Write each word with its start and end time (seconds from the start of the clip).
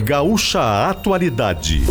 Gaúcha 0.00 0.88
Atualidade. 0.88 1.82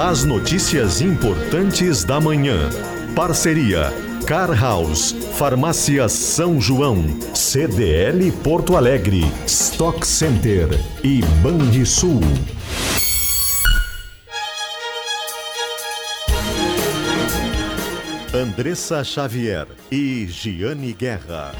As 0.00 0.24
notícias 0.24 1.00
importantes 1.00 2.04
da 2.04 2.20
manhã. 2.20 2.70
Parceria 3.14 3.92
Car 4.26 4.50
House, 4.58 5.12
Farmácia 5.36 6.08
São 6.08 6.60
João, 6.60 7.04
CDL 7.34 8.32
Porto 8.44 8.76
Alegre, 8.76 9.22
Stock 9.46 10.06
Center 10.06 10.68
e 11.04 11.22
Banrisul. 11.42 12.20
Andressa 18.34 19.04
Xavier 19.04 19.66
e 19.90 20.26
Giane 20.26 20.92
Guerra. 20.92 21.52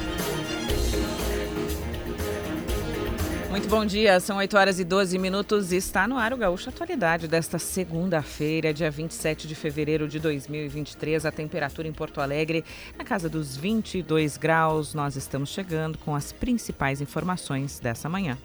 Muito 3.53 3.69
bom 3.69 3.85
dia, 3.85 4.19
são 4.19 4.37
8 4.37 4.57
horas 4.57 4.79
e 4.79 4.83
12 4.83 5.15
minutos 5.19 5.71
e 5.71 5.75
está 5.75 6.07
no 6.07 6.17
ar 6.17 6.33
o 6.33 6.37
Gaúcho 6.37 6.69
Atualidade 6.69 7.27
desta 7.27 7.59
segunda-feira, 7.59 8.73
dia 8.73 8.89
27 8.89 9.47
de 9.47 9.53
fevereiro 9.53 10.07
de 10.07 10.17
2023. 10.17 11.23
A 11.23 11.31
temperatura 11.31 11.87
em 11.87 11.93
Porto 11.93 12.19
Alegre 12.19 12.65
na 12.97 13.03
casa 13.03 13.29
dos 13.29 13.55
22 13.55 14.37
graus. 14.37 14.95
Nós 14.95 15.15
estamos 15.15 15.49
chegando 15.49 15.99
com 15.99 16.15
as 16.15 16.31
principais 16.31 16.99
informações 16.99 17.79
dessa 17.79 18.09
manhã. 18.09 18.39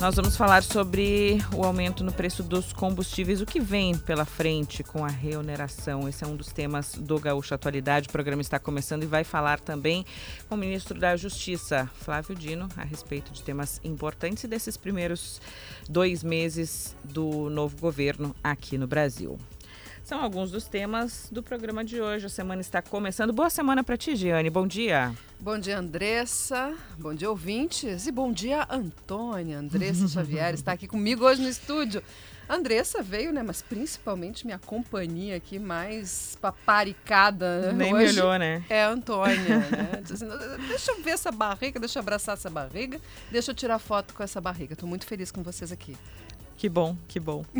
Nós 0.00 0.14
vamos 0.14 0.36
falar 0.36 0.62
sobre 0.62 1.38
o 1.52 1.64
aumento 1.64 2.04
no 2.04 2.12
preço 2.12 2.44
dos 2.44 2.72
combustíveis, 2.72 3.40
o 3.40 3.46
que 3.46 3.58
vem 3.58 3.98
pela 3.98 4.24
frente 4.24 4.84
com 4.84 5.04
a 5.04 5.08
reoneração. 5.08 6.08
Esse 6.08 6.22
é 6.22 6.26
um 6.26 6.36
dos 6.36 6.52
temas 6.52 6.94
do 6.94 7.18
Gaúcho 7.18 7.52
Atualidade. 7.52 8.08
O 8.08 8.12
programa 8.12 8.40
está 8.40 8.60
começando 8.60 9.02
e 9.02 9.06
vai 9.06 9.24
falar 9.24 9.58
também 9.58 10.06
com 10.48 10.54
o 10.54 10.58
ministro 10.58 10.96
da 10.96 11.16
Justiça, 11.16 11.90
Flávio 11.96 12.36
Dino, 12.36 12.68
a 12.76 12.84
respeito 12.84 13.32
de 13.32 13.42
temas 13.42 13.80
importantes 13.82 14.44
e 14.44 14.48
desses 14.48 14.76
primeiros 14.76 15.40
dois 15.88 16.22
meses 16.22 16.94
do 17.02 17.50
novo 17.50 17.76
governo 17.78 18.36
aqui 18.42 18.78
no 18.78 18.86
Brasil. 18.86 19.36
São 20.08 20.22
alguns 20.22 20.50
dos 20.50 20.64
temas 20.64 21.28
do 21.30 21.42
programa 21.42 21.84
de 21.84 22.00
hoje. 22.00 22.24
A 22.24 22.28
semana 22.30 22.62
está 22.62 22.80
começando. 22.80 23.30
Boa 23.30 23.50
semana 23.50 23.84
para 23.84 23.94
ti, 23.94 24.16
Giane. 24.16 24.48
Bom 24.48 24.66
dia. 24.66 25.14
Bom 25.38 25.58
dia, 25.58 25.78
Andressa. 25.78 26.74
Bom 26.96 27.12
dia, 27.12 27.28
ouvintes. 27.28 28.06
E 28.06 28.10
bom 28.10 28.32
dia, 28.32 28.66
Antônia. 28.70 29.58
Andressa 29.58 30.08
Xavier 30.08 30.54
está 30.54 30.72
aqui 30.72 30.88
comigo 30.88 31.26
hoje 31.26 31.42
no 31.42 31.48
estúdio. 31.50 32.02
Andressa 32.48 33.02
veio, 33.02 33.34
né? 33.34 33.42
Mas 33.42 33.60
principalmente 33.60 34.46
minha 34.46 34.58
companhia 34.58 35.36
aqui 35.36 35.58
mais 35.58 36.38
paparicada. 36.40 37.70
Nem 37.74 37.92
hoje 37.92 38.06
melhor, 38.06 38.38
né? 38.38 38.64
É 38.70 38.84
a 38.84 38.88
Antônia, 38.88 39.58
né? 39.58 40.00
Dizendo, 40.02 40.38
deixa 40.68 40.90
eu 40.90 41.02
ver 41.02 41.10
essa 41.10 41.30
barriga, 41.30 41.78
deixa 41.78 41.98
eu 41.98 42.00
abraçar 42.00 42.32
essa 42.32 42.48
barriga, 42.48 42.98
deixa 43.30 43.50
eu 43.50 43.54
tirar 43.54 43.78
foto 43.78 44.14
com 44.14 44.22
essa 44.22 44.40
barriga. 44.40 44.72
Estou 44.72 44.88
muito 44.88 45.04
feliz 45.04 45.30
com 45.30 45.42
vocês 45.42 45.70
aqui. 45.70 45.94
Que 46.58 46.68
bom, 46.68 46.96
que 47.06 47.20
bom. 47.20 47.44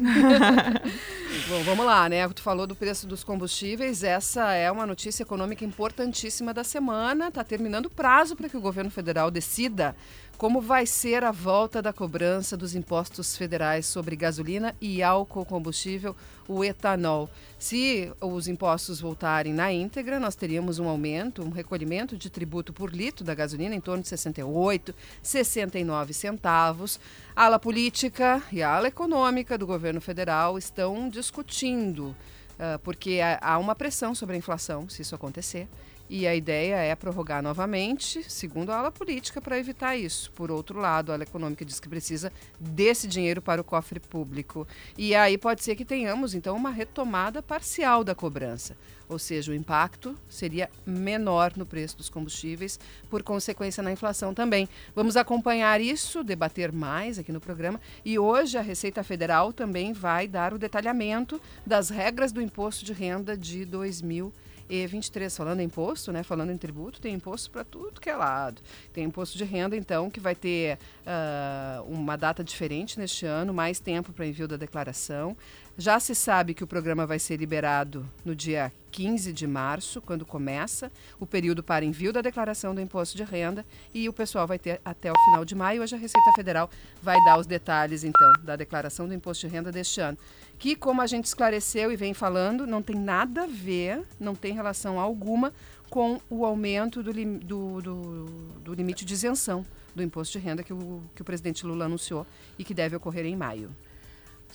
bom, 1.49 1.63
vamos 1.65 1.87
lá, 1.87 2.09
né? 2.09 2.29
Tu 2.31 2.43
falou 2.43 2.67
do 2.67 2.75
preço 2.75 3.07
dos 3.07 3.23
combustíveis. 3.23 4.03
Essa 4.03 4.53
é 4.55 4.69
uma 4.73 4.85
notícia 4.85 5.23
econômica 5.23 5.65
importantíssima 5.65 6.53
da 6.53 6.65
semana. 6.65 7.29
Está 7.29 7.45
terminando 7.45 7.87
o 7.87 7.91
prazo 7.91 8.35
para 8.35 8.49
que 8.49 8.57
o 8.57 8.61
governo 8.61 8.91
federal 8.91 9.31
decida 9.31 9.95
como 10.39 10.61
vai 10.61 10.87
ser 10.87 11.25
a 11.25 11.33
volta 11.33 11.83
da 11.83 11.93
cobrança 11.93 12.57
dos 12.57 12.77
impostos 12.77 13.37
federais 13.37 13.87
sobre 13.87 14.15
gasolina 14.15 14.73
e 14.81 15.03
álcool 15.03 15.45
combustível, 15.45 16.15
o 16.47 16.65
etanol. 16.65 17.29
Se 17.59 18.13
os 18.21 18.47
impostos 18.47 19.01
voltarem 19.01 19.53
na 19.53 19.73
íntegra, 19.73 20.21
nós 20.21 20.37
teríamos 20.37 20.79
um 20.79 20.89
aumento, 20.89 21.43
um 21.43 21.51
recolhimento 21.51 22.17
de 22.17 22.31
tributo 22.31 22.73
por 22.73 22.95
litro 22.95 23.25
da 23.25 23.35
gasolina 23.35 23.75
em 23.75 23.81
torno 23.81 24.01
de 24.01 24.09
68, 24.09 24.95
69 25.21 26.15
centavos. 26.15 27.01
A 27.35 27.47
ala 27.47 27.59
política 27.59 28.41
e 28.53 28.63
a 28.63 28.77
ala 28.77 28.87
econômica 28.87 29.59
do 29.59 29.67
governo 29.67 30.01
federal 30.01 30.57
estão 30.57 31.09
discutindo, 31.09 32.15
uh, 32.55 32.79
porque 32.85 33.19
há 33.41 33.59
uma 33.59 33.75
pressão 33.75 34.15
sobre 34.15 34.37
a 34.37 34.39
inflação, 34.39 34.89
se 34.89 35.03
isso 35.03 35.17
acontecer. 35.17 35.67
E 36.11 36.27
a 36.27 36.35
ideia 36.35 36.77
é 36.77 36.95
prorrogar 36.97 37.43
novamente, 37.43 38.25
segundo 38.31 38.71
a 38.71 38.79
ala 38.79 38.91
política, 38.91 39.43
para 39.43 39.59
evitar 39.59 39.95
isso. 39.95 40.31
Por 40.33 40.51
outro 40.51 40.79
lado, 40.79 41.13
a 41.13 41.15
ala 41.15 41.25
econômica 41.25 41.67
diz 41.67 41.79
que 41.79 41.89
precisa 41.89 42.33
desse 42.59 43.07
dinheiro 43.07 43.43
para 43.43 43.61
o 43.61 43.65
cofre 43.65 44.01
público. 44.01 44.67
E 44.97 45.15
aí 45.15 45.37
pode 45.37 45.63
ser 45.63 45.77
que 45.77 45.85
tenhamos, 45.85 46.33
então, 46.33 46.57
uma 46.57 46.71
retomada 46.71 47.43
parcial 47.43 48.03
da 48.03 48.15
cobrança. 48.15 48.75
Ou 49.07 49.19
seja, 49.19 49.53
o 49.53 49.55
impacto 49.55 50.15
seria 50.31 50.71
menor 50.87 51.53
no 51.57 51.67
preço 51.67 51.97
dos 51.99 52.09
combustíveis, 52.09 52.81
por 53.11 53.23
consequência 53.23 53.83
na 53.83 53.93
inflação 53.93 54.33
também. 54.33 54.67
Vamos 54.95 55.17
acompanhar 55.17 55.79
isso, 55.81 56.25
debater 56.25 56.73
mais 56.73 57.19
aqui 57.19 57.33
no 57.33 57.41
programa. 57.41 57.79
E 58.03 58.19
hoje 58.19 58.57
a 58.57 58.63
Receita 58.63 59.03
Federal 59.03 59.53
também 59.53 59.93
vai 59.93 60.27
dar 60.27 60.55
o 60.55 60.59
detalhamento 60.59 61.41
das 61.67 61.91
regras 61.91 62.33
do 62.33 62.41
imposto 62.41 62.85
de 62.85 62.95
renda 62.95 63.37
de 63.37 63.67
2020 63.67 64.48
e 64.69 64.87
23, 64.87 65.35
falando 65.37 65.61
em 65.61 65.65
imposto, 65.65 66.13
né? 66.13 66.23
Falando 66.23 66.51
em 66.51 66.59
tributo, 66.59 67.01
tem 67.01 67.15
imposto 67.15 67.51
para 67.51 67.65
tudo 67.65 68.01
que 68.01 68.11
é 68.11 68.17
lado. 68.17 68.61
Tem 68.93 69.05
imposto 69.05 69.39
de 69.39 69.45
renda, 69.45 69.77
então, 69.77 70.11
que 70.11 70.21
vai 70.21 70.35
ter 70.35 70.79
uh, 71.07 71.83
uma 71.85 72.17
data 72.17 72.43
diferente 72.43 72.99
neste 72.99 73.25
ano, 73.27 73.55
mais 73.55 73.81
tempo 73.81 74.13
para 74.13 74.27
envio 74.27 74.49
da 74.49 74.57
declaração. 74.57 75.37
Já 75.81 76.01
se 76.01 76.13
sabe 76.13 76.55
que 76.55 76.65
o 76.65 76.67
programa 76.67 77.07
vai 77.07 77.21
ser 77.21 77.37
liberado 77.37 78.05
no 78.25 78.35
dia 78.35 78.73
15 78.91 79.33
de 79.33 79.47
março, 79.47 80.03
quando 80.03 80.27
começa 80.27 80.91
o 81.21 81.25
período 81.25 81.63
para 81.63 81.85
envio 81.85 82.13
da 82.13 82.21
declaração 82.21 82.75
do 82.75 82.81
imposto 82.81 83.17
de 83.17 83.23
renda, 83.23 83.65
e 83.95 84.09
o 84.09 84.13
pessoal 84.13 84.45
vai 84.45 84.59
ter 84.59 84.81
até 84.85 85.13
o 85.13 85.15
final 85.27 85.45
de 85.45 85.55
maio. 85.55 85.81
Hoje 85.81 85.95
a 85.95 85.99
Receita 85.99 86.33
Federal 86.35 86.69
vai 87.01 87.17
dar 87.25 87.39
os 87.39 87.47
detalhes, 87.47 88.03
então, 88.03 88.33
da 88.43 88.57
declaração 88.57 89.07
do 89.07 89.15
imposto 89.15 89.47
de 89.47 89.55
renda 89.55 89.71
deste 89.71 90.01
ano. 90.01 90.19
Que, 90.59 90.75
como 90.75 91.01
a 91.01 91.07
gente 91.07 91.27
esclareceu 91.27 91.93
e 91.93 91.97
vem 91.97 92.13
falando, 92.13 92.67
não 92.67 92.83
tem 92.83 92.97
nada 92.97 93.45
a 93.45 93.47
ver, 93.47 94.03
não 94.19 94.35
tem 94.35 94.53
relação 94.53 94.99
alguma 94.99 95.55
com 95.89 96.21
o 96.29 96.45
aumento 96.45 97.05
do, 97.05 97.13
do, 97.13 97.81
do, 97.81 98.25
do 98.65 98.75
limite 98.75 99.05
de 99.05 99.15
isenção 99.15 99.65
do 99.95 100.03
imposto 100.03 100.37
de 100.37 100.45
renda 100.45 100.65
que 100.65 100.73
o, 100.73 101.05
que 101.15 101.23
o 101.23 101.25
presidente 101.25 101.65
Lula 101.65 101.85
anunciou 101.85 102.27
e 102.59 102.65
que 102.65 102.75
deve 102.75 102.97
ocorrer 102.97 103.27
em 103.27 103.37
maio. 103.37 103.71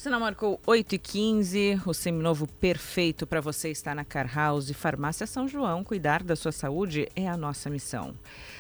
Não 0.05 0.19
marcou 0.19 0.59
8 0.67 0.95
e 0.95 0.99
15 0.99 1.81
o 1.85 1.93
seminovo 1.93 2.45
perfeito 2.45 3.25
para 3.25 3.39
você 3.39 3.71
estar 3.71 3.95
na 3.95 4.03
Car 4.03 4.29
House 4.35 4.69
Farmácia 4.71 5.25
São 5.25 5.47
João. 5.47 5.81
Cuidar 5.81 6.21
da 6.21 6.35
sua 6.35 6.51
saúde 6.51 7.07
é 7.15 7.27
a 7.27 7.37
nossa 7.37 7.69
missão. 7.69 8.13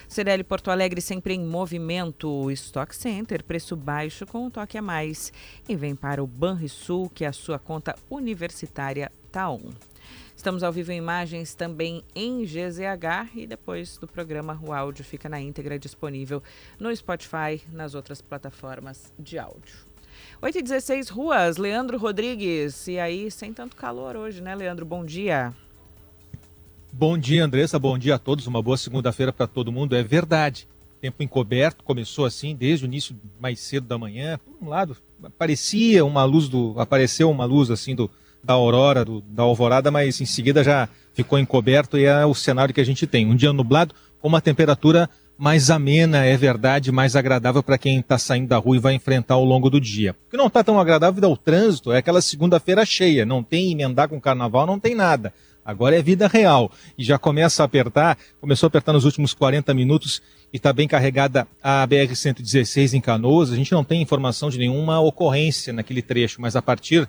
CDL 0.07 0.43
Porto 0.45 0.71
Alegre 0.71 1.01
sempre 1.01 1.33
em 1.33 1.45
movimento. 1.45 2.49
Stock 2.51 2.95
Center, 2.95 3.43
preço 3.43 3.75
baixo 3.75 4.25
com 4.25 4.45
um 4.45 4.49
toque 4.49 4.77
a 4.77 4.81
mais. 4.81 5.33
E 5.67 5.75
vem 5.75 5.95
para 5.95 6.23
o 6.23 6.27
Banrisul, 6.27 7.09
que 7.09 7.25
é 7.25 7.27
a 7.27 7.33
sua 7.33 7.59
conta 7.59 7.93
universitária 8.09 9.11
Taon. 9.31 9.73
Estamos 10.35 10.63
ao 10.63 10.71
vivo 10.71 10.91
em 10.91 10.97
imagens 10.97 11.53
também 11.53 12.03
em 12.15 12.43
GZH 12.45 13.35
e 13.35 13.45
depois 13.45 13.97
do 13.97 14.07
programa 14.07 14.59
o 14.63 14.71
áudio 14.71 15.03
fica 15.03 15.27
na 15.29 15.41
íntegra 15.41 15.77
disponível 15.77 16.41
no 16.79 16.95
Spotify, 16.95 17.61
nas 17.71 17.93
outras 17.95 18.21
plataformas 18.21 19.13
de 19.19 19.37
áudio. 19.37 19.92
8 20.43 20.57
e 20.57 20.61
16 20.61 21.07
ruas, 21.07 21.55
Leandro 21.55 21.97
Rodrigues. 21.97 22.85
E 22.89 22.99
aí, 22.99 23.31
sem 23.31 23.53
tanto 23.53 23.77
calor 23.77 24.17
hoje, 24.17 24.41
né, 24.41 24.53
Leandro? 24.53 24.85
Bom 24.85 25.05
dia. 25.05 25.53
Bom 26.91 27.17
dia, 27.17 27.45
Andressa. 27.45 27.79
Bom 27.79 27.97
dia 27.97 28.15
a 28.15 28.19
todos. 28.19 28.45
Uma 28.45 28.61
boa 28.61 28.75
segunda-feira 28.75 29.31
para 29.31 29.47
todo 29.47 29.71
mundo. 29.71 29.95
É 29.95 30.03
verdade. 30.03 30.67
Tempo 30.99 31.23
encoberto, 31.23 31.81
começou 31.81 32.25
assim 32.25 32.53
desde 32.53 32.83
o 32.83 32.87
início 32.87 33.15
mais 33.39 33.57
cedo 33.61 33.87
da 33.87 33.97
manhã. 33.97 34.37
Por 34.37 34.67
um 34.67 34.69
lado, 34.69 34.97
parecia 35.37 36.03
uma 36.03 36.25
luz 36.25 36.49
do. 36.49 36.75
apareceu 36.77 37.31
uma 37.31 37.45
luz 37.45 37.71
assim 37.71 37.95
do, 37.95 38.11
da 38.43 38.51
aurora, 38.51 39.05
do, 39.05 39.21
da 39.21 39.43
alvorada, 39.43 39.91
mas 39.91 40.19
em 40.19 40.25
seguida 40.25 40.61
já 40.61 40.89
ficou 41.13 41.39
encoberto 41.39 41.97
e 41.97 42.03
é 42.03 42.25
o 42.25 42.33
cenário 42.33 42.73
que 42.73 42.81
a 42.81 42.85
gente 42.85 43.07
tem. 43.07 43.25
Um 43.25 43.35
dia 43.37 43.53
nublado 43.53 43.95
com 44.19 44.27
uma 44.27 44.41
temperatura 44.41 45.09
mais 45.37 45.69
amena, 45.69 46.25
é 46.25 46.37
verdade, 46.37 46.91
mais 46.91 47.15
agradável 47.15 47.63
para 47.63 47.77
quem 47.77 47.99
está 47.99 48.17
saindo 48.17 48.47
da 48.47 48.57
rua 48.57 48.77
e 48.77 48.79
vai 48.79 48.93
enfrentar 48.93 49.35
ao 49.35 49.43
longo 49.43 49.69
do 49.69 49.81
dia. 49.81 50.15
O 50.27 50.31
que 50.31 50.37
não 50.37 50.47
está 50.47 50.63
tão 50.63 50.79
agradável 50.79 51.23
é 51.23 51.27
o 51.27 51.37
trânsito, 51.37 51.91
é 51.91 51.97
aquela 51.97 52.21
segunda-feira 52.21 52.85
cheia, 52.85 53.25
não 53.25 53.43
tem 53.43 53.71
emendar 53.71 54.07
com 54.07 54.21
carnaval, 54.21 54.65
não 54.65 54.79
tem 54.79 54.95
nada. 54.95 55.33
Agora 55.65 55.97
é 55.97 56.01
vida 56.01 56.27
real 56.27 56.71
e 56.97 57.03
já 57.03 57.17
começa 57.17 57.63
a 57.63 57.65
apertar, 57.65 58.17
começou 58.41 58.67
a 58.67 58.69
apertar 58.69 58.93
nos 58.93 59.05
últimos 59.05 59.33
40 59.33 59.73
minutos 59.73 60.21
e 60.51 60.57
está 60.57 60.73
bem 60.73 60.87
carregada 60.87 61.47
a 61.61 61.87
BR-116 61.87 62.93
em 62.93 63.01
Canoas. 63.01 63.51
A 63.51 63.55
gente 63.55 63.71
não 63.71 63.83
tem 63.83 64.01
informação 64.01 64.49
de 64.49 64.57
nenhuma 64.57 64.99
ocorrência 64.99 65.71
naquele 65.71 66.01
trecho, 66.01 66.41
mas 66.41 66.55
a 66.55 66.61
partir 66.61 67.07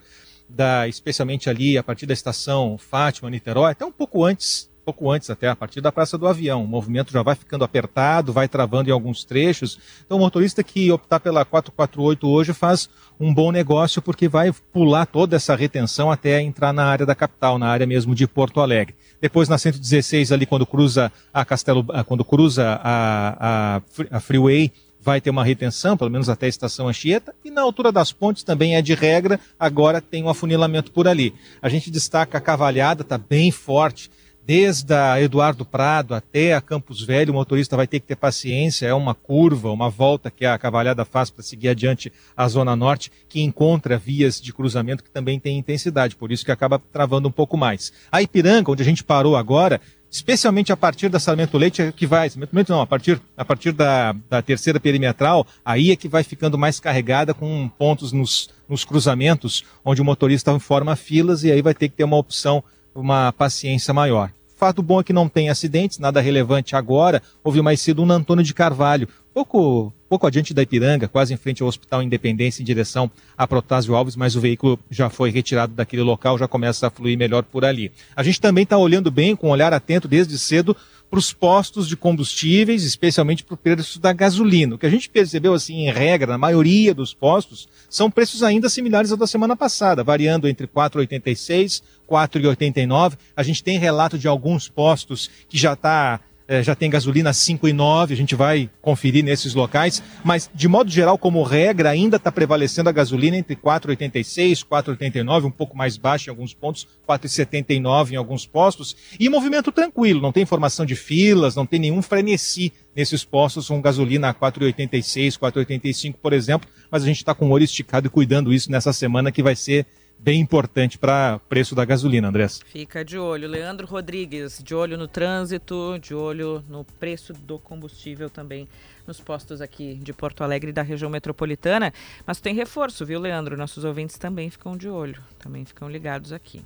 da, 0.48 0.86
especialmente 0.86 1.50
ali, 1.50 1.76
a 1.76 1.82
partir 1.82 2.06
da 2.06 2.14
estação 2.14 2.78
Fátima, 2.78 3.28
Niterói, 3.28 3.72
até 3.72 3.84
um 3.84 3.92
pouco 3.92 4.24
antes 4.24 4.70
pouco 4.84 5.10
antes 5.10 5.30
até, 5.30 5.48
a 5.48 5.56
partir 5.56 5.80
da 5.80 5.90
Praça 5.90 6.18
do 6.18 6.26
Avião. 6.26 6.62
O 6.62 6.68
movimento 6.68 7.12
já 7.12 7.22
vai 7.22 7.34
ficando 7.34 7.64
apertado, 7.64 8.32
vai 8.32 8.46
travando 8.46 8.90
em 8.90 8.92
alguns 8.92 9.24
trechos. 9.24 9.78
Então, 10.04 10.18
o 10.18 10.20
motorista 10.20 10.62
que 10.62 10.90
optar 10.92 11.20
pela 11.20 11.44
448 11.44 12.28
hoje 12.28 12.52
faz 12.52 12.88
um 13.18 13.32
bom 13.32 13.50
negócio 13.50 14.02
porque 14.02 14.28
vai 14.28 14.52
pular 14.72 15.06
toda 15.06 15.36
essa 15.36 15.56
retenção 15.56 16.10
até 16.10 16.40
entrar 16.40 16.72
na 16.72 16.84
área 16.84 17.06
da 17.06 17.14
capital, 17.14 17.58
na 17.58 17.68
área 17.68 17.86
mesmo 17.86 18.14
de 18.14 18.26
Porto 18.26 18.60
Alegre. 18.60 18.94
Depois, 19.20 19.48
na 19.48 19.56
116, 19.56 20.32
ali, 20.32 20.44
quando 20.44 20.66
cruza 20.66 21.10
a 21.32 21.44
Castelo, 21.44 21.84
quando 22.06 22.24
cruza 22.24 22.80
a, 22.82 23.76
a, 23.78 23.82
a 24.10 24.20
Freeway, 24.20 24.70
vai 25.04 25.20
ter 25.20 25.28
uma 25.28 25.44
retenção, 25.44 25.98
pelo 25.98 26.10
menos 26.10 26.30
até 26.30 26.46
a 26.46 26.48
estação 26.48 26.88
Anchieta, 26.88 27.34
e 27.44 27.50
na 27.50 27.60
altura 27.60 27.92
das 27.92 28.10
pontes 28.10 28.42
também 28.42 28.74
é 28.74 28.80
de 28.80 28.94
regra, 28.94 29.38
agora 29.60 30.00
tem 30.00 30.24
um 30.24 30.30
afunilamento 30.30 30.90
por 30.90 31.06
ali. 31.06 31.34
A 31.60 31.68
gente 31.68 31.90
destaca 31.90 32.38
a 32.38 32.40
cavalhada, 32.40 33.02
está 33.02 33.18
bem 33.18 33.50
forte, 33.50 34.10
desde 34.46 34.92
a 34.92 35.20
Eduardo 35.20 35.64
Prado 35.64 36.14
até 36.14 36.54
a 36.54 36.60
Campos 36.60 37.02
Velho, 37.02 37.32
o 37.32 37.34
motorista 37.34 37.76
vai 37.76 37.86
ter 37.86 38.00
que 38.00 38.06
ter 38.06 38.16
paciência, 38.16 38.86
é 38.86 38.94
uma 38.94 39.14
curva, 39.14 39.70
uma 39.70 39.88
volta 39.88 40.30
que 40.30 40.44
a 40.44 40.58
cavalhada 40.58 41.04
faz 41.04 41.30
para 41.30 41.42
seguir 41.42 41.68
adiante 41.68 42.12
a 42.36 42.46
Zona 42.46 42.76
Norte, 42.76 43.10
que 43.28 43.42
encontra 43.42 43.96
vias 43.96 44.40
de 44.40 44.52
cruzamento 44.52 45.02
que 45.02 45.10
também 45.10 45.40
tem 45.40 45.58
intensidade, 45.58 46.16
por 46.16 46.30
isso 46.30 46.44
que 46.44 46.52
acaba 46.52 46.78
travando 46.92 47.28
um 47.28 47.32
pouco 47.32 47.56
mais. 47.56 47.92
A 48.12 48.20
Ipiranga, 48.20 48.70
onde 48.70 48.82
a 48.82 48.84
gente 48.84 49.02
parou 49.02 49.34
agora, 49.34 49.80
especialmente 50.10 50.70
a 50.70 50.76
partir 50.76 51.08
da 51.08 51.18
Sarmento 51.18 51.56
Leite, 51.56 51.80
é 51.80 51.90
que 51.90 52.06
vai, 52.06 52.28
Sarmento 52.28 52.70
não, 52.70 52.82
a 52.82 52.86
partir, 52.86 53.20
a 53.36 53.44
partir 53.44 53.72
da, 53.72 54.14
da 54.28 54.42
terceira 54.42 54.78
perimetral, 54.78 55.46
aí 55.64 55.90
é 55.90 55.96
que 55.96 56.06
vai 56.06 56.22
ficando 56.22 56.58
mais 56.58 56.78
carregada 56.78 57.32
com 57.32 57.68
pontos 57.78 58.12
nos, 58.12 58.50
nos 58.68 58.84
cruzamentos, 58.84 59.64
onde 59.84 60.02
o 60.02 60.04
motorista 60.04 60.56
forma 60.60 60.94
filas 60.94 61.44
e 61.44 61.50
aí 61.50 61.62
vai 61.62 61.74
ter 61.74 61.88
que 61.88 61.96
ter 61.96 62.04
uma 62.04 62.18
opção 62.18 62.62
uma 62.94 63.32
paciência 63.32 63.92
maior. 63.92 64.30
Fato 64.56 64.82
bom 64.82 65.00
é 65.00 65.04
que 65.04 65.12
não 65.12 65.28
tem 65.28 65.50
acidentes, 65.50 65.98
nada 65.98 66.20
relevante 66.20 66.76
agora. 66.76 67.20
Houve 67.42 67.60
mais 67.60 67.80
cedo 67.80 68.02
um 68.02 68.10
Antônio 68.10 68.44
de 68.44 68.54
Carvalho, 68.54 69.08
pouco, 69.34 69.92
pouco 70.08 70.26
adiante 70.26 70.54
da 70.54 70.62
Ipiranga, 70.62 71.08
quase 71.08 71.34
em 71.34 71.36
frente 71.36 71.60
ao 71.60 71.68
Hospital 71.68 72.02
Independência, 72.02 72.62
em 72.62 72.64
direção 72.64 73.10
a 73.36 73.48
Protásio 73.48 73.96
Alves, 73.96 74.14
mas 74.14 74.36
o 74.36 74.40
veículo 74.40 74.78
já 74.88 75.10
foi 75.10 75.30
retirado 75.30 75.74
daquele 75.74 76.02
local, 76.02 76.38
já 76.38 76.46
começa 76.46 76.86
a 76.86 76.90
fluir 76.90 77.18
melhor 77.18 77.42
por 77.42 77.64
ali. 77.64 77.90
A 78.14 78.22
gente 78.22 78.40
também 78.40 78.62
está 78.62 78.78
olhando 78.78 79.10
bem, 79.10 79.34
com 79.34 79.48
um 79.48 79.50
olhar 79.50 79.74
atento 79.74 80.06
desde 80.06 80.38
cedo, 80.38 80.76
para 81.14 81.20
os 81.20 81.32
postos 81.32 81.86
de 81.86 81.96
combustíveis, 81.96 82.82
especialmente 82.82 83.44
para 83.44 83.54
o 83.54 83.56
preço 83.56 84.00
da 84.00 84.12
gasolina. 84.12 84.74
O 84.74 84.78
que 84.78 84.86
a 84.86 84.90
gente 84.90 85.08
percebeu, 85.08 85.54
assim, 85.54 85.86
em 85.86 85.92
regra, 85.92 86.32
na 86.32 86.38
maioria 86.38 86.92
dos 86.92 87.14
postos, 87.14 87.68
são 87.88 88.10
preços 88.10 88.42
ainda 88.42 88.68
similares 88.68 89.12
ao 89.12 89.16
da 89.16 89.24
semana 89.24 89.54
passada, 89.54 90.02
variando 90.02 90.48
entre 90.48 90.66
4,86 90.66 91.84
4,89. 92.10 93.16
A 93.36 93.44
gente 93.44 93.62
tem 93.62 93.78
relato 93.78 94.18
de 94.18 94.26
alguns 94.26 94.68
postos 94.68 95.30
que 95.48 95.56
já 95.56 95.74
está 95.74 96.18
é, 96.46 96.62
já 96.62 96.74
tem 96.74 96.90
gasolina 96.90 97.30
5,9, 97.30 98.12
a 98.12 98.16
gente 98.16 98.34
vai 98.34 98.70
conferir 98.82 99.24
nesses 99.24 99.54
locais, 99.54 100.02
mas 100.22 100.50
de 100.54 100.68
modo 100.68 100.90
geral, 100.90 101.16
como 101.16 101.42
regra, 101.42 101.90
ainda 101.90 102.16
está 102.16 102.30
prevalecendo 102.30 102.88
a 102.88 102.92
gasolina 102.92 103.36
entre 103.36 103.56
4,86, 103.56 104.64
4,89, 104.64 105.44
um 105.46 105.50
pouco 105.50 105.76
mais 105.76 105.96
baixo 105.96 106.28
em 106.28 106.30
alguns 106.30 106.52
pontos, 106.52 106.86
4,79 107.08 108.12
em 108.12 108.16
alguns 108.16 108.46
postos, 108.46 108.94
e 109.18 109.28
movimento 109.28 109.72
tranquilo, 109.72 110.20
não 110.20 110.32
tem 110.32 110.42
informação 110.42 110.84
de 110.84 110.94
filas, 110.94 111.56
não 111.56 111.64
tem 111.64 111.80
nenhum 111.80 112.02
frenesi 112.02 112.72
nesses 112.94 113.24
postos 113.24 113.68
com 113.68 113.80
gasolina 113.80 114.28
a 114.28 114.34
4,86, 114.34 115.38
4,85, 115.38 116.14
por 116.22 116.32
exemplo, 116.32 116.68
mas 116.90 117.02
a 117.02 117.06
gente 117.06 117.18
está 117.18 117.34
com 117.34 117.48
o 117.48 117.50
olho 117.50 117.64
esticado 117.64 118.06
e 118.06 118.10
cuidando 118.10 118.52
isso 118.52 118.70
nessa 118.70 118.92
semana 118.92 119.32
que 119.32 119.42
vai 119.42 119.56
ser 119.56 119.86
bem 120.24 120.40
importante 120.40 120.96
para 120.96 121.38
preço 121.50 121.74
da 121.74 121.84
gasolina, 121.84 122.28
Andrés. 122.28 122.60
Fica 122.64 123.04
de 123.04 123.18
olho. 123.18 123.46
Leandro 123.46 123.86
Rodrigues, 123.86 124.62
de 124.64 124.74
olho 124.74 124.96
no 124.96 125.06
trânsito, 125.06 125.98
de 126.00 126.14
olho 126.14 126.64
no 126.66 126.82
preço 126.82 127.34
do 127.34 127.58
combustível 127.58 128.30
também 128.30 128.66
nos 129.06 129.20
postos 129.20 129.60
aqui 129.60 129.96
de 129.96 130.14
Porto 130.14 130.42
Alegre 130.42 130.70
e 130.70 130.72
da 130.72 130.80
região 130.80 131.10
metropolitana. 131.10 131.92
Mas 132.26 132.40
tem 132.40 132.54
reforço, 132.54 133.04
viu, 133.04 133.20
Leandro? 133.20 133.54
Nossos 133.54 133.84
ouvintes 133.84 134.16
também 134.16 134.48
ficam 134.48 134.78
de 134.78 134.88
olho, 134.88 135.22
também 135.38 135.62
ficam 135.66 135.90
ligados 135.90 136.32
aqui. 136.32 136.62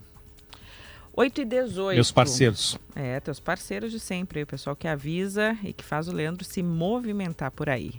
8 1.18 1.40
e 1.40 1.44
18. 1.44 1.96
Meus 1.96 2.12
parceiros. 2.12 2.78
É, 2.94 3.18
teus 3.18 3.40
parceiros 3.40 3.90
de 3.90 3.98
sempre, 3.98 4.40
o 4.40 4.46
pessoal 4.46 4.76
que 4.76 4.86
avisa 4.86 5.58
e 5.64 5.72
que 5.72 5.82
faz 5.82 6.06
o 6.06 6.12
Leandro 6.12 6.44
se 6.44 6.62
movimentar 6.62 7.50
por 7.50 7.68
aí. 7.68 7.90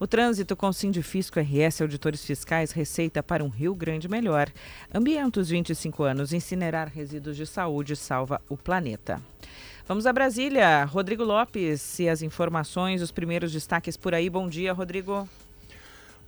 O 0.00 0.06
trânsito 0.06 0.56
com 0.56 0.72
Sindifisco 0.72 1.38
RS 1.38 1.82
Auditores 1.82 2.24
Fiscais 2.24 2.72
receita 2.72 3.22
para 3.22 3.44
um 3.44 3.48
Rio 3.48 3.72
Grande 3.72 4.08
melhor. 4.08 4.50
Ambientos 4.92 5.48
25 5.48 6.02
anos, 6.02 6.32
incinerar 6.32 6.88
resíduos 6.88 7.36
de 7.36 7.46
saúde 7.46 7.94
salva 7.94 8.42
o 8.48 8.56
planeta. 8.56 9.22
Vamos 9.86 10.04
a 10.04 10.12
Brasília. 10.12 10.86
Rodrigo 10.86 11.22
Lopes 11.22 12.00
e 12.00 12.08
as 12.08 12.20
informações, 12.20 13.00
os 13.00 13.12
primeiros 13.12 13.52
destaques 13.52 13.96
por 13.96 14.12
aí. 14.12 14.28
Bom 14.28 14.48
dia, 14.48 14.72
Rodrigo. 14.72 15.28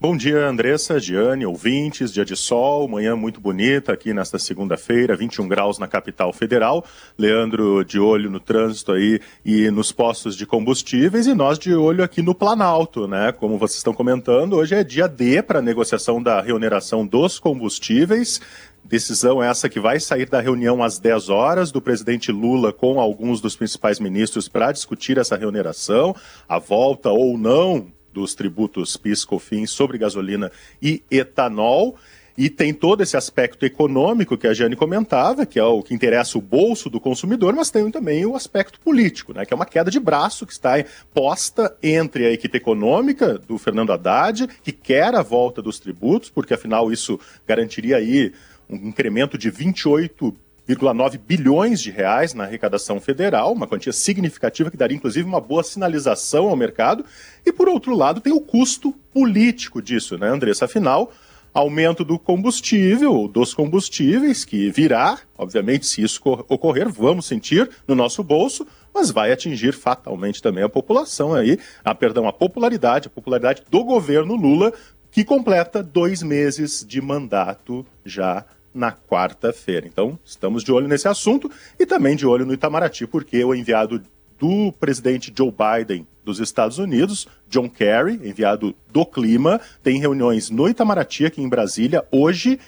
Bom 0.01 0.17
dia, 0.17 0.47
Andressa, 0.47 1.01
Giane, 1.01 1.45
ouvintes, 1.45 2.13
dia 2.13 2.25
de 2.25 2.37
sol, 2.37 2.87
manhã 2.87 3.17
muito 3.17 3.41
bonita 3.41 3.93
aqui 3.93 4.15
nesta 4.15 4.39
segunda-feira, 4.39 5.17
21 5.17 5.49
graus 5.49 5.77
na 5.77 5.89
capital 5.89 6.33
federal. 6.33 6.85
Leandro 7.19 7.85
de 7.85 7.99
olho 7.99 8.31
no 8.31 8.39
trânsito 8.39 8.93
aí 8.93 9.21
e 9.45 9.69
nos 9.73 9.91
postos 9.91 10.37
de 10.37 10.47
combustíveis 10.47 11.27
e 11.27 11.35
nós 11.35 11.59
de 11.59 11.75
olho 11.75 12.05
aqui 12.05 12.23
no 12.23 12.33
Planalto, 12.33 13.09
né? 13.09 13.33
Como 13.33 13.59
vocês 13.59 13.79
estão 13.79 13.93
comentando, 13.93 14.55
hoje 14.55 14.77
é 14.77 14.85
dia 14.85 15.09
D 15.09 15.43
para 15.43 15.61
negociação 15.61 16.23
da 16.23 16.41
reoneração 16.41 17.05
dos 17.05 17.41
combustíveis. 17.41 18.41
Decisão 18.85 19.43
essa 19.43 19.69
que 19.69 19.81
vai 19.81 19.99
sair 19.99 20.27
da 20.27 20.41
reunião 20.41 20.81
às 20.81 21.01
10 21.01 21.29
horas 21.29 21.73
do 21.73 21.83
presidente 21.83 22.31
Lula 22.31 22.73
com 22.73 23.01
alguns 23.01 23.41
dos 23.41 23.57
principais 23.57 23.99
ministros 23.99 24.49
para 24.49 24.71
discutir 24.71 25.19
essa 25.19 25.37
reoneração, 25.37 26.15
a 26.49 26.61
volta 26.61 27.11
ou 27.11 27.37
não 27.37 27.98
dos 28.19 28.35
tributos 28.35 28.97
PIS, 28.97 29.25
COFINS 29.25 29.71
sobre 29.71 29.97
gasolina 29.97 30.51
e 30.83 31.03
etanol. 31.11 31.97
E 32.37 32.49
tem 32.49 32.73
todo 32.73 33.03
esse 33.03 33.17
aspecto 33.17 33.67
econômico 33.67 34.39
que 34.39 34.47
a 34.47 34.55
Jane 34.55 34.77
comentava, 34.77 35.45
que 35.45 35.59
é 35.59 35.65
o 35.65 35.83
que 35.83 35.93
interessa 35.93 36.39
o 36.39 36.41
bolso 36.41 36.89
do 36.89 37.01
consumidor, 37.01 37.53
mas 37.53 37.69
tem 37.69 37.91
também 37.91 38.25
o 38.25 38.37
aspecto 38.37 38.79
político, 38.79 39.33
né, 39.33 39.45
que 39.45 39.53
é 39.53 39.57
uma 39.57 39.67
queda 39.67 39.91
de 39.91 39.99
braço 39.99 40.47
que 40.47 40.53
está 40.53 40.75
posta 41.13 41.77
entre 41.83 42.27
a 42.27 42.31
equipe 42.31 42.57
econômica 42.57 43.39
do 43.39 43.59
Fernando 43.59 43.93
Haddad, 43.93 44.47
que 44.63 44.71
quer 44.71 45.17
a 45.17 45.23
volta 45.23 45.61
dos 45.61 45.81
tributos, 45.81 46.31
porque 46.31 46.55
afinal 46.55 46.93
isso 46.93 47.19
garantiria 47.45 47.97
aí 47.97 48.33
um 48.71 48.77
incremento 48.89 49.37
de 49.37 49.51
28 49.51 50.33
1,9 50.69 51.19
bilhões 51.19 51.81
de 51.81 51.91
reais 51.91 52.35
na 52.35 52.45
arrecadação 52.45 53.01
federal, 53.01 53.53
uma 53.53 53.67
quantia 53.67 53.93
significativa 53.93 54.71
que 54.71 54.77
daria 54.77 54.97
inclusive 54.97 55.27
uma 55.27 55.41
boa 55.41 55.63
sinalização 55.63 56.49
ao 56.49 56.57
mercado. 56.57 57.05
E 57.45 57.53
por 57.53 57.69
outro 57.69 57.97
lado, 57.97 58.21
tem 58.21 58.33
o 58.33 58.41
custo 58.41 58.93
político 59.13 59.81
disso, 59.81 60.19
né, 60.19 60.29
Andressa? 60.29 60.67
Afinal, 60.67 61.11
aumento 61.55 62.05
do 62.05 62.19
combustível, 62.19 63.27
dos 63.27 63.55
combustíveis, 63.55 64.45
que 64.45 64.71
virá, 64.71 65.19
obviamente, 65.37 65.87
se 65.87 66.03
isso 66.03 66.21
ocorrer, 66.49 66.89
vamos 66.89 67.27
sentir 67.27 67.69
no 67.87 67.95
nosso 67.95 68.23
bolso, 68.23 68.67
mas 68.95 69.11
vai 69.11 69.33
atingir 69.33 69.73
fatalmente 69.73 70.43
também 70.43 70.63
a 70.63 70.69
população 70.69 71.35
aí, 71.35 71.59
a 71.85 71.95
perdão, 71.95 72.29
a 72.29 72.33
popularidade, 72.33 73.09
a 73.09 73.11
popularidade 73.11 73.63
do 73.71 73.83
governo 73.85 74.37
Lula, 74.37 74.73
que 75.11 75.25
completa 75.25 75.83
dois 75.83 76.23
meses 76.23 76.85
de 76.87 77.01
mandato 77.01 77.85
já 78.05 78.45
na 78.79 78.93
quarta-feira. 78.93 79.87
Então, 79.87 80.19
estamos 80.25 80.63
de 80.63 80.71
olho 80.73 80.87
nesse 80.87 81.09
assunto 81.09 81.51
e 81.79 81.85
também 81.85 82.15
de 82.17 82.25
olho 82.25 82.47
no 82.47 82.55
Itamaraty, 82.55 83.07
porque 83.07 83.45
o 83.45 83.55
enviado 83.55 84.01
do 84.39 84.73
presidente 84.79 85.33
Joe 85.37 85.53
Biden 85.53 86.07
dos 86.25 86.39
Estados 86.39 86.79
Unidos, 86.79 87.27
John 87.49 87.69
Kerry, 87.69 88.15
enviado 88.15 88.75
do 88.93 89.05
clima, 89.05 89.61
tem 89.83 89.99
reuniões 89.99 90.49
no 90.49 90.69
Itamaraty, 90.69 91.27
aqui 91.27 91.43
em 91.43 91.49
Brasília, 91.49 92.07
hoje 92.13 92.61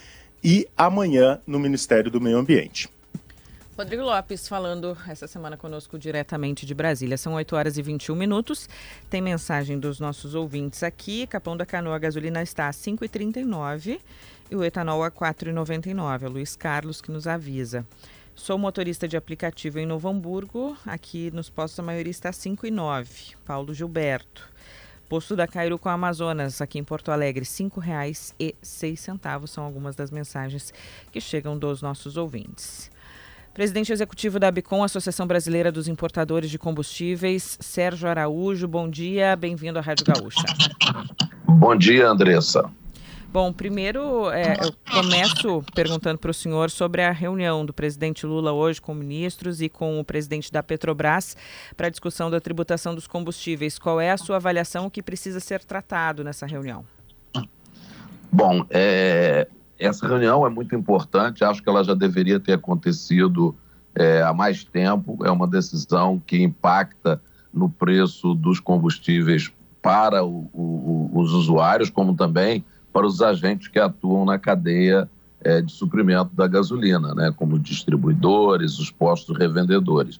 e 0.43 0.67
amanhã 0.75 1.39
no 1.47 1.59
Ministério 1.59 2.11
do 2.11 2.19
Meio 2.19 2.37
Ambiente. 2.37 2.89
Rodrigo 3.77 4.03
Lopes 4.03 4.47
falando 4.47 4.97
essa 5.07 5.27
semana 5.27 5.55
conosco 5.55 5.97
diretamente 5.97 6.65
de 6.65 6.73
Brasília. 6.73 7.17
São 7.17 7.33
8 7.33 7.55
horas 7.55 7.77
e 7.77 7.81
21 7.81 8.15
minutos. 8.15 8.69
Tem 9.09 9.21
mensagem 9.21 9.79
dos 9.79 9.99
nossos 9.99 10.35
ouvintes 10.35 10.83
aqui. 10.83 11.25
Capão 11.25 11.55
da 11.55 11.65
Canoa, 11.65 11.95
a 11.95 11.99
gasolina 11.99 12.43
está 12.43 12.67
a 12.67 12.71
5,39 12.71 13.99
e 14.51 14.55
o 14.55 14.63
etanol 14.63 15.01
a 15.01 15.07
R$ 15.07 15.11
4,99. 15.11 16.23
É 16.23 16.27
o 16.27 16.29
Luiz 16.29 16.55
Carlos 16.57 17.01
que 17.01 17.09
nos 17.09 17.25
avisa. 17.25 17.87
Sou 18.35 18.57
motorista 18.57 19.07
de 19.07 19.15
aplicativo 19.15 19.79
em 19.79 19.85
Novo 19.85 20.09
Hamburgo. 20.09 20.75
Aqui 20.85 21.31
nos 21.31 21.49
postos 21.49 21.79
a 21.79 21.83
maioria 21.83 22.11
está 22.11 22.29
R$ 22.29 22.35
5,09. 22.35 23.35
Paulo 23.45 23.73
Gilberto. 23.73 24.49
Posto 25.07 25.35
da 25.35 25.47
Cairo 25.47 25.77
com 25.77 25.89
Amazonas, 25.89 26.61
aqui 26.61 26.79
em 26.79 26.85
Porto 26.85 27.11
Alegre, 27.11 27.43
R$ 27.43 27.49
5,06 27.49 29.47
são 29.47 29.63
algumas 29.63 29.93
das 29.93 30.09
mensagens 30.09 30.73
que 31.11 31.19
chegam 31.19 31.57
dos 31.57 31.81
nossos 31.81 32.15
ouvintes. 32.15 32.89
Presidente 33.53 33.91
executivo 33.91 34.39
da 34.39 34.47
Abicom, 34.47 34.81
Associação 34.81 35.27
Brasileira 35.27 35.69
dos 35.69 35.89
Importadores 35.89 36.49
de 36.49 36.57
Combustíveis, 36.57 37.57
Sérgio 37.59 38.07
Araújo, 38.07 38.65
bom 38.69 38.89
dia, 38.89 39.35
bem-vindo 39.35 39.77
à 39.77 39.81
Rádio 39.81 40.05
Gaúcha. 40.05 40.45
Bom 41.45 41.75
dia, 41.75 42.07
Andressa. 42.07 42.71
Bom, 43.31 43.53
primeiro 43.53 44.29
é, 44.29 44.57
eu 44.61 44.73
começo 44.93 45.63
perguntando 45.73 46.17
para 46.17 46.31
o 46.31 46.33
senhor 46.33 46.69
sobre 46.69 47.01
a 47.01 47.11
reunião 47.11 47.65
do 47.65 47.71
presidente 47.71 48.25
Lula 48.25 48.51
hoje 48.51 48.81
com 48.81 48.93
ministros 48.93 49.61
e 49.61 49.69
com 49.69 50.01
o 50.01 50.03
presidente 50.03 50.51
da 50.51 50.61
Petrobras 50.61 51.37
para 51.77 51.87
a 51.87 51.89
discussão 51.89 52.29
da 52.29 52.41
tributação 52.41 52.93
dos 52.93 53.07
combustíveis. 53.07 53.79
Qual 53.79 54.01
é 54.01 54.11
a 54.11 54.17
sua 54.17 54.35
avaliação 54.35 54.89
que 54.89 55.01
precisa 55.01 55.39
ser 55.39 55.63
tratado 55.63 56.25
nessa 56.25 56.45
reunião? 56.45 56.83
Bom, 58.29 58.65
é, 58.69 59.47
essa 59.79 60.05
reunião 60.05 60.45
é 60.45 60.49
muito 60.49 60.75
importante, 60.75 61.41
acho 61.45 61.63
que 61.63 61.69
ela 61.69 61.85
já 61.85 61.93
deveria 61.93 62.37
ter 62.37 62.53
acontecido 62.53 63.55
é, 63.95 64.21
há 64.21 64.33
mais 64.33 64.65
tempo. 64.65 65.17
É 65.23 65.31
uma 65.31 65.47
decisão 65.47 66.21
que 66.27 66.43
impacta 66.43 67.21
no 67.53 67.69
preço 67.69 68.33
dos 68.33 68.59
combustíveis 68.59 69.49
para 69.81 70.21
o, 70.21 70.49
o, 70.53 71.11
os 71.13 71.31
usuários, 71.31 71.89
como 71.89 72.13
também 72.13 72.65
para 72.91 73.05
os 73.05 73.21
agentes 73.21 73.67
que 73.67 73.79
atuam 73.79 74.25
na 74.25 74.37
cadeia 74.37 75.09
é, 75.43 75.61
de 75.61 75.71
suprimento 75.71 76.35
da 76.35 76.47
gasolina, 76.47 77.13
né, 77.15 77.33
como 77.35 77.57
distribuidores, 77.57 78.79
os 78.79 78.91
postos 78.91 79.37
revendedores. 79.37 80.19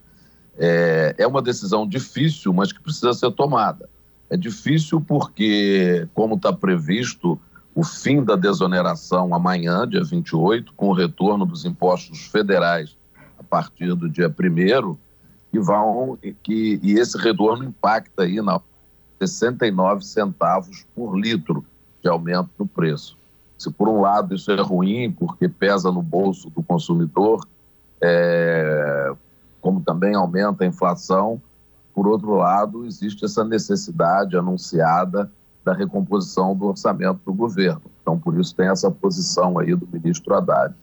É, 0.58 1.16
é 1.18 1.28
uma 1.28 1.42
decisão 1.42 1.88
difícil, 1.88 2.54
mas 2.54 2.72
que 2.72 2.82
precisa 2.82 3.14
ser 3.14 3.32
tomada. 3.32 3.90
É 4.30 4.38
difícil 4.38 5.02
porque, 5.02 6.08
como 6.14 6.36
está 6.36 6.54
previsto, 6.54 7.40
o 7.76 7.84
fim 7.84 8.24
da 8.24 8.36
desoneração 8.36 9.34
amanhã, 9.34 9.88
dia 9.88 10.04
28, 10.04 10.74
com 10.74 10.90
o 10.90 10.94
retorno 10.94 11.46
dos 11.46 11.66
impostos 11.66 12.28
federais 12.28 12.98
a 13.38 13.44
partir 13.44 13.94
do 13.96 14.10
dia 14.10 14.28
1 14.30 14.98
e 15.54 15.60
vão 15.60 16.18
que 16.44 16.80
e 16.82 16.94
esse 16.94 17.18
retorno 17.18 17.66
impacta 17.66 18.24
aí 18.24 18.42
na 18.42 18.62
69 19.20 20.04
centavos 20.06 20.86
por 20.96 21.18
litro 21.18 21.66
de 22.02 22.10
aumento 22.10 22.50
no 22.58 22.68
preço. 22.68 23.18
Se 23.58 23.70
por 23.70 23.88
um 23.88 24.02
lado 24.02 24.34
isso 24.34 24.52
é 24.52 24.62
ruim 24.62 25.12
porque 25.12 25.48
pesa 25.48 25.92
no 25.92 26.02
bolso 26.02 26.50
do 26.50 26.64
consumidor, 26.64 27.46
é, 28.02 29.14
como 29.62 29.82
também 29.82 30.16
aumenta 30.16 30.64
a 30.64 30.68
inflação, 30.68 31.40
por 31.94 32.08
outro 32.08 32.36
lado 32.36 32.86
existe 32.86 33.24
essa 33.24 33.44
necessidade 33.44 34.36
anunciada 34.36 35.32
da 35.64 35.74
recomposição 35.74 36.56
do 36.56 36.66
orçamento 36.66 37.20
do 37.24 37.34
governo. 37.34 37.84
Então 38.02 38.18
por 38.18 38.40
isso 38.40 38.56
tem 38.56 38.68
essa 38.68 38.90
posição 38.90 39.60
aí 39.60 39.76
do 39.76 39.88
ministro 39.88 40.34
Haddad. 40.34 40.74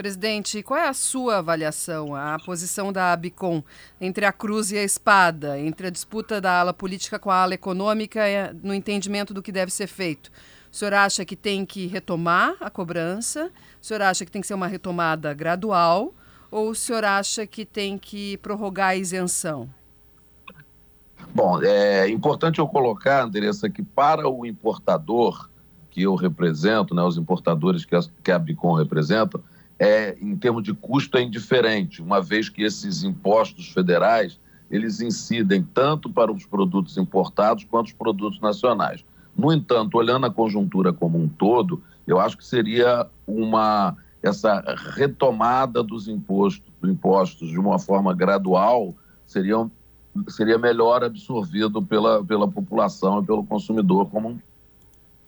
Presidente, 0.00 0.62
qual 0.62 0.80
é 0.80 0.88
a 0.88 0.94
sua 0.94 1.40
avaliação, 1.40 2.14
a 2.14 2.38
posição 2.38 2.90
da 2.90 3.12
ABICOM 3.12 3.62
entre 4.00 4.24
a 4.24 4.32
cruz 4.32 4.72
e 4.72 4.78
a 4.78 4.82
espada, 4.82 5.60
entre 5.60 5.88
a 5.88 5.90
disputa 5.90 6.40
da 6.40 6.58
ala 6.58 6.72
política 6.72 7.18
com 7.18 7.30
a 7.30 7.42
ala 7.42 7.52
econômica 7.52 8.22
no 8.62 8.72
entendimento 8.72 9.34
do 9.34 9.42
que 9.42 9.52
deve 9.52 9.70
ser 9.70 9.86
feito? 9.86 10.32
O 10.72 10.74
senhor 10.74 10.94
acha 10.94 11.22
que 11.22 11.36
tem 11.36 11.66
que 11.66 11.86
retomar 11.86 12.56
a 12.60 12.70
cobrança? 12.70 13.50
O 13.78 13.84
senhor 13.84 14.00
acha 14.00 14.24
que 14.24 14.30
tem 14.30 14.40
que 14.40 14.46
ser 14.46 14.54
uma 14.54 14.66
retomada 14.66 15.34
gradual? 15.34 16.14
Ou 16.50 16.70
o 16.70 16.74
senhor 16.74 17.04
acha 17.04 17.46
que 17.46 17.66
tem 17.66 17.98
que 17.98 18.38
prorrogar 18.38 18.88
a 18.88 18.96
isenção? 18.96 19.68
Bom, 21.34 21.62
é 21.62 22.08
importante 22.08 22.58
eu 22.58 22.66
colocar, 22.66 23.24
Andressa, 23.24 23.68
que 23.68 23.82
para 23.82 24.26
o 24.26 24.46
importador 24.46 25.50
que 25.90 26.00
eu 26.00 26.14
represento, 26.14 26.94
né, 26.94 27.02
os 27.02 27.18
importadores 27.18 27.84
que 27.84 27.94
a, 27.94 28.00
que 28.24 28.32
a 28.32 28.38
Bicom 28.38 28.72
representa, 28.72 29.38
é, 29.80 30.14
em 30.20 30.36
termos 30.36 30.62
de 30.62 30.74
custo, 30.74 31.16
é 31.16 31.22
indiferente, 31.22 32.02
uma 32.02 32.20
vez 32.20 32.50
que 32.50 32.62
esses 32.62 33.02
impostos 33.02 33.72
federais 33.72 34.38
eles 34.70 35.00
incidem 35.00 35.66
tanto 35.74 36.10
para 36.10 36.30
os 36.30 36.44
produtos 36.44 36.98
importados 36.98 37.64
quanto 37.64 37.86
os 37.86 37.92
produtos 37.94 38.38
nacionais. 38.40 39.02
No 39.34 39.50
entanto, 39.50 39.96
olhando 39.96 40.26
a 40.26 40.30
conjuntura 40.30 40.92
como 40.92 41.18
um 41.18 41.26
todo, 41.26 41.82
eu 42.06 42.20
acho 42.20 42.36
que 42.36 42.44
seria 42.44 43.06
uma 43.26 43.96
essa 44.22 44.62
retomada 44.94 45.82
dos 45.82 46.06
impostos, 46.06 46.70
dos 46.78 46.90
impostos 46.90 47.48
de 47.48 47.58
uma 47.58 47.78
forma 47.78 48.14
gradual 48.14 48.94
seria, 49.24 49.66
seria 50.28 50.58
melhor 50.58 51.02
absorvido 51.02 51.80
pela, 51.80 52.22
pela 52.22 52.46
população 52.46 53.22
e 53.22 53.26
pelo 53.26 53.42
consumidor 53.46 54.10
como 54.10 54.28
um. 54.28 54.38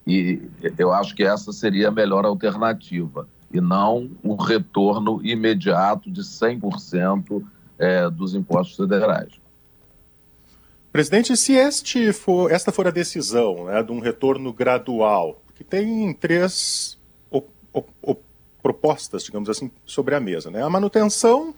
E 0.07 0.43
eu 0.77 0.93
acho 0.93 1.15
que 1.15 1.25
essa 1.25 1.53
seria 1.53 1.89
a 1.89 1.91
melhor 1.91 2.27
alternativa 2.27 3.27
e 3.53 3.61
não 3.61 4.11
um 4.23 4.35
retorno 4.35 5.21
imediato 5.25 6.11
de 6.11 6.23
100% 6.23 7.45
é, 7.79 8.09
dos 8.09 8.35
impostos 8.35 8.77
federais. 8.77 9.33
Presidente, 10.93 11.37
se 11.37 11.55
este 11.55 12.13
for, 12.13 12.53
esta 12.53 12.71
for 12.71 12.87
a 12.87 12.91
decisão 12.91 13.65
né, 13.65 13.83
de 13.83 13.93
um 13.93 13.99
retorno 13.99 14.53
gradual, 14.53 15.43
que 15.55 15.65
tem 15.65 16.13
três 16.13 16.99
op, 17.31 17.49
op, 17.73 17.91
op, 18.03 18.23
propostas, 18.63 19.25
digamos 19.25 19.49
assim, 19.49 19.71
sobre 19.85 20.15
a 20.15 20.21
mesa. 20.21 20.51
Né? 20.51 20.63
A 20.63 20.71
manutenção, 20.71 21.55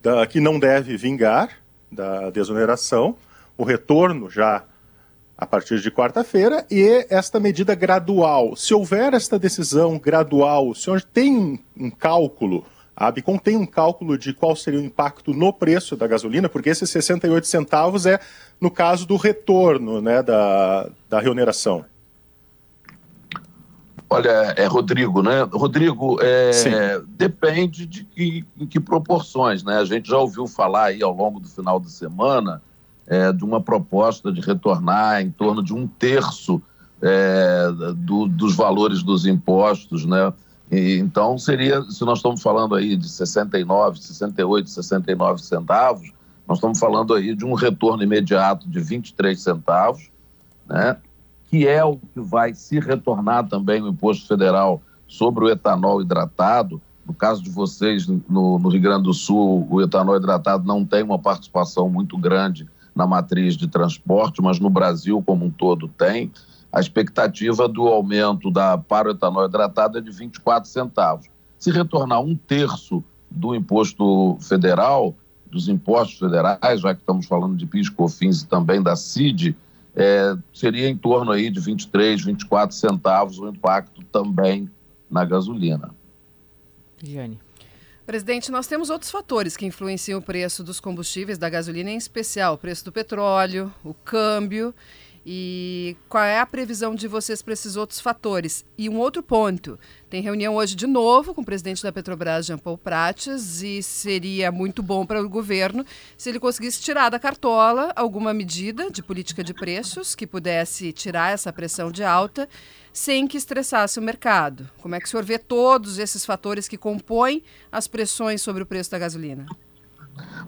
da, 0.00 0.26
que 0.26 0.40
não 0.40 0.58
deve 0.58 0.96
vingar, 0.96 1.58
da 1.90 2.30
desoneração, 2.30 3.16
o 3.56 3.64
retorno 3.64 4.30
já 4.30 4.64
a 5.38 5.46
partir 5.46 5.78
de 5.78 5.88
quarta-feira 5.88 6.66
e 6.68 7.06
esta 7.08 7.38
medida 7.38 7.72
gradual. 7.76 8.56
Se 8.56 8.74
houver 8.74 9.14
esta 9.14 9.38
decisão 9.38 9.96
gradual, 9.96 10.68
o 10.68 10.74
senhor 10.74 11.00
tem 11.00 11.38
um, 11.38 11.58
um 11.76 11.90
cálculo, 11.90 12.66
a 12.96 13.06
Abicom 13.06 13.38
tem 13.38 13.56
um 13.56 13.64
cálculo 13.64 14.18
de 14.18 14.34
qual 14.34 14.56
seria 14.56 14.80
o 14.80 14.82
impacto 14.82 15.32
no 15.32 15.52
preço 15.52 15.94
da 15.94 16.08
gasolina, 16.08 16.48
porque 16.48 16.70
esses 16.70 16.90
68 16.90 17.46
centavos 17.46 18.04
é 18.04 18.18
no 18.60 18.68
caso 18.68 19.06
do 19.06 19.14
retorno 19.14 20.00
né, 20.00 20.20
da, 20.24 20.90
da 21.08 21.20
reoneração. 21.20 21.84
Olha, 24.10 24.54
é 24.56 24.64
Rodrigo, 24.64 25.22
né? 25.22 25.42
Rodrigo, 25.42 26.18
é, 26.20 26.50
depende 27.06 27.86
de 27.86 28.04
que, 28.04 28.44
em 28.58 28.66
que 28.66 28.80
proporções, 28.80 29.62
né? 29.62 29.76
A 29.76 29.84
gente 29.84 30.08
já 30.08 30.16
ouviu 30.16 30.46
falar 30.48 30.86
aí 30.86 31.02
ao 31.02 31.14
longo 31.14 31.38
do 31.38 31.46
final 31.46 31.78
de 31.78 31.90
semana 31.90 32.60
é, 33.08 33.32
de 33.32 33.42
uma 33.42 33.60
proposta 33.60 34.30
de 34.30 34.40
retornar 34.40 35.22
em 35.22 35.30
torno 35.30 35.62
de 35.62 35.72
um 35.72 35.86
terço 35.86 36.60
é, 37.00 37.68
do, 37.96 38.28
dos 38.28 38.54
valores 38.54 39.02
dos 39.02 39.24
impostos, 39.24 40.04
né? 40.04 40.32
E, 40.70 40.98
então, 40.98 41.38
seria, 41.38 41.82
se 41.84 42.04
nós 42.04 42.18
estamos 42.18 42.42
falando 42.42 42.74
aí 42.74 42.94
de 42.94 43.08
69, 43.08 43.98
68, 43.98 44.68
69 44.68 45.42
centavos, 45.42 46.12
nós 46.46 46.58
estamos 46.58 46.78
falando 46.78 47.14
aí 47.14 47.34
de 47.34 47.46
um 47.46 47.54
retorno 47.54 48.02
imediato 48.02 48.68
de 48.68 48.78
23 48.78 49.40
centavos, 49.40 50.10
né? 50.68 50.98
que 51.50 51.66
é 51.66 51.82
o 51.82 51.96
que 51.96 52.20
vai 52.20 52.52
se 52.52 52.78
retornar 52.78 53.48
também 53.48 53.80
o 53.82 53.88
imposto 53.88 54.26
federal 54.26 54.82
sobre 55.06 55.46
o 55.46 55.48
etanol 55.48 56.02
hidratado. 56.02 56.82
No 57.06 57.14
caso 57.14 57.42
de 57.42 57.48
vocês, 57.48 58.06
no, 58.06 58.58
no 58.58 58.68
Rio 58.68 58.82
Grande 58.82 59.04
do 59.04 59.14
Sul, 59.14 59.66
o 59.70 59.80
etanol 59.80 60.16
hidratado 60.16 60.66
não 60.66 60.84
tem 60.84 61.02
uma 61.02 61.18
participação 61.18 61.88
muito 61.88 62.18
grande 62.18 62.68
na 62.98 63.06
matriz 63.06 63.56
de 63.56 63.68
transporte, 63.68 64.42
mas 64.42 64.58
no 64.58 64.68
Brasil 64.68 65.22
como 65.24 65.46
um 65.46 65.50
todo 65.50 65.86
tem. 65.86 66.32
A 66.72 66.80
expectativa 66.80 67.68
do 67.68 67.86
aumento 67.86 68.50
da, 68.50 68.76
para 68.76 69.08
o 69.08 69.12
etanol 69.12 69.46
hidratado 69.46 69.98
é 69.98 70.00
de 70.00 70.10
24 70.10 70.68
centavos. 70.68 71.26
Se 71.60 71.70
retornar 71.70 72.20
um 72.20 72.34
terço 72.34 73.02
do 73.30 73.54
imposto 73.54 74.36
federal, 74.40 75.14
dos 75.46 75.68
impostos 75.68 76.18
federais, 76.18 76.80
já 76.80 76.92
que 76.92 77.00
estamos 77.00 77.26
falando 77.26 77.56
de 77.56 77.66
PIS, 77.66 77.88
COFINS 77.88 78.42
e 78.42 78.48
também 78.48 78.82
da 78.82 78.96
CID, 78.96 79.56
é, 79.94 80.36
seria 80.52 80.88
em 80.88 80.96
torno 80.96 81.30
aí 81.30 81.50
de 81.50 81.60
23, 81.60 82.24
24 82.24 82.74
centavos 82.74 83.38
o 83.38 83.46
impacto 83.46 84.02
também 84.06 84.68
na 85.08 85.24
gasolina. 85.24 85.90
Giane. 87.02 87.38
Presidente, 88.08 88.50
nós 88.50 88.66
temos 88.66 88.88
outros 88.88 89.10
fatores 89.10 89.54
que 89.54 89.66
influenciam 89.66 90.18
o 90.18 90.22
preço 90.22 90.64
dos 90.64 90.80
combustíveis, 90.80 91.36
da 91.36 91.46
gasolina 91.50 91.90
em 91.90 91.98
especial, 91.98 92.54
o 92.54 92.58
preço 92.58 92.82
do 92.86 92.90
petróleo, 92.90 93.70
o 93.84 93.92
câmbio. 93.92 94.74
E 95.26 95.94
qual 96.08 96.24
é 96.24 96.38
a 96.38 96.46
previsão 96.46 96.94
de 96.94 97.06
vocês 97.06 97.42
para 97.42 97.52
esses 97.52 97.76
outros 97.76 98.00
fatores? 98.00 98.64
E 98.78 98.88
um 98.88 98.96
outro 98.96 99.22
ponto: 99.22 99.78
tem 100.08 100.22
reunião 100.22 100.56
hoje 100.56 100.74
de 100.74 100.86
novo 100.86 101.34
com 101.34 101.42
o 101.42 101.44
presidente 101.44 101.82
da 101.82 101.92
Petrobras, 101.92 102.46
Jean 102.46 102.56
Paul 102.56 102.78
Prates, 102.78 103.62
e 103.62 103.82
seria 103.82 104.50
muito 104.50 104.82
bom 104.82 105.04
para 105.04 105.20
o 105.20 105.28
governo 105.28 105.84
se 106.16 106.30
ele 106.30 106.40
conseguisse 106.40 106.80
tirar 106.80 107.10
da 107.10 107.18
cartola 107.18 107.92
alguma 107.94 108.32
medida 108.32 108.90
de 108.90 109.02
política 109.02 109.44
de 109.44 109.52
preços 109.52 110.14
que 110.14 110.26
pudesse 110.26 110.94
tirar 110.94 111.34
essa 111.34 111.52
pressão 111.52 111.92
de 111.92 112.02
alta 112.02 112.48
sem 112.98 113.28
que 113.28 113.36
estressasse 113.36 113.98
o 113.98 114.02
mercado. 114.02 114.68
Como 114.82 114.94
é 114.94 114.98
que 114.98 115.06
o 115.06 115.08
senhor 115.08 115.24
vê 115.24 115.38
todos 115.38 115.98
esses 115.98 116.26
fatores 116.26 116.66
que 116.66 116.76
compõem 116.76 117.42
as 117.70 117.86
pressões 117.86 118.42
sobre 118.42 118.64
o 118.64 118.66
preço 118.66 118.90
da 118.90 118.98
gasolina? 118.98 119.46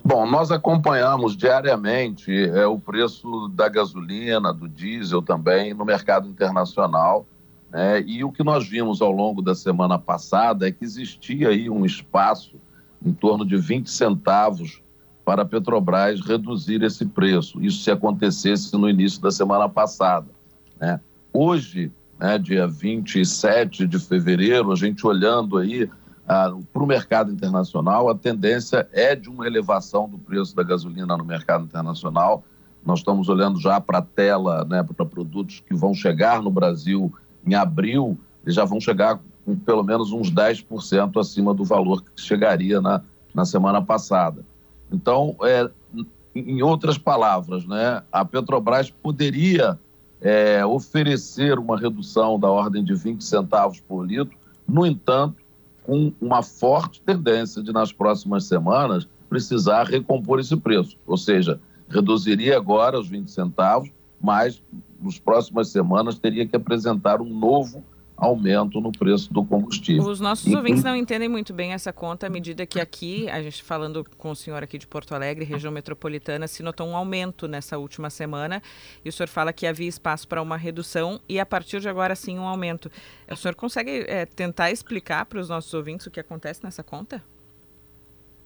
Bom, 0.05 0.29
nós 0.29 0.51
acompanhamos 0.51 1.37
diariamente 1.37 2.33
é, 2.33 2.67
o 2.67 2.77
preço 2.77 3.49
da 3.55 3.69
gasolina, 3.69 4.53
do 4.53 4.69
diesel 4.69 5.23
também 5.23 5.73
no 5.73 5.85
mercado 5.85 6.29
internacional. 6.29 7.25
Né? 7.71 8.03
E 8.03 8.25
o 8.25 8.33
que 8.33 8.43
nós 8.43 8.69
vimos 8.69 9.01
ao 9.01 9.13
longo 9.13 9.41
da 9.41 9.55
semana 9.55 9.97
passada 9.97 10.67
é 10.67 10.73
que 10.73 10.85
existia 10.85 11.51
aí 11.51 11.71
um 11.71 11.87
espaço 11.87 12.57
em 13.01 13.13
torno 13.13 13.47
de 13.47 13.57
20 13.57 13.89
centavos 13.89 14.83
para 15.25 15.43
a 15.43 15.47
Petrobras 15.47 16.21
reduzir 16.21 16.83
esse 16.83 17.07
preço. 17.07 17.63
Isso 17.65 17.85
se 17.85 17.93
acontecesse 17.93 18.77
no 18.77 18.89
início 18.89 19.23
da 19.23 19.31
semana 19.31 19.69
passada. 19.69 20.27
Né? 20.81 21.01
Hoje, 21.33 21.93
né, 22.21 22.39
dia 22.39 22.67
27 22.67 23.87
de 23.87 23.99
fevereiro, 23.99 24.71
a 24.71 24.77
gente 24.77 25.07
olhando 25.07 25.57
aí 25.57 25.89
ah, 26.29 26.55
para 26.71 26.83
o 26.83 26.87
mercado 26.87 27.33
internacional, 27.33 28.11
a 28.11 28.15
tendência 28.15 28.87
é 28.93 29.17
de 29.17 29.31
uma 29.31 29.47
elevação 29.47 30.07
do 30.07 30.19
preço 30.19 30.55
da 30.55 30.63
gasolina 30.63 31.17
no 31.17 31.25
mercado 31.25 31.65
internacional. 31.65 32.45
Nós 32.85 32.99
estamos 32.99 33.29
olhando 33.31 33.59
já 33.59 33.81
para 33.81 33.99
a 33.99 34.03
tela, 34.03 34.67
né, 34.67 34.83
para 34.83 35.07
produtos 35.07 35.61
que 35.67 35.75
vão 35.75 35.95
chegar 35.95 36.43
no 36.43 36.51
Brasil 36.51 37.13
em 37.47 37.55
abril, 37.55 38.19
eles 38.45 38.55
já 38.55 38.67
vão 38.67 38.79
chegar 38.79 39.19
com 39.47 39.57
pelo 39.57 39.83
menos 39.83 40.13
uns 40.13 40.31
10% 40.31 41.19
acima 41.19 41.55
do 41.55 41.65
valor 41.65 42.03
que 42.03 42.21
chegaria 42.21 42.83
na, 42.83 43.03
na 43.35 43.47
semana 43.47 43.81
passada. 43.81 44.45
Então, 44.93 45.37
é, 45.43 45.71
em 46.35 46.63
outras 46.63 46.99
palavras, 46.99 47.67
né, 47.67 48.03
a 48.13 48.25
Petrobras 48.27 48.91
poderia 48.91 49.79
é, 50.21 50.65
oferecer 50.65 51.59
uma 51.59 51.79
redução 51.79 52.39
da 52.39 52.51
ordem 52.51 52.85
de 52.85 52.95
20 52.95 53.25
centavos 53.25 53.81
por 53.81 54.07
litro, 54.07 54.37
no 54.69 54.87
entanto, 54.87 55.37
com 55.83 56.13
uma 56.21 56.43
forte 56.43 57.01
tendência 57.01 57.63
de, 57.63 57.73
nas 57.73 57.93
próximas 57.93 58.45
semanas, 58.45 59.09
precisar 59.29 59.85
recompor 59.85 60.39
esse 60.39 60.57
preço. 60.57 60.97
Ou 61.07 61.17
seja, 61.17 61.61
reduziria 61.89 62.57
agora 62.57 62.99
os 62.99 63.09
20 63.09 63.31
centavos, 63.31 63.91
mas 64.21 64.63
nas 65.01 65.19
próximas 65.19 65.69
semanas 65.69 66.19
teria 66.19 66.47
que 66.47 66.55
apresentar 66.55 67.21
um 67.21 67.33
novo 67.33 67.83
aumento 68.21 68.81
no 68.81 68.93
preço 68.93 69.33
do 69.33 69.43
combustível. 69.43 70.05
Os 70.05 70.21
nossos 70.21 70.47
e, 70.47 70.55
ouvintes 70.55 70.85
não 70.85 70.95
entendem 70.95 71.29
muito 71.29 71.55
bem 71.55 71.73
essa 71.73 71.93
conta, 71.93 72.27
à 72.27 72.31
medida 72.31 72.67
que 72.67 72.79
aqui, 72.79 73.29
a 73.31 73.43
gente 73.43 73.63
falando 73.63 74.05
com 74.19 74.31
o 74.31 74.37
senhor 74.37 74.63
aqui 74.63 74.79
de 74.79 74.87
Porto 74.87 75.15
Alegre, 75.15 75.45
região 75.45 75.73
metropolitana, 75.73 76.47
se 76.47 76.63
notou 76.63 76.87
um 76.87 76.95
aumento 76.95 77.49
nessa 77.49 77.79
última 77.79 78.11
semana, 78.11 78.63
e 79.03 79.09
o 79.09 79.13
senhor 79.13 79.29
fala 79.29 79.53
que 79.53 79.67
havia 79.67 79.89
espaço 79.89 80.29
para 80.29 80.43
uma 80.43 80.59
redução 80.59 81.19
e 81.27 81.41
a 81.41 81.47
partir 81.47 81.81
de 81.81 81.89
agora 81.89 82.15
sim 82.15 82.39
um 82.39 82.47
aumento. 82.47 82.91
O 83.31 83.37
senhor 83.37 83.55
consegue 83.55 84.05
é, 84.07 84.27
tentar 84.27 84.71
explicar 84.71 85.25
para 85.25 85.41
os 85.41 85.49
nossos 85.49 85.73
ouvintes 85.73 86.07
o 86.07 86.11
que 86.11 86.21
acontece 86.21 86.63
nessa 86.63 86.83
conta? 86.83 87.23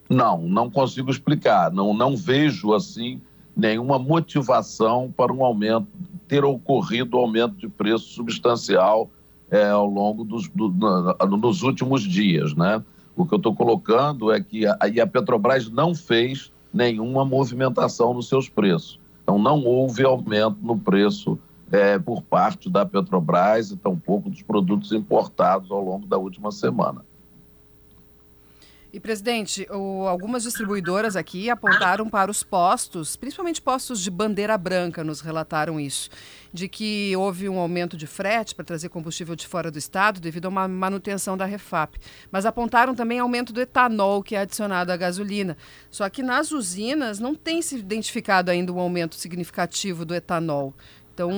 Não, 0.09 0.39
não 0.39 0.71
consigo 0.71 1.11
explicar. 1.11 1.73
Não, 1.73 1.93
não 1.93 2.17
vejo 2.17 2.73
assim 2.75 3.21
nenhuma 3.57 3.99
motivação 3.99 5.13
para 5.17 5.33
um 5.33 5.45
aumento, 5.45 5.89
ter 6.29 6.45
ocorrido 6.45 7.17
um 7.17 7.21
aumento 7.21 7.57
de 7.57 7.69
preço 7.69 8.07
substancial 8.11 9.11
é, 9.51 9.69
ao 9.69 9.87
longo 9.87 10.25
dos 10.25 10.49
do, 10.49 10.69
no, 10.69 11.37
nos 11.37 11.63
últimos 11.63 12.03
dias, 12.03 12.55
né? 12.55 12.83
O 13.17 13.25
que 13.25 13.35
eu 13.35 13.39
estou 13.39 13.55
colocando 13.55 14.33
é 14.33 14.41
que 14.41 14.67
a, 14.67 14.77
a 15.03 15.07
Petrobras 15.07 15.71
não 15.71 15.95
fez 15.95 16.53
nenhuma 16.73 17.25
movimentação 17.25 18.13
nos 18.13 18.29
seus 18.29 18.49
preços. 18.49 18.99
Então, 19.23 19.39
não 19.39 19.65
houve 19.65 20.05
aumento 20.05 20.59
no 20.61 20.77
preço 20.77 21.39
é, 21.71 21.99
por 21.99 22.23
parte 22.23 22.69
da 22.69 22.85
Petrobras 22.85 23.71
e 23.71 23.77
tampouco 23.77 24.29
dos 24.29 24.43
produtos 24.43 24.93
importados 24.93 25.71
ao 25.71 25.83
longo 25.83 26.07
da 26.07 26.19
última 26.19 26.51
semana. 26.51 27.05
E, 28.95 29.01
presidente, 29.01 29.67
o, 29.73 30.07
algumas 30.07 30.45
distribuidoras 30.45 31.17
aqui 31.17 31.51
apontaram 31.51 32.09
para 32.09 32.31
os 32.31 32.45
postos, 32.45 33.17
principalmente 33.17 33.61
postos 33.61 34.01
de 34.01 34.09
bandeira 34.09 34.57
branca, 34.57 35.03
nos 35.03 35.21
relataram 35.21 35.81
isso, 35.81 36.09
de 36.53 36.69
que 36.69 37.13
houve 37.17 37.49
um 37.49 37.59
aumento 37.59 37.97
de 37.97 38.07
frete 38.07 38.55
para 38.55 38.65
trazer 38.65 38.89
combustível 38.91 39.35
de 39.35 39.49
fora 39.49 39.69
do 39.69 39.81
estado 39.81 40.21
devido 40.21 40.45
a 40.45 40.49
uma 40.49 40.69
manutenção 40.69 41.37
da 41.37 41.45
Refap. 41.45 41.97
Mas 42.31 42.47
apontaram 42.47 42.95
também 42.95 43.19
aumento 43.19 43.53
do 43.53 43.61
etanol 43.61 44.23
que 44.23 44.37
é 44.37 44.43
adicionado 44.43 44.93
à 44.93 44.97
gasolina. 44.97 45.57
Só 45.91 46.09
que 46.09 46.23
nas 46.23 46.53
usinas 46.53 47.19
não 47.19 47.35
tem 47.35 47.61
se 47.63 47.77
identificado 47.77 48.49
ainda 48.49 48.73
um 48.73 48.79
aumento 48.79 49.17
significativo 49.17 50.05
do 50.05 50.15
etanol. 50.15 50.73
Então, 51.13 51.33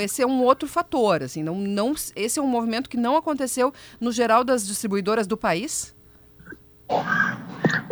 esse 0.00 0.20
é 0.20 0.26
um 0.26 0.42
outro 0.42 0.68
fator. 0.68 1.22
Assim, 1.22 1.44
não, 1.44 1.54
não, 1.54 1.94
esse 2.16 2.40
é 2.40 2.42
um 2.42 2.48
movimento 2.48 2.90
que 2.90 2.96
não 2.96 3.16
aconteceu 3.16 3.72
no 4.00 4.10
geral 4.10 4.42
das 4.42 4.66
distribuidoras 4.66 5.28
do 5.28 5.36
país? 5.36 5.96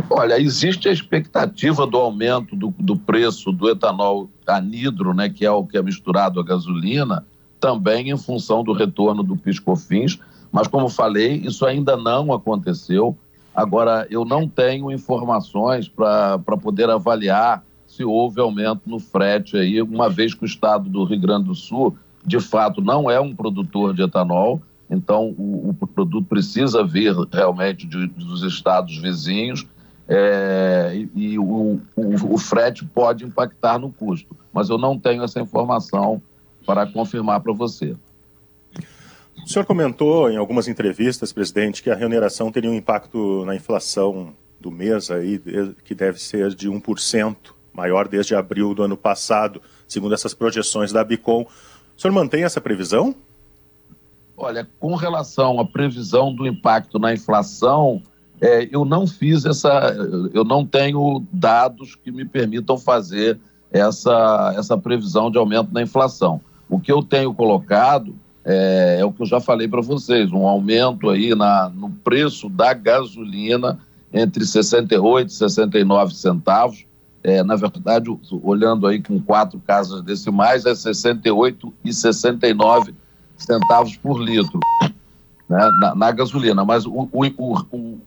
Olha, 0.08 0.40
existe 0.40 0.88
a 0.88 0.92
expectativa 0.92 1.86
do 1.86 1.96
aumento 1.98 2.56
do, 2.56 2.74
do 2.78 2.96
preço 2.96 3.52
do 3.52 3.68
etanol 3.68 4.30
anidro, 4.46 5.12
né, 5.12 5.28
que 5.28 5.44
é 5.44 5.50
o 5.50 5.66
que 5.66 5.76
é 5.76 5.82
misturado 5.82 6.40
à 6.40 6.42
gasolina, 6.42 7.26
também 7.60 8.10
em 8.10 8.16
função 8.16 8.62
do 8.62 8.72
retorno 8.72 9.22
do 9.22 9.36
piscofins, 9.36 10.18
mas 10.52 10.68
como 10.68 10.88
falei, 10.88 11.42
isso 11.44 11.66
ainda 11.66 11.96
não 11.96 12.32
aconteceu. 12.32 13.16
Agora, 13.54 14.06
eu 14.10 14.24
não 14.24 14.48
tenho 14.48 14.90
informações 14.92 15.88
para 15.88 16.38
poder 16.62 16.88
avaliar 16.88 17.64
se 17.86 18.04
houve 18.04 18.40
aumento 18.40 18.82
no 18.86 18.98
frete 18.98 19.56
aí, 19.56 19.80
uma 19.80 20.08
vez 20.08 20.34
que 20.34 20.44
o 20.44 20.46
estado 20.46 20.88
do 20.88 21.04
Rio 21.04 21.20
Grande 21.20 21.46
do 21.46 21.54
Sul, 21.54 21.96
de 22.24 22.40
fato, 22.40 22.82
não 22.82 23.10
é 23.10 23.20
um 23.20 23.34
produtor 23.34 23.94
de 23.94 24.02
etanol, 24.02 24.60
então, 24.88 25.34
o, 25.36 25.74
o 25.80 25.86
produto 25.86 26.26
precisa 26.26 26.84
vir 26.84 27.14
realmente 27.32 27.86
de, 27.86 28.06
dos 28.06 28.42
estados 28.42 28.96
vizinhos 28.98 29.66
é, 30.08 31.06
e, 31.14 31.38
o, 31.38 31.80
o, 31.96 32.34
o, 32.34 32.38
frete 32.38 32.84
pode 32.84 33.24
impactar 33.24 33.78
no 33.78 33.92
custo. 33.92 34.36
Mas 34.52 34.68
eu 34.68 34.78
não 34.78 34.98
tenho 34.98 35.24
essa 35.24 35.40
informação 35.40 36.22
para 36.64 36.86
confirmar 36.86 37.40
para 37.40 37.52
você. 37.52 37.96
O 39.44 39.48
senhor 39.48 39.64
comentou 39.64 40.30
em 40.30 40.36
algumas 40.36 40.68
entrevistas, 40.68 41.32
presidente, 41.32 41.82
que 41.82 41.90
a 41.90 41.94
remuneração 41.94 42.50
teria 42.52 42.70
um 42.70 42.74
impacto 42.74 43.44
na 43.44 43.54
inflação 43.54 44.32
do 44.60 44.70
mês 44.70 45.10
aí, 45.10 45.40
que 45.84 45.94
deve 45.94 46.20
ser 46.20 46.54
de 46.54 46.70
1%, 46.70 47.36
maior 47.72 48.08
desde 48.08 48.34
abril 48.34 48.74
do 48.74 48.82
ano 48.82 48.96
passado, 48.96 49.60
segundo 49.86 50.14
essas 50.14 50.32
projeções 50.32 50.92
da 50.92 51.04
Bicom. 51.04 51.42
O 51.96 52.00
senhor 52.00 52.14
mantém 52.14 52.44
essa 52.44 52.60
previsão? 52.60 53.14
Olha, 54.36 54.68
com 54.78 54.94
relação 54.94 55.58
à 55.58 55.64
previsão 55.64 56.34
do 56.34 56.46
impacto 56.46 56.98
na 56.98 57.14
inflação, 57.14 58.02
é, 58.40 58.68
eu 58.70 58.84
não 58.84 59.06
fiz 59.06 59.46
essa, 59.46 59.96
eu 60.34 60.44
não 60.44 60.64
tenho 60.64 61.24
dados 61.32 61.94
que 61.94 62.12
me 62.12 62.24
permitam 62.24 62.76
fazer 62.76 63.38
essa, 63.70 64.54
essa 64.56 64.76
previsão 64.76 65.30
de 65.30 65.38
aumento 65.38 65.72
na 65.72 65.80
inflação. 65.80 66.40
O 66.68 66.78
que 66.78 66.92
eu 66.92 67.02
tenho 67.02 67.32
colocado 67.32 68.14
é, 68.44 68.98
é 69.00 69.04
o 69.04 69.12
que 69.12 69.22
eu 69.22 69.26
já 69.26 69.40
falei 69.40 69.66
para 69.66 69.80
vocês, 69.80 70.30
um 70.30 70.46
aumento 70.46 71.08
aí 71.08 71.34
na, 71.34 71.70
no 71.70 71.90
preço 71.90 72.50
da 72.50 72.74
gasolina 72.74 73.78
entre 74.12 74.44
68 74.44 75.28
e 75.28 75.32
69 75.32 76.14
centavos. 76.14 76.84
É, 77.22 77.42
na 77.42 77.56
verdade, 77.56 78.08
olhando 78.42 78.86
aí 78.86 79.02
com 79.02 79.20
quatro 79.20 79.58
casas 79.58 80.02
decimais, 80.02 80.64
é 80.66 80.74
68 80.74 81.72
e 81.82 81.92
69 81.92 82.84
centavos 82.84 83.05
por 84.02 84.20
litro 84.20 84.60
né, 85.48 85.70
na, 85.80 85.94
na, 85.94 86.12
gasolina. 86.12 86.64
Mas 86.64 86.86
o, 86.86 87.08
o, 87.12 87.26
o, 87.38 88.00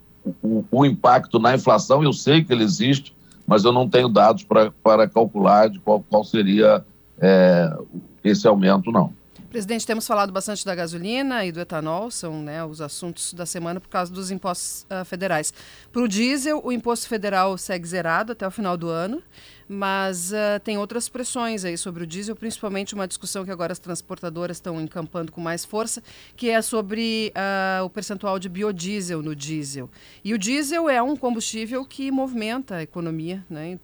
o, 0.44 0.66
o 0.72 0.86
impacto 0.86 1.40
na 1.40 1.56
inflação, 1.56 2.04
eu 2.04 2.14
sei 2.14 2.44
que 2.44 2.52
ele 2.54 2.64
existe, 2.64 3.16
mas 3.46 3.64
eu 3.64 3.72
não 3.72 3.90
tenho 3.90 4.10
dados 4.10 4.44
para 4.44 5.08
calcular 5.08 5.70
de 5.70 5.80
qual, 5.80 6.02
qual 6.02 6.24
seria 6.24 6.84
é, 7.20 7.76
esse 8.24 8.48
aumento, 8.48 8.92
não. 8.92 9.14
Presidente, 9.50 9.88
temos 9.88 10.06
falado 10.06 10.32
bastante 10.32 10.64
da 10.64 10.76
gasolina 10.76 11.44
e 11.44 11.52
do 11.52 11.60
etanol, 11.60 12.12
são 12.12 12.44
né, 12.44 12.64
os 12.64 12.82
assuntos 12.82 13.34
da 13.34 13.48
semana 13.48 13.80
por 13.80 13.90
causa 13.90 14.14
dos 14.14 14.30
impostos 14.30 14.86
uh, 14.92 15.04
federais. 15.04 15.52
Para 15.92 16.04
o 16.04 16.08
diesel, 16.08 16.62
o 16.64 16.72
imposto 16.72 17.08
federal 17.08 17.58
segue 17.58 17.88
zerado 17.88 18.34
até 18.34 18.46
o 18.46 18.52
final 18.52 18.78
do 18.78 18.90
ano, 18.90 19.24
mas 19.70 20.32
uh, 20.32 20.60
tem 20.64 20.80
outras 20.80 21.08
pressões 21.08 21.64
aí 21.64 21.78
sobre 21.78 22.04
o 22.04 22.08
diesel, 22.08 22.36
principalmente 22.36 22.96
uma 22.96 23.08
discussão 23.08 23.46
que 23.46 23.52
agora 23.52 23.72
as 23.72 23.78
transportadoras 23.78 24.58
estão 24.58 24.82
encampando 24.82 25.32
com 25.32 25.40
mais 25.40 25.64
força, 25.64 26.02
que 26.36 26.50
é 26.50 26.60
sobre 26.60 27.32
uh, 27.36 27.86
o 27.86 27.90
percentual 27.90 28.40
de 28.40 28.50
biodiesel 28.50 29.22
no 29.22 29.36
diesel. 29.36 29.88
E 30.24 30.34
o 30.34 30.40
diesel 30.40 30.90
é 30.90 31.00
um 31.04 31.16
combustível 31.16 31.86
que 31.86 32.10
movimenta 32.10 32.78
a 32.78 32.84
economia, 32.84 33.46
né? 33.48 33.80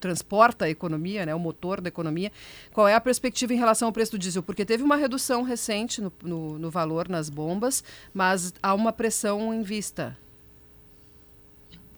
transporta 0.00 0.64
a 0.64 0.68
economia, 0.68 1.24
né, 1.24 1.32
o 1.32 1.38
motor 1.38 1.80
da 1.80 1.86
economia. 1.86 2.32
Qual 2.72 2.88
é 2.88 2.94
a 2.94 3.00
perspectiva 3.00 3.54
em 3.54 3.56
relação 3.56 3.86
ao 3.86 3.92
preço 3.92 4.10
do 4.10 4.18
diesel? 4.18 4.42
Porque 4.42 4.64
teve 4.64 4.82
uma 4.82 4.96
redução 4.96 5.44
recente 5.44 6.00
no, 6.00 6.12
no, 6.24 6.58
no 6.58 6.70
valor 6.70 7.08
nas 7.08 7.30
bombas, 7.30 7.84
mas 8.12 8.52
há 8.60 8.74
uma 8.74 8.92
pressão 8.92 9.54
em 9.54 9.62
vista. 9.62 10.18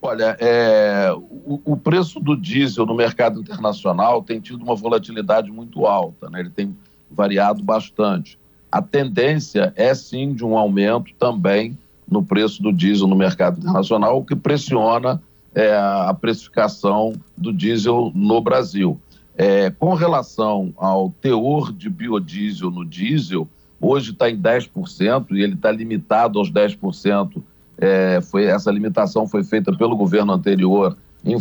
Olha, 0.06 0.36
é, 0.38 1.10
o, 1.16 1.62
o, 1.64 1.76
preço 1.78 2.20
do 2.20 2.36
diesel 2.36 2.84
no 2.84 2.94
mercado 2.94 3.40
internacional 3.40 4.22
tem 4.22 4.38
tido 4.38 4.62
uma 4.62 4.74
volatilidade 4.74 5.50
muito 5.50 5.86
alta, 5.86 6.28
né? 6.28 6.40
ele 6.40 6.50
tem 6.50 6.76
variado 7.10 7.62
bastante. 7.62 8.38
A 8.70 8.82
tendência 8.82 9.72
é 9.74 9.94
sim 9.94 10.34
de 10.34 10.44
um 10.44 10.58
aumento 10.58 11.14
também 11.18 11.78
no 12.06 12.22
preço 12.22 12.62
do 12.62 12.70
diesel 12.70 13.06
no 13.06 13.16
mercado 13.16 13.58
internacional, 13.58 14.18
o 14.18 14.22
que 14.22 14.36
pressiona 14.36 15.22
é, 15.54 15.74
a 15.74 16.12
precificação 16.12 17.14
do 17.34 17.50
diesel 17.50 18.12
no 18.14 18.42
Brasil. 18.42 19.00
É, 19.34 19.70
com 19.70 19.94
relação 19.94 20.74
ao 20.76 21.14
teor 21.18 21.72
de 21.72 21.88
biodiesel 21.88 22.70
no 22.70 22.84
diesel, 22.84 23.48
hoje 23.80 24.10
está 24.10 24.28
em 24.28 24.36
10% 24.36 25.28
e 25.30 25.40
ele 25.40 25.54
está 25.54 25.72
limitado 25.72 26.38
aos 26.38 26.52
10%. 26.52 27.42
É, 27.78 28.20
foi, 28.20 28.44
essa 28.44 28.70
limitação 28.70 29.26
foi 29.26 29.42
feita 29.42 29.76
pelo 29.76 29.96
governo 29.96 30.32
anterior 30.32 30.96
em, 31.24 31.36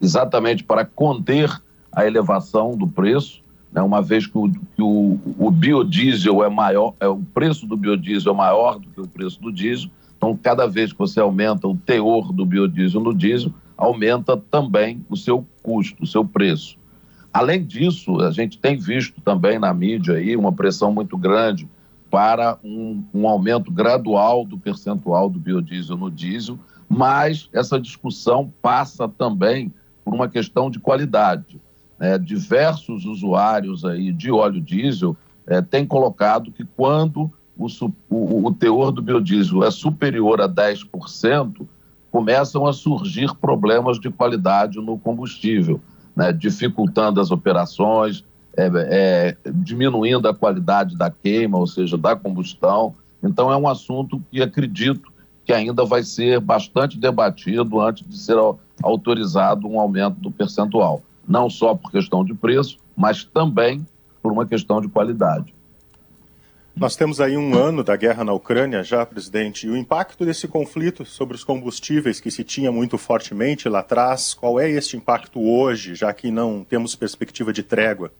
exatamente 0.00 0.64
para 0.64 0.84
conter 0.84 1.50
a 1.92 2.06
elevação 2.06 2.76
do 2.76 2.86
preço, 2.86 3.42
né, 3.72 3.82
uma 3.82 4.00
vez 4.00 4.26
que, 4.26 4.38
o, 4.38 4.50
que 4.50 4.82
o, 4.82 5.18
o 5.38 5.50
biodiesel 5.50 6.42
é 6.42 6.48
maior, 6.48 6.94
é, 6.98 7.06
o 7.06 7.18
preço 7.34 7.66
do 7.66 7.76
biodiesel 7.76 8.32
é 8.32 8.36
maior 8.36 8.78
do 8.78 8.88
que 8.88 9.00
o 9.00 9.06
preço 9.06 9.40
do 9.40 9.52
diesel, 9.52 9.90
então, 10.16 10.36
cada 10.42 10.66
vez 10.66 10.92
que 10.92 10.98
você 10.98 11.20
aumenta 11.20 11.68
o 11.68 11.76
teor 11.76 12.32
do 12.32 12.44
biodiesel 12.46 13.00
no 13.00 13.14
diesel, 13.14 13.52
aumenta 13.76 14.36
também 14.36 15.04
o 15.10 15.16
seu 15.16 15.46
custo, 15.62 16.02
o 16.02 16.06
seu 16.06 16.24
preço. 16.24 16.78
Além 17.32 17.64
disso, 17.64 18.20
a 18.22 18.30
gente 18.30 18.58
tem 18.58 18.78
visto 18.78 19.20
também 19.20 19.58
na 19.58 19.72
mídia 19.74 20.14
aí 20.14 20.34
uma 20.34 20.52
pressão 20.52 20.90
muito 20.92 21.18
grande 21.18 21.68
para 22.10 22.58
um, 22.62 23.04
um 23.12 23.28
aumento 23.28 23.70
gradual 23.70 24.44
do 24.44 24.58
percentual 24.58 25.28
do 25.28 25.38
biodiesel 25.38 25.96
no 25.96 26.10
diesel, 26.10 26.58
mas 26.88 27.48
essa 27.52 27.80
discussão 27.80 28.52
passa 28.62 29.08
também 29.08 29.72
por 30.04 30.14
uma 30.14 30.28
questão 30.28 30.70
de 30.70 30.78
qualidade. 30.78 31.60
Né? 31.98 32.16
Diversos 32.18 33.04
usuários 33.04 33.84
aí 33.84 34.12
de 34.12 34.30
óleo 34.30 34.60
diesel 34.60 35.16
é, 35.46 35.60
tem 35.60 35.86
colocado 35.86 36.52
que 36.52 36.64
quando 36.64 37.30
o, 37.56 37.66
o, 38.10 38.46
o 38.46 38.54
teor 38.54 38.92
do 38.92 39.02
biodiesel 39.02 39.64
é 39.64 39.70
superior 39.70 40.40
a 40.40 40.48
10%, 40.48 41.66
começam 42.10 42.66
a 42.66 42.72
surgir 42.72 43.34
problemas 43.34 43.98
de 43.98 44.10
qualidade 44.10 44.78
no 44.78 44.98
combustível, 44.98 45.80
né, 46.14 46.32
dificultando 46.32 47.20
as 47.20 47.30
operações, 47.30 48.24
é, 48.56 48.70
é, 48.74 49.36
diminuindo 49.52 50.26
a 50.28 50.34
qualidade 50.34 50.96
da 50.96 51.10
queima, 51.10 51.58
ou 51.58 51.66
seja, 51.66 51.96
da 51.96 52.16
combustão. 52.16 52.94
Então, 53.22 53.52
é 53.52 53.56
um 53.56 53.68
assunto 53.68 54.22
que 54.30 54.42
acredito 54.42 55.12
que 55.44 55.52
ainda 55.52 55.84
vai 55.84 56.02
ser 56.02 56.40
bastante 56.40 56.98
debatido 56.98 57.80
antes 57.80 58.06
de 58.06 58.18
ser 58.18 58.36
autorizado 58.82 59.68
um 59.68 59.78
aumento 59.78 60.18
do 60.20 60.30
percentual, 60.30 61.02
não 61.26 61.48
só 61.48 61.74
por 61.74 61.90
questão 61.90 62.24
de 62.24 62.34
preço, 62.34 62.78
mas 62.96 63.24
também 63.24 63.86
por 64.22 64.32
uma 64.32 64.46
questão 64.46 64.80
de 64.80 64.88
qualidade. 64.88 65.54
Nós 66.74 66.94
temos 66.94 67.22
aí 67.22 67.38
um 67.38 67.54
ano 67.54 67.82
da 67.82 67.96
guerra 67.96 68.22
na 68.22 68.34
Ucrânia 68.34 68.82
já, 68.82 69.06
presidente, 69.06 69.66
e 69.66 69.70
o 69.70 69.76
impacto 69.76 70.26
desse 70.26 70.46
conflito 70.46 71.06
sobre 71.06 71.34
os 71.34 71.42
combustíveis 71.42 72.20
que 72.20 72.30
se 72.30 72.44
tinha 72.44 72.70
muito 72.70 72.98
fortemente 72.98 73.66
lá 73.66 73.78
atrás, 73.78 74.34
qual 74.34 74.60
é 74.60 74.68
este 74.70 74.94
impacto 74.94 75.40
hoje, 75.40 75.94
já 75.94 76.12
que 76.12 76.30
não 76.30 76.62
temos 76.62 76.94
perspectiva 76.94 77.50
de 77.50 77.62
trégua? 77.62 78.12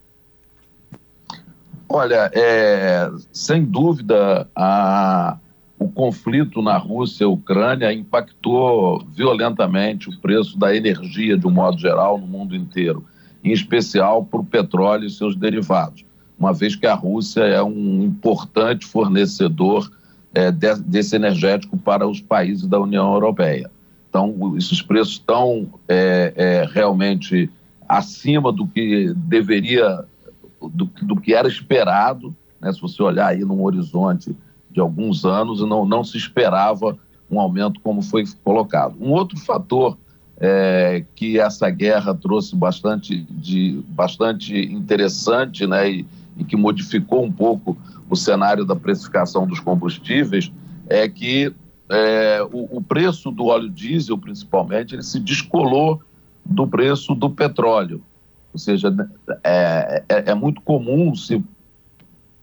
Olha, 1.88 2.30
é, 2.34 3.10
sem 3.32 3.64
dúvida, 3.64 4.48
a, 4.54 5.38
o 5.78 5.88
conflito 5.88 6.60
na 6.60 6.76
Rússia 6.76 7.24
e 7.24 7.26
Ucrânia 7.26 7.92
impactou 7.92 9.04
violentamente 9.14 10.08
o 10.08 10.20
preço 10.20 10.58
da 10.58 10.74
energia 10.74 11.38
de 11.38 11.46
um 11.46 11.50
modo 11.50 11.78
geral 11.78 12.18
no 12.18 12.26
mundo 12.26 12.56
inteiro, 12.56 13.04
em 13.44 13.52
especial 13.52 14.24
para 14.24 14.40
o 14.40 14.44
petróleo 14.44 15.06
e 15.06 15.10
seus 15.10 15.36
derivados 15.36 16.06
uma 16.38 16.52
vez 16.52 16.76
que 16.76 16.86
a 16.86 16.94
Rússia 16.94 17.42
é 17.42 17.62
um 17.62 18.02
importante 18.02 18.86
fornecedor 18.86 19.90
é, 20.34 20.50
de, 20.50 20.74
desse 20.80 21.16
energético 21.16 21.76
para 21.78 22.06
os 22.06 22.20
países 22.20 22.66
da 22.66 22.78
União 22.78 23.12
Europeia. 23.12 23.70
Então, 24.08 24.54
esses 24.56 24.82
preços 24.82 25.14
estão 25.14 25.68
é, 25.88 26.32
é, 26.36 26.68
realmente 26.70 27.50
acima 27.88 28.52
do 28.52 28.66
que 28.66 29.12
deveria, 29.16 30.04
do, 30.60 30.86
do 31.02 31.16
que 31.16 31.34
era 31.34 31.48
esperado, 31.48 32.34
né? 32.60 32.72
se 32.72 32.80
você 32.80 33.02
olhar 33.02 33.28
aí 33.28 33.44
num 33.44 33.62
horizonte 33.62 34.36
de 34.70 34.80
alguns 34.80 35.24
anos, 35.24 35.60
não, 35.60 35.86
não 35.86 36.04
se 36.04 36.16
esperava 36.16 36.98
um 37.30 37.40
aumento 37.40 37.80
como 37.80 38.02
foi 38.02 38.24
colocado. 38.44 38.96
Um 39.00 39.10
outro 39.10 39.38
fator 39.38 39.96
é, 40.38 41.04
que 41.14 41.38
essa 41.38 41.68
guerra 41.70 42.14
trouxe 42.14 42.54
bastante, 42.54 43.22
de, 43.30 43.82
bastante 43.88 44.54
interessante 44.54 45.66
né, 45.66 45.90
e, 45.90 46.06
e 46.36 46.44
que 46.44 46.56
modificou 46.56 47.24
um 47.24 47.32
pouco 47.32 47.76
o 48.08 48.16
cenário 48.16 48.64
da 48.64 48.76
precificação 48.76 49.46
dos 49.46 49.60
combustíveis 49.60 50.52
é 50.88 51.08
que 51.08 51.52
é, 51.88 52.42
o, 52.52 52.76
o, 52.78 52.82
preço 52.82 53.30
do 53.30 53.46
óleo 53.46 53.70
diesel, 53.70 54.18
principalmente, 54.18 54.94
ele 54.94 55.02
se 55.02 55.20
descolou 55.20 56.02
do 56.44 56.66
preço 56.66 57.14
do 57.14 57.30
petróleo. 57.30 58.02
Ou 58.56 58.58
seja, 58.58 58.88
é, 59.44 60.02
é, 60.08 60.30
é 60.30 60.34
muito 60.34 60.62
comum 60.62 61.14
se 61.14 61.44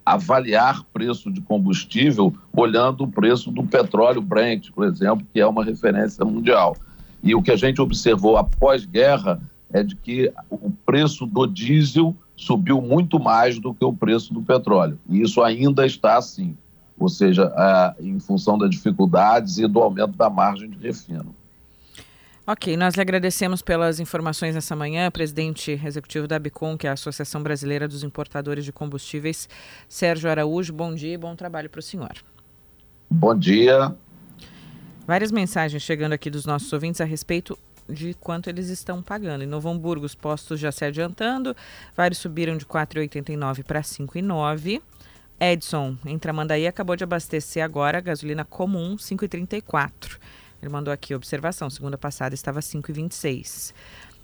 avaliar 0.06 0.84
preço 0.93 1.32
de 1.32 1.41
combustível 1.41 2.32
olhando 2.56 3.04
o 3.04 3.08
preço 3.08 3.49
do 3.49 3.63
petróleo 3.63 4.21
Brent, 4.21 4.69
por 4.69 4.86
exemplo, 4.86 5.26
que 5.34 5.39
é 5.39 5.47
uma 5.47 5.65
referência 5.65 6.23
mundial. 6.23 6.78
E 7.23 7.34
o 7.34 7.41
que 7.41 7.49
a 7.49 7.56
gente 7.56 7.82
observou 7.82 8.38
após 8.38 8.86
guerra 8.86 9.41
é 9.71 9.82
de 9.82 9.95
que 9.95 10.32
o 10.52 10.69
preço 10.86 11.26
do 11.26 11.47
diesel 11.47 12.15
subiu 12.36 12.80
muito 12.80 13.19
mais 13.19 13.58
do 13.58 13.73
que 13.73 13.84
o 13.84 13.91
preço 13.91 14.36
do 14.36 14.43
petróleo. 14.43 14.99
E 15.10 15.19
isso 15.19 15.41
ainda 15.41 15.84
está 15.84 16.15
assim, 16.19 16.56
ou 16.99 17.10
seja, 17.10 17.52
em 17.99 18.19
função 18.19 18.56
das 18.56 18.69
dificuldades 18.69 19.58
e 19.58 19.65
do 19.65 19.80
aumento 19.80 20.15
da 20.15 20.30
margem 20.30 20.69
de 20.69 20.78
refino. 20.78 21.34
Ok, 22.45 22.75
nós 22.75 22.93
lhe 22.95 23.01
agradecemos 23.01 23.62
pelas 23.62 24.01
informações 24.01 24.53
nessa 24.53 24.75
manhã, 24.75 25.10
presidente 25.10 25.71
executivo 25.71 26.27
da 26.27 26.38
Bicom, 26.38 26.77
que 26.77 26.86
é 26.86 26.89
a 26.89 26.93
Associação 26.93 27.41
Brasileira 27.41 27.88
dos 27.88 28.03
Importadores 28.03 28.65
de 28.65 28.73
Combustíveis, 28.73 29.47
Sérgio 29.88 30.29
Araújo. 30.29 30.73
Bom 30.73 30.93
dia 30.93 31.13
e 31.13 31.17
bom 31.17 31.38
trabalho 31.38 31.69
para 31.69 31.79
o 31.79 31.82
senhor. 31.82 32.12
Bom 33.10 33.34
dia. 33.34 33.95
Várias 35.08 35.32
mensagens 35.32 35.82
chegando 35.82 36.12
aqui 36.12 36.29
dos 36.29 36.45
nossos 36.45 36.73
ouvintes 36.73 36.99
a 36.99 37.06
respeito 37.06 37.58
de 37.88 38.13
quanto 38.15 38.49
eles 38.49 38.67
estão 38.67 39.01
pagando. 39.01 39.45
Em 39.45 39.47
Novo 39.47 39.69
Hamburgo, 39.69 40.06
os 40.06 40.13
postos 40.13 40.60
já 40.60 40.69
se 40.69 40.84
adiantando, 40.84 41.56
vários 41.95 42.17
subiram 42.19 42.58
de 42.58 42.65
4,89 42.65 43.63
para 43.63 43.79
5,9. 43.79 44.82
Edson, 45.39 45.95
em 46.06 46.19
Tramandaí, 46.19 46.67
acabou 46.67 46.97
de 46.97 47.06
abastecer 47.06 47.63
agora 47.63 48.01
gasolina 48.01 48.43
comum 48.43 48.97
5,34. 48.97 50.19
Ele 50.63 50.71
mandou 50.71 50.93
aqui 50.93 51.13
observação, 51.13 51.69
segunda 51.69 51.97
passada 51.97 52.34
estava 52.34 52.62
5,26. 52.62 53.73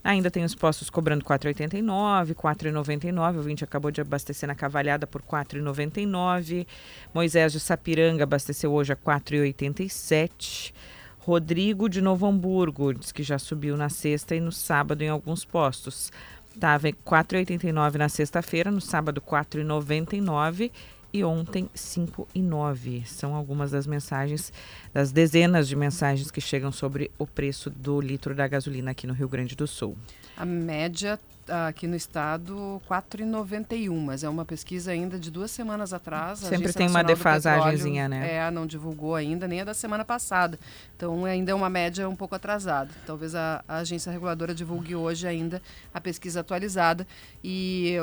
Ainda 0.01 0.31
tem 0.31 0.45
os 0.45 0.55
postos 0.55 0.89
cobrando 0.89 1.25
4,89, 1.25 2.33
4,99. 2.33 3.39
O 3.39 3.41
20 3.41 3.65
acabou 3.65 3.91
de 3.91 3.99
abastecer 3.99 4.47
na 4.47 4.55
Cavalhada 4.55 5.05
por 5.05 5.21
4,99. 5.21 6.65
Moisés 7.13 7.51
de 7.51 7.59
Sapiranga 7.59 8.23
abasteceu 8.23 8.71
hoje 8.71 8.93
a 8.93 8.95
4,87. 8.95 10.73
Rodrigo 11.17 11.89
de 11.89 11.99
Novo 11.99 12.25
Hamburgo 12.25 12.93
diz 12.93 13.11
que 13.11 13.21
já 13.21 13.37
subiu 13.37 13.75
na 13.75 13.89
sexta 13.89 14.33
e 14.33 14.39
no 14.39 14.53
sábado 14.53 15.01
em 15.01 15.09
alguns 15.09 15.43
postos. 15.43 16.09
Estava 16.55 16.87
em 16.87 16.93
4,89 16.93 17.95
na 17.95 18.07
sexta-feira, 18.07 18.71
no 18.71 18.79
sábado 18.79 19.19
4,99 19.19 20.71
e 21.11 21.23
ontem 21.23 21.69
5,9. 21.75 23.05
São 23.05 23.35
algumas 23.35 23.71
das 23.71 23.87
mensagens, 23.87 24.53
das 24.93 25.11
dezenas 25.11 25.67
de 25.67 25.75
mensagens 25.75 26.31
que 26.31 26.41
chegam 26.41 26.71
sobre 26.71 27.11
o 27.17 27.25
preço 27.25 27.69
do 27.69 27.99
litro 27.99 28.35
da 28.35 28.47
gasolina 28.47 28.91
aqui 28.91 29.07
no 29.07 29.13
Rio 29.13 29.27
Grande 29.27 29.55
do 29.55 29.67
Sul. 29.67 29.97
A 30.37 30.45
média 30.45 31.19
aqui 31.67 31.87
no 31.87 31.95
estado 31.95 32.81
4,91, 32.89 33.97
mas 33.99 34.23
é 34.23 34.29
uma 34.29 34.45
pesquisa 34.45 34.91
ainda 34.91 35.17
de 35.17 35.31
duas 35.31 35.51
semanas 35.51 35.93
atrás. 35.93 36.39
Sempre 36.39 36.71
tem 36.73 36.87
uma 36.87 37.03
defasagemzinha, 37.03 38.07
né? 38.07 38.35
É, 38.35 38.51
não 38.51 38.65
divulgou 38.65 39.15
ainda, 39.15 39.47
nem 39.47 39.61
a 39.61 39.63
da 39.63 39.73
semana 39.73 40.05
passada. 40.05 40.59
Então 40.95 41.25
ainda 41.25 41.51
é 41.51 41.55
uma 41.55 41.69
média 41.69 42.07
um 42.07 42.15
pouco 42.15 42.35
atrasada. 42.35 42.91
Talvez 43.05 43.35
a, 43.35 43.63
a 43.67 43.77
agência 43.77 44.11
reguladora 44.11 44.53
divulgue 44.53 44.95
hoje 44.95 45.27
ainda 45.27 45.61
a 45.93 45.99
pesquisa 45.99 46.41
atualizada. 46.41 47.05
E 47.43 47.95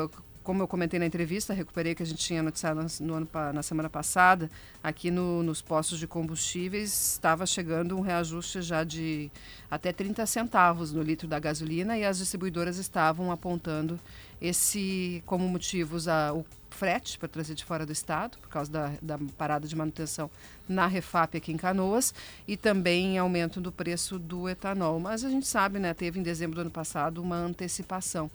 como 0.47 0.63
eu 0.63 0.67
comentei 0.67 0.97
na 0.97 1.05
entrevista, 1.05 1.53
recuperei 1.53 1.93
que 1.93 2.01
a 2.01 2.05
gente 2.05 2.19
tinha 2.19 2.41
noticiado 2.41 2.79
no 3.01 3.15
ano, 3.15 3.27
na 3.53 3.61
semana 3.61 3.89
passada, 3.89 4.49
aqui 4.81 5.11
no, 5.11 5.43
nos 5.43 5.61
postos 5.61 5.99
de 5.99 6.07
combustíveis 6.07 7.15
estava 7.15 7.45
chegando 7.45 7.97
um 7.97 7.99
reajuste 7.99 8.61
já 8.61 8.85
de 8.85 9.29
até 9.69 9.91
30 9.91 10.25
centavos 10.25 10.93
no 10.93 11.01
litro 11.01 11.27
da 11.27 11.37
gasolina 11.37 11.97
e 11.97 12.05
as 12.05 12.19
distribuidoras 12.19 12.77
estavam 12.77 13.29
apontando 13.29 13.99
esse 14.41 15.21
como 15.25 15.45
motivos 15.49 16.07
a, 16.07 16.33
o 16.33 16.45
frete 16.69 17.19
para 17.19 17.27
trazer 17.27 17.53
de 17.53 17.65
fora 17.65 17.85
do 17.85 17.91
estado, 17.91 18.37
por 18.37 18.47
causa 18.47 18.71
da, 18.71 18.93
da, 19.01 19.19
parada 19.37 19.67
de 19.67 19.75
manutenção 19.75 20.31
na 20.67 20.87
Refap 20.87 21.37
aqui 21.37 21.51
em 21.51 21.57
Canoas, 21.57 22.13
e 22.47 22.57
também 22.57 23.17
aumento 23.17 23.61
do 23.61 23.71
preço 23.71 24.19
do 24.19 24.47
etanol. 24.49 24.99
Mas 24.99 25.23
a 25.23 25.29
gente 25.29 25.47
sabe, 25.47 25.79
né, 25.79 25.93
teve 25.93 26.19
em 26.19 26.23
dezembro 26.23 26.55
do 26.55 26.61
ano 26.61 26.71
passado 26.71 27.21
uma 27.21 27.35
antecipação. 27.35 28.29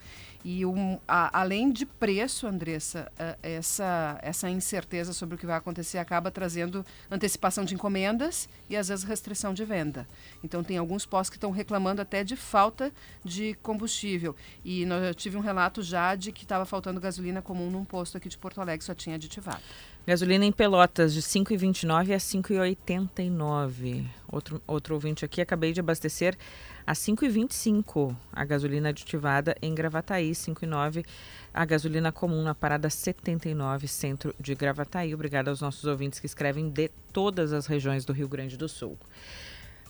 E 0.45 0.67
um, 0.67 0.99
a, 1.07 1.41
além 1.41 1.71
de 1.71 1.87
preço, 1.87 2.47
Andressa, 2.47 3.11
essa, 3.43 4.19
essa 4.23 4.51
incerteza 4.51 5.13
sobre 5.13 5.37
o 5.37 5.39
que 5.39 5.47
vai 5.47 5.57
acontecer 5.57 5.99
acaba 5.99 6.31
trazendo 6.31 6.85
antecipação 7.11 7.65
de 7.65 7.75
encomendas 7.75 8.49
e 8.69 8.77
às 8.77 8.89
vezes 8.89 9.05
restrição 9.05 9.55
de 9.55 9.65
venda. 9.65 10.07
Então 10.43 10.65
tem 10.65 10.79
alguns 10.79 11.07
postos 11.07 11.31
que 11.31 11.37
estão 11.37 11.53
reclamando 11.53 12.03
até 12.03 12.25
de 12.25 12.35
falta 12.35 12.93
de 13.25 13.55
combustível. 13.63 14.35
E 14.65 14.85
nós, 14.85 15.05
eu 15.05 15.15
tive 15.15 15.37
um 15.37 15.41
relato 15.41 15.81
já 15.83 16.17
de 16.17 16.33
que 16.33 16.43
estava 16.43 16.67
faltando 16.67 17.01
gasolina 17.01 17.41
comum 17.41 17.71
num 17.71 17.85
posto 17.85 18.17
aqui 18.17 18.29
de 18.29 18.37
Porto 18.37 18.61
Alegre, 18.61 18.85
só 18.85 18.95
tinha 18.95 19.15
aditivado. 19.15 19.63
Gasolina 20.05 20.45
em 20.45 20.51
Pelotas 20.51 21.15
de 21.15 21.23
5,29 21.23 22.13
a 22.13 22.19
5,89. 22.19 24.05
Outro, 24.27 24.61
outro 24.67 24.95
ouvinte 24.95 25.25
aqui, 25.25 25.41
acabei 25.41 25.73
de 25.73 25.79
abastecer 25.79 26.37
a 26.85 26.93
5,25 26.93 28.17
a 28.33 28.45
gasolina 28.45 28.89
aditivada 28.89 29.55
em 29.63 29.73
Gravataí, 29.73 30.33
5,9 30.33 31.07
a 31.55 31.65
gasolina 31.65 32.11
comum 32.11 32.43
na 32.43 32.53
parada 32.53 32.91
79, 32.91 33.87
centro 33.87 34.35
de 34.41 34.57
Gravataí. 34.57 35.15
Obrigada 35.15 35.51
aos 35.51 35.61
nossos 35.61 35.85
ouvintes 35.85 36.19
que 36.19 36.27
escrevem 36.27 36.69
de 36.69 36.91
todas 37.13 37.53
as 37.53 37.67
regiões 37.67 38.05
do 38.05 38.13
Rio 38.13 38.27
Grande 38.27 38.57
do 38.57 38.69
Sul. 38.69 38.99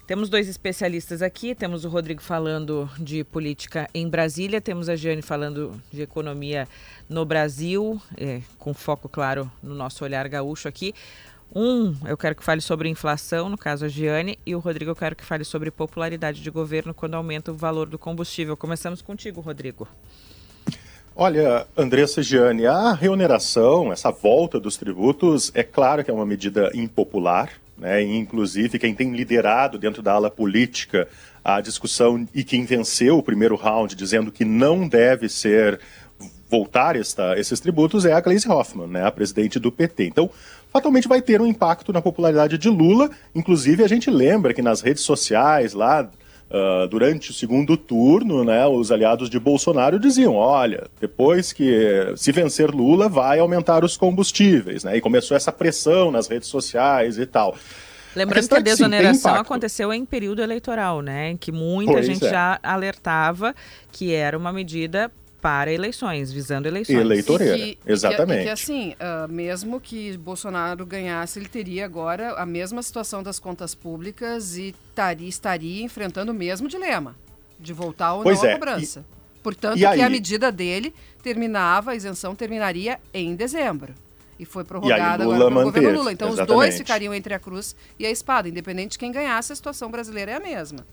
Temos 0.06 0.28
dois 0.28 0.48
especialistas 0.48 1.22
aqui, 1.22 1.54
temos 1.54 1.84
o 1.84 1.88
Rodrigo 1.88 2.20
falando 2.20 2.90
de 2.98 3.22
política 3.22 3.88
em 3.94 4.08
Brasília, 4.08 4.60
temos 4.60 4.88
a 4.88 4.96
Giane 4.96 5.22
falando 5.22 5.80
de 5.92 6.02
economia 6.02 6.68
no 7.08 7.24
Brasil, 7.24 8.02
é, 8.16 8.42
com 8.58 8.74
foco, 8.74 9.08
claro, 9.08 9.50
no 9.62 9.74
nosso 9.74 10.04
olhar 10.04 10.28
gaúcho 10.28 10.66
aqui. 10.66 10.92
Um, 11.54 11.94
eu 12.04 12.16
quero 12.16 12.34
que 12.34 12.42
fale 12.42 12.60
sobre 12.60 12.88
inflação, 12.88 13.48
no 13.48 13.56
caso 13.56 13.84
a 13.84 13.88
Giane, 13.88 14.38
e 14.44 14.56
o 14.56 14.58
Rodrigo 14.58 14.90
eu 14.90 14.96
quero 14.96 15.14
que 15.14 15.24
fale 15.24 15.44
sobre 15.44 15.70
popularidade 15.70 16.42
de 16.42 16.50
governo 16.50 16.92
quando 16.92 17.14
aumenta 17.14 17.52
o 17.52 17.54
valor 17.54 17.88
do 17.88 17.98
combustível. 17.98 18.56
Começamos 18.56 19.02
contigo, 19.02 19.40
Rodrigo. 19.40 19.86
Olha, 21.14 21.66
Andressa 21.76 22.22
Gianni, 22.22 22.66
a 22.66 22.92
reoneração, 22.92 23.92
essa 23.92 24.10
volta 24.10 24.58
dos 24.58 24.78
tributos, 24.78 25.52
é 25.54 25.62
claro 25.62 26.02
que 26.02 26.10
é 26.10 26.14
uma 26.14 26.26
medida 26.26 26.70
impopular, 26.74 27.50
né? 27.76 28.02
Inclusive 28.02 28.78
quem 28.78 28.94
tem 28.94 29.14
liderado 29.14 29.78
dentro 29.78 30.02
da 30.02 30.12
ala 30.12 30.30
política 30.30 31.08
a 31.44 31.60
discussão 31.60 32.26
e 32.34 32.44
quem 32.44 32.64
venceu 32.64 33.18
o 33.18 33.22
primeiro 33.22 33.56
round 33.56 33.94
dizendo 33.96 34.30
que 34.30 34.44
não 34.44 34.86
deve 34.86 35.28
ser 35.28 35.80
voltar 36.48 36.96
esta, 36.96 37.38
esses 37.38 37.58
tributos 37.58 38.04
é 38.04 38.12
a 38.12 38.20
Gleisi 38.20 38.46
Hoffmann, 38.46 38.86
né, 38.86 39.06
a 39.06 39.10
presidente 39.10 39.58
do 39.58 39.72
PT. 39.72 40.04
Então, 40.04 40.30
fatalmente 40.70 41.08
vai 41.08 41.22
ter 41.22 41.40
um 41.40 41.46
impacto 41.46 41.92
na 41.92 42.02
popularidade 42.02 42.58
de 42.58 42.68
Lula. 42.68 43.10
Inclusive, 43.34 43.82
a 43.82 43.88
gente 43.88 44.10
lembra 44.10 44.52
que 44.52 44.60
nas 44.60 44.82
redes 44.82 45.02
sociais, 45.02 45.72
lá 45.72 46.08
uh, 46.52 46.86
durante 46.86 47.30
o 47.30 47.34
segundo 47.34 47.76
turno, 47.76 48.44
né, 48.44 48.66
os 48.66 48.92
aliados 48.92 49.30
de 49.30 49.40
Bolsonaro 49.40 49.98
diziam: 49.98 50.34
olha, 50.34 50.86
depois 51.00 51.52
que 51.52 52.12
se 52.16 52.30
vencer 52.30 52.70
Lula, 52.70 53.08
vai 53.08 53.38
aumentar 53.38 53.84
os 53.84 53.96
combustíveis. 53.96 54.84
Né, 54.84 54.98
e 54.98 55.00
começou 55.00 55.36
essa 55.36 55.50
pressão 55.50 56.10
nas 56.10 56.28
redes 56.28 56.48
sociais 56.48 57.18
e 57.18 57.26
tal. 57.26 57.56
Lembrando 58.14 58.44
a 58.44 58.48
que 58.48 58.54
a 58.54 58.60
desoneração 58.60 59.34
sim, 59.34 59.40
aconteceu 59.40 59.92
em 59.92 60.04
período 60.04 60.42
eleitoral, 60.42 61.00
né? 61.00 61.30
Em 61.30 61.36
que 61.36 61.50
muita 61.50 61.92
pois 61.92 62.06
gente 62.06 62.26
é. 62.26 62.30
já 62.30 62.60
alertava 62.62 63.54
que 63.90 64.12
era 64.12 64.36
uma 64.36 64.52
medida 64.52 65.10
para 65.42 65.72
eleições, 65.72 66.32
visando 66.32 66.68
eleições. 66.68 66.96
Eleitoreira, 66.96 67.58
e 67.58 67.74
que, 67.74 67.78
exatamente. 67.90 68.32
E 68.32 68.36
que, 68.36 68.42
e 68.42 68.44
que 68.44 68.50
assim, 68.50 68.92
uh, 68.92 69.30
mesmo 69.30 69.80
que 69.80 70.16
Bolsonaro 70.16 70.86
ganhasse, 70.86 71.40
ele 71.40 71.48
teria 71.48 71.84
agora 71.84 72.34
a 72.34 72.46
mesma 72.46 72.80
situação 72.80 73.24
das 73.24 73.40
contas 73.40 73.74
públicas 73.74 74.56
e 74.56 74.72
taria, 74.94 75.28
estaria 75.28 75.82
enfrentando 75.82 76.30
o 76.30 76.34
mesmo 76.34 76.68
dilema 76.68 77.16
de 77.58 77.72
voltar 77.72 78.14
ou 78.14 78.22
pois 78.22 78.40
não 78.40 78.48
é. 78.48 78.52
à 78.52 78.54
cobrança. 78.54 79.04
E, 79.18 79.22
Portanto, 79.42 79.76
que 79.76 79.84
a 79.84 80.08
medida 80.08 80.52
dele 80.52 80.94
terminava, 81.20 81.90
a 81.90 81.96
isenção 81.96 82.36
terminaria 82.36 83.00
em 83.12 83.34
dezembro. 83.34 83.92
E 84.38 84.44
foi 84.44 84.62
prorrogada 84.62 85.24
agora 85.24 85.38
pelo 85.38 85.62
governo 85.64 85.98
Lula. 85.98 86.12
Então, 86.12 86.28
exatamente. 86.28 86.50
os 86.50 86.56
dois 86.56 86.78
ficariam 86.78 87.12
entre 87.12 87.34
a 87.34 87.40
cruz 87.40 87.74
e 87.98 88.06
a 88.06 88.10
espada. 88.10 88.48
Independente 88.48 88.92
de 88.92 88.98
quem 88.98 89.10
ganhasse, 89.10 89.52
a 89.52 89.56
situação 89.56 89.90
brasileira 89.90 90.30
é 90.30 90.34
a 90.36 90.40
mesma. 90.40 90.86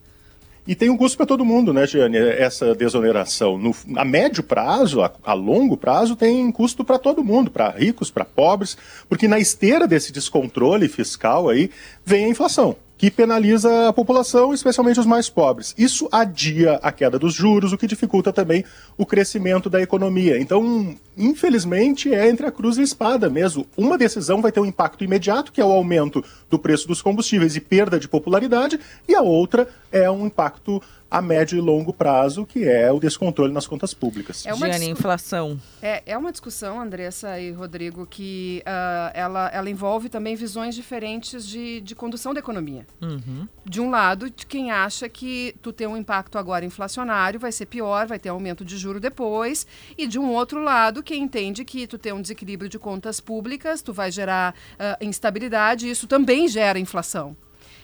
E 0.69 0.75
tem 0.75 0.87
um 0.91 0.95
custo 0.95 1.17
para 1.17 1.25
todo 1.25 1.43
mundo, 1.43 1.73
né, 1.73 1.87
Giane? 1.87 2.15
Essa 2.15 2.75
desoneração. 2.75 3.57
No, 3.57 3.75
a 3.95 4.05
médio 4.05 4.43
prazo, 4.43 5.01
a, 5.01 5.11
a 5.23 5.33
longo 5.33 5.75
prazo, 5.75 6.15
tem 6.15 6.51
custo 6.51 6.85
para 6.85 6.99
todo 6.99 7.23
mundo, 7.23 7.49
para 7.49 7.71
ricos, 7.71 8.11
para 8.11 8.23
pobres, 8.23 8.77
porque 9.09 9.27
na 9.27 9.39
esteira 9.39 9.87
desse 9.87 10.13
descontrole 10.13 10.87
fiscal 10.87 11.49
aí 11.49 11.71
vem 12.05 12.25
a 12.25 12.29
inflação 12.29 12.75
que 12.99 13.09
penaliza 13.09 13.87
a 13.87 13.93
população, 13.93 14.53
especialmente 14.53 14.99
os 14.99 15.05
mais 15.05 15.29
pobres. 15.29 15.73
Isso 15.77 16.09
adia 16.11 16.73
a 16.83 16.91
queda 16.91 17.17
dos 17.17 17.33
juros, 17.33 17.71
o 17.71 17.77
que 17.77 17.87
dificulta 17.87 18.33
também 18.33 18.65
o 18.97 19.05
crescimento 19.05 19.69
da 19.69 19.81
economia. 19.81 20.37
Então, 20.37 20.93
infelizmente, 21.17 22.13
é 22.13 22.29
entre 22.29 22.45
a 22.45 22.51
cruz 22.51 22.75
e 22.75 22.81
a 22.81 22.83
espada 22.83 23.29
mesmo. 23.29 23.65
Uma 23.77 23.97
decisão 23.97 24.41
vai 24.41 24.51
ter 24.51 24.59
um 24.59 24.65
impacto 24.65 25.01
imediato, 25.05 25.53
que 25.53 25.61
é 25.61 25.65
o 25.65 25.71
aumento 25.71 26.21
do 26.49 26.59
preço 26.59 26.89
dos 26.89 27.01
combustíveis 27.01 27.55
e 27.55 27.61
perda 27.61 27.97
de 27.97 28.09
popularidade, 28.09 28.77
e 29.07 29.15
a 29.15 29.21
outra 29.21 29.69
é 29.93 30.11
um 30.11 30.25
impacto 30.25 30.81
a 31.09 31.21
médio 31.21 31.57
e 31.57 31.61
longo 31.61 31.91
prazo, 31.91 32.45
que 32.45 32.65
é 32.65 32.91
o 32.91 32.99
descontrole 32.99 33.51
nas 33.51 33.65
contas 33.65 33.93
públicas. 33.93 34.45
É 34.45 34.53
uma 34.53 34.69
discu... 34.69 34.89
inflação. 34.89 35.59
É, 35.81 36.03
é 36.05 36.17
uma 36.17 36.31
discussão, 36.31 36.79
Andressa 36.79 37.39
e 37.39 37.51
Rodrigo, 37.51 38.05
que 38.05 38.63
uh, 38.65 39.11
ela, 39.13 39.49
ela 39.49 39.69
envolve 39.69 40.07
também 40.09 40.35
visões 40.35 40.75
diferentes 40.75 41.47
de, 41.47 41.81
de 41.81 41.95
condução 41.95 42.33
da 42.33 42.39
economia. 42.39 42.85
Uhum. 43.01 43.47
De 43.65 43.81
um 43.81 43.89
lado, 43.89 44.29
de 44.29 44.45
quem 44.45 44.71
acha 44.71 45.09
que 45.09 45.55
tu 45.61 45.73
tem 45.73 45.87
um 45.87 45.97
impacto 45.97 46.37
agora 46.37 46.63
inflacionário 46.63 47.39
vai 47.39 47.51
ser 47.51 47.65
pior, 47.65 48.05
vai 48.05 48.19
ter 48.19 48.29
aumento 48.29 48.63
de 48.63 48.77
juro 48.77 48.99
depois, 48.99 49.65
e 49.97 50.05
de 50.05 50.19
um 50.19 50.29
outro 50.31 50.61
lado, 50.61 51.01
quem 51.01 51.23
entende 51.23 51.65
que 51.65 51.87
tu 51.87 51.97
tem 51.97 52.13
um 52.13 52.21
desequilíbrio 52.21 52.69
de 52.69 52.77
contas 52.77 53.19
públicas, 53.19 53.81
tu 53.81 53.93
vai 53.93 54.11
gerar 54.11 54.53
uh, 54.53 55.03
instabilidade, 55.03 55.87
e 55.87 55.91
isso 55.91 56.07
também 56.07 56.47
gera 56.47 56.77
inflação. 56.77 57.35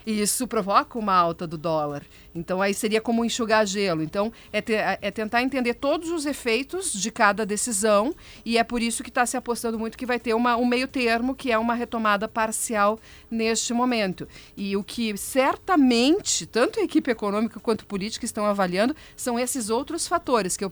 E 0.06 0.22
isso 0.22 0.48
provoca 0.48 1.00
uma 1.00 1.14
alta 1.14 1.48
do 1.48 1.58
dólar. 1.58 2.06
Então, 2.34 2.62
aí 2.62 2.74
seria 2.74 3.00
como 3.00 3.24
enxugar 3.24 3.66
gelo. 3.66 4.04
Então, 4.04 4.32
é, 4.52 4.62
te, 4.62 4.74
é 4.74 5.10
tentar 5.10 5.42
entender 5.42 5.76
todos 5.76 6.10
os 6.10 6.26
efeitos 6.26 6.92
de 6.92 7.10
cada 7.10 7.46
decisão, 7.46 8.14
e 8.44 8.58
é 8.58 8.64
por 8.64 8.82
isso 8.82 9.02
que 9.02 9.10
está 9.10 9.26
se 9.26 9.38
apostando 9.38 9.80
muito 9.80 9.98
que 9.98 10.06
vai 10.06 10.20
ter 10.20 10.34
uma, 10.34 10.58
um 10.58 10.66
meio 10.66 10.88
termo, 10.88 11.34
que 11.34 11.52
é 11.52 11.58
uma 11.58 11.74
retomada 11.74 12.28
parcial 12.28 13.00
neste 13.32 13.74
momento. 13.74 14.28
E 14.58 14.76
o 14.76 14.84
que 14.84 15.16
certamente, 15.18 16.46
tanto 16.46 16.80
a 16.80 16.84
equipe 16.84 17.10
econômica 17.10 17.60
quanto 17.60 17.86
política 17.86 18.26
estão 18.26 18.46
avaliando, 18.46 18.96
são 19.16 19.40
esses 19.40 19.70
outros 19.70 20.08
fatores 20.08 20.58
que 20.58 20.66
eu, 20.66 20.72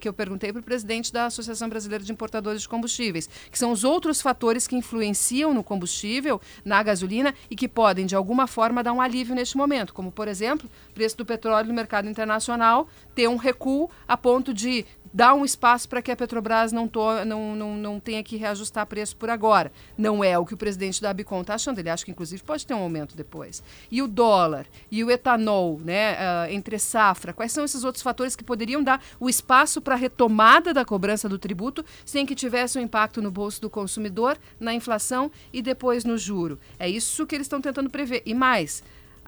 que 0.00 0.08
eu 0.08 0.12
perguntei 0.12 0.50
para 0.50 0.60
o 0.60 0.64
presidente 0.64 1.12
da 1.12 1.26
Associação 1.26 1.68
Brasileira 1.68 2.04
de 2.04 2.12
Importadores 2.12 2.62
de 2.62 2.68
Combustíveis, 2.68 3.28
que 3.50 3.58
são 3.58 3.70
os 3.70 3.84
outros 3.84 4.22
fatores 4.22 4.66
que 4.66 4.76
influenciam 4.76 5.52
no 5.52 5.62
combustível, 5.62 6.40
na 6.64 6.82
gasolina, 6.82 7.34
e 7.50 7.56
que 7.56 7.68
podem, 7.68 8.06
de 8.06 8.16
alguma 8.16 8.46
forma, 8.46 8.71
dar 8.80 8.92
um 8.92 9.00
alívio 9.00 9.34
neste 9.34 9.56
momento, 9.56 9.92
como, 9.92 10.12
por 10.12 10.28
exemplo, 10.28 10.70
preço 10.94 11.16
do 11.16 11.26
petróleo 11.26 11.66
no 11.66 11.74
mercado 11.74 12.08
internacional 12.08 12.88
ter 13.14 13.28
um 13.28 13.36
recuo 13.36 13.90
a 14.06 14.16
ponto 14.16 14.54
de 14.54 14.86
dar 15.12 15.34
um 15.34 15.44
espaço 15.44 15.88
para 15.88 16.00
que 16.00 16.10
a 16.10 16.16
Petrobras 16.16 16.72
não, 16.72 16.88
to, 16.88 17.24
não, 17.26 17.54
não, 17.54 17.76
não 17.76 18.00
tenha 18.00 18.22
que 18.22 18.36
reajustar 18.36 18.86
preço 18.86 19.16
por 19.16 19.28
agora. 19.28 19.70
Não 19.96 20.24
é 20.24 20.38
o 20.38 20.46
que 20.46 20.54
o 20.54 20.56
presidente 20.56 21.02
da 21.02 21.10
Abicom 21.10 21.40
está 21.40 21.54
achando. 21.54 21.78
Ele 21.78 21.90
acha 21.90 22.04
que, 22.04 22.10
inclusive, 22.10 22.42
pode 22.42 22.66
ter 22.66 22.74
um 22.74 22.78
aumento 22.82 23.16
depois. 23.16 23.62
E 23.90 24.00
o 24.00 24.08
dólar, 24.08 24.66
e 24.90 25.04
o 25.04 25.10
etanol, 25.10 25.78
né, 25.84 26.14
uh, 26.14 26.50
entre 26.50 26.78
safra, 26.78 27.32
quais 27.32 27.52
são 27.52 27.64
esses 27.64 27.84
outros 27.84 28.02
fatores 28.02 28.34
que 28.34 28.44
poderiam 28.44 28.82
dar 28.82 29.02
o 29.20 29.28
espaço 29.28 29.80
para 29.80 29.94
a 29.94 29.98
retomada 29.98 30.72
da 30.72 30.84
cobrança 30.84 31.28
do 31.28 31.38
tributo 31.38 31.84
sem 32.04 32.24
que 32.24 32.34
tivesse 32.34 32.78
um 32.78 32.82
impacto 32.82 33.20
no 33.20 33.30
bolso 33.30 33.60
do 33.60 33.70
consumidor, 33.70 34.38
na 34.58 34.72
inflação 34.72 35.30
e 35.52 35.60
depois 35.60 36.04
no 36.04 36.16
juro? 36.16 36.58
É 36.78 36.88
isso 36.88 37.26
que 37.26 37.34
eles 37.34 37.46
estão 37.46 37.60
tentando 37.60 37.90
prever. 37.90 38.22
E 38.24 38.34
mais, 38.34 38.82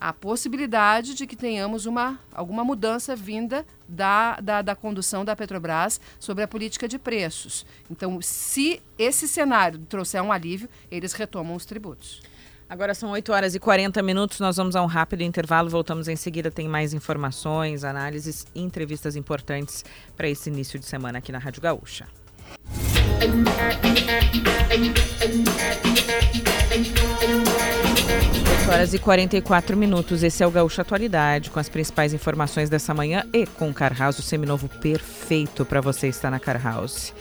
a 0.04 0.12
possibilidade 0.12 1.14
de 1.14 1.26
que 1.26 1.34
tenhamos 1.34 1.86
uma, 1.86 2.20
alguma 2.30 2.62
mudança 2.62 3.16
vinda 3.16 3.64
da, 3.88 4.38
da, 4.38 4.60
da, 4.60 4.76
condução 4.76 5.24
da 5.24 5.34
Petrobras 5.34 5.98
sobre 6.20 6.44
a 6.44 6.48
política 6.48 6.86
de 6.86 6.98
preços. 6.98 7.64
Então, 7.90 8.20
se 8.20 8.82
esse 8.98 9.26
cenário 9.26 9.78
trouxer 9.88 10.22
um 10.22 10.30
alívio, 10.30 10.68
eles 10.90 11.14
retomam 11.14 11.56
os 11.56 11.64
tributos. 11.64 12.20
Agora 12.68 12.94
são 12.94 13.12
8 13.12 13.32
horas 13.32 13.54
e 13.54 13.58
40 13.58 14.02
minutos, 14.02 14.40
nós 14.40 14.58
vamos 14.58 14.76
a 14.76 14.82
um 14.82 14.86
rápido 14.86 15.22
intervalo, 15.22 15.70
voltamos 15.70 16.06
em 16.06 16.16
seguida, 16.16 16.50
tem 16.50 16.68
mais 16.68 16.92
informações, 16.92 17.82
análises 17.82 18.46
e 18.54 18.60
entrevistas 18.60 19.16
importantes 19.16 19.86
para 20.14 20.28
esse 20.28 20.50
início 20.50 20.78
de 20.78 20.84
semana 20.84 21.16
aqui 21.16 21.32
na 21.32 21.38
Rádio 21.38 21.62
Gaúcha. 21.62 22.06
8 28.64 28.72
horas 28.72 28.94
e 28.94 28.98
44 28.98 29.76
minutos. 29.76 30.22
Esse 30.22 30.42
é 30.42 30.46
o 30.46 30.50
Gaúcho 30.50 30.80
Atualidade, 30.80 31.50
com 31.50 31.60
as 31.60 31.68
principais 31.68 32.14
informações 32.14 32.70
dessa 32.70 32.94
manhã 32.94 33.22
e 33.30 33.44
com 33.44 33.68
o 33.68 33.74
Car 33.74 33.94
House, 33.94 34.18
o 34.18 34.22
seminovo 34.22 34.70
perfeito 34.80 35.66
para 35.66 35.82
você 35.82 36.08
estar 36.08 36.30
na 36.30 36.40
Car 36.40 36.62
House. 36.62 37.12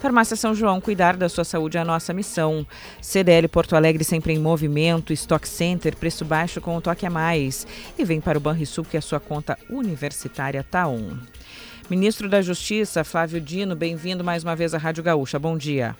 Farmácia 0.00 0.36
São 0.36 0.54
João, 0.54 0.80
cuidar 0.80 1.16
da 1.16 1.28
sua 1.28 1.42
saúde 1.42 1.76
é 1.76 1.80
a 1.80 1.84
nossa 1.84 2.12
missão. 2.12 2.64
CDL 3.00 3.48
Porto 3.48 3.74
Alegre 3.74 4.04
sempre 4.04 4.32
em 4.32 4.38
movimento, 4.38 5.12
Stock 5.12 5.48
Center, 5.48 5.96
preço 5.96 6.24
baixo 6.24 6.60
com 6.60 6.76
um 6.76 6.80
toque 6.80 7.04
a 7.04 7.10
mais. 7.10 7.66
E 7.98 8.04
vem 8.04 8.20
para 8.20 8.38
o 8.38 8.40
Banrisul 8.40 8.84
que 8.84 8.96
a 8.96 9.02
sua 9.02 9.18
conta 9.18 9.58
universitária 9.68 10.62
tá 10.62 10.86
on. 10.86 11.16
Ministro 11.90 12.28
da 12.28 12.40
Justiça, 12.40 13.02
Flávio 13.02 13.40
Dino, 13.40 13.74
bem-vindo 13.74 14.22
mais 14.22 14.44
uma 14.44 14.54
vez 14.54 14.72
à 14.72 14.78
Rádio 14.78 15.02
Gaúcha. 15.02 15.36
Bom 15.36 15.58
dia. 15.58 15.96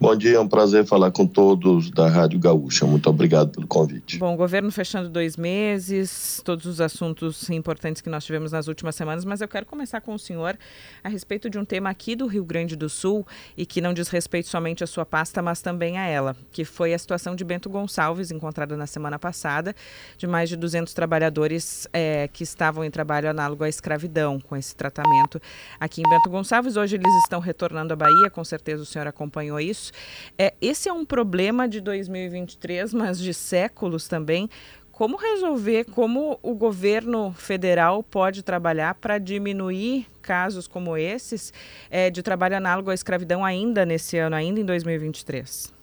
Bom 0.00 0.14
dia, 0.16 0.36
é 0.36 0.40
um 0.40 0.48
prazer 0.48 0.84
falar 0.84 1.12
com 1.12 1.24
todos 1.24 1.88
da 1.88 2.08
Rádio 2.08 2.38
Gaúcha. 2.38 2.84
Muito 2.84 3.08
obrigado 3.08 3.52
pelo 3.52 3.66
convite. 3.66 4.18
Bom, 4.18 4.36
governo 4.36 4.70
fechando 4.72 5.08
dois 5.08 5.36
meses, 5.36 6.42
todos 6.44 6.66
os 6.66 6.80
assuntos 6.80 7.48
importantes 7.48 8.02
que 8.02 8.10
nós 8.10 8.24
tivemos 8.24 8.50
nas 8.50 8.66
últimas 8.66 8.96
semanas, 8.96 9.24
mas 9.24 9.40
eu 9.40 9.46
quero 9.46 9.64
começar 9.64 10.00
com 10.00 10.12
o 10.12 10.18
senhor 10.18 10.58
a 11.02 11.08
respeito 11.08 11.48
de 11.48 11.58
um 11.58 11.64
tema 11.64 11.90
aqui 11.90 12.16
do 12.16 12.26
Rio 12.26 12.44
Grande 12.44 12.74
do 12.74 12.88
Sul 12.88 13.24
e 13.56 13.64
que 13.64 13.80
não 13.80 13.94
diz 13.94 14.08
respeito 14.08 14.48
somente 14.48 14.82
à 14.82 14.86
sua 14.86 15.06
pasta, 15.06 15.40
mas 15.40 15.62
também 15.62 15.96
a 15.96 16.04
ela, 16.04 16.36
que 16.50 16.64
foi 16.64 16.92
a 16.92 16.98
situação 16.98 17.36
de 17.36 17.44
Bento 17.44 17.70
Gonçalves, 17.70 18.32
encontrada 18.32 18.76
na 18.76 18.88
semana 18.88 19.18
passada, 19.18 19.74
de 20.18 20.26
mais 20.26 20.48
de 20.48 20.56
200 20.56 20.92
trabalhadores 20.92 21.86
é, 21.92 22.28
que 22.32 22.42
estavam 22.42 22.84
em 22.84 22.90
trabalho 22.90 23.30
análogo 23.30 23.62
à 23.62 23.68
escravidão, 23.68 24.40
com 24.40 24.56
esse 24.56 24.74
tratamento 24.74 25.40
aqui 25.78 26.00
em 26.00 26.10
Bento 26.10 26.28
Gonçalves. 26.28 26.76
Hoje 26.76 26.96
eles 26.96 27.14
estão 27.22 27.38
retornando 27.38 27.92
à 27.92 27.96
Bahia, 27.96 28.28
com 28.28 28.44
certeza 28.44 28.82
o 28.82 28.86
senhor 28.86 29.06
acompanhou 29.06 29.60
isso 29.60 29.83
isso. 29.84 29.92
É, 30.38 30.54
esse 30.60 30.88
é 30.88 30.92
um 30.92 31.04
problema 31.04 31.68
de 31.68 31.80
2023, 31.80 32.94
mas 32.94 33.18
de 33.18 33.34
séculos 33.34 34.08
também. 34.08 34.48
Como 34.90 35.16
resolver, 35.16 35.84
como 35.86 36.38
o 36.40 36.54
governo 36.54 37.34
federal 37.36 38.02
pode 38.02 38.42
trabalhar 38.44 38.94
para 38.94 39.18
diminuir 39.18 40.06
casos 40.22 40.68
como 40.68 40.96
esses 40.96 41.52
é, 41.90 42.10
de 42.10 42.22
trabalho 42.22 42.56
análogo 42.56 42.90
à 42.90 42.94
escravidão 42.94 43.44
ainda 43.44 43.84
nesse 43.84 44.16
ano, 44.16 44.36
ainda 44.36 44.60
em 44.60 44.64
2023? 44.64 45.74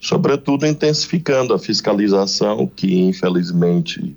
Sobretudo 0.00 0.66
intensificando 0.66 1.54
a 1.54 1.58
fiscalização, 1.58 2.66
que 2.66 2.98
infelizmente 2.98 4.16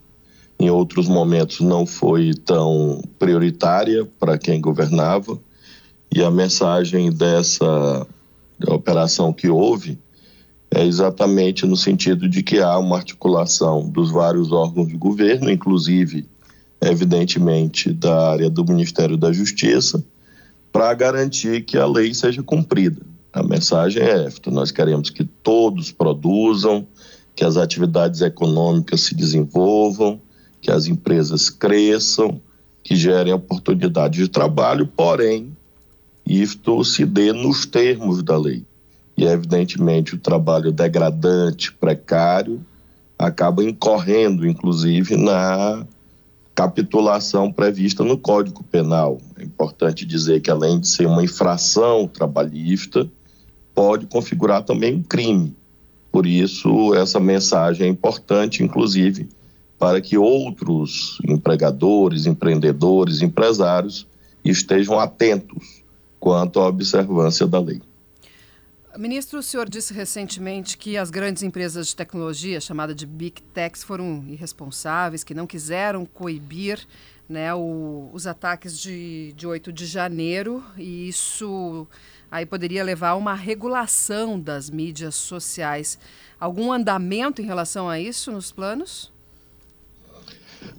em 0.59 0.71
outros 0.71 1.07
momentos 1.07 1.59
não 1.59 1.85
foi 1.85 2.33
tão 2.33 3.03
prioritária 3.19 4.09
para 4.19 4.39
quem 4.39 4.59
governava 4.59 5.39
E 6.11 6.23
a 6.23 6.31
mensagem 6.31 7.11
dessa 7.11 8.07
operação 8.65 9.31
que 9.31 9.49
houve 9.49 9.99
é 10.71 10.85
exatamente 10.85 11.65
no 11.65 11.77
sentido 11.77 12.27
de 12.27 12.43
que 12.43 12.59
há 12.59 12.77
uma 12.77 12.97
articulação 12.97 13.89
dos 13.89 14.11
vários 14.11 14.51
órgãos 14.51 14.87
de 14.87 14.97
governo, 14.97 15.49
inclusive, 15.49 16.27
evidentemente, 16.81 17.93
da 17.93 18.31
área 18.31 18.49
do 18.49 18.65
Ministério 18.65 19.17
da 19.17 19.31
Justiça, 19.31 20.03
para 20.71 20.93
garantir 20.93 21.63
que 21.63 21.77
a 21.77 21.85
lei 21.85 22.13
seja 22.13 22.43
cumprida. 22.43 23.01
A 23.31 23.41
mensagem 23.41 24.03
é 24.03 24.25
esta: 24.25 24.51
nós 24.51 24.71
queremos 24.71 25.09
que 25.09 25.23
todos 25.23 25.91
produzam, 25.91 26.85
que 27.35 27.43
as 27.43 27.55
atividades 27.55 28.21
econômicas 28.21 29.01
se 29.01 29.15
desenvolvam, 29.15 30.19
que 30.61 30.71
as 30.71 30.87
empresas 30.87 31.49
cresçam, 31.49 32.41
que 32.83 32.95
gerem 32.95 33.33
oportunidades 33.33 34.19
de 34.19 34.27
trabalho, 34.27 34.87
porém, 34.87 35.56
isto 36.27 36.83
se 36.83 37.05
dê 37.05 37.31
nos 37.31 37.65
termos 37.65 38.21
da 38.21 38.37
lei. 38.37 38.65
E, 39.17 39.23
evidentemente, 39.23 40.13
o 40.13 40.19
trabalho 40.19 40.71
degradante, 40.71 41.71
precário, 41.71 42.63
acaba 43.17 43.63
incorrendo, 43.63 44.45
inclusive, 44.45 45.15
na 45.15 45.85
capitulação 46.53 47.51
prevista 47.51 48.03
no 48.03 48.17
Código 48.17 48.63
Penal. 48.63 49.19
É 49.37 49.43
importante 49.43 50.05
dizer 50.05 50.41
que, 50.41 50.51
além 50.51 50.79
de 50.79 50.87
ser 50.87 51.07
uma 51.07 51.23
infração 51.23 52.07
trabalhista, 52.07 53.09
pode 53.73 54.05
configurar 54.05 54.63
também 54.63 54.95
um 54.95 55.03
crime. 55.03 55.55
Por 56.11 56.25
isso, 56.25 56.93
essa 56.93 57.19
mensagem 57.19 57.87
é 57.87 57.89
importante, 57.89 58.63
inclusive, 58.63 59.29
para 59.79 60.01
que 60.01 60.17
outros 60.17 61.19
empregadores, 61.27 62.25
empreendedores, 62.25 63.21
empresários 63.21 64.07
estejam 64.43 64.99
atentos 64.99 65.76
quanto 66.27 66.59
à 66.59 66.67
observância 66.67 67.47
da 67.47 67.57
lei. 67.57 67.81
Ministro, 68.97 69.39
o 69.39 69.43
senhor 69.43 69.69
disse 69.69 69.93
recentemente 69.93 70.77
que 70.77 70.97
as 70.97 71.09
grandes 71.09 71.41
empresas 71.41 71.87
de 71.87 71.95
tecnologia, 71.95 72.59
chamada 72.59 72.93
de 72.93 73.05
Big 73.05 73.41
Techs, 73.53 73.81
foram 73.81 74.25
irresponsáveis, 74.27 75.23
que 75.23 75.33
não 75.33 75.47
quiseram 75.47 76.05
coibir 76.05 76.85
né, 77.29 77.53
o, 77.53 78.09
os 78.11 78.27
ataques 78.27 78.77
de, 78.77 79.31
de 79.37 79.47
8 79.47 79.71
de 79.71 79.85
janeiro, 79.85 80.61
e 80.77 81.07
isso 81.07 81.87
aí 82.29 82.45
poderia 82.45 82.83
levar 82.83 83.11
a 83.11 83.15
uma 83.15 83.33
regulação 83.33 84.37
das 84.37 84.69
mídias 84.69 85.15
sociais. 85.15 85.97
Algum 86.37 86.73
andamento 86.73 87.41
em 87.41 87.45
relação 87.45 87.87
a 87.87 88.01
isso 88.01 88.33
nos 88.33 88.51
planos? 88.51 89.13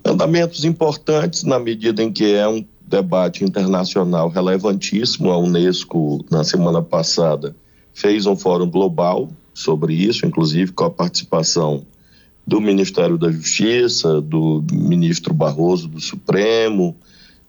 Andamentos 0.05 0.63
importantes 0.67 1.43
na 1.43 1.59
medida 1.59 2.03
em 2.03 2.13
que 2.13 2.35
é 2.35 2.47
um 2.47 2.63
debate 2.89 3.45
internacional 3.45 4.29
relevantíssimo. 4.29 5.31
A 5.31 5.39
Unesco, 5.39 6.25
na 6.31 6.43
semana 6.43 6.83
passada, 6.83 7.55
fez 7.93 8.27
um 8.27 8.35
fórum 8.35 8.69
global 8.69 9.29
sobre 9.53 9.95
isso, 9.95 10.27
inclusive 10.27 10.73
com 10.73 10.85
a 10.85 10.91
participação 10.91 11.85
do 12.47 12.61
Ministério 12.61 13.19
da 13.19 13.31
Justiça, 13.31 14.21
do 14.23 14.65
ministro 14.73 15.35
Barroso 15.35 15.87
do 15.87 16.01
Supremo 16.01 16.97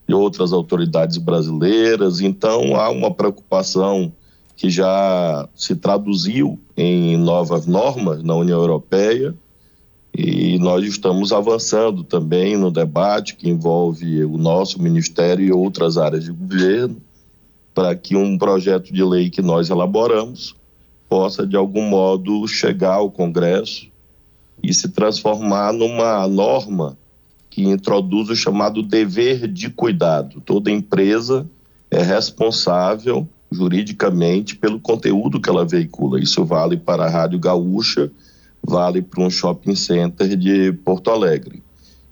e 0.07 0.13
outras 0.13 0.51
autoridades 0.51 1.17
brasileiras. 1.17 2.19
Então, 2.19 2.75
há 2.75 2.89
uma 2.89 3.13
preocupação 3.13 4.11
que 4.57 4.69
já 4.69 5.47
se 5.55 5.73
traduziu 5.75 6.59
em 6.75 7.15
novas 7.15 7.65
normas 7.65 8.21
na 8.21 8.35
União 8.35 8.59
Europeia 8.59 9.33
e 10.13 10.57
nós 10.59 10.83
estamos 10.85 11.31
avançando 11.31 12.03
também 12.03 12.57
no 12.57 12.71
debate 12.71 13.35
que 13.35 13.49
envolve 13.49 14.23
o 14.23 14.37
nosso 14.37 14.81
ministério 14.81 15.45
e 15.45 15.51
outras 15.51 15.97
áreas 15.97 16.23
de 16.23 16.31
governo 16.31 16.97
para 17.73 17.95
que 17.95 18.15
um 18.15 18.37
projeto 18.37 18.91
de 18.91 19.03
lei 19.03 19.29
que 19.29 19.41
nós 19.41 19.69
elaboramos 19.69 20.55
possa, 21.07 21.45
de 21.45 21.55
algum 21.55 21.83
modo, 21.87 22.47
chegar 22.47 22.95
ao 22.95 23.09
Congresso 23.09 23.87
e 24.61 24.73
se 24.73 24.89
transformar 24.89 25.73
numa 25.73 26.27
norma 26.27 26.97
que 27.49 27.63
introduz 27.63 28.29
o 28.29 28.35
chamado 28.35 28.83
dever 28.83 29.47
de 29.47 29.69
cuidado. 29.69 30.41
Toda 30.41 30.69
empresa 30.69 31.49
é 31.89 32.01
responsável 32.01 33.27
juridicamente 33.51 34.55
pelo 34.55 34.79
conteúdo 34.79 35.41
que 35.41 35.49
ela 35.49 35.65
veicula. 35.65 36.19
Isso 36.19 36.45
vale 36.45 36.77
para 36.77 37.05
a 37.05 37.09
Rádio 37.09 37.39
Gaúcha, 37.39 38.11
vale 38.63 39.01
para 39.01 39.23
um 39.23 39.29
shopping 39.29 39.75
center 39.75 40.35
de 40.35 40.71
Porto 40.71 41.09
Alegre. 41.09 41.63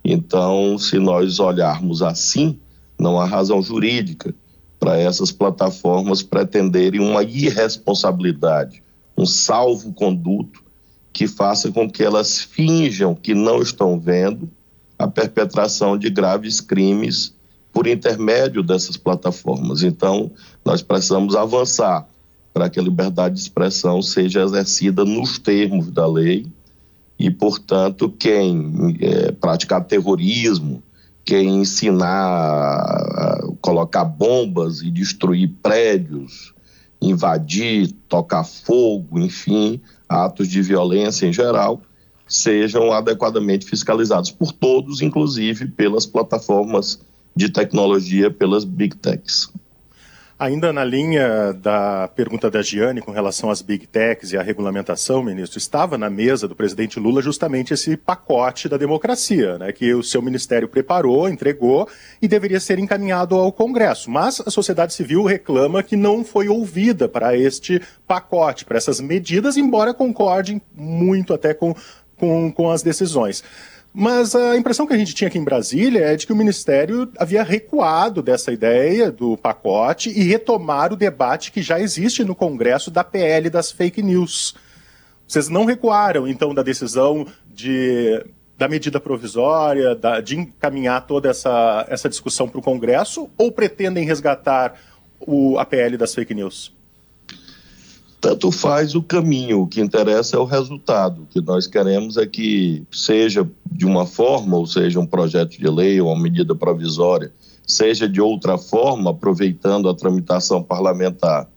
Então, 0.04 0.78
se 0.78 0.98
nós 0.98 1.40
olharmos 1.40 2.02
assim, 2.02 2.60
não 3.00 3.20
há 3.20 3.26
razão 3.26 3.62
jurídica 3.62 4.34
para 4.80 4.98
essas 4.98 5.32
plataformas 5.32 6.24
pretenderem 6.24 7.02
uma 7.02 7.24
irresponsabilidade, 7.24 8.82
um 9.18 9.26
salvo-conduto 9.26 10.64
que 11.12 11.28
faça 11.28 11.72
com 11.72 11.90
que 11.90 12.04
elas 12.04 12.40
finjam 12.40 13.16
que 13.16 13.34
não 13.34 13.62
estão 13.62 14.00
vendo 14.00 14.50
a 14.98 15.08
perpetração 15.08 15.98
de 15.98 16.10
graves 16.10 16.62
crimes 16.62 17.36
por 17.74 17.88
intermédio 17.88 18.64
dessas 18.64 18.98
plataformas. 18.98 19.84
Então, 19.84 20.32
nós 20.64 20.82
precisamos 20.82 21.36
avançar 21.36 22.08
para 22.58 22.72
que 22.72 22.80
a 22.80 22.84
liberdade 22.84 23.36
de 23.36 23.42
expressão 23.42 24.02
seja 24.02 24.42
exercida 24.42 25.06
nos 25.06 25.38
termos 25.38 25.92
da 25.92 26.08
lei 26.08 26.48
e, 27.20 27.30
portanto, 27.30 28.10
quem 28.10 28.98
é, 29.00 29.32
praticar 29.32 29.86
terrorismo, 29.86 30.82
quem 31.24 31.62
ensinar 31.62 33.42
colocar 33.62 34.06
bombas 34.06 34.82
e 34.82 34.90
destruir 34.90 35.54
prédios, 35.62 36.52
invadir, 37.00 37.92
tocar 38.10 38.44
fogo, 38.44 39.20
enfim, 39.20 39.80
atos 40.10 40.48
de 40.48 40.60
violência 40.64 41.28
em 41.28 41.34
geral, 41.34 41.84
sejam 42.28 42.92
adequadamente 42.92 43.68
fiscalizados 43.68 44.32
por 44.32 44.52
todos, 44.52 45.04
inclusive 45.04 45.68
pelas 45.68 46.08
plataformas 46.08 47.00
de 47.36 47.50
tecnologia, 47.50 48.32
pelas 48.32 48.64
big 48.66 48.96
techs. 48.98 49.48
Ainda 50.40 50.72
na 50.72 50.84
linha 50.84 51.52
da 51.52 52.08
pergunta 52.10 52.52
da 52.52 52.62
Giane 52.62 53.02
com 53.02 53.12
relação 53.12 53.50
às 53.50 53.64
big 53.64 53.88
techs 53.88 54.34
e 54.34 54.38
à 54.38 54.44
regulamentação, 54.44 55.24
ministro, 55.24 55.58
estava 55.58 55.98
na 55.98 56.12
mesa 56.12 56.48
do 56.48 56.56
presidente 56.56 57.00
Lula 57.00 57.24
justamente 57.24 57.74
esse 57.74 57.98
pacote 57.98 58.70
da 58.70 58.78
democracia, 58.78 59.58
né, 59.58 59.72
que 59.72 59.96
o 59.96 60.04
seu 60.04 60.22
ministério 60.22 60.68
preparou, 60.68 61.28
entregou 61.28 61.90
e 62.22 62.28
deveria 62.28 62.60
ser 62.60 62.78
encaminhado 62.78 63.34
ao 63.34 63.52
Congresso. 63.52 64.12
Mas 64.12 64.40
a 64.40 64.52
sociedade 64.52 64.94
civil 64.94 65.24
reclama 65.24 65.82
que 65.82 65.96
não 65.96 66.24
foi 66.24 66.48
ouvida 66.48 67.10
para 67.10 67.36
este 67.36 67.82
pacote, 68.08 68.64
para 68.64 68.78
essas 68.78 69.02
medidas, 69.02 69.58
embora 69.58 69.92
concordem 69.92 70.62
muito 70.76 71.34
até 71.34 71.52
com, 71.52 71.74
com, 72.16 72.52
com 72.52 72.70
as 72.70 72.84
decisões. 72.84 73.44
Mas 74.00 74.36
a 74.36 74.56
impressão 74.56 74.86
que 74.86 74.94
a 74.94 74.98
gente 74.98 75.16
tinha 75.16 75.28
aqui 75.28 75.40
em 75.40 75.44
Brasília 75.44 76.02
é 76.06 76.16
de 76.16 76.28
que 76.28 76.32
o 76.32 76.36
Ministério 76.36 77.12
havia 77.18 77.42
recuado 77.42 78.22
dessa 78.22 78.52
ideia 78.52 79.12
do 79.12 79.36
pacote 79.36 80.12
e 80.12 80.22
retomar 80.22 80.94
o 80.94 80.96
debate 80.96 81.52
que 81.52 81.64
já 81.64 81.80
existe 81.80 82.24
no 82.24 82.36
Congresso 82.36 82.92
da 82.92 83.04
PL 83.04 83.50
das 83.50 83.72
fake 83.72 84.04
news. 84.04 84.54
Vocês 85.28 85.50
não 85.50 85.66
recuaram, 85.66 86.28
então, 86.28 86.54
da 86.54 86.62
decisão 86.62 87.26
de, 87.48 88.24
da 88.56 88.68
medida 88.68 89.00
provisória, 89.00 89.96
da, 89.96 90.22
de 90.22 90.38
encaminhar 90.38 91.08
toda 91.08 91.32
essa, 91.32 91.84
essa 91.90 92.08
discussão 92.08 92.48
para 92.48 92.60
o 92.60 92.64
Congresso, 92.64 93.32
ou 93.36 93.52
pretendem 93.52 94.06
resgatar 94.06 94.80
o, 95.20 95.58
a 95.58 95.66
PL 95.66 95.98
das 95.98 96.14
fake 96.14 96.36
news? 96.36 96.77
Tanto 98.28 98.52
faz 98.52 98.94
o 98.94 99.02
caminho, 99.02 99.62
o 99.62 99.68
que 99.68 99.80
interessa 99.80 100.36
é 100.36 100.40
o 100.40 100.44
resultado. 100.44 101.22
O 101.22 101.26
que 101.28 101.40
nós 101.40 101.66
queremos 101.66 102.18
é 102.18 102.26
que 102.26 102.84
seja 102.92 103.50
de 103.72 103.86
uma 103.86 104.06
forma, 104.06 104.58
ou 104.58 104.68
seja, 104.68 105.00
um 105.00 105.06
projeto 105.06 105.52
de 105.52 105.70
lei 105.70 106.02
ou 106.02 106.12
uma 106.12 106.22
medida 106.22 106.54
provisória, 106.54 107.32
seja 107.66 108.06
de 108.06 108.20
outra 108.20 108.58
forma, 108.58 109.12
aproveitando 109.12 109.88
a 109.88 109.96
tramitação 109.96 110.62
parlamentar 110.62 111.48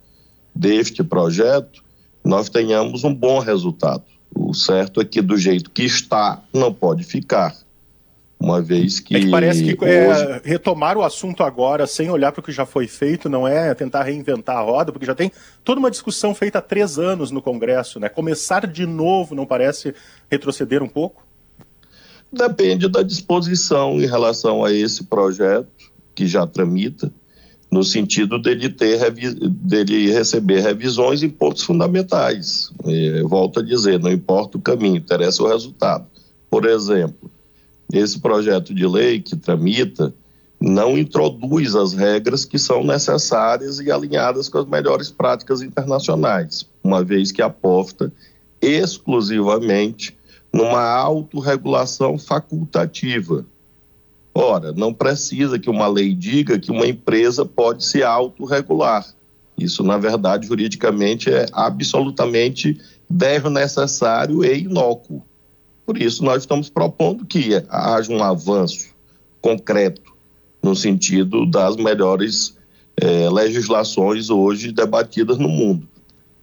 deste 0.54 1.02
projeto, 1.02 1.82
nós 2.24 2.48
tenhamos 2.48 3.02
um 3.02 3.12
bom 3.12 3.40
resultado. 3.40 4.04
O 4.32 4.54
certo 4.54 5.00
é 5.00 5.04
que 5.04 5.20
do 5.20 5.36
jeito 5.36 5.72
que 5.72 5.82
está, 5.82 6.40
não 6.54 6.72
pode 6.72 7.02
ficar 7.02 7.52
uma 8.40 8.62
vez 8.62 8.98
que. 8.98 9.14
É 9.14 9.20
que 9.20 9.30
parece 9.30 9.62
que 9.62 9.84
é, 9.84 10.08
hoje... 10.08 10.40
retomar 10.44 10.96
o 10.96 11.02
assunto 11.02 11.42
agora, 11.42 11.86
sem 11.86 12.08
olhar 12.08 12.32
para 12.32 12.40
o 12.40 12.42
que 12.42 12.50
já 12.50 12.64
foi 12.64 12.88
feito, 12.88 13.28
não 13.28 13.46
é 13.46 13.74
tentar 13.74 14.02
reinventar 14.02 14.56
a 14.56 14.62
roda, 14.62 14.90
porque 14.90 15.04
já 15.04 15.14
tem 15.14 15.30
toda 15.62 15.78
uma 15.78 15.90
discussão 15.90 16.34
feita 16.34 16.58
há 16.58 16.62
três 16.62 16.98
anos 16.98 17.30
no 17.30 17.42
Congresso, 17.42 18.00
né? 18.00 18.08
Começar 18.08 18.66
de 18.66 18.86
novo 18.86 19.34
não 19.34 19.44
parece 19.44 19.94
retroceder 20.30 20.82
um 20.82 20.88
pouco? 20.88 21.22
Depende 22.32 22.88
da 22.88 23.02
disposição 23.02 24.00
em 24.00 24.06
relação 24.06 24.64
a 24.64 24.72
esse 24.72 25.04
projeto 25.04 25.68
que 26.14 26.26
já 26.26 26.46
tramita, 26.46 27.12
no 27.70 27.84
sentido 27.84 28.38
dele 28.38 28.70
ter 28.70 29.10
dele 29.10 30.10
receber 30.12 30.60
revisões 30.60 31.22
em 31.22 31.28
pontos 31.28 31.62
fundamentais. 31.62 32.70
E, 32.86 33.22
volto 33.22 33.60
a 33.60 33.62
dizer, 33.62 33.98
não 34.00 34.10
importa 34.10 34.56
o 34.56 34.62
caminho, 34.62 34.96
interessa 34.96 35.42
o 35.42 35.48
resultado. 35.48 36.06
Por 36.48 36.64
exemplo, 36.64 37.30
esse 37.92 38.20
projeto 38.20 38.74
de 38.74 38.86
lei 38.86 39.20
que 39.20 39.36
tramita, 39.36 40.14
não 40.60 40.98
introduz 40.98 41.74
as 41.74 41.94
regras 41.94 42.44
que 42.44 42.58
são 42.58 42.84
necessárias 42.84 43.80
e 43.80 43.90
alinhadas 43.90 44.48
com 44.48 44.58
as 44.58 44.66
melhores 44.66 45.10
práticas 45.10 45.62
internacionais, 45.62 46.66
uma 46.84 47.02
vez 47.02 47.32
que 47.32 47.40
aposta 47.40 48.12
exclusivamente 48.60 50.16
numa 50.52 50.82
autorregulação 50.82 52.18
facultativa. 52.18 53.46
Ora, 54.34 54.72
não 54.72 54.92
precisa 54.92 55.58
que 55.58 55.70
uma 55.70 55.88
lei 55.88 56.14
diga 56.14 56.58
que 56.58 56.70
uma 56.70 56.86
empresa 56.86 57.44
pode 57.44 57.84
se 57.84 58.02
autorregular. 58.02 59.06
Isso, 59.58 59.82
na 59.82 59.98
verdade, 59.98 60.46
juridicamente 60.46 61.30
é 61.30 61.46
absolutamente 61.52 62.80
desnecessário 63.08 64.44
e 64.44 64.60
inócuo. 64.60 65.22
Por 65.90 66.00
isso, 66.00 66.22
nós 66.22 66.44
estamos 66.44 66.70
propondo 66.70 67.26
que 67.26 67.50
haja 67.68 68.12
um 68.12 68.22
avanço 68.22 68.94
concreto 69.40 70.14
no 70.62 70.76
sentido 70.76 71.44
das 71.44 71.74
melhores 71.74 72.56
eh, 72.96 73.28
legislações 73.28 74.30
hoje 74.30 74.70
debatidas 74.70 75.36
no 75.36 75.48
mundo. 75.48 75.88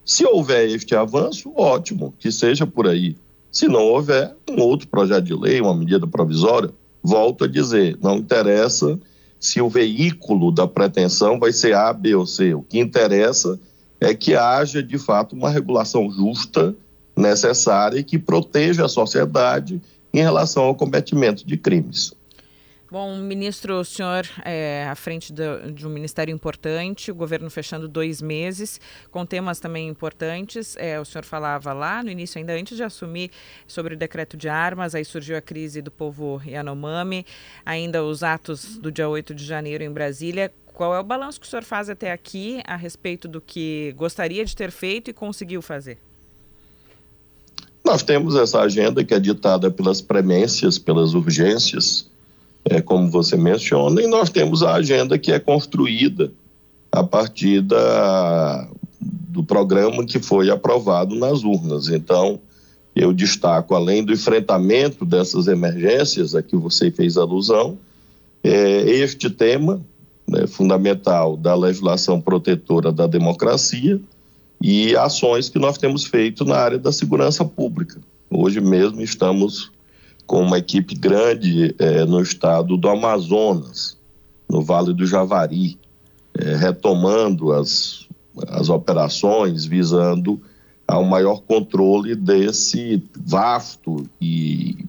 Se 0.04 0.26
houver 0.26 0.68
este 0.68 0.94
avanço, 0.96 1.54
ótimo, 1.56 2.14
que 2.20 2.30
seja 2.30 2.68
por 2.68 2.90
aí. 2.90 3.16
Se 3.50 3.70
não 3.70 3.86
houver, 3.86 4.36
um 4.52 4.62
outro 4.62 4.86
projeto 4.90 5.24
de 5.24 5.34
lei, 5.34 5.62
uma 5.62 5.74
medida 5.74 6.06
provisória, 6.06 6.70
volto 7.02 7.46
a 7.46 7.48
dizer, 7.48 7.98
não 8.04 8.18
interessa 8.18 9.00
se 9.40 9.62
o 9.62 9.70
veículo 9.70 10.52
da 10.52 10.68
pretensão 10.68 11.40
vai 11.40 11.54
ser 11.54 11.74
A, 11.74 11.94
B 11.94 12.16
ou 12.16 12.28
C. 12.28 12.54
O 12.54 12.64
que 12.64 12.80
interessa 12.80 13.58
é 14.02 14.14
que 14.14 14.36
haja, 14.36 14.84
de 14.84 14.98
fato, 14.98 15.38
uma 15.38 15.50
regulação 15.50 16.12
justa, 16.12 16.76
necessária 17.18 18.00
e 18.00 18.04
que 18.04 18.20
proteja 18.20 18.86
a 18.86 18.90
sociedade 18.90 19.82
em 20.14 20.22
relação 20.22 20.64
ao 20.64 20.76
cometimento 20.76 21.46
de 21.46 21.58
crimes. 21.58 22.14
Bom, 22.90 23.18
ministro, 23.18 23.82
o 23.82 23.84
senhor 23.84 24.26
é 24.46 24.88
à 24.90 24.96
frente 24.96 25.34
de, 25.34 25.86
um 25.86 25.90
ministério 25.90 26.34
importante, 26.34 27.12
o 27.12 27.16
governo 27.16 27.50
fechando 27.50 27.86
dois 27.86 28.22
meses, 28.22 28.80
com 29.12 29.26
temas 29.26 29.60
também 29.60 29.90
importantes. 29.90 30.78
É, 30.78 30.98
o 30.98 31.04
senhor 31.04 31.26
falava 31.26 31.74
lá 31.74 32.02
no 32.02 32.10
início, 32.10 32.40
ainda 32.40 32.54
antes 32.54 32.78
de 32.78 32.84
assumir, 32.84 33.30
sobre 33.68 33.94
o 33.94 33.98
decreto 33.98 34.38
de 34.38 34.48
armas, 34.48 34.96
aí 34.96 35.04
surgiu 35.04 35.36
a 35.36 35.42
crise 35.42 35.82
do 35.82 35.92
povo 35.92 36.42
Yanomami, 36.46 37.26
ainda 37.66 38.02
os 38.06 38.24
atos 38.24 38.78
do 38.78 38.90
dia 38.90 39.10
8 39.10 39.36
de 39.36 39.44
janeiro 39.44 39.84
em 39.84 39.92
Brasília. 39.92 40.54
Qual 40.68 40.96
é 40.96 41.00
o 41.00 41.04
balanço 41.04 41.42
que 41.42 41.46
o 41.46 41.50
senhor 41.50 41.64
faz 41.66 41.90
até 41.90 42.14
aqui 42.14 42.62
a 42.66 42.78
respeito 42.78 43.28
do 43.28 43.42
que 43.42 43.94
gostaria 43.98 44.46
de 44.46 44.56
ter 44.56 44.72
feito 44.72 45.10
e 45.12 45.14
conseguiu 45.14 45.62
fazer? 45.62 46.07
Nós 47.88 48.04
temos 48.04 48.36
essa 48.36 48.60
agenda 48.60 49.02
que 49.02 49.14
é 49.14 49.20
ditada 49.20 49.72
pelas 49.72 50.02
premências, 50.02 50.78
pelas 50.78 51.14
urgências 51.14 52.06
é, 52.66 52.82
como 52.82 53.10
você 53.10 53.38
menciona, 53.38 54.02
e 54.02 54.08
nós 54.08 54.30
temos 54.30 54.62
a 54.62 54.74
agenda 54.74 55.18
que 55.18 55.32
é 55.32 55.40
construída 55.40 56.30
a 56.92 57.02
partir 57.02 57.62
da, 57.62 58.68
do 59.00 59.42
programa 59.42 60.06
que 60.06 60.20
foi 60.20 60.50
aprovado 60.50 61.16
nas 61.16 61.46
urnas. 61.46 61.88
Então, 61.88 62.42
eu 62.94 63.14
destaco, 63.14 63.74
além 63.74 64.04
do 64.04 64.12
enfrentamento 64.12 65.06
dessas 65.06 65.48
emergências 65.48 66.36
a 66.36 66.42
que 66.42 66.58
você 66.58 66.92
fez 66.92 67.16
alusão, 67.16 67.78
é, 68.44 68.82
este 68.82 69.30
tema 69.30 69.80
né, 70.28 70.46
fundamental 70.46 71.38
da 71.38 71.56
legislação 71.56 72.20
protetora 72.20 72.92
da 72.92 73.08
democracia 73.08 73.98
e 74.62 74.96
ações 74.96 75.50
que 75.50 75.60
nós 75.60 75.78
temos 75.78 76.06
feito 76.06 76.44
na 76.44 76.56
área 76.56 76.80
da 76.80 76.92
segurança 76.92 77.46
pública. 77.46 78.00
Hoje 78.30 78.60
mesmo 78.60 79.02
estamos 79.02 79.72
com 80.26 80.42
uma 80.42 80.58
equipe 80.58 80.96
grande 80.96 81.74
é, 81.80 82.04
no 82.06 82.22
estado 82.22 82.76
do 82.76 82.90
Amazonas, 82.90 83.98
no 84.50 84.62
Vale 84.62 84.94
do 84.94 85.06
Javari, 85.06 85.78
é, 86.34 86.56
retomando 86.56 87.54
as, 87.54 88.08
as 88.50 88.70
operações 88.70 89.66
visando 89.66 90.42
ao 90.88 91.04
maior 91.04 91.42
controle 91.42 92.16
desse 92.16 93.04
vasto 93.16 94.06
e 94.22 94.86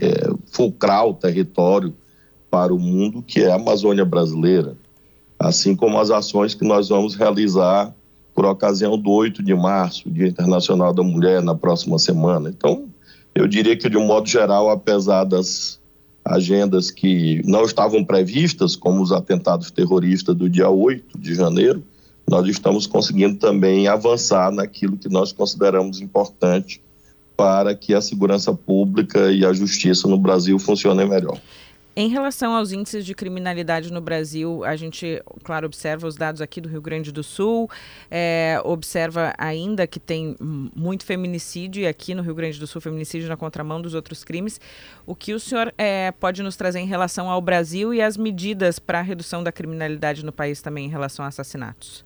é, 0.00 0.30
fulcral 0.46 1.14
território 1.14 1.94
para 2.50 2.74
o 2.74 2.78
mundo 2.78 3.22
que 3.22 3.40
é 3.40 3.50
a 3.50 3.54
Amazônia 3.54 4.04
brasileira, 4.04 4.76
assim 5.38 5.74
como 5.74 5.98
as 5.98 6.10
ações 6.10 6.54
que 6.54 6.64
nós 6.64 6.88
vamos 6.88 7.14
realizar 7.14 7.94
por 8.40 8.46
ocasião 8.46 8.96
do 8.96 9.10
8 9.10 9.42
de 9.42 9.54
março, 9.54 10.08
Dia 10.08 10.26
Internacional 10.26 10.94
da 10.94 11.02
Mulher, 11.02 11.42
na 11.42 11.54
próxima 11.54 11.98
semana. 11.98 12.48
Então, 12.48 12.88
eu 13.34 13.46
diria 13.46 13.76
que, 13.76 13.90
de 13.90 13.98
um 13.98 14.06
modo 14.06 14.26
geral, 14.26 14.70
apesar 14.70 15.24
das 15.24 15.78
agendas 16.24 16.90
que 16.90 17.42
não 17.44 17.64
estavam 17.64 18.02
previstas, 18.02 18.74
como 18.74 19.02
os 19.02 19.12
atentados 19.12 19.70
terroristas 19.70 20.34
do 20.34 20.48
dia 20.48 20.70
8 20.70 21.18
de 21.18 21.34
janeiro, 21.34 21.84
nós 22.26 22.48
estamos 22.48 22.86
conseguindo 22.86 23.36
também 23.36 23.88
avançar 23.88 24.50
naquilo 24.50 24.96
que 24.96 25.10
nós 25.10 25.32
consideramos 25.32 26.00
importante 26.00 26.80
para 27.36 27.74
que 27.74 27.92
a 27.92 28.00
segurança 28.00 28.54
pública 28.54 29.30
e 29.30 29.44
a 29.44 29.52
justiça 29.52 30.08
no 30.08 30.16
Brasil 30.16 30.58
funcionem 30.58 31.06
melhor. 31.06 31.38
Em 31.96 32.08
relação 32.08 32.54
aos 32.54 32.70
índices 32.70 33.04
de 33.04 33.14
criminalidade 33.16 33.92
no 33.92 34.00
Brasil, 34.00 34.64
a 34.64 34.76
gente, 34.76 35.20
claro, 35.42 35.66
observa 35.66 36.06
os 36.06 36.14
dados 36.14 36.40
aqui 36.40 36.60
do 36.60 36.68
Rio 36.68 36.80
Grande 36.80 37.10
do 37.10 37.22
Sul, 37.22 37.68
é, 38.08 38.60
observa 38.64 39.34
ainda 39.36 39.88
que 39.88 39.98
tem 39.98 40.36
muito 40.38 41.04
feminicídio, 41.04 41.82
e 41.82 41.88
aqui 41.88 42.14
no 42.14 42.22
Rio 42.22 42.34
Grande 42.34 42.60
do 42.60 42.66
Sul, 42.66 42.80
feminicídio 42.80 43.28
na 43.28 43.36
contramão 43.36 43.82
dos 43.82 43.92
outros 43.92 44.22
crimes. 44.22 44.60
O 45.04 45.16
que 45.16 45.34
o 45.34 45.40
senhor 45.40 45.74
é, 45.76 46.12
pode 46.12 46.44
nos 46.44 46.54
trazer 46.54 46.78
em 46.78 46.86
relação 46.86 47.28
ao 47.28 47.40
Brasil 47.42 47.92
e 47.92 48.00
as 48.00 48.16
medidas 48.16 48.78
para 48.78 49.00
a 49.00 49.02
redução 49.02 49.42
da 49.42 49.50
criminalidade 49.50 50.24
no 50.24 50.30
país 50.30 50.62
também 50.62 50.86
em 50.86 50.90
relação 50.90 51.24
a 51.24 51.28
assassinatos? 51.28 52.04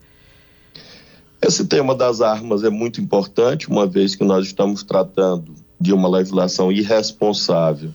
Esse 1.43 1.67
tema 1.67 1.95
das 1.95 2.23
armas 2.23 2.65
é 2.65 2.71
muito 2.71 3.03
importante, 3.03 3.69
uma 3.69 3.87
vez 3.87 4.15
que 4.15 4.25
nós 4.25 4.47
estamos 4.47 4.83
tratando 4.83 5.55
de 5.79 5.93
uma 5.93 6.09
legislação 6.09 6.73
irresponsável 6.73 7.93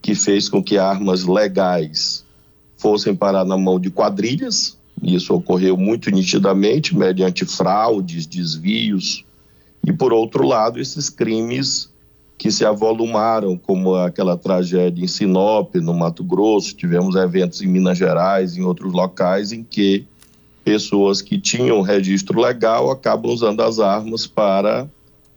que 0.00 0.14
fez 0.14 0.48
com 0.48 0.62
que 0.62 0.78
armas 0.78 1.24
legais 1.24 2.24
fossem 2.76 3.14
parar 3.14 3.44
na 3.44 3.56
mão 3.56 3.78
de 3.78 3.90
quadrilhas. 3.90 4.78
Isso 5.02 5.34
ocorreu 5.34 5.76
muito 5.76 6.10
nitidamente, 6.10 6.96
mediante 6.96 7.44
fraudes, 7.44 8.26
desvios. 8.26 9.24
E, 9.86 9.92
por 9.92 10.12
outro 10.12 10.46
lado, 10.46 10.80
esses 10.80 11.08
crimes 11.08 11.90
que 12.36 12.52
se 12.52 12.64
avolumaram, 12.64 13.56
como 13.56 13.96
aquela 13.96 14.36
tragédia 14.36 15.04
em 15.04 15.08
Sinop, 15.08 15.74
no 15.76 15.92
Mato 15.92 16.22
Grosso, 16.22 16.74
tivemos 16.74 17.16
eventos 17.16 17.60
em 17.60 17.66
Minas 17.66 17.98
Gerais, 17.98 18.56
em 18.56 18.62
outros 18.62 18.92
locais, 18.92 19.50
em 19.50 19.64
que 19.64 20.06
pessoas 20.64 21.20
que 21.20 21.40
tinham 21.40 21.80
registro 21.82 22.40
legal 22.40 22.90
acabam 22.90 23.32
usando 23.32 23.60
as 23.60 23.80
armas 23.80 24.26
para 24.26 24.88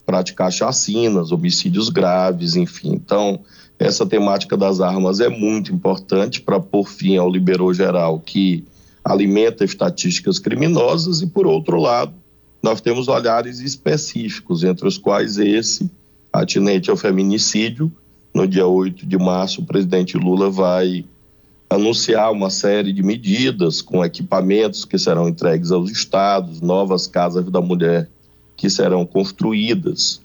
praticar 0.05 0.51
chacinas, 0.51 1.31
homicídios 1.31 1.89
graves, 1.89 2.55
enfim. 2.55 2.91
Então, 2.93 3.39
essa 3.81 4.05
temática 4.05 4.55
das 4.55 4.79
armas 4.79 5.19
é 5.19 5.27
muito 5.27 5.73
importante 5.73 6.39
para 6.39 6.59
pôr 6.59 6.87
fim 6.87 7.17
ao 7.17 7.27
liberou 7.27 7.73
geral 7.73 8.19
que 8.19 8.63
alimenta 9.03 9.65
estatísticas 9.65 10.37
criminosas 10.37 11.23
e, 11.23 11.27
por 11.27 11.47
outro 11.47 11.79
lado, 11.79 12.13
nós 12.61 12.79
temos 12.79 13.07
olhares 13.07 13.59
específicos, 13.59 14.63
entre 14.63 14.87
os 14.87 14.99
quais 14.99 15.39
esse, 15.39 15.89
atinente 16.31 16.91
ao 16.91 16.95
feminicídio. 16.95 17.91
No 18.31 18.47
dia 18.47 18.67
8 18.67 19.03
de 19.03 19.17
março, 19.17 19.61
o 19.61 19.65
presidente 19.65 20.15
Lula 20.15 20.51
vai 20.51 21.03
anunciar 21.67 22.31
uma 22.31 22.51
série 22.51 22.93
de 22.93 23.01
medidas 23.01 23.81
com 23.81 24.05
equipamentos 24.05 24.85
que 24.85 24.99
serão 24.99 25.27
entregues 25.27 25.71
aos 25.71 25.89
estados, 25.89 26.61
novas 26.61 27.07
casas 27.07 27.49
da 27.49 27.59
mulher 27.59 28.07
que 28.55 28.69
serão 28.69 29.07
construídas 29.07 30.21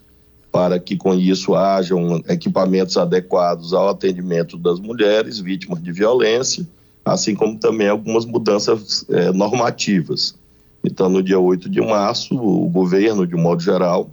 para 0.51 0.79
que 0.79 0.95
com 0.95 1.13
isso 1.13 1.55
hajam 1.55 2.21
equipamentos 2.27 2.97
adequados 2.97 3.73
ao 3.73 3.89
atendimento 3.89 4.57
das 4.57 4.79
mulheres 4.79 5.39
vítimas 5.39 5.81
de 5.81 5.91
violência, 5.91 6.67
assim 7.05 7.35
como 7.35 7.57
também 7.57 7.87
algumas 7.87 8.25
mudanças 8.25 9.05
é, 9.09 9.31
normativas. 9.31 10.35
Então, 10.83 11.09
no 11.09 11.21
dia 11.21 11.39
8 11.39 11.69
de 11.69 11.81
março, 11.81 12.35
o 12.35 12.69
governo, 12.69 13.27
de 13.27 13.35
modo 13.35 13.61
geral, 13.61 14.09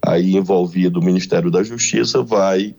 aí 0.00 0.36
envolvido 0.36 1.00
o 1.00 1.04
Ministério 1.04 1.50
da 1.50 1.62
Justiça, 1.62 2.22
vai 2.22 2.74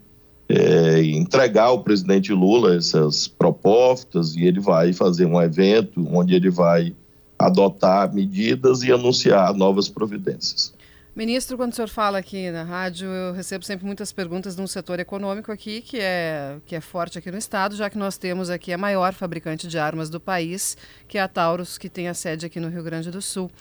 é, 0.49 1.03
entregar 1.03 1.65
ao 1.65 1.83
presidente 1.83 2.31
Lula 2.31 2.75
essas 2.75 3.27
propostas 3.27 4.35
e 4.35 4.43
ele 4.43 4.59
vai 4.59 4.93
fazer 4.93 5.25
um 5.25 5.41
evento 5.41 6.05
onde 6.11 6.35
ele 6.35 6.49
vai 6.49 6.93
adotar 7.37 8.13
medidas 8.13 8.83
e 8.83 8.91
anunciar 8.91 9.53
novas 9.53 9.89
providências. 9.89 10.73
Ministro, 11.15 11.57
quando 11.57 11.73
o 11.73 11.75
senhor 11.75 11.89
fala 11.89 12.17
aqui 12.17 12.49
na 12.49 12.63
rádio, 12.63 13.07
eu 13.07 13.33
recebo 13.33 13.63
sempre 13.63 13.85
muitas 13.85 14.11
perguntas 14.11 14.55
de 14.55 14.61
um 14.63 14.65
setor 14.65 14.99
econômico 14.99 15.51
aqui 15.51 15.79
que 15.79 15.99
é, 15.99 16.57
que 16.65 16.75
é 16.75 16.81
forte 16.81 17.19
aqui 17.19 17.29
no 17.29 17.37
estado, 17.37 17.75
já 17.75 17.87
que 17.87 17.99
nós 17.99 18.17
temos 18.17 18.49
aqui 18.49 18.73
a 18.73 18.79
maior 18.79 19.13
fabricante 19.13 19.67
de 19.67 19.77
armas 19.77 20.09
do 20.09 20.19
país, 20.19 20.75
que 21.13 21.17
é 21.19 21.21
a 21.21 21.27
Taurus, 21.27 21.77
que 21.77 21.89
tem 21.89 22.07
a 22.07 22.13
sede 22.15 22.43
aqui 22.43 22.59
no 22.59 22.69
Rio 22.69 22.81
Grande 22.81 23.11
do 23.11 23.21
Sul. 23.21 23.51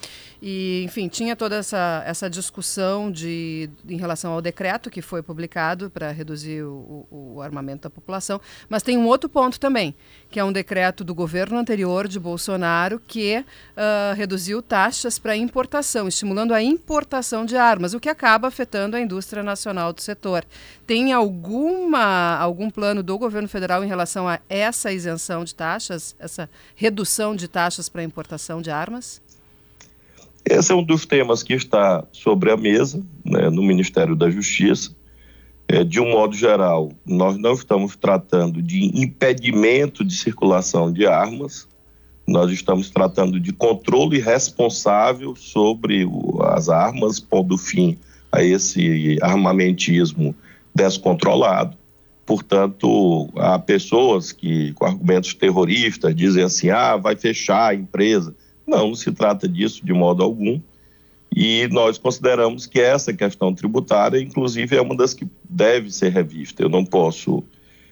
E, 0.40 0.82
enfim, 0.86 1.06
tinha 1.06 1.36
toda 1.36 1.56
essa, 1.56 2.02
essa 2.06 2.30
discussão 2.30 3.12
de, 3.12 3.68
em 3.86 3.98
relação 3.98 4.32
ao 4.32 4.40
decreto 4.40 4.88
que 4.88 5.02
foi 5.02 5.22
publicado 5.22 5.90
para 5.90 6.10
reduzir 6.10 6.62
o, 6.62 7.06
o, 7.10 7.34
o 7.34 7.42
armamento 7.42 7.82
da 7.82 7.90
população, 7.90 8.40
mas 8.70 8.82
tem 8.82 8.96
um 8.96 9.06
outro 9.06 9.28
ponto 9.28 9.60
também, 9.60 9.94
que 10.30 10.40
é 10.40 10.44
um 10.44 10.50
decreto 10.50 11.04
do 11.04 11.14
governo 11.14 11.58
anterior 11.58 12.08
de 12.08 12.18
Bolsonaro 12.18 12.98
que 12.98 13.36
uh, 13.40 14.14
reduziu 14.16 14.62
taxas 14.62 15.18
para 15.18 15.36
importação, 15.36 16.08
estimulando 16.08 16.54
a 16.54 16.62
importação 16.62 17.44
de 17.44 17.54
armas, 17.54 17.92
o 17.92 18.00
que 18.00 18.08
acaba 18.08 18.48
afetando 18.48 18.96
a 18.96 19.00
indústria 19.00 19.42
nacional 19.42 19.92
do 19.92 20.00
setor. 20.00 20.42
Tem 20.86 21.12
alguma 21.12 22.38
algum 22.38 22.70
plano 22.70 23.02
do 23.02 23.18
governo 23.18 23.46
federal 23.46 23.84
em 23.84 23.88
relação 23.88 24.26
a 24.26 24.40
essa 24.48 24.90
isenção 24.90 25.44
de 25.44 25.54
taxas, 25.54 26.16
essa 26.18 26.48
redução 26.74 27.36
de 27.36 27.41
taxas 27.48 27.88
para 27.88 28.02
importação 28.02 28.60
de 28.60 28.70
armas? 28.70 29.20
Esse 30.44 30.72
é 30.72 30.74
um 30.74 30.82
dos 30.82 31.06
temas 31.06 31.42
que 31.42 31.54
está 31.54 32.04
sobre 32.12 32.50
a 32.50 32.56
mesa 32.56 33.02
né, 33.24 33.48
no 33.48 33.62
Ministério 33.62 34.16
da 34.16 34.28
Justiça. 34.28 34.94
É, 35.68 35.84
de 35.84 36.00
um 36.00 36.10
modo 36.10 36.34
geral, 36.34 36.92
nós 37.06 37.38
não 37.38 37.54
estamos 37.54 37.96
tratando 37.96 38.60
de 38.60 38.84
impedimento 39.00 40.04
de 40.04 40.14
circulação 40.14 40.92
de 40.92 41.06
armas, 41.06 41.68
nós 42.26 42.50
estamos 42.50 42.90
tratando 42.90 43.38
de 43.40 43.52
controle 43.52 44.18
responsável 44.18 45.34
sobre 45.36 46.04
o, 46.04 46.42
as 46.42 46.68
armas, 46.68 47.20
pondo 47.20 47.56
fim 47.56 47.96
a 48.30 48.42
esse 48.42 49.18
armamentismo 49.22 50.34
descontrolado. 50.74 51.76
Portanto, 52.24 53.28
há 53.36 53.58
pessoas 53.58 54.30
que, 54.30 54.72
com 54.74 54.86
argumentos 54.86 55.34
terroristas, 55.34 56.14
dizem 56.14 56.44
assim: 56.44 56.70
ah, 56.70 56.96
vai 56.96 57.16
fechar 57.16 57.70
a 57.70 57.74
empresa. 57.74 58.34
Não, 58.66 58.94
se 58.94 59.10
trata 59.12 59.48
disso 59.48 59.84
de 59.84 59.92
modo 59.92 60.22
algum. 60.22 60.60
E 61.34 61.66
nós 61.68 61.96
consideramos 61.96 62.66
que 62.66 62.78
essa 62.78 63.12
questão 63.12 63.54
tributária, 63.54 64.20
inclusive, 64.20 64.76
é 64.76 64.82
uma 64.82 64.94
das 64.94 65.14
que 65.14 65.26
deve 65.48 65.90
ser 65.90 66.10
revista. 66.10 66.62
Eu 66.62 66.68
não 66.68 66.84
posso 66.84 67.42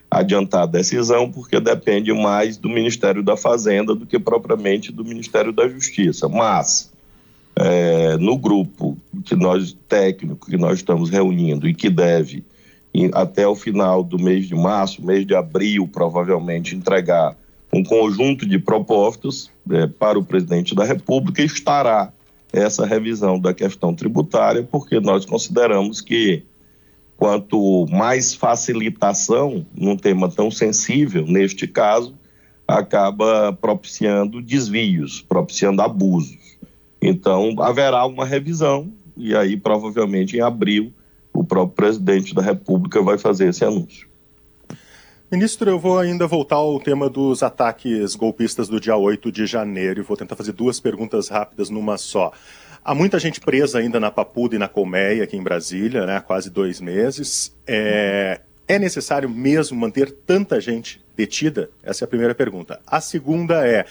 adiantar 0.09 0.63
a 0.63 0.67
decisão 0.67 1.31
porque 1.31 1.59
depende 1.59 2.13
mais 2.13 2.57
do 2.57 2.69
Ministério 2.69 3.23
da 3.23 3.35
Fazenda 3.35 3.95
do 3.95 4.05
que 4.05 4.19
propriamente 4.19 4.91
do 4.91 5.03
Ministério 5.03 5.51
da 5.51 5.67
Justiça. 5.67 6.29
Mas, 6.29 6.91
é, 7.55 8.17
no 8.17 8.37
grupo 8.37 8.97
que 9.25 9.35
nós, 9.35 9.75
técnico, 9.89 10.49
que 10.49 10.57
nós 10.57 10.79
estamos 10.79 11.09
reunindo 11.09 11.67
e 11.67 11.73
que 11.73 11.89
deve, 11.89 12.43
até 13.13 13.47
o 13.47 13.55
final 13.55 14.03
do 14.03 14.19
mês 14.19 14.47
de 14.47 14.55
março, 14.55 15.05
mês 15.05 15.25
de 15.25 15.35
abril, 15.35 15.87
provavelmente, 15.87 16.75
entregar 16.75 17.35
um 17.73 17.83
conjunto 17.83 18.45
de 18.45 18.59
propostas 18.59 19.49
é, 19.71 19.87
para 19.87 20.19
o 20.19 20.23
presidente 20.23 20.75
da 20.75 20.83
República, 20.83 21.41
estará 21.41 22.11
essa 22.51 22.85
revisão 22.85 23.39
da 23.39 23.53
questão 23.53 23.95
tributária, 23.95 24.67
porque 24.69 24.99
nós 24.99 25.25
consideramos 25.25 26.01
que 26.01 26.43
quanto 27.15 27.85
mais 27.89 28.33
facilitação 28.33 29.65
num 29.73 29.95
tema 29.95 30.27
tão 30.29 30.51
sensível, 30.51 31.25
neste 31.25 31.67
caso, 31.67 32.15
acaba 32.67 33.53
propiciando 33.53 34.41
desvios, 34.41 35.21
propiciando 35.21 35.81
abusos. 35.81 36.57
Então, 37.01 37.55
haverá 37.59 38.05
uma 38.05 38.25
revisão, 38.25 38.91
e 39.15 39.35
aí, 39.35 39.55
provavelmente, 39.55 40.35
em 40.35 40.41
abril, 40.41 40.91
o 41.33 41.43
próprio 41.43 41.75
presidente 41.75 42.33
da 42.33 42.41
República 42.41 43.01
vai 43.01 43.17
fazer 43.17 43.49
esse 43.49 43.63
anúncio. 43.63 44.07
Ministro, 45.31 45.69
eu 45.69 45.79
vou 45.79 45.97
ainda 45.97 46.27
voltar 46.27 46.57
ao 46.57 46.77
tema 46.77 47.09
dos 47.09 47.41
ataques 47.41 48.15
golpistas 48.15 48.67
do 48.67 48.81
dia 48.81 48.97
8 48.97 49.31
de 49.31 49.45
janeiro 49.45 50.01
e 50.01 50.03
vou 50.03 50.17
tentar 50.17 50.35
fazer 50.35 50.51
duas 50.51 50.79
perguntas 50.79 51.29
rápidas 51.29 51.69
numa 51.69 51.97
só. 51.97 52.33
Há 52.83 52.93
muita 52.93 53.17
gente 53.17 53.39
presa 53.39 53.79
ainda 53.79 53.97
na 53.97 54.11
Papuda 54.11 54.55
e 54.55 54.59
na 54.59 54.67
Colmeia, 54.67 55.23
aqui 55.23 55.37
em 55.37 55.43
Brasília, 55.43 56.05
né, 56.05 56.17
há 56.17 56.21
quase 56.21 56.49
dois 56.49 56.81
meses. 56.81 57.55
É, 57.65 58.41
é 58.67 58.77
necessário 58.77 59.29
mesmo 59.29 59.79
manter 59.79 60.11
tanta 60.11 60.59
gente 60.59 61.01
detida? 61.15 61.69
Essa 61.81 62.03
é 62.03 62.05
a 62.05 62.09
primeira 62.09 62.35
pergunta. 62.35 62.81
A 62.85 62.99
segunda 62.99 63.65
é: 63.65 63.85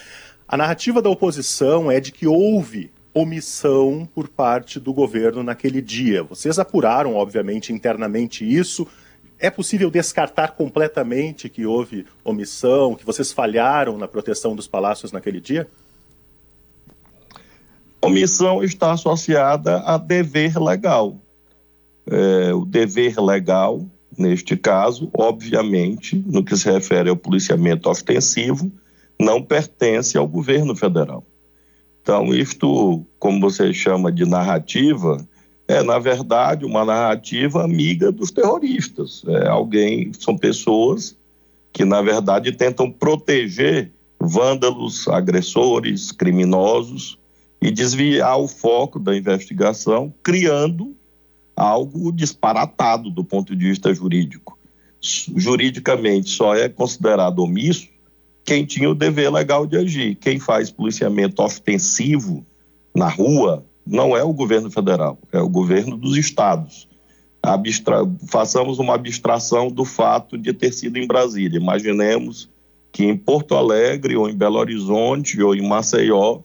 a 0.47 0.57
narrativa 0.57 1.01
da 1.01 1.09
oposição 1.09 1.89
é 1.89 1.99
de 1.99 2.11
que 2.11 2.27
houve 2.27 2.91
omissão 3.13 4.07
por 4.13 4.29
parte 4.29 4.79
do 4.79 4.93
governo 4.93 5.43
naquele 5.43 5.81
dia. 5.81 6.23
Vocês 6.23 6.57
apuraram, 6.57 7.15
obviamente, 7.15 7.73
internamente 7.73 8.45
isso. 8.45 8.87
É 9.37 9.49
possível 9.49 9.89
descartar 9.89 10.49
completamente 10.49 11.49
que 11.49 11.65
houve 11.65 12.05
omissão, 12.23 12.95
que 12.95 13.05
vocês 13.05 13.31
falharam 13.31 13.97
na 13.97 14.07
proteção 14.07 14.55
dos 14.55 14.67
palácios 14.67 15.11
naquele 15.11 15.41
dia? 15.41 15.67
Omissão 18.01 18.63
está 18.63 18.93
associada 18.93 19.79
a 19.81 19.97
dever 19.97 20.57
legal. 20.57 21.17
É, 22.09 22.53
o 22.53 22.65
dever 22.65 23.19
legal, 23.19 23.85
neste 24.17 24.57
caso, 24.57 25.09
obviamente, 25.13 26.15
no 26.25 26.43
que 26.43 26.57
se 26.57 26.69
refere 26.69 27.09
ao 27.09 27.15
policiamento 27.15 27.89
ostensivo, 27.89 28.71
não 29.19 29.41
pertence 29.41 30.17
ao 30.17 30.27
governo 30.27 30.75
federal. 30.75 31.23
Então, 32.01 32.33
isto, 32.33 33.05
como 33.19 33.39
você 33.39 33.73
chama 33.73 34.11
de 34.11 34.25
narrativa, 34.25 35.25
é, 35.67 35.83
na 35.83 35.99
verdade, 35.99 36.65
uma 36.65 36.83
narrativa 36.83 37.63
amiga 37.63 38.11
dos 38.11 38.31
terroristas. 38.31 39.23
É 39.27 39.47
alguém, 39.47 40.11
são 40.19 40.37
pessoas 40.37 41.15
que, 41.71 41.85
na 41.85 42.01
verdade, 42.01 42.51
tentam 42.51 42.91
proteger 42.91 43.91
vândalos, 44.19 45.07
agressores, 45.07 46.11
criminosos 46.11 47.17
e 47.61 47.71
desviar 47.71 48.37
o 48.37 48.47
foco 48.47 48.99
da 48.99 49.15
investigação, 49.15 50.13
criando 50.23 50.95
algo 51.55 52.11
disparatado 52.11 53.09
do 53.09 53.23
ponto 53.23 53.55
de 53.55 53.69
vista 53.69 53.93
jurídico. 53.93 54.57
Juridicamente, 54.99 56.29
só 56.29 56.55
é 56.55 56.67
considerado 56.67 57.39
omisso 57.39 57.90
quem 58.43 58.65
tinha 58.65 58.89
o 58.89 58.95
dever 58.95 59.31
legal 59.31 59.65
de 59.65 59.77
agir. 59.77 60.15
Quem 60.15 60.39
faz 60.39 60.71
policiamento 60.71 61.41
ostensivo 61.41 62.45
na 62.95 63.07
rua, 63.07 63.65
não 63.85 64.15
é 64.15 64.23
o 64.23 64.33
governo 64.33 64.69
federal, 64.69 65.17
é 65.31 65.39
o 65.39 65.49
governo 65.49 65.97
dos 65.97 66.17
estados. 66.17 66.87
Abstra... 67.41 67.99
Façamos 68.29 68.79
uma 68.79 68.95
abstração 68.95 69.69
do 69.69 69.85
fato 69.85 70.37
de 70.37 70.53
ter 70.53 70.71
sido 70.71 70.97
em 70.97 71.07
Brasília. 71.07 71.59
Imaginemos 71.59 72.49
que 72.91 73.05
em 73.05 73.15
Porto 73.15 73.55
Alegre, 73.55 74.15
ou 74.15 74.29
em 74.29 74.35
Belo 74.35 74.59
Horizonte, 74.59 75.41
ou 75.41 75.55
em 75.55 75.67
Maceió, 75.67 76.41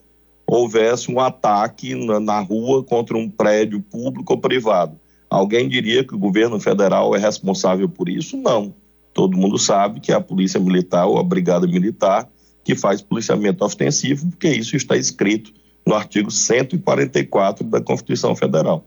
houvesse 0.47 1.11
um 1.11 1.19
ataque 1.19 1.93
na, 1.93 2.19
na 2.19 2.39
rua 2.39 2.83
contra 2.83 3.17
um 3.17 3.29
prédio 3.29 3.81
público 3.81 4.33
ou 4.33 4.39
privado. 4.39 4.97
Alguém 5.29 5.67
diria 5.67 6.05
que 6.05 6.15
o 6.15 6.19
governo 6.19 6.59
federal 6.59 7.13
é 7.13 7.19
responsável 7.19 7.89
por 7.89 8.07
isso? 8.07 8.37
Não. 8.37 8.73
Todo 9.17 9.35
mundo 9.35 9.57
sabe 9.57 9.99
que 9.99 10.11
é 10.11 10.15
a 10.15 10.21
Polícia 10.21 10.59
Militar 10.59 11.07
ou 11.07 11.17
a 11.17 11.23
Brigada 11.23 11.65
Militar 11.65 12.29
que 12.63 12.75
faz 12.75 13.01
policiamento 13.01 13.65
ostensivo, 13.65 14.27
porque 14.29 14.47
isso 14.47 14.75
está 14.75 14.95
escrito 14.95 15.51
no 15.83 15.95
artigo 15.95 16.29
144 16.29 17.65
da 17.65 17.81
Constituição 17.81 18.35
Federal. 18.35 18.85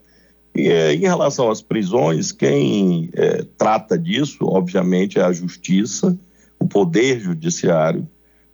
E 0.54 0.68
é, 0.68 0.94
em 0.94 1.00
relação 1.00 1.50
às 1.50 1.60
prisões, 1.60 2.30
quem 2.30 3.10
é, 3.14 3.44
trata 3.58 3.98
disso, 3.98 4.36
obviamente, 4.42 5.18
é 5.18 5.22
a 5.22 5.32
Justiça, 5.32 6.16
o 6.60 6.68
Poder 6.68 7.18
Judiciário. 7.18 8.08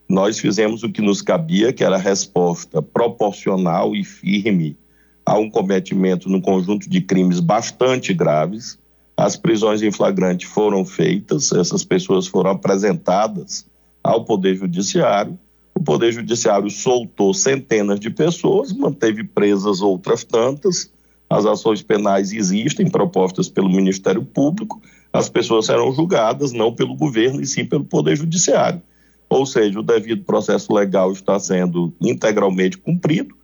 Nós 0.08 0.38
fizemos 0.38 0.82
o 0.82 0.90
que 0.90 1.02
nos 1.02 1.20
cabia, 1.20 1.74
que 1.74 1.84
era 1.84 1.96
a 1.96 2.00
resposta 2.00 2.80
proporcional 2.80 3.94
e 3.94 4.02
firme 4.02 4.78
a 5.26 5.36
um 5.36 5.50
cometimento 5.50 6.30
num 6.30 6.40
conjunto 6.40 6.88
de 6.88 7.02
crimes 7.02 7.38
bastante 7.38 8.14
graves. 8.14 8.78
As 9.16 9.36
prisões 9.36 9.82
em 9.82 9.90
flagrante 9.90 10.46
foram 10.46 10.84
feitas, 10.84 11.52
essas 11.52 11.84
pessoas 11.84 12.26
foram 12.26 12.50
apresentadas 12.50 13.66
ao 14.02 14.24
Poder 14.24 14.56
Judiciário 14.56 15.38
o 15.76 15.82
Poder 15.82 16.10
Judiciário 16.10 16.70
soltou 16.70 17.34
centenas 17.34 18.00
de 18.00 18.08
pessoas, 18.08 18.72
manteve 18.72 19.22
presas 19.22 19.82
outras 19.82 20.24
tantas. 20.24 20.90
As 21.28 21.44
ações 21.44 21.82
penais 21.82 22.32
existem, 22.32 22.88
propostas 22.88 23.46
pelo 23.46 23.68
Ministério 23.68 24.24
Público. 24.24 24.80
As 25.12 25.28
pessoas 25.28 25.66
serão 25.66 25.92
julgadas 25.92 26.50
não 26.52 26.72
pelo 26.72 26.96
governo, 26.96 27.42
e 27.42 27.46
sim 27.46 27.66
pelo 27.66 27.84
Poder 27.84 28.16
Judiciário. 28.16 28.80
Ou 29.28 29.44
seja, 29.44 29.78
o 29.78 29.82
devido 29.82 30.24
processo 30.24 30.72
legal 30.72 31.12
está 31.12 31.38
sendo 31.38 31.92
integralmente 32.00 32.78
cumprido. 32.78 33.34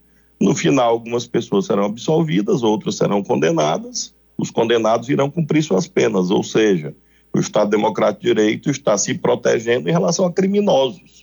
No 0.41 0.55
final, 0.55 0.89
algumas 0.89 1.27
pessoas 1.27 1.67
serão 1.67 1.85
absolvidas, 1.85 2.63
outras 2.63 2.97
serão 2.97 3.23
condenadas. 3.23 4.15
Os 4.43 4.51
condenados 4.51 5.09
irão 5.09 5.31
cumprir 5.31 5.63
suas 5.63 5.87
penas, 5.87 6.31
ou 6.31 6.43
seja, 6.43 6.95
o 7.33 7.39
Estado 7.39 7.71
Democrático 7.71 8.23
de 8.23 8.29
Direito 8.29 8.71
está 8.71 8.99
se 8.99 9.15
protegendo 9.15 9.89
em 9.89 9.93
relação 9.93 10.27
a 10.27 10.33
criminosos 10.33 11.23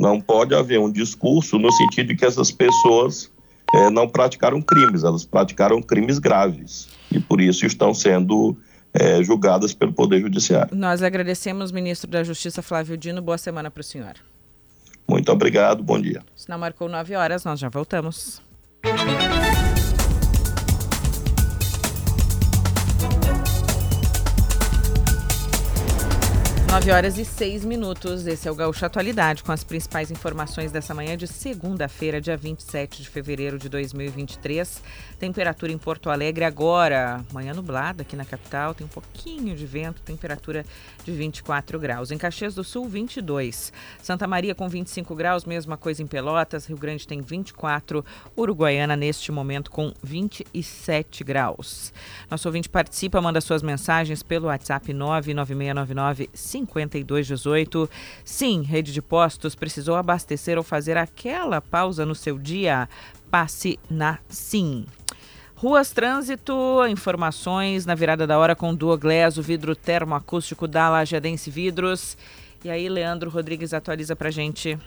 não 0.00 0.20
pode 0.20 0.54
haver 0.54 0.80
um 0.80 0.90
discurso 0.90 1.58
no 1.58 1.70
sentido 1.72 2.08
de 2.08 2.16
que 2.16 2.24
essas 2.24 2.50
pessoas 2.50 3.30
é, 3.74 3.90
não 3.90 4.08
praticaram 4.08 4.60
crimes, 4.62 5.04
elas 5.04 5.24
praticaram 5.24 5.82
crimes 5.82 6.18
graves 6.18 6.88
e 7.12 7.20
por 7.20 7.40
isso 7.40 7.66
estão 7.66 7.92
sendo 7.92 8.56
é, 8.94 9.22
julgadas 9.22 9.74
pelo 9.74 9.92
Poder 9.92 10.20
Judiciário. 10.20 10.74
Nós 10.74 11.02
agradecemos, 11.02 11.70
ministro 11.70 12.10
da 12.10 12.24
Justiça 12.24 12.62
Flávio 12.62 12.96
Dino. 12.96 13.20
Boa 13.20 13.38
semana 13.38 13.70
para 13.70 13.82
o 13.82 13.84
senhor. 13.84 14.14
Muito 15.06 15.30
obrigado, 15.30 15.82
bom 15.82 16.00
dia. 16.00 16.22
O 16.34 16.40
sinal 16.40 16.58
marcou 16.58 16.88
9 16.88 17.14
horas, 17.14 17.44
nós 17.44 17.60
já 17.60 17.68
voltamos. 17.68 18.40
9 26.70 26.92
horas 26.92 27.18
e 27.18 27.24
6 27.24 27.64
minutos. 27.64 28.28
Esse 28.28 28.46
é 28.46 28.50
o 28.50 28.54
Gaúcho 28.54 28.86
Atualidade, 28.86 29.42
com 29.42 29.50
as 29.50 29.64
principais 29.64 30.08
informações 30.08 30.70
dessa 30.70 30.94
manhã 30.94 31.16
de 31.16 31.26
segunda-feira, 31.26 32.20
dia 32.20 32.36
27 32.36 33.02
de 33.02 33.08
fevereiro 33.08 33.58
de 33.58 33.68
2023. 33.68 34.80
Temperatura 35.18 35.72
em 35.72 35.76
Porto 35.76 36.10
Alegre 36.10 36.44
agora, 36.44 37.24
manhã 37.32 37.52
nublada 37.52 38.02
aqui 38.02 38.14
na 38.14 38.24
capital, 38.24 38.72
tem 38.72 38.86
um 38.86 38.88
pouquinho 38.88 39.56
de 39.56 39.66
vento, 39.66 40.00
temperatura 40.02 40.64
de 41.04 41.10
24 41.10 41.76
graus. 41.76 42.12
Em 42.12 42.16
Caxias 42.16 42.54
do 42.54 42.62
Sul, 42.62 42.88
22. 42.88 43.72
Santa 44.00 44.28
Maria 44.28 44.54
com 44.54 44.68
25 44.68 45.12
graus, 45.16 45.44
mesma 45.44 45.76
coisa 45.76 46.04
em 46.04 46.06
Pelotas. 46.06 46.66
Rio 46.66 46.78
Grande 46.78 47.04
tem 47.04 47.20
24. 47.20 48.04
Uruguaiana, 48.38 48.94
neste 48.94 49.32
momento, 49.32 49.72
com 49.72 49.92
27 50.04 51.24
graus. 51.24 51.92
Nosso 52.30 52.46
ouvinte 52.46 52.68
participa, 52.68 53.20
manda 53.20 53.40
suas 53.40 53.60
mensagens 53.60 54.22
pelo 54.22 54.46
WhatsApp 54.46 54.92
99699 54.92 56.30
5218. 56.66 57.88
Sim, 58.24 58.62
rede 58.62 58.92
de 58.92 59.02
postos 59.02 59.54
precisou 59.54 59.96
abastecer 59.96 60.58
ou 60.58 60.64
fazer 60.64 60.96
aquela 60.96 61.60
pausa 61.60 62.06
no 62.06 62.14
seu 62.14 62.38
dia? 62.38 62.88
Passe 63.30 63.78
na 63.88 64.18
Sim. 64.28 64.86
Ruas 65.54 65.90
Trânsito, 65.90 66.54
informações 66.88 67.84
na 67.84 67.94
virada 67.94 68.26
da 68.26 68.38
hora 68.38 68.56
com 68.56 68.74
Duoglass, 68.74 69.36
o 69.36 69.42
vidro 69.42 69.76
termoacústico 69.76 70.66
da 70.66 70.88
Lajadense 70.88 71.50
Vidros. 71.50 72.16
E 72.64 72.70
aí, 72.70 72.88
Leandro 72.88 73.28
Rodrigues 73.28 73.74
atualiza 73.74 74.16
pra 74.16 74.30
gente. 74.30 74.78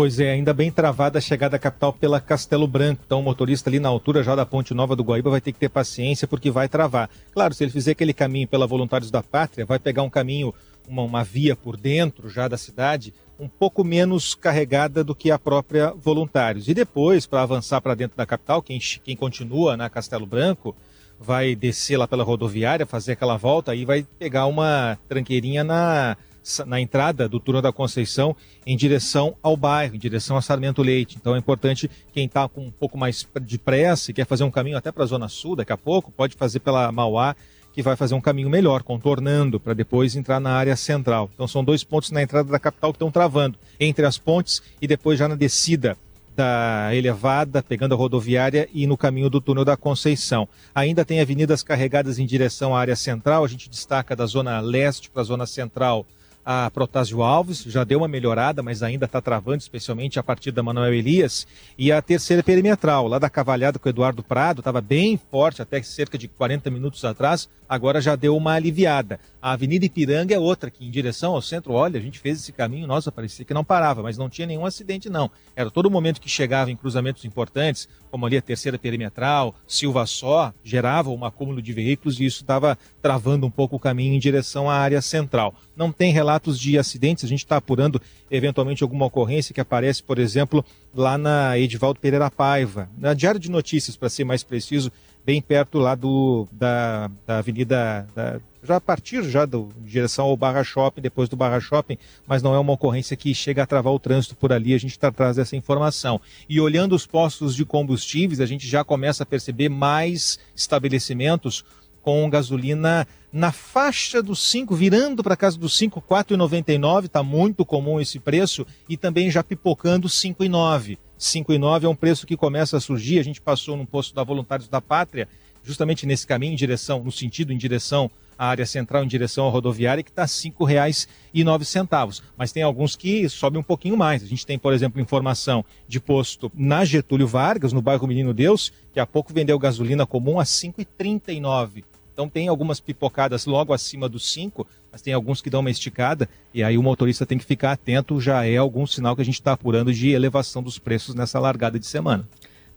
Pois 0.00 0.18
é, 0.18 0.30
ainda 0.30 0.54
bem 0.54 0.70
travada 0.70 1.18
a 1.18 1.20
chegada 1.20 1.56
à 1.56 1.58
capital 1.58 1.92
pela 1.92 2.18
Castelo 2.22 2.66
Branco. 2.66 3.02
Então 3.04 3.20
o 3.20 3.22
motorista 3.22 3.68
ali 3.68 3.78
na 3.78 3.90
altura 3.90 4.22
já 4.22 4.34
da 4.34 4.46
Ponte 4.46 4.72
Nova 4.72 4.96
do 4.96 5.04
Guaíba 5.04 5.28
vai 5.28 5.42
ter 5.42 5.52
que 5.52 5.58
ter 5.58 5.68
paciência 5.68 6.26
porque 6.26 6.50
vai 6.50 6.70
travar. 6.70 7.10
Claro, 7.34 7.52
se 7.52 7.64
ele 7.64 7.70
fizer 7.70 7.90
aquele 7.90 8.14
caminho 8.14 8.48
pela 8.48 8.66
Voluntários 8.66 9.10
da 9.10 9.22
Pátria, 9.22 9.66
vai 9.66 9.78
pegar 9.78 10.02
um 10.02 10.08
caminho, 10.08 10.54
uma, 10.88 11.02
uma 11.02 11.22
via 11.22 11.54
por 11.54 11.76
dentro 11.76 12.30
já 12.30 12.48
da 12.48 12.56
cidade, 12.56 13.12
um 13.38 13.46
pouco 13.46 13.84
menos 13.84 14.34
carregada 14.34 15.04
do 15.04 15.14
que 15.14 15.30
a 15.30 15.38
própria 15.38 15.90
Voluntários. 15.90 16.66
E 16.66 16.72
depois, 16.72 17.26
para 17.26 17.42
avançar 17.42 17.82
para 17.82 17.94
dentro 17.94 18.16
da 18.16 18.24
capital, 18.24 18.62
quem, 18.62 18.78
quem 19.04 19.14
continua 19.14 19.76
na 19.76 19.90
Castelo 19.90 20.24
Branco 20.24 20.74
vai 21.20 21.54
descer 21.54 21.98
lá 21.98 22.08
pela 22.08 22.24
rodoviária, 22.24 22.86
fazer 22.86 23.12
aquela 23.12 23.36
volta 23.36 23.74
e 23.74 23.84
vai 23.84 24.06
pegar 24.18 24.46
uma 24.46 24.98
tranqueirinha 25.06 25.62
na 25.62 26.16
na 26.66 26.80
entrada 26.80 27.28
do 27.28 27.38
Túnel 27.38 27.62
da 27.62 27.72
Conceição 27.72 28.34
em 28.66 28.76
direção 28.76 29.36
ao 29.42 29.56
bairro, 29.56 29.94
em 29.94 29.98
direção 29.98 30.36
a 30.36 30.42
Sarmento 30.42 30.82
Leite. 30.82 31.16
Então 31.20 31.34
é 31.34 31.38
importante 31.38 31.90
quem 32.12 32.26
está 32.26 32.48
com 32.48 32.62
um 32.66 32.70
pouco 32.70 32.96
mais 32.96 33.26
de 33.42 33.58
pressa 33.58 34.10
e 34.10 34.14
quer 34.14 34.26
fazer 34.26 34.44
um 34.44 34.50
caminho 34.50 34.76
até 34.76 34.90
para 34.90 35.04
a 35.04 35.06
Zona 35.06 35.28
Sul 35.28 35.56
daqui 35.56 35.72
a 35.72 35.76
pouco, 35.76 36.10
pode 36.10 36.36
fazer 36.36 36.60
pela 36.60 36.90
Mauá, 36.90 37.36
que 37.72 37.82
vai 37.82 37.94
fazer 37.94 38.14
um 38.14 38.20
caminho 38.20 38.50
melhor, 38.50 38.82
contornando, 38.82 39.60
para 39.60 39.74
depois 39.74 40.16
entrar 40.16 40.40
na 40.40 40.50
área 40.50 40.74
central. 40.74 41.30
Então 41.34 41.46
são 41.46 41.62
dois 41.62 41.84
pontos 41.84 42.10
na 42.10 42.22
entrada 42.22 42.50
da 42.50 42.58
capital 42.58 42.92
que 42.92 42.96
estão 42.96 43.10
travando, 43.10 43.58
entre 43.78 44.04
as 44.04 44.18
pontes 44.18 44.62
e 44.80 44.86
depois 44.86 45.18
já 45.18 45.28
na 45.28 45.36
descida 45.36 45.96
da 46.34 46.94
elevada, 46.94 47.62
pegando 47.62 47.94
a 47.94 47.98
rodoviária 47.98 48.68
e 48.72 48.86
no 48.86 48.96
caminho 48.96 49.28
do 49.28 49.40
túnel 49.40 49.64
da 49.64 49.76
Conceição. 49.76 50.48
Ainda 50.74 51.04
tem 51.04 51.20
avenidas 51.20 51.62
carregadas 51.62 52.18
em 52.18 52.26
direção 52.26 52.74
à 52.74 52.80
área 52.80 52.96
central, 52.96 53.44
a 53.44 53.48
gente 53.48 53.68
destaca 53.68 54.16
da 54.16 54.26
zona 54.26 54.60
leste 54.60 55.10
para 55.10 55.22
a 55.22 55.24
zona 55.24 55.46
central 55.46 56.06
a 56.44 56.70
Protásio 56.70 57.22
Alves, 57.22 57.62
já 57.64 57.84
deu 57.84 57.98
uma 57.98 58.08
melhorada, 58.08 58.62
mas 58.62 58.82
ainda 58.82 59.06
está 59.06 59.20
travando, 59.20 59.58
especialmente 59.58 60.18
a 60.18 60.22
partir 60.22 60.50
da 60.50 60.62
Manuel 60.62 60.94
Elias. 60.94 61.46
E 61.78 61.92
a 61.92 62.00
terceira 62.00 62.42
perimetral, 62.42 63.06
lá 63.06 63.18
da 63.18 63.30
Cavalhada 63.30 63.78
com 63.78 63.88
o 63.88 63.90
Eduardo 63.90 64.22
Prado, 64.22 64.60
estava 64.60 64.80
bem 64.80 65.18
forte 65.30 65.62
até 65.62 65.82
cerca 65.82 66.16
de 66.16 66.28
40 66.28 66.70
minutos 66.70 67.04
atrás, 67.04 67.48
agora 67.68 68.00
já 68.00 68.16
deu 68.16 68.36
uma 68.36 68.54
aliviada. 68.54 69.20
A 69.40 69.52
Avenida 69.52 69.86
Ipiranga 69.86 70.34
é 70.34 70.38
outra, 70.38 70.70
que 70.70 70.84
em 70.84 70.90
direção 70.90 71.34
ao 71.34 71.40
centro, 71.40 71.72
olha, 71.72 71.98
a 71.98 72.02
gente 72.02 72.18
fez 72.18 72.40
esse 72.40 72.52
caminho, 72.52 72.86
nossa, 72.86 73.12
parecia 73.12 73.44
que 73.44 73.54
não 73.54 73.64
parava, 73.64 74.02
mas 74.02 74.18
não 74.18 74.28
tinha 74.28 74.46
nenhum 74.46 74.66
acidente, 74.66 75.08
não. 75.08 75.30
Era 75.54 75.70
todo 75.70 75.90
momento 75.90 76.20
que 76.20 76.28
chegava 76.28 76.70
em 76.70 76.76
cruzamentos 76.76 77.24
importantes, 77.24 77.88
como 78.10 78.26
ali 78.26 78.36
a 78.36 78.42
terceira 78.42 78.78
perimetral, 78.78 79.54
Silva 79.66 80.04
Só, 80.04 80.52
gerava 80.64 81.10
um 81.10 81.24
acúmulo 81.24 81.62
de 81.62 81.72
veículos 81.72 82.18
e 82.18 82.24
isso 82.24 82.42
estava 82.42 82.76
travando 83.00 83.46
um 83.46 83.50
pouco 83.50 83.76
o 83.76 83.80
caminho 83.80 84.14
em 84.14 84.18
direção 84.18 84.68
à 84.68 84.74
área 84.74 85.00
central. 85.00 85.54
Não 85.76 85.92
tem 85.92 86.12
relatos 86.30 86.58
de 86.60 86.78
acidentes, 86.78 87.24
a 87.24 87.28
gente 87.28 87.40
está 87.40 87.56
apurando 87.56 88.00
eventualmente 88.30 88.84
alguma 88.84 89.06
ocorrência 89.06 89.52
que 89.52 89.60
aparece, 89.60 90.00
por 90.00 90.18
exemplo, 90.18 90.64
lá 90.94 91.18
na 91.18 91.58
Edivaldo 91.58 91.98
Pereira 91.98 92.30
Paiva, 92.30 92.88
na 92.96 93.14
Diário 93.14 93.40
de 93.40 93.50
Notícias, 93.50 93.96
para 93.96 94.08
ser 94.08 94.22
mais 94.22 94.44
preciso, 94.44 94.92
bem 95.26 95.42
perto 95.42 95.78
lá 95.78 95.96
do, 95.96 96.46
da, 96.52 97.10
da 97.26 97.38
Avenida, 97.38 98.06
da, 98.14 98.40
já 98.62 98.76
a 98.76 98.80
partir 98.80 99.24
já 99.24 99.44
do, 99.44 99.70
de 99.80 99.90
direção 99.90 100.26
ao 100.26 100.36
Barra 100.36 100.62
Shopping, 100.62 101.00
depois 101.00 101.28
do 101.28 101.36
Barra 101.36 101.58
Shopping, 101.58 101.98
mas 102.28 102.42
não 102.42 102.54
é 102.54 102.58
uma 102.58 102.74
ocorrência 102.74 103.16
que 103.16 103.34
chega 103.34 103.64
a 103.64 103.66
travar 103.66 103.92
o 103.92 103.98
trânsito 103.98 104.36
por 104.36 104.52
ali, 104.52 104.72
a 104.72 104.78
gente 104.78 104.92
está 104.92 105.08
atrás 105.08 105.34
dessa 105.34 105.56
informação. 105.56 106.20
E 106.48 106.60
olhando 106.60 106.94
os 106.94 107.06
postos 107.06 107.56
de 107.56 107.64
combustíveis, 107.64 108.40
a 108.40 108.46
gente 108.46 108.68
já 108.68 108.84
começa 108.84 109.24
a 109.24 109.26
perceber 109.26 109.68
mais 109.68 110.38
estabelecimentos 110.54 111.64
com 112.02 112.28
gasolina 112.28 113.06
na 113.32 113.52
faixa 113.52 114.22
dos 114.22 114.42
5, 114.50 114.74
virando 114.74 115.22
para 115.22 115.36
casa 115.36 115.58
dos 115.58 115.76
5, 115.76 116.02
4,99, 116.02 117.06
está 117.06 117.22
muito 117.22 117.64
comum 117.64 118.00
esse 118.00 118.18
preço, 118.18 118.66
e 118.88 118.96
também 118.96 119.30
já 119.30 119.42
pipocando 119.42 120.08
5,9. 120.08 120.98
5,9 121.18 121.84
é 121.84 121.88
um 121.88 121.94
preço 121.94 122.26
que 122.26 122.36
começa 122.36 122.78
a 122.78 122.80
surgir. 122.80 123.18
A 123.18 123.22
gente 123.22 123.40
passou 123.40 123.76
num 123.76 123.84
posto 123.84 124.14
da 124.14 124.24
Voluntários 124.24 124.68
da 124.68 124.80
Pátria, 124.80 125.28
justamente 125.62 126.06
nesse 126.06 126.26
caminho, 126.26 126.54
em 126.54 126.56
direção, 126.56 127.04
no 127.04 127.12
sentido 127.12 127.52
em 127.52 127.58
direção 127.58 128.10
à 128.38 128.46
área 128.46 128.64
central, 128.64 129.04
em 129.04 129.06
direção 129.06 129.46
à 129.46 129.50
rodoviária, 129.50 130.02
que 130.02 130.08
está 130.10 130.22
R$ 130.22 130.28
5,09. 130.28 132.22
Mas 132.38 132.52
tem 132.52 132.62
alguns 132.62 132.96
que 132.96 133.28
sobem 133.28 133.60
um 133.60 133.62
pouquinho 133.62 133.98
mais. 133.98 134.22
A 134.22 134.26
gente 134.26 134.46
tem, 134.46 134.58
por 134.58 134.72
exemplo, 134.72 134.98
informação 135.00 135.62
de 135.86 136.00
posto 136.00 136.50
na 136.54 136.86
Getúlio 136.86 137.28
Vargas, 137.28 137.74
no 137.74 137.82
bairro 137.82 138.08
Menino 138.08 138.32
Deus, 138.32 138.72
que 138.92 138.98
há 138.98 139.06
pouco 139.06 139.34
vendeu 139.34 139.58
gasolina 139.58 140.06
comum 140.06 140.40
a 140.40 140.44
R$ 140.44 140.48
5,39. 140.48 141.84
Então 142.20 142.28
tem 142.28 142.48
algumas 142.48 142.80
pipocadas 142.80 143.46
logo 143.46 143.72
acima 143.72 144.06
dos 144.06 144.30
5, 144.30 144.66
mas 144.92 145.00
tem 145.00 145.14
alguns 145.14 145.40
que 145.40 145.48
dão 145.48 145.60
uma 145.60 145.70
esticada 145.70 146.28
e 146.52 146.62
aí 146.62 146.76
o 146.76 146.82
motorista 146.82 147.24
tem 147.24 147.38
que 147.38 147.44
ficar 147.46 147.72
atento, 147.72 148.20
já 148.20 148.44
é 148.44 148.58
algum 148.58 148.86
sinal 148.86 149.16
que 149.16 149.22
a 149.22 149.24
gente 149.24 149.40
está 149.40 149.52
apurando 149.52 149.90
de 149.90 150.10
elevação 150.10 150.62
dos 150.62 150.78
preços 150.78 151.14
nessa 151.14 151.40
largada 151.40 151.78
de 151.78 151.86
semana. 151.86 152.28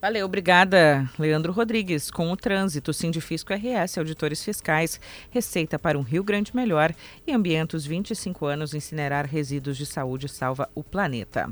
Valeu, 0.01 0.25
obrigada, 0.25 1.09
Leandro 1.19 1.51
Rodrigues. 1.51 2.09
Com 2.09 2.31
o 2.31 2.37
trânsito, 2.37 2.93
Sindifisco 2.93 3.51
RS, 3.53 3.97
auditores 3.97 4.41
fiscais, 4.41 4.97
receita 5.29 5.77
para 5.77 5.99
um 5.99 6.03
Rio 6.03 6.23
Grande 6.23 6.55
melhor 6.55 6.95
e 7.27 7.33
Ambientos 7.33 7.85
25 7.85 8.45
anos, 8.45 8.73
incinerar 8.73 9.25
resíduos 9.25 9.75
de 9.75 9.85
saúde 9.85 10.29
salva 10.29 10.69
o 10.73 10.81
planeta. 10.81 11.51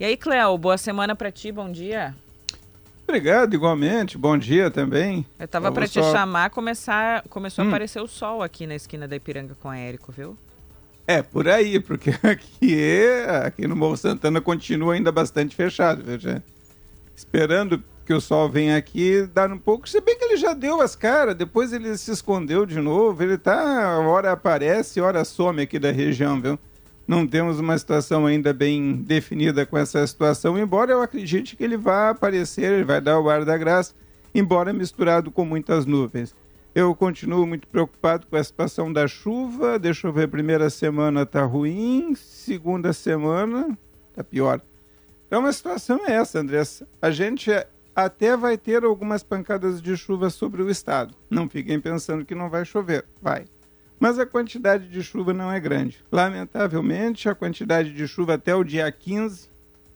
E 0.00 0.06
aí, 0.06 0.16
Cléo, 0.16 0.56
boa 0.56 0.78
semana 0.78 1.14
para 1.14 1.30
ti, 1.30 1.52
bom 1.52 1.70
dia. 1.70 2.14
Obrigado, 3.06 3.54
igualmente. 3.54 4.16
Bom 4.16 4.36
dia 4.36 4.70
também. 4.70 5.26
Eu 5.38 5.46
tava 5.46 5.70
para 5.70 5.86
te 5.86 6.02
só... 6.02 6.10
chamar, 6.10 6.50
começar, 6.50 7.22
começou 7.28 7.64
hum. 7.64 7.68
a 7.68 7.70
aparecer 7.70 8.00
o 8.00 8.08
sol 8.08 8.42
aqui 8.42 8.66
na 8.66 8.74
esquina 8.74 9.06
da 9.06 9.14
Ipiranga 9.14 9.54
com 9.60 9.68
o 9.68 9.72
Érico, 9.72 10.10
viu? 10.10 10.36
É, 11.06 11.22
por 11.22 11.46
aí, 11.46 11.78
porque 11.78 12.10
aqui, 12.22 13.04
aqui 13.44 13.66
no 13.66 13.76
Morro 13.76 13.96
Santana 13.96 14.40
continua 14.40 14.94
ainda 14.94 15.12
bastante 15.12 15.54
fechado, 15.54 16.02
veja. 16.02 16.42
Esperando 17.14 17.82
que 18.04 18.12
o 18.12 18.20
sol 18.20 18.48
venha 18.48 18.76
aqui, 18.76 19.28
dar 19.32 19.50
um 19.50 19.58
pouco. 19.58 19.88
Se 19.88 20.00
bem 20.00 20.18
que 20.18 20.24
ele 20.24 20.36
já 20.36 20.54
deu 20.54 20.80
as 20.80 20.96
caras, 20.96 21.34
depois 21.34 21.72
ele 21.72 21.96
se 21.96 22.10
escondeu 22.10 22.66
de 22.66 22.80
novo. 22.80 23.22
Ele 23.22 23.38
tá, 23.38 23.98
hora 24.00 24.32
aparece, 24.32 25.00
hora 25.00 25.24
some 25.24 25.62
aqui 25.62 25.78
da 25.78 25.90
região, 25.90 26.40
viu? 26.40 26.58
Não 27.06 27.26
temos 27.26 27.58
uma 27.60 27.76
situação 27.76 28.24
ainda 28.24 28.52
bem 28.52 28.96
definida 28.96 29.66
com 29.66 29.76
essa 29.76 30.06
situação, 30.06 30.58
embora 30.58 30.92
eu 30.92 31.02
acredite 31.02 31.56
que 31.56 31.62
ele 31.62 31.76
vá 31.76 32.10
aparecer, 32.10 32.72
ele 32.72 32.84
vai 32.84 33.00
dar 33.00 33.20
o 33.20 33.28
ar 33.28 33.44
da 33.44 33.56
graça, 33.58 33.94
embora 34.34 34.72
misturado 34.72 35.30
com 35.30 35.44
muitas 35.44 35.84
nuvens. 35.84 36.34
Eu 36.74 36.94
continuo 36.94 37.46
muito 37.46 37.68
preocupado 37.68 38.26
com 38.26 38.34
a 38.36 38.42
situação 38.42 38.92
da 38.92 39.06
chuva. 39.06 39.78
Deixa 39.78 40.08
eu 40.08 40.12
ver, 40.12 40.26
primeira 40.26 40.68
semana 40.68 41.24
tá 41.24 41.44
ruim, 41.44 42.16
segunda 42.16 42.92
semana 42.92 43.78
tá 44.12 44.24
pior. 44.24 44.60
Então 45.28 45.46
a 45.46 45.52
situação 45.52 46.00
é 46.04 46.14
essa, 46.14 46.40
Andressa. 46.40 46.88
A 47.00 47.12
gente 47.12 47.50
até 47.94 48.36
vai 48.36 48.58
ter 48.58 48.82
algumas 48.82 49.22
pancadas 49.22 49.80
de 49.80 49.96
chuva 49.96 50.30
sobre 50.30 50.62
o 50.62 50.70
estado. 50.70 51.14
Não 51.30 51.48
fiquem 51.48 51.78
pensando 51.78 52.24
que 52.24 52.34
não 52.34 52.50
vai 52.50 52.64
chover. 52.64 53.04
Vai 53.22 53.44
mas 54.04 54.18
a 54.18 54.26
quantidade 54.26 54.86
de 54.86 55.02
chuva 55.02 55.32
não 55.32 55.50
é 55.50 55.58
grande. 55.58 56.04
Lamentavelmente, 56.12 57.26
a 57.26 57.34
quantidade 57.34 57.90
de 57.90 58.06
chuva 58.06 58.34
até 58.34 58.54
o 58.54 58.62
dia 58.62 58.92
15 58.92 59.48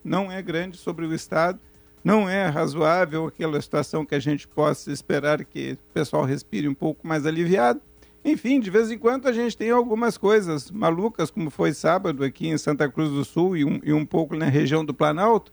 não 0.03 0.33
é 0.33 0.41
grande 0.41 0.79
sobre 0.79 1.05
o 1.05 1.13
estado. 1.13 1.61
não 2.03 2.27
é 2.27 2.47
razoável 2.47 3.27
aquela 3.27 3.61
situação 3.61 4.07
que 4.07 4.15
a 4.15 4.19
gente 4.19 4.49
possa 4.49 4.91
esperar 4.91 5.45
que 5.45 5.73
o 5.73 5.93
pessoal 5.93 6.25
respire 6.25 6.67
um 6.67 6.73
pouco 6.73 7.07
mais 7.07 7.27
aliviado. 7.27 7.83
Enfim, 8.25 8.61
de 8.61 8.71
vez 8.71 8.91
em 8.91 8.97
quando 8.97 9.29
a 9.29 9.33
gente 9.33 9.55
tem 9.55 9.71
algumas 9.71 10.17
coisas 10.17 10.71
malucas, 10.71 11.31
como 11.31 11.51
foi 11.51 11.75
sábado 11.75 12.25
aqui 12.25 12.49
em 12.49 12.57
Santa 12.57 12.89
Cruz 12.89 13.11
do 13.11 13.27
Sul 13.27 13.59
e 13.59 13.65
um, 13.67 13.79
e 13.85 13.93
um 13.93 14.07
pouco 14.07 14.35
na 14.35 14.47
região 14.47 14.83
do 14.83 14.95
Planalto, 14.95 15.53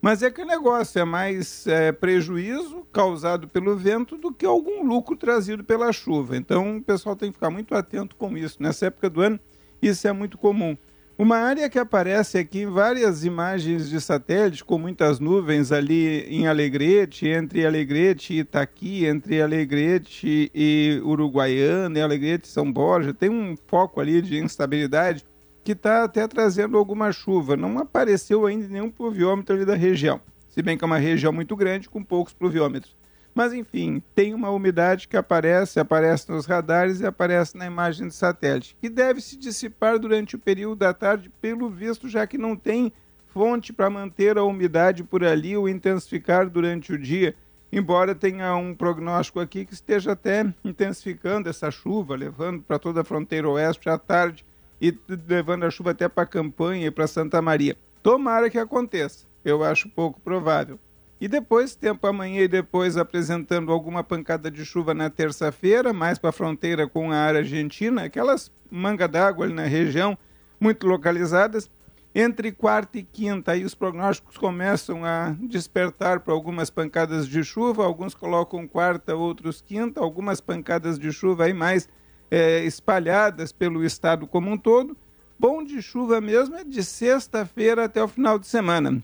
mas 0.00 0.22
é 0.22 0.30
que 0.30 0.44
negócio 0.44 1.00
é 1.00 1.04
mais 1.04 1.66
é, 1.66 1.90
prejuízo 1.92 2.86
causado 2.92 3.48
pelo 3.48 3.76
vento 3.76 4.16
do 4.16 4.32
que 4.32 4.46
algum 4.46 4.84
lucro 4.84 5.16
trazido 5.16 5.64
pela 5.64 5.92
chuva. 5.92 6.36
Então 6.36 6.76
o 6.76 6.82
pessoal 6.82 7.16
tem 7.16 7.30
que 7.30 7.34
ficar 7.34 7.50
muito 7.50 7.74
atento 7.74 8.14
com 8.16 8.36
isso. 8.36 8.62
Nessa 8.62 8.86
época 8.86 9.10
do 9.10 9.20
ano, 9.20 9.40
isso 9.82 10.06
é 10.06 10.12
muito 10.12 10.38
comum. 10.38 10.76
Uma 11.18 11.38
área 11.38 11.70
que 11.70 11.78
aparece 11.78 12.36
aqui 12.36 12.60
em 12.60 12.66
várias 12.66 13.24
imagens 13.24 13.88
de 13.88 13.98
satélite, 14.02 14.62
com 14.62 14.78
muitas 14.78 15.18
nuvens 15.18 15.72
ali 15.72 16.20
em 16.28 16.46
Alegrete, 16.46 17.26
entre 17.26 17.64
Alegrete 17.64 18.34
e 18.34 18.40
Itaqui, 18.40 19.06
entre 19.06 19.40
Alegrete 19.40 20.50
e 20.54 21.00
Uruguaiana, 21.02 21.98
e 21.98 22.02
Alegrete 22.02 22.46
e 22.46 22.52
São 22.52 22.70
Borja, 22.70 23.14
tem 23.14 23.30
um 23.30 23.56
foco 23.66 23.98
ali 23.98 24.20
de 24.20 24.38
instabilidade 24.38 25.24
que 25.66 25.72
está 25.72 26.04
até 26.04 26.28
trazendo 26.28 26.78
alguma 26.78 27.10
chuva. 27.10 27.56
Não 27.56 27.76
apareceu 27.80 28.46
ainda 28.46 28.68
nenhum 28.68 28.88
pluviômetro 28.88 29.56
ali 29.56 29.64
da 29.64 29.74
região, 29.74 30.20
se 30.48 30.62
bem 30.62 30.78
que 30.78 30.84
é 30.84 30.86
uma 30.86 30.96
região 30.96 31.32
muito 31.32 31.56
grande 31.56 31.88
com 31.90 32.04
poucos 32.04 32.32
pluviômetros. 32.32 32.96
Mas 33.34 33.52
enfim, 33.52 34.00
tem 34.14 34.32
uma 34.32 34.48
umidade 34.48 35.08
que 35.08 35.16
aparece, 35.16 35.80
aparece 35.80 36.30
nos 36.30 36.46
radares 36.46 37.00
e 37.00 37.06
aparece 37.06 37.56
na 37.56 37.66
imagem 37.66 38.06
de 38.06 38.14
satélite, 38.14 38.76
que 38.80 38.88
deve 38.88 39.20
se 39.20 39.36
dissipar 39.36 39.98
durante 39.98 40.36
o 40.36 40.38
período 40.38 40.76
da 40.76 40.94
tarde, 40.94 41.32
pelo 41.42 41.68
visto, 41.68 42.08
já 42.08 42.28
que 42.28 42.38
não 42.38 42.54
tem 42.54 42.92
fonte 43.34 43.72
para 43.72 43.90
manter 43.90 44.38
a 44.38 44.44
umidade 44.44 45.02
por 45.02 45.24
ali 45.24 45.56
ou 45.56 45.68
intensificar 45.68 46.48
durante 46.48 46.92
o 46.92 46.98
dia, 46.98 47.34
embora 47.72 48.14
tenha 48.14 48.54
um 48.54 48.72
prognóstico 48.72 49.40
aqui 49.40 49.66
que 49.66 49.74
esteja 49.74 50.12
até 50.12 50.46
intensificando 50.64 51.48
essa 51.48 51.72
chuva, 51.72 52.14
levando 52.14 52.62
para 52.62 52.78
toda 52.78 53.00
a 53.00 53.04
fronteira 53.04 53.48
oeste 53.48 53.88
à 53.88 53.98
tarde 53.98 54.46
e 54.80 54.96
levando 55.28 55.64
a 55.64 55.70
chuva 55.70 55.92
até 55.92 56.08
para 56.08 56.24
a 56.24 56.26
campanha 56.26 56.86
e 56.86 56.90
para 56.90 57.06
Santa 57.06 57.40
Maria. 57.40 57.76
Tomara 58.02 58.50
que 58.50 58.58
aconteça, 58.58 59.26
eu 59.44 59.64
acho 59.64 59.88
pouco 59.88 60.20
provável. 60.20 60.78
E 61.20 61.26
depois, 61.26 61.74
tempo 61.74 62.06
amanhã 62.06 62.42
e 62.42 62.48
depois 62.48 62.96
apresentando 62.96 63.72
alguma 63.72 64.04
pancada 64.04 64.50
de 64.50 64.64
chuva 64.66 64.92
na 64.92 65.08
terça-feira, 65.08 65.92
mais 65.92 66.18
para 66.18 66.28
a 66.28 66.32
fronteira 66.32 66.86
com 66.86 67.10
a 67.10 67.16
área 67.16 67.40
argentina, 67.40 68.04
aquelas 68.04 68.52
manga 68.70 69.08
d'água 69.08 69.46
ali 69.46 69.54
na 69.54 69.64
região, 69.64 70.16
muito 70.60 70.86
localizadas. 70.86 71.70
Entre 72.14 72.50
quarta 72.50 72.98
e 72.98 73.02
quinta, 73.02 73.52
aí 73.52 73.64
os 73.64 73.74
prognósticos 73.74 74.38
começam 74.38 75.04
a 75.04 75.36
despertar 75.40 76.20
para 76.20 76.32
algumas 76.32 76.70
pancadas 76.70 77.28
de 77.28 77.44
chuva, 77.44 77.84
alguns 77.84 78.14
colocam 78.14 78.66
quarta, 78.66 79.14
outros 79.14 79.60
quinta, 79.60 80.00
algumas 80.00 80.40
pancadas 80.40 80.98
de 80.98 81.12
chuva 81.12 81.44
aí 81.44 81.52
mais 81.52 81.88
é, 82.30 82.64
espalhadas 82.64 83.52
pelo 83.52 83.84
estado 83.84 84.26
como 84.26 84.50
um 84.50 84.58
todo. 84.58 84.96
Bom 85.38 85.62
de 85.62 85.82
chuva 85.82 86.20
mesmo 86.20 86.56
é 86.56 86.64
de 86.64 86.82
sexta-feira 86.82 87.84
até 87.84 88.02
o 88.02 88.08
final 88.08 88.38
de 88.38 88.46
semana 88.46 89.02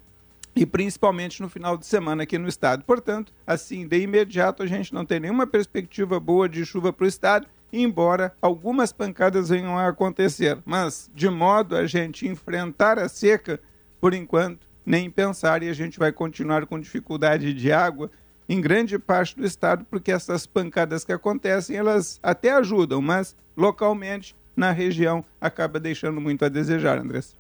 e 0.54 0.66
principalmente 0.66 1.40
no 1.40 1.48
final 1.48 1.76
de 1.76 1.86
semana 1.86 2.22
aqui 2.22 2.38
no 2.38 2.48
estado. 2.48 2.84
Portanto, 2.84 3.32
assim, 3.46 3.86
de 3.86 3.98
imediato 3.98 4.62
a 4.62 4.66
gente 4.66 4.92
não 4.92 5.04
tem 5.04 5.20
nenhuma 5.20 5.46
perspectiva 5.46 6.20
boa 6.20 6.48
de 6.48 6.64
chuva 6.64 6.92
para 6.92 7.04
o 7.04 7.08
estado, 7.08 7.46
embora 7.72 8.34
algumas 8.40 8.92
pancadas 8.92 9.48
venham 9.48 9.78
a 9.78 9.88
acontecer. 9.88 10.58
Mas, 10.64 11.10
de 11.14 11.28
modo 11.28 11.76
a 11.76 11.86
gente 11.86 12.28
enfrentar 12.28 12.98
a 12.98 13.08
seca, 13.08 13.58
por 14.00 14.12
enquanto, 14.12 14.66
nem 14.84 15.08
pensar 15.08 15.62
e 15.62 15.68
a 15.68 15.72
gente 15.72 15.98
vai 15.98 16.12
continuar 16.12 16.66
com 16.66 16.78
dificuldade 16.78 17.54
de 17.54 17.72
água 17.72 18.10
em 18.52 18.60
grande 18.60 18.98
parte 18.98 19.34
do 19.34 19.46
estado, 19.46 19.82
porque 19.88 20.12
essas 20.12 20.46
pancadas 20.46 21.06
que 21.06 21.12
acontecem, 21.12 21.74
elas 21.74 22.20
até 22.22 22.52
ajudam, 22.52 23.00
mas 23.00 23.34
localmente, 23.56 24.36
na 24.54 24.70
região, 24.70 25.24
acaba 25.40 25.80
deixando 25.80 26.20
muito 26.20 26.44
a 26.44 26.50
desejar, 26.50 26.98
Andressa. 26.98 27.34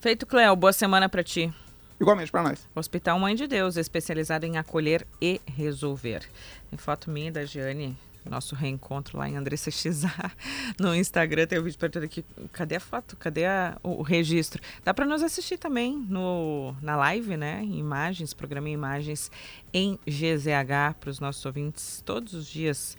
Feito, 0.00 0.26
Cléo. 0.26 0.56
Boa 0.56 0.72
semana 0.72 1.08
para 1.08 1.22
ti. 1.22 1.54
Igualmente 2.00 2.32
para 2.32 2.42
nós. 2.42 2.68
Hospital 2.74 3.20
Mãe 3.20 3.36
de 3.36 3.46
Deus, 3.46 3.76
especializado 3.76 4.46
em 4.46 4.58
acolher 4.58 5.06
e 5.22 5.40
resolver. 5.46 6.22
Tem 6.68 6.76
foto 6.76 7.08
minha 7.08 7.30
da 7.30 7.44
Giane, 7.44 7.96
nosso 8.28 8.54
reencontro 8.54 9.18
lá 9.18 9.28
em 9.28 9.36
Andressa 9.36 9.70
Xizá, 9.70 10.32
no 10.78 10.94
Instagram. 10.94 11.46
Tem 11.46 11.58
o 11.58 11.62
um 11.62 11.64
vídeo 11.64 11.78
perguntando 11.78 12.06
aqui, 12.06 12.24
cadê 12.52 12.76
a 12.76 12.80
foto? 12.80 13.16
Cadê 13.16 13.46
a, 13.46 13.76
o, 13.82 14.00
o, 14.00 14.02
registro? 14.02 14.62
Dá 14.84 14.92
para 14.92 15.06
nos 15.06 15.22
assistir 15.22 15.58
também 15.58 15.96
no, 16.08 16.74
na 16.82 16.96
live, 16.96 17.36
né? 17.36 17.64
Imagens, 17.64 18.34
programa 18.34 18.68
imagens 18.68 19.30
em 19.72 19.98
GZH 20.06 20.94
para 21.00 21.10
os 21.10 21.20
nossos 21.20 21.44
ouvintes 21.44 22.02
todos 22.04 22.34
os 22.34 22.46
dias 22.46 22.96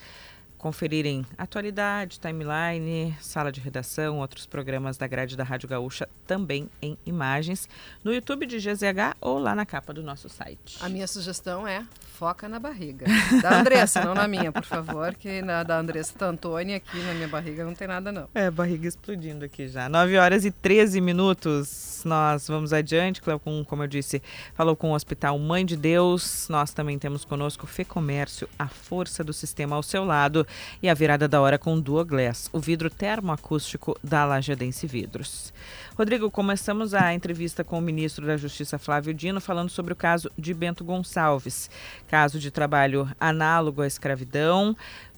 conferirem 0.59 1.25
atualidade, 1.37 2.19
timeline, 2.19 3.15
sala 3.21 3.49
de 3.49 3.61
redação, 3.61 4.19
outros 4.19 4.45
programas 4.45 4.97
da 4.97 5.07
grade 5.07 5.37
da 5.37 5.43
Rádio 5.43 5.69
Gaúcha 5.69 6.07
também 6.27 6.69
em 6.81 6.97
imagens 7.05 7.67
no 8.03 8.13
YouTube 8.13 8.45
de 8.45 8.57
GZH 8.57 9.15
ou 9.21 9.39
lá 9.39 9.55
na 9.55 9.65
capa 9.65 9.93
do 9.93 10.03
nosso 10.03 10.27
site. 10.27 10.77
A 10.81 10.89
minha 10.89 11.07
sugestão 11.07 11.65
é 11.65 11.85
foca 12.19 12.49
na 12.49 12.59
barriga. 12.59 13.05
Da 13.41 13.61
Andressa, 13.61 14.03
não 14.03 14.13
na 14.13 14.27
minha, 14.27 14.51
por 14.51 14.65
favor, 14.65 15.15
que 15.15 15.41
na 15.41 15.63
da 15.63 15.79
Andressa 15.79 16.13
Tantoni 16.17 16.73
aqui 16.73 17.01
na 17.03 17.13
minha 17.13 17.29
barriga 17.29 17.63
não 17.63 17.73
tem 17.73 17.87
nada 17.87 18.11
não. 18.11 18.27
É, 18.35 18.51
barriga 18.51 18.85
explodindo 18.85 19.45
aqui 19.45 19.69
já. 19.69 19.87
9 19.87 20.17
horas 20.17 20.43
e 20.43 20.51
13 20.51 20.99
minutos. 20.99 22.01
Nós 22.03 22.47
vamos 22.47 22.73
adiante, 22.73 23.21
com, 23.21 23.63
como 23.63 23.83
eu 23.83 23.87
disse, 23.87 24.21
falou 24.53 24.75
com 24.75 24.91
o 24.91 24.93
Hospital 24.93 25.39
Mãe 25.39 25.65
de 25.65 25.77
Deus. 25.77 26.47
Nós 26.49 26.73
também 26.73 26.99
temos 26.99 27.23
conosco 27.23 27.65
o 27.65 27.67
Fê 27.67 27.85
Comércio, 27.85 28.49
a 28.57 28.67
força 28.67 29.23
do 29.23 29.31
sistema 29.31 29.77
ao 29.77 29.83
seu 29.83 30.03
lado 30.03 30.45
e 30.81 30.89
a 30.89 30.93
virada 30.93 31.27
da 31.27 31.41
hora 31.41 31.57
com 31.57 31.79
Duoglass, 31.79 32.49
o 32.53 32.59
vidro 32.59 32.89
termoacústico 32.89 33.97
da 34.03 34.25
Lajadense 34.25 34.87
Vidros. 34.87 35.53
Rodrigo, 35.99 36.31
começamos 36.31 36.93
a 36.93 37.13
entrevista 37.13 37.61
com 37.61 37.77
o 37.77 37.81
ministro 37.81 38.25
da 38.25 38.37
Justiça 38.37 38.79
Flávio 38.79 39.13
Dino 39.13 39.41
falando 39.41 39.69
sobre 39.69 39.91
o 39.91 39.95
caso 39.97 40.31
de 40.37 40.53
Bento 40.53 40.81
Gonçalves, 40.83 41.69
caso 42.07 42.39
de 42.39 42.49
trabalho 42.49 43.09
análogo 43.19 43.81
à 43.81 43.87
escravidão. 43.87 44.77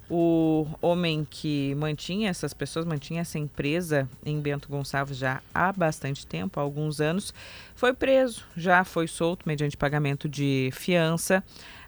O 0.09 0.67
homem 0.81 1.25
que 1.29 1.73
mantinha 1.75 2.29
essas 2.29 2.53
pessoas, 2.53 2.83
mantinha 2.83 3.21
essa 3.21 3.37
empresa 3.37 4.09
em 4.25 4.41
Bento 4.41 4.67
Gonçalves 4.67 5.17
já 5.17 5.39
há 5.53 5.71
bastante 5.71 6.25
tempo, 6.25 6.59
há 6.59 6.63
alguns 6.63 6.99
anos, 6.99 7.33
foi 7.75 7.93
preso, 7.93 8.43
já 8.57 8.83
foi 8.83 9.07
solto 9.07 9.47
mediante 9.47 9.77
pagamento 9.77 10.27
de 10.27 10.69
fiança. 10.73 11.43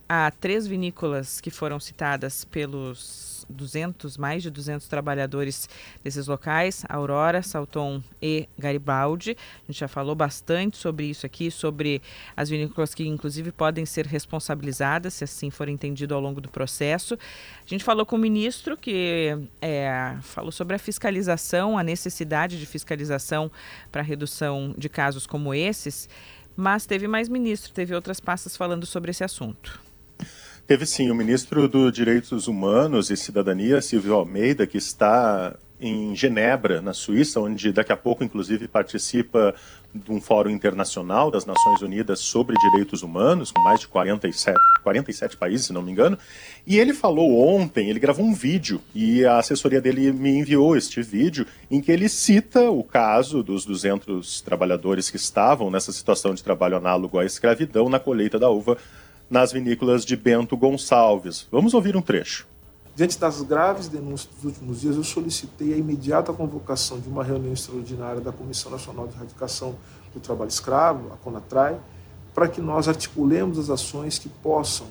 Há 0.08 0.32
três 0.32 0.68
vinícolas 0.68 1.40
que 1.40 1.50
foram 1.50 1.80
citadas 1.80 2.44
pelos 2.44 3.34
200, 3.50 4.18
mais 4.18 4.44
de 4.44 4.50
200 4.50 4.88
trabalhadores 4.88 5.70
desses 6.04 6.28
locais, 6.28 6.84
Aurora, 6.90 7.42
Salton 7.42 8.02
e 8.22 8.48
Garibaldi. 8.58 9.38
A 9.64 9.72
gente 9.72 9.80
já 9.80 9.88
falou 9.88 10.16
bastante 10.16 10.78
sobre 10.78 11.06
isso 11.06 11.26
aqui, 11.26 11.50
sobre 11.50 12.02
as 12.36 12.50
vinícolas 12.50 12.94
que 12.94 13.08
inclusive 13.08 13.52
podem 13.52 13.86
ser 13.86 14.06
responsabilizadas, 14.06 15.14
se 15.14 15.24
assim 15.24 15.50
for 15.50 15.70
entendido 15.70 16.14
ao 16.14 16.22
longo 16.22 16.42
do 16.42 16.50
processo. 16.50 17.18
A 17.66 17.68
gente 17.68 17.84
falou 17.84 18.06
com 18.06 18.16
o 18.16 18.20
ministro 18.20 18.78
que 18.78 19.38
é, 19.62 20.18
falou 20.22 20.52
sobre 20.52 20.76
a 20.76 20.80
fiscalização, 20.80 21.78
a 21.78 21.84
necessidade 21.84 22.60
de 22.60 22.66
fiscalização 22.66 23.52
para 23.92 24.02
redução 24.02 24.74
de 24.78 24.90
casos 24.90 25.26
como 25.26 25.54
esses, 25.54 26.10
mas 26.56 26.86
teve 26.86 27.08
mais 27.08 27.30
ministro, 27.30 27.74
teve 27.74 27.96
outras 27.96 28.20
pastas 28.20 28.56
falando 28.56 28.86
sobre 28.86 29.12
esse 29.12 29.24
assunto. 29.24 29.93
Teve 30.66 30.86
sim 30.86 31.12
o 31.12 31.16
ministro 31.16 31.68
dos 31.68 31.92
Direitos 31.92 32.48
Humanos 32.48 33.10
e 33.10 33.18
Cidadania, 33.18 33.82
Silvio 33.82 34.14
Almeida, 34.14 34.66
que 34.66 34.78
está 34.78 35.54
em 35.78 36.16
Genebra, 36.16 36.82
na 36.82 36.94
Suíça, 36.94 37.42
onde 37.42 37.74
daqui 37.74 37.92
a 37.92 37.98
pouco, 37.98 38.24
inclusive, 38.24 38.70
participa 38.70 39.54
de 39.94 40.10
um 40.10 40.22
fórum 40.22 40.50
internacional 40.50 41.30
das 41.30 41.46
Nações 41.46 41.82
Unidas 41.82 42.22
sobre 42.22 42.56
direitos 42.56 43.04
humanos, 43.04 43.52
com 43.52 43.62
mais 43.62 43.82
de 43.82 43.90
47, 43.90 44.58
47 44.82 45.36
países, 45.36 45.68
se 45.68 45.74
não 45.74 45.82
me 45.82 45.92
engano. 45.92 46.18
E 46.66 46.80
ele 46.80 46.94
falou 46.94 47.46
ontem, 47.46 47.90
ele 47.90 48.00
gravou 48.00 48.26
um 48.26 48.34
vídeo 48.34 48.80
e 48.96 49.26
a 49.26 49.40
assessoria 49.40 49.82
dele 49.82 50.14
me 50.14 50.30
enviou 50.30 50.78
este 50.78 51.02
vídeo 51.02 51.46
em 51.70 51.82
que 51.82 51.92
ele 51.92 52.08
cita 52.08 52.72
o 52.72 52.86
caso 52.86 53.44
dos 53.44 53.66
200 53.66 54.40
trabalhadores 54.40 55.10
que 55.10 55.18
estavam 55.18 55.70
nessa 55.70 55.92
situação 55.92 56.34
de 56.34 56.42
trabalho 56.42 56.78
análogo 56.78 57.20
à 57.20 57.26
escravidão 57.26 57.90
na 57.90 58.00
colheita 58.00 58.40
da 58.40 58.50
uva 58.50 58.78
nas 59.34 59.52
vinícolas 59.52 60.06
de 60.06 60.16
Bento 60.16 60.56
Gonçalves. 60.56 61.48
Vamos 61.52 61.74
ouvir 61.74 61.98
um 61.98 62.04
trecho. 62.04 62.48
Diante 62.96 63.18
das 63.18 63.42
graves 63.42 63.88
denúncias 63.88 64.32
dos 64.36 64.46
últimos 64.46 64.82
dias, 64.82 64.96
eu 64.96 65.04
solicitei 65.04 65.74
a 65.74 65.78
imediata 65.78 66.32
convocação 66.32 67.00
de 67.00 67.10
uma 67.10 67.24
reunião 67.24 67.52
extraordinária 67.52 68.22
da 68.22 68.32
Comissão 68.32 68.72
Nacional 68.72 69.08
de 69.08 69.16
Erradicação 69.16 69.74
do 70.14 70.20
Trabalho 70.20 70.50
Escravo, 70.50 71.12
a 71.12 71.18
CONATRAI, 71.18 71.80
para 72.32 72.48
que 72.48 72.62
nós 72.62 72.88
articulemos 72.88 73.58
as 73.58 73.72
ações 73.72 74.20
que 74.20 74.30
possam 74.30 74.86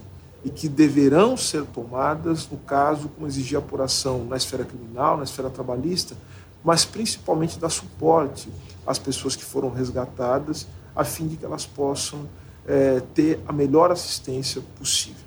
e 0.44 0.50
que 0.50 0.68
deverão 0.68 1.36
ser 1.36 1.64
tomadas 1.66 2.48
no 2.50 2.58
caso 2.58 3.10
como 3.10 3.28
exigir 3.28 3.56
apuração 3.56 4.24
na 4.24 4.36
esfera 4.36 4.64
criminal, 4.64 5.16
na 5.16 5.22
esfera 5.22 5.48
trabalhista, 5.48 6.16
mas 6.64 6.84
principalmente 6.84 7.60
dar 7.60 7.70
suporte 7.70 8.48
às 8.84 8.98
pessoas 8.98 9.36
que 9.36 9.44
foram 9.44 9.70
resgatadas, 9.70 10.66
a 10.96 11.04
fim 11.04 11.28
de 11.28 11.36
que 11.36 11.44
elas 11.44 11.64
possam 11.64 12.28
é, 12.66 13.00
ter 13.14 13.40
a 13.46 13.52
melhor 13.52 13.90
assistência 13.90 14.62
possível. 14.78 15.22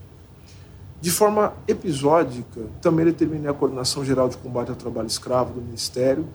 De 1.01 1.11
forma 1.11 1.53
episódica, 1.67 2.61
também 2.81 3.05
determinei 3.05 3.49
a 3.49 3.53
Coordenação 3.53 4.03
Geral 4.03 4.27
de 4.27 4.37
Combate 4.37 4.69
ao 4.69 4.75
Trabalho 4.75 5.07
Escravo 5.07 5.53
do 5.53 5.61
Ministério, 5.61 6.25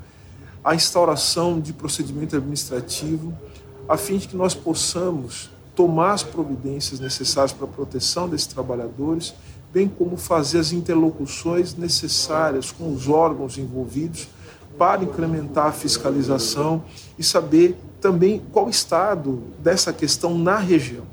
a 0.63 0.75
instauração 0.75 1.59
de 1.59 1.73
procedimento 1.73 2.37
administrativo, 2.37 3.37
a 3.89 3.97
fim 3.97 4.19
de 4.19 4.29
que 4.29 4.37
nós 4.37 4.55
possamos 4.55 5.51
tomar 5.75 6.13
as 6.13 6.23
providências 6.23 7.01
necessárias 7.01 7.53
para 7.53 7.65
a 7.65 7.69
proteção 7.69 8.29
desses 8.29 8.47
trabalhadores, 8.47 9.35
bem 9.73 9.89
como 9.89 10.17
fazer 10.17 10.59
as 10.59 10.73
interlocuções 10.73 11.75
necessárias 11.75 12.71
com 12.71 12.93
os 12.93 13.09
órgãos 13.09 13.57
envolvidos 13.57 14.29
para 14.81 15.05
incrementar 15.05 15.67
a 15.67 15.73
fiscalização 15.73 16.83
e 17.19 17.23
saber 17.23 17.79
também 18.01 18.43
qual 18.51 18.65
o 18.65 18.71
estado 18.71 19.43
dessa 19.59 19.93
questão 19.93 20.39
na 20.39 20.57
região. 20.57 21.05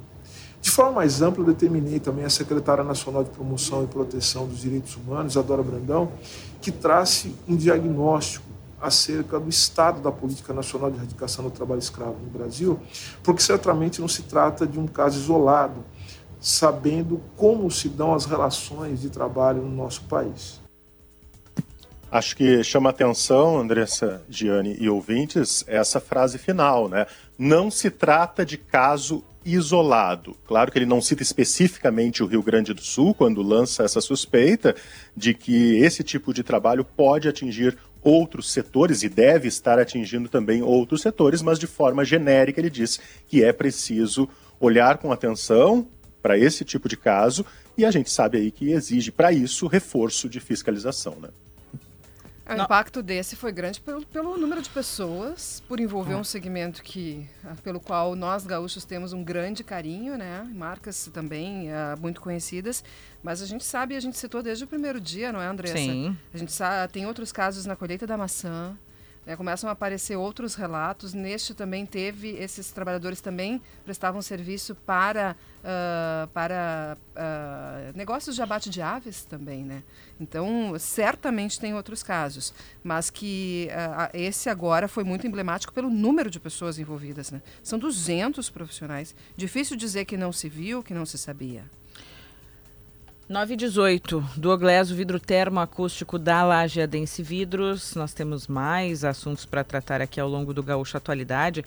De 0.62 0.72
forma 0.72 0.94
mais 0.94 1.22
ampla, 1.22 1.44
determinei 1.44 2.00
também 2.00 2.24
a 2.24 2.30
secretária 2.30 2.82
nacional 2.82 3.26
de 3.26 3.30
promoção 3.30 3.84
e 3.84 3.88
proteção 3.88 4.48
dos 4.48 4.62
direitos 4.62 4.96
humanos, 4.96 5.36
Adora 5.36 5.62
Brandão, 5.62 6.14
que 6.62 6.72
trace 6.72 7.36
um 7.46 7.58
diagnóstico 7.58 8.46
acerca 8.80 9.38
do 9.38 9.50
estado 9.50 10.00
da 10.00 10.14
política 10.14 10.54
nacional 10.54 10.90
de 10.90 10.96
erradicação 10.96 11.44
do 11.44 11.52
trabalho 11.52 11.80
escravo 11.80 12.16
no 12.24 12.30
Brasil, 12.30 12.80
porque 13.22 13.42
certamente 13.42 14.00
não 14.00 14.08
se 14.08 14.22
trata 14.22 14.66
de 14.66 14.80
um 14.80 14.88
caso 14.88 15.20
isolado, 15.20 15.84
sabendo 16.40 17.20
como 17.36 17.70
se 17.70 17.90
dão 17.90 18.14
as 18.14 18.24
relações 18.24 19.02
de 19.02 19.10
trabalho 19.10 19.62
no 19.62 19.76
nosso 19.76 20.04
país. 20.04 20.66
Acho 22.10 22.38
que 22.38 22.64
chama 22.64 22.90
atenção, 22.90 23.58
Andressa, 23.58 24.24
Gianni 24.30 24.78
e 24.80 24.90
ouvintes, 24.90 25.66
essa 25.68 26.00
frase 26.00 26.38
final, 26.38 26.88
né? 26.88 27.06
Não 27.38 27.70
se 27.70 27.92
trata 27.92 28.46
de 28.46 28.58
caso 28.58 29.26
isolado. 29.44 30.36
Claro 30.46 30.72
que 30.72 30.78
ele 30.78 30.86
não 30.86 31.02
cita 31.02 31.22
especificamente 31.22 32.24
o 32.24 32.26
Rio 32.26 32.42
Grande 32.42 32.74
do 32.74 32.82
Sul 32.82 33.14
quando 33.14 33.42
lança 33.42 33.84
essa 33.84 34.00
suspeita 34.00 34.74
de 35.16 35.34
que 35.34 35.78
esse 35.80 36.02
tipo 36.02 36.34
de 36.34 36.44
trabalho 36.44 36.86
pode 36.86 37.28
atingir 37.28 37.78
outros 38.02 38.52
setores 38.52 39.04
e 39.04 39.10
deve 39.10 39.50
estar 39.50 39.78
atingindo 39.78 40.30
também 40.30 40.62
outros 40.62 41.02
setores, 41.02 41.42
mas 41.42 41.60
de 41.60 41.68
forma 41.68 42.06
genérica 42.06 42.62
ele 42.62 42.70
diz 42.70 43.00
que 43.28 43.44
é 43.44 43.52
preciso 43.52 44.30
olhar 44.62 44.98
com 44.98 45.12
atenção 45.12 45.88
para 46.22 46.38
esse 46.38 46.64
tipo 46.64 46.88
de 46.88 46.96
caso 46.96 47.46
e 47.78 47.84
a 47.84 47.92
gente 47.92 48.10
sabe 48.10 48.38
aí 48.38 48.50
que 48.50 48.72
exige 48.72 49.12
para 49.12 49.32
isso 49.32 49.68
reforço 49.68 50.30
de 50.30 50.40
fiscalização, 50.40 51.18
né? 51.22 51.30
O 52.50 52.56
Não. 52.56 52.64
impacto 52.64 53.04
desse 53.04 53.36
foi 53.36 53.52
grande 53.52 53.82
pelo, 53.82 54.06
pelo 54.06 54.38
número 54.38 54.62
de 54.62 54.70
pessoas, 54.70 55.62
por 55.68 55.80
envolver 55.80 56.16
um 56.16 56.24
segmento 56.24 56.82
que, 56.82 57.28
ah, 57.44 57.56
pelo 57.62 57.80
qual 57.80 58.16
nós 58.16 58.46
gaúchos 58.46 58.86
temos 58.86 59.12
um 59.12 59.24
grande 59.24 59.64
carinho, 59.64 60.18
né? 60.18 60.50
Marcas 60.54 61.10
também 61.14 61.70
uh, 61.70 62.00
muito 62.00 62.22
conhecidas, 62.22 62.84
mas 63.22 63.42
a 63.42 63.46
gente 63.46 63.66
sabe, 63.66 63.96
a 63.96 64.00
gente 64.00 64.18
citou 64.18 64.42
desde 64.42 64.64
o 64.64 64.68
primeiro 64.68 65.00
dia, 65.02 65.34
não 65.34 65.42
é, 65.42 65.48
Andressa? 65.48 65.78
Sim. 65.78 66.16
A 66.34 66.38
gente 66.38 66.54
sabe, 66.54 66.94
tem 66.94 67.06
outros 67.06 67.32
casos 67.32 67.66
na 67.66 67.76
colheita 67.76 68.08
da 68.08 68.18
maçã, 68.18 68.78
né, 69.28 69.36
começam 69.36 69.70
a 69.70 69.74
aparecer 69.74 70.16
outros 70.16 70.56
relatos. 70.56 71.14
Neste 71.14 71.54
também 71.54 71.86
teve, 71.86 72.30
esses 72.30 72.72
trabalhadores 72.72 73.20
também 73.20 73.62
prestavam 73.84 74.22
serviço 74.22 74.74
para, 74.74 75.36
uh, 75.60 76.28
para 76.30 76.98
uh, 77.14 77.98
negócios 77.98 78.38
de 78.38 78.42
abate 78.42 78.70
de 78.70 78.82
aves 78.82 79.26
também, 79.26 79.66
né? 79.66 79.84
Então, 80.18 80.74
certamente 80.80 81.60
tem 81.60 81.74
outros 81.74 82.02
casos, 82.02 82.54
mas 82.82 83.10
que 83.10 83.68
uh, 83.70 84.10
esse 84.18 84.50
agora 84.50 84.88
foi 84.88 85.04
muito 85.04 85.28
emblemático 85.28 85.74
pelo 85.74 85.90
número 85.90 86.30
de 86.30 86.40
pessoas 86.40 86.80
envolvidas, 86.80 87.30
né? 87.30 87.42
São 87.62 87.78
200 87.78 88.50
profissionais. 88.50 89.14
Difícil 89.36 89.76
dizer 89.76 90.06
que 90.06 90.16
não 90.16 90.32
se 90.32 90.48
viu, 90.48 90.82
que 90.82 90.94
não 90.94 91.06
se 91.06 91.18
sabia. 91.18 91.66
9 93.30 93.56
e 93.56 93.58
18, 93.58 94.24
do 94.38 94.50
Ogleso 94.52 94.96
Vidro 94.96 95.20
Termoacústico 95.20 96.18
da 96.18 96.46
Lajeadense 96.46 97.22
Vidros. 97.22 97.94
Nós 97.94 98.14
temos 98.14 98.48
mais 98.48 99.04
assuntos 99.04 99.46
para 99.46 99.66
tratar 99.66 100.02
aqui 100.02 100.18
ao 100.18 100.30
longo 100.30 100.54
do 100.54 100.64
Gaúcho 100.64 100.96
Atualidade. 100.96 101.66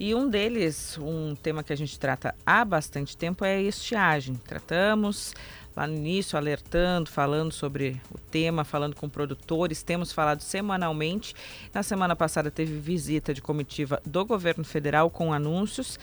E 0.00 0.14
um 0.14 0.26
deles, 0.26 0.96
um 0.96 1.34
tema 1.34 1.62
que 1.62 1.70
a 1.70 1.76
gente 1.76 1.98
trata 1.98 2.34
há 2.46 2.64
bastante 2.64 3.14
tempo, 3.14 3.44
é 3.44 3.56
a 3.56 3.60
estiagem. 3.60 4.36
Tratamos 4.36 5.34
lá 5.76 5.86
no 5.86 5.94
início, 5.94 6.38
alertando, 6.38 7.10
falando 7.10 7.52
sobre 7.52 8.00
o 8.10 8.16
tema, 8.16 8.64
falando 8.64 8.96
com 8.96 9.06
produtores. 9.06 9.82
Temos 9.82 10.12
falado 10.12 10.40
semanalmente. 10.40 11.34
Na 11.74 11.82
semana 11.82 12.16
passada 12.16 12.50
teve 12.50 12.78
visita 12.78 13.34
de 13.34 13.42
comitiva 13.42 14.00
do 14.06 14.24
governo 14.24 14.64
federal 14.64 15.10
com 15.10 15.30
anúncios. 15.30 16.00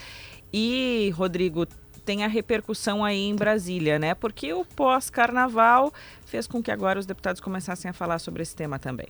E, 0.54 1.12
Rodrigo, 1.16 1.68
tem 2.10 2.24
a 2.24 2.28
repercussão 2.28 3.06
aí 3.06 3.28
em 3.28 3.36
Brasília, 3.36 4.00
né? 4.00 4.16
Porque 4.16 4.52
o 4.52 4.66
pós-carnaval 4.66 5.94
fez 6.26 6.48
com 6.48 6.60
que 6.60 6.72
agora 6.72 6.98
os 6.98 7.06
deputados 7.06 7.40
começassem 7.40 7.88
a 7.88 7.94
falar 7.94 8.18
sobre 8.18 8.42
esse 8.42 8.56
tema 8.56 8.80
também. 8.80 9.06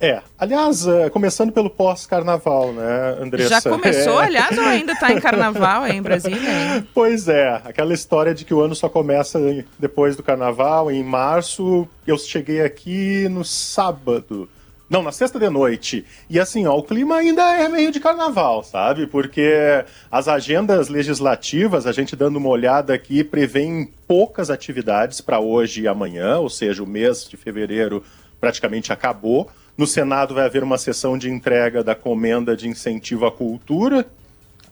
É, 0.00 0.20
aliás, 0.36 0.88
é, 0.88 1.08
começando 1.08 1.52
pelo 1.52 1.70
pós-carnaval, 1.70 2.72
né, 2.72 3.16
Andressa? 3.20 3.48
Já 3.48 3.62
começou, 3.62 4.20
é. 4.20 4.26
aliás, 4.26 4.58
ou 4.58 4.64
ainda 4.64 4.90
está 4.90 5.12
em 5.12 5.20
carnaval 5.20 5.84
aí 5.84 5.98
em 5.98 6.02
Brasília? 6.02 6.50
Hein? 6.50 6.88
Pois 6.92 7.28
é, 7.28 7.62
aquela 7.64 7.94
história 7.94 8.34
de 8.34 8.44
que 8.44 8.52
o 8.52 8.60
ano 8.60 8.74
só 8.74 8.88
começa 8.88 9.38
depois 9.78 10.16
do 10.16 10.22
carnaval, 10.24 10.90
em 10.90 11.04
março. 11.04 11.86
Eu 12.04 12.18
cheguei 12.18 12.60
aqui 12.60 13.28
no 13.28 13.44
sábado. 13.44 14.50
Não, 14.90 15.04
na 15.04 15.12
sexta 15.12 15.38
de 15.38 15.48
noite. 15.48 16.04
E 16.28 16.40
assim, 16.40 16.66
ó, 16.66 16.76
o 16.76 16.82
clima 16.82 17.14
ainda 17.14 17.54
é 17.54 17.68
meio 17.68 17.92
de 17.92 18.00
carnaval, 18.00 18.64
sabe? 18.64 19.06
Porque 19.06 19.84
as 20.10 20.26
agendas 20.26 20.88
legislativas, 20.88 21.86
a 21.86 21.92
gente 21.92 22.16
dando 22.16 22.38
uma 22.38 22.48
olhada 22.48 22.92
aqui, 22.92 23.22
prevêem 23.22 23.88
poucas 24.08 24.50
atividades 24.50 25.20
para 25.20 25.38
hoje 25.38 25.82
e 25.82 25.86
amanhã, 25.86 26.38
ou 26.38 26.50
seja, 26.50 26.82
o 26.82 26.88
mês 26.88 27.28
de 27.28 27.36
fevereiro 27.36 28.02
praticamente 28.40 28.92
acabou. 28.92 29.48
No 29.78 29.86
Senado 29.86 30.34
vai 30.34 30.44
haver 30.44 30.64
uma 30.64 30.76
sessão 30.76 31.16
de 31.16 31.30
entrega 31.30 31.84
da 31.84 31.94
comenda 31.94 32.56
de 32.56 32.66
incentivo 32.66 33.26
à 33.26 33.30
cultura 33.30 34.04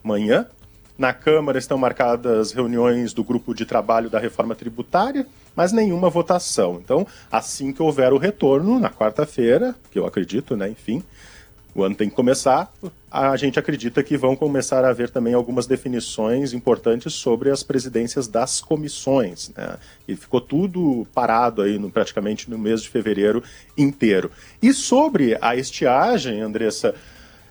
amanhã. 0.02 0.48
Na 0.98 1.12
Câmara 1.12 1.58
estão 1.58 1.78
marcadas 1.78 2.50
reuniões 2.50 3.12
do 3.12 3.22
grupo 3.22 3.54
de 3.54 3.64
trabalho 3.64 4.10
da 4.10 4.18
reforma 4.18 4.56
tributária, 4.56 5.24
mas 5.54 5.70
nenhuma 5.70 6.10
votação. 6.10 6.80
Então, 6.82 7.06
assim 7.30 7.72
que 7.72 7.80
houver 7.80 8.12
o 8.12 8.18
retorno, 8.18 8.80
na 8.80 8.90
quarta-feira, 8.90 9.76
que 9.92 9.98
eu 9.98 10.04
acredito, 10.04 10.56
né, 10.56 10.68
enfim, 10.68 11.04
o 11.72 11.84
ano 11.84 11.94
tem 11.94 12.08
que 12.08 12.16
começar, 12.16 12.72
a 13.08 13.36
gente 13.36 13.56
acredita 13.56 14.02
que 14.02 14.16
vão 14.16 14.34
começar 14.34 14.84
a 14.84 14.88
haver 14.88 15.10
também 15.10 15.34
algumas 15.34 15.64
definições 15.64 16.52
importantes 16.52 17.14
sobre 17.14 17.50
as 17.50 17.62
presidências 17.62 18.26
das 18.26 18.60
comissões. 18.60 19.52
Né? 19.56 19.76
E 20.08 20.16
ficou 20.16 20.40
tudo 20.40 21.06
parado 21.14 21.62
aí 21.62 21.78
no, 21.78 21.88
praticamente 21.88 22.50
no 22.50 22.58
mês 22.58 22.82
de 22.82 22.88
fevereiro 22.88 23.44
inteiro. 23.76 24.32
E 24.60 24.72
sobre 24.72 25.38
a 25.40 25.54
estiagem, 25.54 26.40
Andressa, 26.40 26.96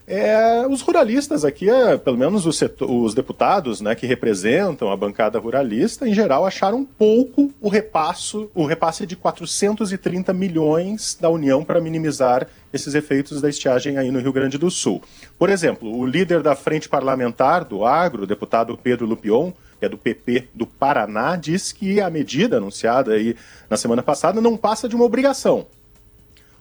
é, 0.10 0.66
os 0.66 0.82
ruralistas 0.82 1.43
aqui, 1.43 1.70
é, 1.70 1.97
pelo 1.97 2.18
menos 2.18 2.45
os, 2.45 2.58
setor, 2.58 2.89
os, 2.89 3.14
deputados 3.14 3.82
né, 3.82 3.93
que 3.93 4.08
representam 4.08 4.89
a 4.89 4.95
bancada 4.95 5.38
ruralista, 5.38 6.08
em 6.08 6.14
geral 6.14 6.45
acharam 6.45 6.86
pouco 6.86 7.53
o 7.60 7.68
repasso, 7.68 8.49
o 8.55 8.66
repasse 8.66 9.05
de 9.05 9.18
430 9.18 10.32
milhões 10.32 11.18
da 11.20 11.30
União 11.30 11.62
para 11.62 11.82
minimizar 11.82 12.47
esses 12.72 12.95
efeitos 12.95 13.41
da 13.41 13.49
estiagem 13.49 13.97
aí 13.97 14.10
no 14.10 14.22
Rio 14.22 14.32
Grande 14.32 14.58
do 14.58 14.72
Sul. 14.72 15.03
Por 15.38 15.49
exemplo, 15.49 15.93
o 15.93 16.05
líder 16.05 16.41
da 16.41 16.55
frente 16.55 16.88
parlamentar 16.88 17.66
do 17.66 17.86
agro, 17.86 18.24
o 18.24 18.28
deputado 18.28 18.80
Pedro 18.82 19.05
Lupion, 19.05 19.51
que 19.78 19.86
é 19.86 19.89
do 19.89 19.97
PP 19.97 20.47
do 20.53 20.66
Paraná, 20.66 21.36
diz 21.36 21.74
que 21.74 21.99
a 21.99 22.10
medida 22.10 22.58
anunciada 22.58 23.12
aí 23.12 23.36
na 23.70 23.76
semana 23.76 24.01
passada 24.01 24.39
não 24.39 24.55
passa 24.55 24.88
de 24.88 24.95
uma 24.95 25.03
obrigação 25.03 25.68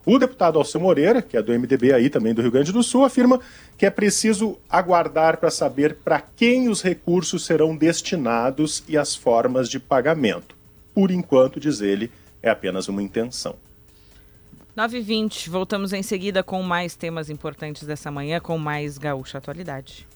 o 0.07 0.19
deputado 0.21 0.57
Alceu 0.57 0.81
Moreira, 0.81 1.21
que 1.21 1.37
é 1.37 1.43
do 1.43 1.53
MDB 1.53 1.93
aí 1.93 2.09
também 2.09 2.33
do 2.33 2.41
Rio 2.41 2.53
Grande 2.53 2.73
do 2.73 2.83
Sul, 2.83 3.05
afirma 3.05 3.41
que 3.77 3.85
é 3.85 3.91
preciso 3.91 4.57
aguardar 4.71 5.39
para 5.39 5.51
saber 5.51 5.97
para 5.97 6.21
quem 6.21 6.69
os 6.69 6.81
recursos 6.81 7.45
serão 7.45 7.77
destinados 7.77 8.85
e 8.89 8.97
as 8.97 9.17
formas 9.17 9.69
de 9.69 9.81
pagamento. 9.81 10.57
Por 10.95 11.11
enquanto, 11.11 11.59
diz 11.59 11.81
ele, 11.81 12.11
é 12.41 12.49
apenas 12.49 12.87
uma 12.87 13.03
intenção. 13.03 13.57
9h20, 14.77 15.49
voltamos 15.49 15.93
em 15.93 16.03
seguida 16.03 16.43
com 16.43 16.63
mais 16.63 16.95
temas 16.95 17.29
importantes 17.29 17.83
dessa 17.83 18.11
manhã, 18.11 18.39
com 18.39 18.57
mais 18.57 18.99
Gaúcha 18.99 19.39
Atualidade. 19.39 20.07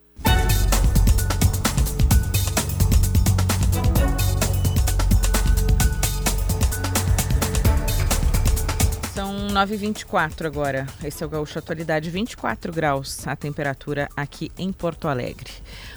São 9.51 9.67
9h24 9.67 10.47
agora. 10.47 10.87
Esse 11.03 11.25
é 11.25 11.27
o 11.27 11.29
Gaúcho 11.29 11.59
Atualidade, 11.59 12.09
24 12.09 12.73
graus 12.73 13.27
a 13.27 13.35
temperatura 13.35 14.09
aqui 14.17 14.53
em 14.57 14.73
Porto 14.73 15.09
Alegre. 15.09 15.51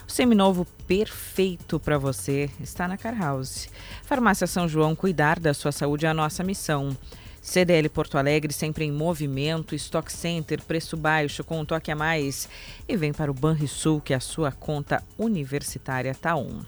O 0.08 0.12
seminovo 0.12 0.66
perfeito 0.88 1.80
para 1.80 2.00
você 2.00 2.50
está 2.60 2.88
na 2.88 2.98
Car 2.98 3.16
House. 3.16 3.70
Farmácia 4.02 4.48
São 4.48 4.68
João, 4.68 4.96
cuidar 4.96 5.40
da 5.40 5.54
sua 5.54 5.72
saúde 5.72 6.08
é 6.08 6.10
a 6.10 6.16
nossa 6.16 6.44
missão. 6.44 6.98
CDL 7.44 7.90
Porto 7.90 8.18
Alegre 8.18 8.52
sempre 8.52 8.86
em 8.86 8.92
movimento, 8.92 9.76
Stock 9.76 10.12
Center, 10.12 10.60
preço 10.64 10.98
baixo 10.98 11.44
com 11.44 11.60
um 11.60 11.66
toque 11.66 11.92
a 11.92 11.96
mais. 11.96 12.50
E 12.88 12.98
vem 12.98 13.14
para 13.14 13.30
o 13.30 13.36
Banrisul, 13.36 14.02
que 14.02 14.14
é 14.14 14.16
a 14.16 14.20
sua 14.20 14.52
conta 14.52 15.04
universitária 15.16 16.16
tá 16.16 16.36
on. 16.36 16.62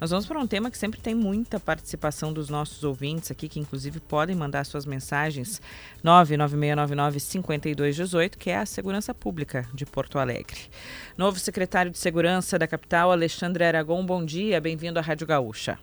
Nós 0.00 0.10
vamos 0.10 0.26
para 0.26 0.38
um 0.38 0.46
tema 0.46 0.70
que 0.70 0.78
sempre 0.78 1.00
tem 1.00 1.12
muita 1.12 1.58
participação 1.58 2.32
dos 2.32 2.48
nossos 2.48 2.84
ouvintes 2.84 3.32
aqui, 3.32 3.48
que 3.48 3.58
inclusive 3.58 3.98
podem 3.98 4.36
mandar 4.36 4.64
suas 4.64 4.86
mensagens 4.86 5.60
996995218, 6.04 8.36
que 8.36 8.50
é 8.50 8.58
a 8.58 8.66
Segurança 8.66 9.12
Pública 9.12 9.66
de 9.74 9.84
Porto 9.84 10.20
Alegre. 10.20 10.60
Novo 11.16 11.40
secretário 11.40 11.90
de 11.90 11.98
Segurança 11.98 12.56
da 12.56 12.68
capital, 12.68 13.10
Alexandre 13.10 13.64
Aragon, 13.64 14.06
bom 14.06 14.24
dia, 14.24 14.60
bem-vindo 14.60 15.00
à 15.00 15.02
Rádio 15.02 15.26
Gaúcha. 15.26 15.80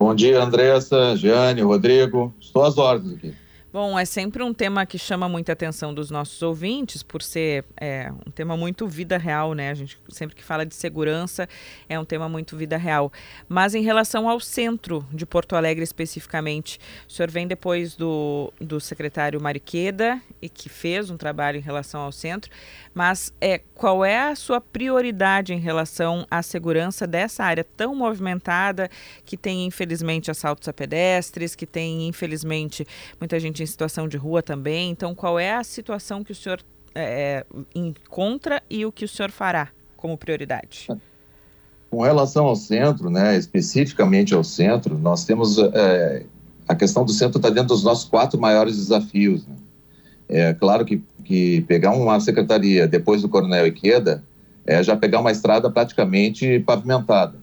Bom 0.00 0.16
dia, 0.16 0.42
Andressa, 0.42 1.16
Giane, 1.16 1.62
Rodrigo, 1.62 2.34
estou 2.40 2.64
às 2.64 2.76
ordens 2.76 3.14
aqui. 3.14 3.32
Bom, 3.72 3.98
é 3.98 4.04
sempre 4.04 4.42
um 4.42 4.52
tema 4.52 4.84
que 4.84 4.98
chama 4.98 5.26
muita 5.30 5.54
atenção 5.54 5.94
dos 5.94 6.10
nossos 6.10 6.42
ouvintes, 6.42 7.02
por 7.02 7.22
ser 7.22 7.64
é, 7.80 8.12
um 8.26 8.30
tema 8.30 8.54
muito 8.54 8.86
vida 8.86 9.16
real, 9.16 9.54
né? 9.54 9.70
A 9.70 9.74
gente 9.74 9.98
sempre 10.10 10.36
que 10.36 10.44
fala 10.44 10.66
de 10.66 10.74
segurança 10.74 11.48
é 11.88 11.98
um 11.98 12.04
tema 12.04 12.28
muito 12.28 12.54
vida 12.54 12.76
real. 12.76 13.10
Mas 13.48 13.74
em 13.74 13.82
relação 13.82 14.28
ao 14.28 14.38
centro 14.40 15.08
de 15.10 15.24
Porto 15.24 15.56
Alegre 15.56 15.82
especificamente, 15.82 16.78
o 17.08 17.12
senhor 17.12 17.30
vem 17.30 17.46
depois 17.46 17.96
do, 17.96 18.52
do 18.60 18.78
secretário 18.78 19.40
Mariqueda, 19.40 20.20
e 20.42 20.50
que 20.50 20.68
fez 20.68 21.08
um 21.08 21.16
trabalho 21.16 21.56
em 21.56 21.62
relação 21.62 22.02
ao 22.02 22.12
centro, 22.12 22.50
mas 22.92 23.32
é, 23.40 23.58
qual 23.74 24.04
é 24.04 24.20
a 24.20 24.36
sua 24.36 24.60
prioridade 24.60 25.54
em 25.54 25.58
relação 25.58 26.26
à 26.30 26.42
segurança 26.42 27.06
dessa 27.06 27.42
área 27.42 27.64
tão 27.64 27.94
movimentada, 27.94 28.90
que 29.24 29.36
tem 29.36 29.64
infelizmente 29.64 30.30
assaltos 30.30 30.68
a 30.68 30.74
pedestres, 30.74 31.54
que 31.54 31.64
tem 31.64 32.06
infelizmente 32.06 32.86
muita 33.18 33.40
gente 33.40 33.61
em 33.62 33.66
situação 33.66 34.06
de 34.08 34.16
rua 34.16 34.42
também. 34.42 34.90
Então, 34.90 35.14
qual 35.14 35.38
é 35.38 35.54
a 35.54 35.64
situação 35.64 36.22
que 36.22 36.32
o 36.32 36.34
senhor 36.34 36.60
é, 36.94 37.44
encontra 37.74 38.62
e 38.68 38.84
o 38.84 38.92
que 38.92 39.04
o 39.04 39.08
senhor 39.08 39.30
fará 39.30 39.68
como 39.96 40.16
prioridade? 40.18 40.88
Com 41.90 42.02
relação 42.02 42.46
ao 42.46 42.56
centro, 42.56 43.10
né, 43.10 43.36
especificamente 43.36 44.34
ao 44.34 44.42
centro, 44.42 44.98
nós 44.98 45.24
temos 45.24 45.58
é, 45.58 46.24
a 46.66 46.74
questão 46.74 47.04
do 47.04 47.12
centro 47.12 47.38
está 47.38 47.50
dentro 47.50 47.68
dos 47.68 47.84
nossos 47.84 48.04
quatro 48.08 48.40
maiores 48.40 48.76
desafios. 48.76 49.46
Né? 49.46 49.54
É 50.28 50.54
claro 50.54 50.84
que, 50.84 51.02
que 51.24 51.60
pegar 51.62 51.92
uma 51.92 52.18
secretaria 52.20 52.86
depois 52.88 53.22
do 53.22 53.28
Coronel 53.28 53.66
Iqueda 53.66 54.24
é 54.64 54.82
já 54.82 54.96
pegar 54.96 55.20
uma 55.20 55.32
estrada 55.32 55.70
praticamente 55.70 56.60
pavimentada. 56.60 57.42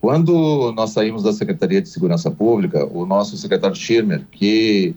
Quando 0.00 0.72
nós 0.72 0.90
saímos 0.90 1.22
da 1.22 1.32
Secretaria 1.32 1.80
de 1.82 1.88
Segurança 1.88 2.30
Pública, 2.30 2.86
o 2.86 3.04
nosso 3.06 3.36
secretário 3.36 3.76
Schirmer, 3.76 4.24
que 4.30 4.94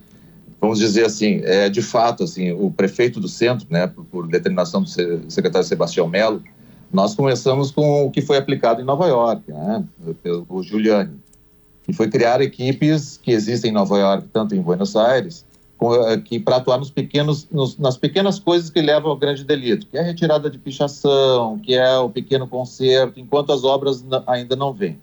vamos 0.60 0.80
dizer 0.80 1.06
assim, 1.06 1.42
é 1.44 1.70
de 1.70 1.82
fato 1.82 2.24
assim, 2.24 2.52
o 2.52 2.70
prefeito 2.70 3.20
do 3.20 3.28
centro, 3.28 3.66
né, 3.70 3.88
por, 3.88 4.06
por 4.06 4.28
determinação 4.28 4.82
do 4.82 4.90
secretário 4.90 5.68
Sebastião 5.68 6.08
Melo, 6.08 6.44
nós 6.92 7.16
começamos 7.16 7.72
com 7.72 8.06
o 8.06 8.12
que 8.12 8.22
foi 8.22 8.38
aplicado 8.38 8.82
em 8.82 8.86
Nova 8.86 9.08
York, 9.08 9.44
né, 9.52 9.84
pelo 10.22 10.64
Giuliani, 10.64 11.20
que 11.84 11.94
foi 11.94 12.10
criar 12.10 12.42
equipes 12.42 13.18
que 13.18 13.32
existem 13.32 13.72
em 13.72 13.74
Nova 13.74 13.98
York, 13.98 14.28
tanto 14.34 14.56
em 14.56 14.62
Buenos 14.62 14.96
Aires, 14.96 15.46
eh, 15.82 16.18
que 16.18 16.40
para 16.40 16.58
atuar 16.58 16.78
nos 16.78 16.92
pequenos, 16.92 17.48
nos, 17.50 17.78
nas 17.78 17.96
pequenas 17.96 18.38
coisas 18.38 18.70
que 18.70 18.82
levam 18.82 19.12
ao 19.12 19.18
grande 19.18 19.46
delito, 19.46 19.88
que 19.88 19.98
é 19.98 20.02
a 20.02 20.04
retirada 20.04 20.50
de 20.50 20.58
pichação, 20.58 21.58
que 21.60 21.74
é 21.74 21.98
o 21.98 22.10
pequeno 22.10 22.48
conserto, 22.48 23.20
enquanto 23.20 23.54
as 23.54 23.64
obras 23.64 24.04
ainda 24.28 24.56
não 24.56 24.74
vêm. 24.74 25.00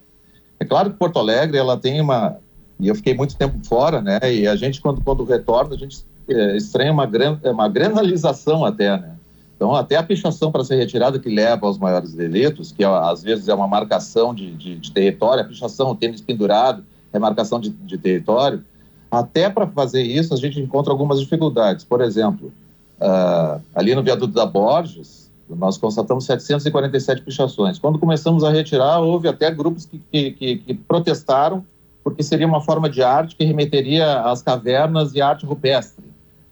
É 0.60 0.64
claro 0.64 0.90
que 0.90 0.98
Porto 0.98 1.18
Alegre 1.18 1.56
ela 1.56 1.76
tem 1.76 2.00
uma 2.00 2.38
e 2.78 2.88
eu 2.88 2.94
fiquei 2.94 3.14
muito 3.14 3.36
tempo 3.36 3.58
fora, 3.64 4.00
né? 4.00 4.18
E 4.32 4.46
a 4.46 4.54
gente, 4.54 4.80
quando, 4.80 5.00
quando 5.00 5.24
retorna, 5.24 5.74
a 5.74 5.78
gente 5.78 6.04
é, 6.28 6.56
estranha 6.56 6.92
uma, 6.92 7.06
gran, 7.06 7.38
uma 7.44 7.68
granalização 7.68 8.64
até, 8.64 8.96
né? 8.96 9.12
Então, 9.56 9.74
até 9.74 9.96
a 9.96 10.02
pichação 10.02 10.52
para 10.52 10.62
ser 10.62 10.76
retirada 10.76 11.18
que 11.18 11.30
leva 11.30 11.66
aos 11.66 11.78
maiores 11.78 12.12
delitos, 12.12 12.72
que 12.72 12.84
às 12.84 13.22
vezes 13.22 13.48
é 13.48 13.54
uma 13.54 13.66
marcação 13.66 14.34
de, 14.34 14.54
de, 14.54 14.76
de 14.76 14.92
território, 14.92 15.42
a 15.42 15.46
pichação, 15.46 15.90
o 15.92 15.94
tênis 15.94 16.20
pendurado, 16.20 16.84
é 17.10 17.18
marcação 17.18 17.58
de, 17.58 17.70
de 17.70 17.96
território, 17.96 18.62
até 19.10 19.48
para 19.48 19.66
fazer 19.66 20.02
isso 20.02 20.34
a 20.34 20.36
gente 20.36 20.60
encontra 20.60 20.92
algumas 20.92 21.18
dificuldades. 21.18 21.86
Por 21.86 22.02
exemplo, 22.02 22.52
uh, 23.00 23.62
ali 23.74 23.94
no 23.94 24.02
viaduto 24.02 24.34
da 24.34 24.44
Borges, 24.44 25.30
nós 25.48 25.78
constatamos 25.78 26.26
747 26.26 27.22
pichações. 27.22 27.78
Quando 27.78 27.98
começamos 27.98 28.44
a 28.44 28.50
retirar, 28.50 28.98
houve 28.98 29.26
até 29.26 29.50
grupos 29.50 29.86
que, 29.86 30.02
que, 30.12 30.30
que, 30.32 30.56
que 30.58 30.74
protestaram 30.74 31.64
porque 32.06 32.22
seria 32.22 32.46
uma 32.46 32.60
forma 32.60 32.88
de 32.88 33.02
arte 33.02 33.34
que 33.34 33.44
remeteria 33.44 34.20
às 34.20 34.40
cavernas 34.40 35.12
e 35.12 35.20
arte 35.20 35.44
rupestre. 35.44 36.04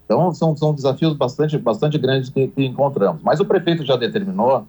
Então, 0.05 0.35
são, 0.35 0.57
são 0.57 0.75
desafios 0.75 1.13
bastante, 1.13 1.57
bastante 1.57 1.97
grandes 1.97 2.29
que, 2.29 2.49
que 2.49 2.65
encontramos. 2.65 3.23
Mas 3.23 3.39
o 3.39 3.45
prefeito 3.45 3.85
já 3.85 3.95
determinou, 3.95 4.67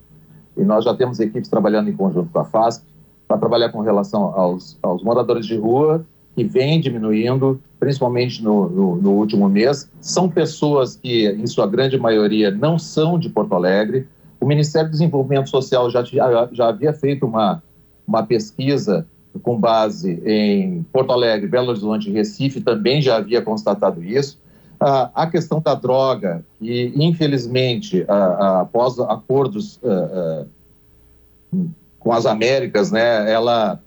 e 0.56 0.64
nós 0.64 0.86
já 0.86 0.94
temos 0.94 1.20
equipes 1.20 1.50
trabalhando 1.50 1.90
em 1.90 1.96
conjunto 1.96 2.30
com 2.32 2.38
a 2.38 2.46
FASP, 2.46 2.86
para 3.28 3.36
trabalhar 3.40 3.70
com 3.70 3.82
relação 3.82 4.26
aos, 4.40 4.78
aos 4.84 5.02
moradores 5.02 5.48
de 5.48 5.58
rua, 5.58 6.06
que 6.36 6.44
vem 6.44 6.80
diminuindo, 6.80 7.60
principalmente 7.80 8.44
no, 8.44 8.70
no, 8.70 8.96
no, 8.98 9.12
último 9.14 9.50
mês. 9.50 9.90
São 10.00 10.30
pessoas 10.30 10.96
que, 10.96 11.28
em 11.28 11.48
sua 11.48 11.66
grande 11.66 11.98
maioria, 11.98 12.52
não 12.52 12.78
são 12.78 13.18
de 13.18 13.28
Porto 13.28 13.56
Alegre. 13.56 14.08
O 14.40 14.46
Ministério 14.46 14.88
do 14.88 14.92
Desenvolvimento 14.92 15.50
Social 15.50 15.90
já, 15.90 16.04
já 16.52 16.70
havia 16.70 16.94
feito 16.94 17.26
uma, 17.26 17.64
uma 18.08 18.22
pesquisa 18.22 19.08
com 19.42 19.58
base 19.58 20.22
em 20.26 20.84
Porto 20.92 21.12
Alegre, 21.12 21.48
Belo 21.48 21.70
Horizonte 21.70 22.10
e 22.10 22.14
Recife, 22.14 22.62
também 22.62 23.02
já 23.02 23.18
havia 23.18 23.42
constatado 23.42 24.04
isso. 24.04 24.40
Ah, 24.80 25.10
a 25.16 25.28
questão 25.28 25.62
da 25.62 25.74
droga, 25.74 26.44
que 26.60 26.92
infelizmente, 26.96 28.06
ah, 28.08 28.62
após 28.62 29.00
acordos 29.00 29.80
ah, 29.84 30.46
com 32.00 32.12
as 32.12 32.26
Américas, 32.26 32.92
né, 32.92 33.32
ela, 33.32 33.82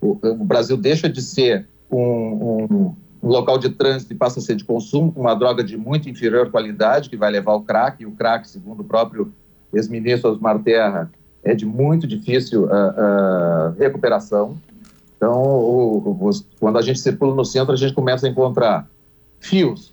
o, 0.00 0.44
Brasil 0.44 0.76
deixa 0.76 1.08
de 1.08 1.20
ser 1.20 1.66
um, 1.90 2.66
um, 2.70 2.94
local 3.22 3.58
de 3.58 3.70
trânsito 3.70 4.12
e 4.12 4.16
passa 4.16 4.38
a 4.38 4.42
ser 4.42 4.54
de 4.54 4.64
consumo, 4.64 5.12
com 5.12 5.20
uma 5.20 5.34
droga 5.34 5.62
de 5.64 5.76
muito 5.76 6.08
inferior 6.08 6.50
qualidade, 6.50 7.10
que 7.10 7.16
vai 7.16 7.30
levar 7.30 7.52
ao 7.52 7.62
crack, 7.62 8.02
e 8.02 8.06
o 8.06 8.12
crack, 8.12 8.48
segundo 8.48 8.80
o 8.80 8.84
próprio 8.84 9.32
ex-ministro 9.74 10.30
Osmar 10.30 10.60
Terra, 10.60 11.10
é 11.42 11.54
de 11.54 11.66
muito 11.66 12.06
difícil 12.06 12.68
recuperação. 13.78 14.56
Então, 15.18 15.42
o, 15.42 15.98
o, 15.98 16.30
quando 16.58 16.78
a 16.78 16.82
gente 16.82 17.00
circula 17.00 17.34
no 17.34 17.44
centro, 17.44 17.72
a 17.72 17.76
gente 17.76 17.92
começa 17.92 18.26
a 18.26 18.30
encontrar 18.30 18.88
fios. 19.40 19.92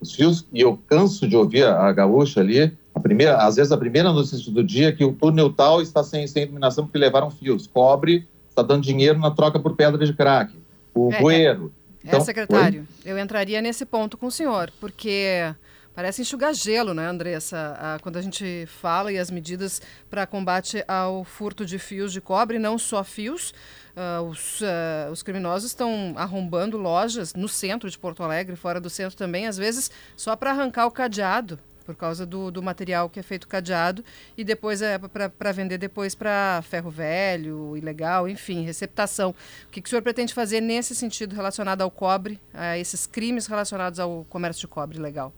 Os 0.00 0.12
fios, 0.12 0.44
e 0.52 0.60
eu 0.60 0.78
canso 0.88 1.26
de 1.26 1.36
ouvir 1.36 1.64
a, 1.64 1.86
a 1.86 1.92
gaúcha 1.92 2.40
ali, 2.40 2.76
a 2.92 3.00
primeira, 3.00 3.36
às 3.36 3.56
vezes 3.56 3.72
a 3.72 3.78
primeira 3.78 4.12
notícia 4.12 4.52
do 4.52 4.62
dia 4.62 4.88
é 4.88 4.92
que 4.92 5.04
o 5.04 5.12
túnel 5.12 5.52
tal 5.52 5.80
está 5.80 6.02
sem, 6.02 6.26
sem 6.26 6.42
iluminação 6.42 6.84
porque 6.84 6.98
levaram 6.98 7.30
fios. 7.30 7.66
Cobre 7.66 8.26
está 8.48 8.62
dando 8.62 8.82
dinheiro 8.82 9.18
na 9.18 9.30
troca 9.30 9.58
por 9.58 9.74
pedra 9.74 10.04
de 10.04 10.12
crack. 10.12 10.54
O 10.94 11.12
é, 11.12 11.20
bueiro. 11.20 11.72
É, 12.04 12.08
então, 12.08 12.20
é 12.20 12.22
secretário, 12.22 12.86
eu 13.04 13.18
entraria 13.18 13.60
nesse 13.60 13.84
ponto 13.84 14.16
com 14.16 14.26
o 14.26 14.30
senhor, 14.30 14.70
porque 14.80 15.54
Parece 15.94 16.22
enxugar 16.22 16.52
gelo, 16.52 16.92
né, 16.92 17.06
Andressa? 17.06 17.76
Ah, 17.78 17.98
quando 18.02 18.16
a 18.16 18.22
gente 18.22 18.66
fala 18.66 19.12
e 19.12 19.18
as 19.18 19.30
medidas 19.30 19.80
para 20.10 20.26
combate 20.26 20.84
ao 20.88 21.22
furto 21.22 21.64
de 21.64 21.78
fios 21.78 22.12
de 22.12 22.20
cobre, 22.20 22.58
não 22.58 22.76
só 22.76 23.04
fios, 23.04 23.54
uh, 23.96 24.22
os, 24.22 24.60
uh, 24.60 25.12
os 25.12 25.22
criminosos 25.22 25.70
estão 25.70 26.12
arrombando 26.16 26.76
lojas 26.76 27.32
no 27.34 27.48
centro 27.48 27.88
de 27.88 27.96
Porto 27.96 28.24
Alegre, 28.24 28.56
fora 28.56 28.80
do 28.80 28.90
centro 28.90 29.16
também, 29.16 29.46
às 29.46 29.56
vezes 29.56 29.88
só 30.16 30.34
para 30.34 30.50
arrancar 30.50 30.86
o 30.86 30.90
cadeado 30.90 31.60
por 31.84 31.94
causa 31.94 32.26
do, 32.26 32.50
do 32.50 32.62
material 32.62 33.08
que 33.08 33.20
é 33.20 33.22
feito 33.22 33.46
cadeado 33.46 34.02
e 34.36 34.42
depois 34.42 34.82
é 34.82 34.98
para 34.98 35.52
vender 35.52 35.78
depois 35.78 36.14
para 36.14 36.62
ferro 36.62 36.90
velho, 36.90 37.76
ilegal, 37.76 38.28
enfim, 38.28 38.64
receptação. 38.64 39.30
O 39.66 39.70
que, 39.70 39.80
que 39.80 39.86
o 39.86 39.90
senhor 39.90 40.02
pretende 40.02 40.34
fazer 40.34 40.60
nesse 40.60 40.94
sentido 40.94 41.36
relacionado 41.36 41.82
ao 41.82 41.90
cobre, 41.90 42.40
a 42.52 42.78
esses 42.78 43.06
crimes 43.06 43.46
relacionados 43.46 44.00
ao 44.00 44.24
comércio 44.30 44.62
de 44.62 44.68
cobre 44.68 44.98
legal? 44.98 45.32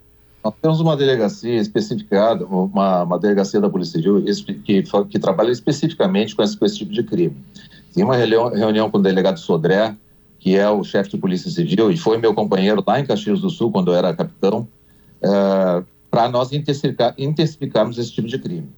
Nós 0.46 0.54
temos 0.62 0.80
uma 0.80 0.96
delegacia 0.96 1.56
especificada, 1.56 2.46
uma, 2.46 3.02
uma 3.02 3.18
delegacia 3.18 3.60
da 3.60 3.68
Polícia 3.68 4.00
Civil 4.00 4.24
que, 4.64 4.84
que 5.10 5.18
trabalha 5.18 5.50
especificamente 5.50 6.36
com 6.36 6.42
esse, 6.44 6.56
com 6.56 6.64
esse 6.64 6.78
tipo 6.78 6.92
de 6.92 7.02
crime. 7.02 7.36
Tem 7.92 8.04
uma 8.04 8.14
reunião, 8.14 8.88
com 8.88 8.98
o 8.98 9.02
delegado 9.02 9.40
Sodré, 9.40 9.96
que 10.38 10.54
é 10.54 10.70
o 10.70 10.84
chefe 10.84 11.10
de 11.10 11.18
Polícia 11.18 11.50
Civil 11.50 11.90
e 11.90 11.96
foi 11.96 12.16
meu 12.18 12.32
companheiro 12.32 12.80
lá 12.86 13.00
em 13.00 13.04
Caxias 13.04 13.40
do 13.40 13.50
Sul, 13.50 13.72
quando 13.72 13.90
eu 13.90 13.96
era 13.96 14.14
capitão, 14.14 14.68
é, 15.20 15.82
para 16.08 16.28
nós 16.28 16.52
intensificar, 16.52 17.12
intensificarmos 17.18 17.98
esse 17.98 18.12
tipo 18.12 18.28
de 18.28 18.38
crime. 18.38 18.68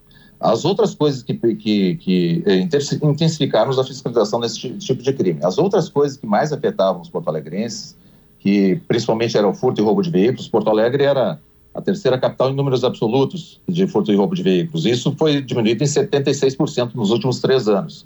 As 0.41 0.65
outras 0.65 0.95
coisas 0.95 1.23
que, 1.23 1.35
que, 1.35 1.97
que 1.97 2.43
é, 2.47 2.57
intensificarmos 2.57 3.79
a 3.79 3.85
fiscalização 3.85 4.41
desse 4.41 4.71
tipo 4.79 5.03
de 5.03 5.13
crime. 5.13 5.41
As 5.43 5.59
outras 5.59 5.91
coisas 5.91 6.17
que 6.17 6.27
mais 6.27 6.51
afetavam 6.51 7.03
os 7.03 7.11
porto-alegrenses, 7.11 7.95
que 8.39 8.81
principalmente 8.89 9.37
era 9.37 9.47
o 9.47 9.53
furto 9.53 9.83
e 9.83 9.85
roubo 9.85 10.01
de 10.01 10.09
veículos, 10.09 10.49
Porto 10.49 10.71
Alegre 10.71 11.05
era 11.05 11.39
a 11.79 11.81
terceira 11.81 12.19
capital 12.19 12.51
em 12.51 12.57
números 12.57 12.83
absolutos 12.83 13.61
de 13.69 13.87
furto 13.87 14.11
e 14.11 14.17
roubo 14.17 14.35
de 14.35 14.43
veículos. 14.43 14.85
Isso 14.85 15.15
foi 15.17 15.41
diminuído 15.41 15.85
em 15.85 15.87
76% 15.87 16.93
nos 16.97 17.13
últimos 17.13 17.41
três 17.41 17.69
anos. 17.69 18.05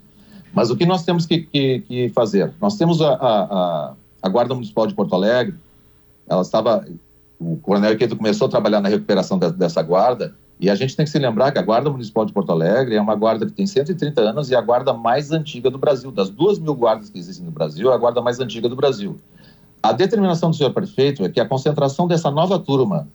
Mas 0.53 0.69
o 0.69 0.77
que 0.77 0.85
nós 0.85 1.07
temos 1.07 1.25
que, 1.25 1.39
que, 1.39 1.81
que 1.81 2.09
fazer? 2.11 2.53
Nós 2.61 2.77
temos 2.77 3.01
a, 3.01 3.15
a, 3.15 3.95
a, 4.21 4.29
Guarda 4.29 4.53
Municipal 4.53 4.87
de 4.87 4.93
Porto 4.93 5.15
Alegre, 5.15 5.55
ela 6.29 6.43
estava, 6.43 6.87
o 7.41 7.57
Coronel 7.63 7.97
Quedo 7.97 8.15
começou 8.15 8.47
a 8.47 8.51
trabalhar 8.51 8.83
na 8.83 8.91
recuperação 8.91 9.39
de, 9.39 9.51
dessa 9.53 9.81
guarda, 9.81 10.35
e 10.61 10.69
a 10.69 10.75
gente 10.75 10.95
tem 10.95 11.07
que 11.07 11.11
se 11.11 11.19
lembrar 11.19 11.51
que 11.51 11.59
a 11.59 11.63
Guarda 11.63 11.89
Municipal 11.89 12.27
de 12.27 12.33
Porto 12.35 12.53
Alegre 12.53 12.95
é 12.95 13.01
uma 13.01 13.15
guarda 13.15 13.47
que 13.47 13.53
tem 13.53 13.67
130 13.67 14.21
anos 14.21 14.51
e 14.51 14.55
é 14.55 14.59
a 14.59 14.61
guarda 14.61 14.93
mais 14.93 15.33
antiga 15.33 15.71
do 15.71 15.79
Brasil. 15.79 16.13
Das 16.13 16.29
duas 16.29 16.59
mil 16.59 16.75
guardas 16.75 17.09
que 17.09 17.19
existem 17.19 17.47
no 17.47 17.51
Brasil, 17.51 17.91
é 17.91 17.95
a 17.95 17.99
guarda 17.99 18.21
mais 18.21 18.39
antiga 18.39 18.69
do 18.69 18.77
Brasil. 18.77 19.17
A 19.83 19.93
determinação 19.93 20.51
do 20.51 20.57
senhor 20.57 20.75
prefeito 20.75 21.25
é 21.25 21.31
que 21.31 21.41
a 21.41 21.49
concentração 21.49 22.07
dessa 22.07 22.31
nova 22.31 22.59
turma 22.59 23.09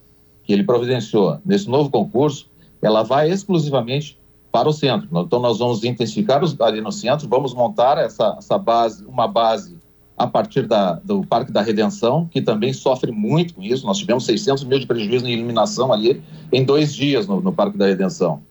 que 0.47 0.53
ele 0.53 0.63
providenciou 0.63 1.39
nesse 1.45 1.69
novo 1.69 1.89
concurso, 1.89 2.49
ela 2.81 3.03
vai 3.03 3.29
exclusivamente 3.29 4.17
para 4.49 4.69
o 4.69 4.73
centro. 4.73 5.09
Então, 5.19 5.41
nós 5.41 5.59
vamos 5.59 5.83
intensificar 5.83 6.41
os, 6.41 6.59
ali 6.61 6.79
no 6.79 6.91
centro, 6.91 7.27
vamos 7.27 7.53
montar 7.53 7.97
essa, 7.97 8.35
essa 8.37 8.57
base, 8.57 9.05
uma 9.05 9.27
base 9.27 9.77
a 10.17 10.25
partir 10.25 10.65
da, 10.65 10.93
do 10.93 11.21
Parque 11.23 11.51
da 11.51 11.61
Redenção, 11.61 12.27
que 12.31 12.41
também 12.41 12.71
sofre 12.71 13.11
muito 13.11 13.55
com 13.55 13.61
isso. 13.61 13.85
Nós 13.85 13.97
tivemos 13.97 14.25
600 14.25 14.63
mil 14.63 14.79
de 14.79 14.87
prejuízo 14.87 15.27
em 15.27 15.33
iluminação 15.33 15.91
ali 15.91 16.23
em 16.51 16.63
dois 16.63 16.95
dias 16.95 17.27
no, 17.27 17.41
no 17.41 17.51
Parque 17.51 17.77
da 17.77 17.85
Redenção. 17.85 18.41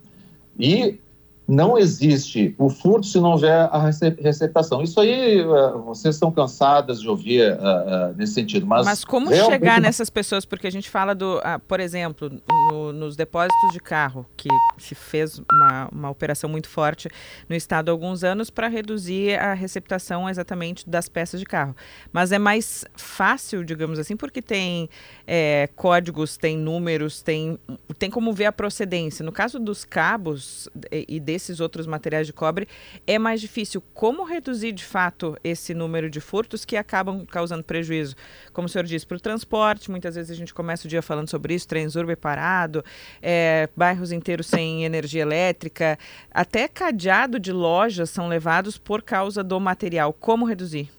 E 0.59 1.01
não 1.49 1.79
existe 1.79 2.55
o 2.59 2.69
furto 2.69 3.07
se 3.07 3.21
não 3.21 3.33
houver 3.33 3.53
a 3.53 3.79
receptação. 4.21 4.83
Isso 4.83 4.99
aí, 5.01 5.41
uh, 5.45 5.81
vocês 5.83 6.17
estão 6.17 6.31
cansadas 6.33 7.01
de 7.01 7.09
ouvir 7.09 7.53
uh, 7.53 7.57
uh, 7.57 8.15
nesse 8.17 8.35
sentido. 8.35 8.67
Mas, 8.67 8.85
mas 8.85 9.05
como 9.05 9.33
chegar 9.33 9.81
nessas 9.81 10.11
pessoas? 10.11 10.45
Porque 10.45 10.67
a 10.67 10.73
gente 10.73 10.91
fala 10.91 11.15
do, 11.15 11.41
por 11.69 11.79
exemplo, 11.79 12.31
no, 12.71 12.93
nos 12.93 13.15
depósitos 13.15 13.73
de 13.73 13.79
carro, 13.79 14.27
que 14.37 14.49
se 14.79 14.95
fez 14.95 15.39
uma, 15.39 15.89
uma 15.93 16.11
operação 16.11 16.51
muito 16.51 16.69
forte 16.69 17.09
no 17.49 17.55
estado 17.55 17.91
há 17.91 17.93
alguns 17.93 18.25
anos 18.25 18.51
para 18.51 18.67
reduzir 18.67 19.39
a 19.39 19.55
receptação 19.55 20.29
exatamente 20.29 20.89
das 20.89 21.09
peças 21.09 21.39
de 21.39 21.47
carro. 21.47 21.77
Mas 22.13 22.33
é 22.33 22.39
mais 22.39 22.85
fácil, 22.97 23.65
digamos 23.65 23.99
assim, 23.99 24.17
porque 24.17 24.43
tem 24.43 24.91
é, 25.27 25.69
códigos, 25.77 26.37
tem 26.37 26.57
números, 26.57 27.23
tem, 27.23 27.59
tem 27.99 28.11
como 28.11 28.33
ver 28.33 28.47
a 28.47 28.53
procedência. 28.53 29.25
No 29.25 29.33
caso 29.33 29.61
dos 29.61 29.85
cabos 29.85 30.69
e, 30.91 31.17
e 31.17 31.21
desses 31.37 31.61
outros 31.61 31.87
materiais 31.87 32.26
de 32.26 32.32
cobre, 32.32 32.66
é 33.07 33.18
mais 33.18 33.43
difícil. 33.43 33.82
Como 33.93 34.24
reduzir 34.24 34.72
de 34.72 34.84
fato 34.84 35.37
esse 35.45 35.74
número 35.74 36.09
de 36.09 36.18
furtos 36.18 36.64
que 36.64 36.76
acabam 36.76 37.26
causando 37.26 37.62
prejuízo? 37.62 38.16
Como 38.55 38.64
o 38.64 38.68
senhor 38.68 38.84
disse, 38.84 39.07
para 39.07 39.18
o 39.18 39.20
transporte, 39.20 39.91
muitas 39.91 40.14
vezes 40.14 40.30
a 40.30 40.34
gente 40.34 40.55
começa 40.55 40.87
o 40.87 40.91
dia 40.91 41.03
falando 41.03 41.28
sobre 41.28 41.55
isso, 41.55 41.68
trens 41.68 41.95
urbe 41.95 42.16
parado, 42.16 42.82
é, 43.20 43.68
bairros 43.76 44.12
inteiros 44.12 44.47
sem 44.47 44.84
energia 44.84 45.20
elétrica, 45.20 45.99
até 46.32 46.66
cadeado 46.66 47.39
de 47.39 47.53
lojas 47.53 48.09
são 48.09 48.28
levados 48.28 48.78
por 48.78 49.03
causa 49.03 49.45
do 49.45 49.61
material. 49.61 50.14
Como 50.14 50.47
reduzir? 50.47 50.91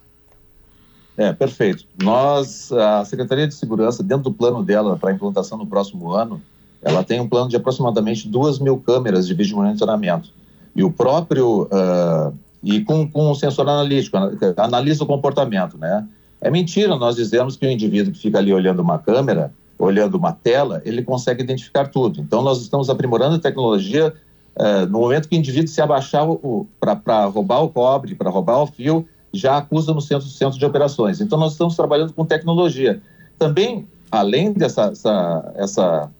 É, 1.18 1.34
perfeito. 1.34 1.84
Nós, 2.00 2.72
a 2.72 3.04
Secretaria 3.04 3.48
de 3.48 3.56
Segurança, 3.56 4.04
dentro 4.04 4.26
do 4.26 4.34
plano 4.34 4.64
dela 4.64 4.98
para 4.98 5.12
implantação 5.12 5.58
no 5.58 5.66
próximo 5.66 6.12
ano, 6.12 6.40
ela 6.88 7.04
tem 7.04 7.20
um 7.20 7.28
plano 7.28 7.50
de 7.50 7.56
aproximadamente 7.56 8.28
duas 8.28 8.60
mil 8.60 8.78
câmeras 8.78 9.28
de 9.28 9.34
vídeo 9.34 9.58
monitoramento. 9.58 10.30
E 10.76 10.84
o 10.84 10.92
próprio, 10.92 11.64
uh, 11.64 12.34
e 12.64 12.82
com, 12.82 13.10
com 13.10 13.34
sensor 13.36 13.68
analítico, 13.68 14.18
analisa 14.58 15.04
o 15.04 15.08
comportamento, 15.08 15.78
né? 15.78 16.08
É 16.40 16.52
mentira 16.52 16.96
nós 16.96 17.16
dizemos 17.16 17.56
que 17.56 17.66
o 17.66 17.72
indivíduo 17.72 18.14
que 18.14 18.20
fica 18.20 18.38
ali 18.38 18.54
olhando 18.54 18.80
uma 18.80 19.00
câmera, 19.00 19.52
olhando 19.78 20.18
uma 20.18 20.32
tela, 20.32 20.82
ele 20.86 21.02
consegue 21.02 21.44
identificar 21.44 21.88
tudo. 21.88 22.22
Então, 22.22 22.42
nós 22.42 22.62
estamos 22.62 22.90
aprimorando 22.90 23.36
a 23.36 23.40
tecnologia 23.40 24.14
uh, 24.56 24.86
no 24.86 25.00
momento 25.00 25.28
que 25.28 25.36
o 25.36 25.40
indivíduo 25.40 25.68
se 25.68 25.82
abaixar 25.82 26.26
para 26.80 27.26
roubar 27.26 27.64
o 27.64 27.70
cobre, 27.70 28.16
para 28.16 28.30
roubar 28.30 28.62
o 28.62 28.68
fio, 28.68 29.08
já 29.34 29.58
acusa 29.58 29.94
no 29.94 30.02
centro, 30.02 30.28
centro 30.28 30.58
de 30.58 30.66
operações. 30.66 31.20
Então, 31.20 31.38
nós 31.38 31.52
estamos 31.52 31.76
trabalhando 31.76 32.14
com 32.14 32.26
tecnologia. 32.26 33.02
Também, 33.38 33.88
além 34.12 34.54
dessa 34.54 34.86
essa, 34.86 35.54
essa, 35.56 36.12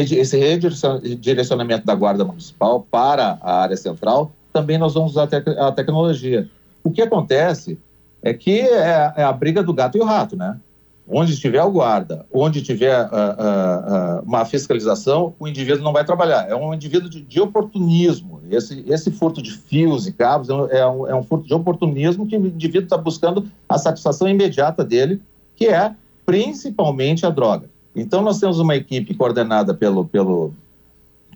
esse 0.00 0.36
redirecionamento 0.36 1.86
da 1.86 1.94
Guarda 1.94 2.24
Municipal 2.24 2.86
para 2.90 3.38
a 3.40 3.62
área 3.62 3.76
central, 3.76 4.32
também 4.52 4.78
nós 4.78 4.94
vamos 4.94 5.12
usar 5.12 5.28
a 5.58 5.72
tecnologia. 5.72 6.48
O 6.82 6.90
que 6.90 7.02
acontece 7.02 7.78
é 8.22 8.32
que 8.32 8.60
é, 8.60 9.12
é 9.16 9.22
a 9.22 9.32
briga 9.32 9.62
do 9.62 9.72
gato 9.72 9.98
e 9.98 10.00
o 10.00 10.04
rato, 10.04 10.36
né? 10.36 10.58
Onde 11.06 11.34
estiver 11.34 11.62
o 11.62 11.70
guarda, 11.70 12.24
onde 12.32 12.62
tiver 12.62 12.98
uh, 12.98 13.06
uh, 13.06 14.20
uh, 14.20 14.22
uma 14.24 14.46
fiscalização, 14.46 15.34
o 15.38 15.46
indivíduo 15.46 15.84
não 15.84 15.92
vai 15.92 16.02
trabalhar. 16.02 16.48
É 16.48 16.56
um 16.56 16.72
indivíduo 16.72 17.10
de, 17.10 17.20
de 17.20 17.40
oportunismo. 17.40 18.40
Esse, 18.50 18.82
esse, 18.88 19.10
furto 19.10 19.42
de 19.42 19.50
fios 19.50 20.06
e 20.06 20.12
cabos 20.12 20.48
é, 20.48 20.78
é 20.78 20.86
um, 20.86 21.06
é 21.06 21.14
um 21.14 21.22
furto 21.22 21.46
de 21.46 21.52
oportunismo 21.52 22.26
que 22.26 22.36
o 22.38 22.46
indivíduo 22.46 22.84
está 22.84 22.96
buscando 22.96 23.46
a 23.68 23.76
satisfação 23.76 24.26
imediata 24.26 24.82
dele, 24.82 25.20
que 25.54 25.66
é 25.66 25.94
principalmente 26.24 27.26
a 27.26 27.30
droga. 27.30 27.68
Então, 27.94 28.22
nós 28.22 28.40
temos 28.40 28.58
uma 28.58 28.74
equipe 28.74 29.14
coordenada 29.14 29.72
pelo, 29.72 30.04
pelo, 30.04 30.52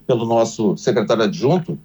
pelo 0.07 0.25
nosso 0.25 0.77
secretário 0.77 1.25
adjunto, 1.25 1.79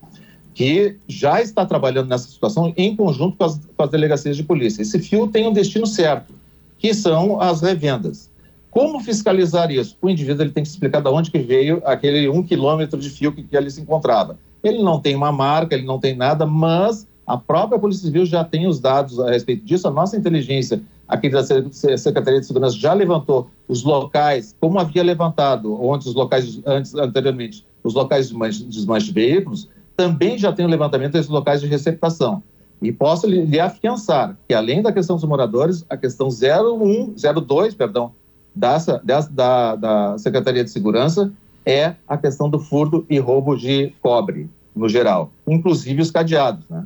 que 0.54 0.98
já 1.08 1.42
está 1.42 1.66
trabalhando 1.66 2.08
nessa 2.08 2.28
situação 2.28 2.74
em 2.78 2.96
conjunto 2.96 3.38
com 3.38 3.44
as, 3.44 3.60
com 3.76 3.84
as 3.84 3.90
delegacias 3.90 4.38
de 4.38 4.44
polícia. 4.44 4.82
Esse 4.82 5.00
fio 5.00 5.28
tem 5.28 5.48
um 5.48 5.54
destino 5.54 5.86
certo 5.88 6.34
que 6.78 6.94
são 6.94 7.40
as 7.40 7.62
revendas. 7.62 8.30
Como 8.70 9.00
fiscalizar 9.00 9.72
isso? 9.72 9.96
O 10.02 10.10
indivíduo 10.10 10.44
ele 10.44 10.52
tem 10.52 10.64
que 10.64 10.70
explicar 10.70 11.02
de 11.02 11.08
onde 11.08 11.32
que 11.32 11.40
veio 11.40 11.82
aquele 11.86 12.28
um 12.28 12.44
quilômetro 12.44 13.00
de 13.00 13.10
fio 13.10 13.32
que, 13.32 13.44
que 13.44 13.56
ali 13.56 13.70
se 13.70 13.80
encontrava. 13.80 14.38
Ele 14.64 14.82
não 14.82 15.00
tem 15.00 15.16
uma 15.16 15.32
marca, 15.32 15.76
ele 15.76 15.86
não 15.86 16.00
tem 16.00 16.16
nada, 16.16 16.46
mas 16.46 17.08
a 17.26 17.38
própria 17.38 17.80
Polícia 17.80 18.06
Civil 18.06 18.26
já 18.26 18.44
tem 18.44 18.68
os 18.68 18.80
dados 18.80 19.20
a 19.20 19.32
respeito 19.32 19.66
disso. 19.66 19.88
A 19.88 19.92
nossa 19.92 20.18
inteligência 20.18 20.82
aqui 21.08 21.30
da 21.30 21.44
Secretaria 21.44 22.40
de 22.40 22.46
Segurança 22.46 22.78
já 22.78 22.94
levantou 22.94 23.50
os 23.68 23.84
locais, 23.84 24.56
como 24.60 24.80
havia 24.80 25.04
levantado 25.04 25.82
onde 25.82 26.08
os 26.08 26.16
locais 26.16 26.62
antes 26.66 26.94
anteriormente, 26.96 27.66
os 27.84 27.94
locais 27.94 28.30
de 28.30 28.66
desmanche 28.66 29.08
de 29.08 29.14
veículos, 29.14 29.70
também 29.96 30.38
já 30.38 30.52
tem 30.52 30.66
o 30.66 30.70
levantamento 30.70 31.14
desses 31.14 31.30
locais 31.30 31.62
de 31.62 31.68
receptação. 31.68 32.42
E 32.82 32.92
posso 32.92 33.26
lhe, 33.28 33.60
afiançar 33.60 34.38
que, 34.48 34.54
além 34.54 34.82
da 34.82 34.92
questão 34.92 35.16
dos 35.16 35.24
moradores, 35.24 35.86
a 35.90 35.96
questão 35.96 36.28
01, 36.28 37.16
02, 37.46 37.76
perdão, 37.76 38.12
da, 38.54 38.78
da, 39.32 39.76
da 39.76 40.18
Secretaria 40.18 40.64
de 40.64 40.70
Segurança 40.70 41.32
é 41.66 41.96
a 42.08 42.18
questão 42.18 42.50
do 42.50 42.60
furto 42.60 43.06
e 43.10 43.18
roubo 43.20 43.56
de 43.56 43.94
cobre, 44.02 44.50
no 44.76 44.90
geral, 44.90 45.32
inclusive 45.48 46.02
os 46.02 46.12
cadeados, 46.12 46.68
né? 46.70 46.84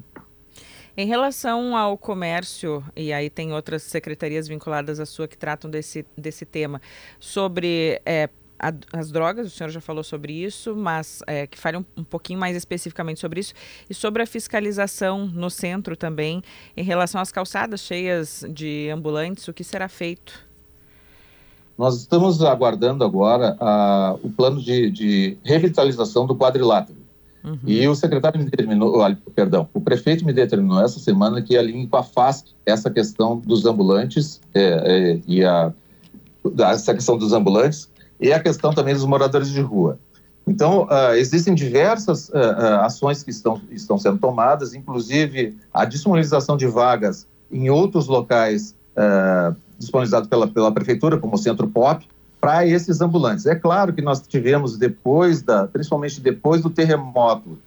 Em 0.99 1.05
relação 1.05 1.77
ao 1.77 1.95
comércio, 1.95 2.83
e 2.95 3.13
aí 3.13 3.29
tem 3.29 3.53
outras 3.53 3.83
secretarias 3.83 4.47
vinculadas 4.47 4.99
à 4.99 5.05
sua 5.05 5.27
que 5.27 5.37
tratam 5.37 5.69
desse, 5.69 6.03
desse 6.17 6.43
tema, 6.43 6.81
sobre 7.19 8.01
é, 8.03 8.27
a, 8.57 8.73
as 8.93 9.11
drogas, 9.11 9.45
o 9.45 9.49
senhor 9.51 9.69
já 9.69 9.79
falou 9.79 10.03
sobre 10.03 10.33
isso, 10.33 10.75
mas 10.75 11.21
é, 11.27 11.45
que 11.45 11.55
fale 11.55 11.77
um, 11.77 11.85
um, 11.95 12.03
pouquinho 12.03 12.39
mais 12.39 12.57
especificamente 12.57 13.19
sobre 13.19 13.41
isso, 13.41 13.53
e 13.87 13.93
sobre 13.93 14.23
a 14.23 14.25
fiscalização 14.25 15.27
no 15.27 15.51
centro 15.51 15.95
também, 15.95 16.41
em 16.75 16.83
relação 16.83 17.21
às 17.21 17.31
calçadas 17.31 17.81
cheias 17.81 18.43
de 18.49 18.89
ambulantes, 18.89 19.47
o 19.47 19.53
que 19.53 19.63
será 19.63 19.87
feito? 19.87 20.47
Nós 21.77 21.95
estamos 21.95 22.41
aguardando 22.41 23.03
agora 23.03 23.55
a, 23.59 24.17
o 24.23 24.31
plano 24.31 24.59
de, 24.59 24.89
de 24.89 25.37
revitalização 25.43 26.25
do 26.25 26.35
quadrilátero. 26.35 27.06
Uhum. 27.43 27.59
E 27.65 27.87
o 27.87 27.95
secretário 27.95 28.39
me 28.39 28.45
determinou, 28.45 28.99
perdão, 29.33 29.69
o 29.73 29.79
prefeito 29.79 30.25
me 30.25 30.33
determinou 30.33 30.83
essa 30.83 30.99
semana 30.99 31.41
que 31.41 31.57
alinhe 31.57 31.87
com 31.87 31.97
a 31.97 32.03
FASC 32.03 32.47
essa 32.65 32.89
questão 32.89 33.39
dos 33.39 33.65
ambulantes 33.65 34.41
é, 34.53 34.61
é, 34.61 35.19
e 35.27 35.45
a, 35.45 35.71
essa 36.59 36.93
questão 36.93 37.17
dos 37.17 37.33
ambulantes 37.33 37.89
e 38.19 38.33
a 38.33 38.39
questão 38.39 38.73
também 38.73 38.93
dos 38.93 39.05
moradores 39.05 39.49
de 39.49 39.61
rua. 39.61 39.97
Então, 40.47 40.85
uh, 40.85 41.13
existem 41.15 41.53
diversas 41.53 42.29
uh, 42.29 42.33
uh, 42.33 42.81
ações 42.81 43.21
que 43.21 43.29
estão, 43.29 43.61
estão 43.69 43.97
sendo 43.97 44.17
tomadas, 44.17 44.73
inclusive 44.73 45.57
a 45.73 45.83
disponibilização 45.83 46.55
de 46.55 46.65
vagas 46.65 47.27
em 47.51 47.69
outros 47.69 48.07
locais 48.07 48.75
disponibilizados 49.77 50.27
pela, 50.27 50.47
pela 50.47 50.71
prefeitura, 50.71 51.19
como 51.19 51.35
o 51.35 51.37
Centro 51.37 51.67
Pop, 51.67 52.03
para 52.39 52.65
esses 52.65 53.01
ambulantes. 53.01 53.45
É 53.45 53.55
claro 53.55 53.93
que 53.93 54.01
nós 54.01 54.21
tivemos 54.21 54.77
depois 54.77 55.41
da, 55.41 55.67
principalmente 55.67 56.21
depois 56.21 56.61
do 56.61 56.69
terremoto 56.69 57.57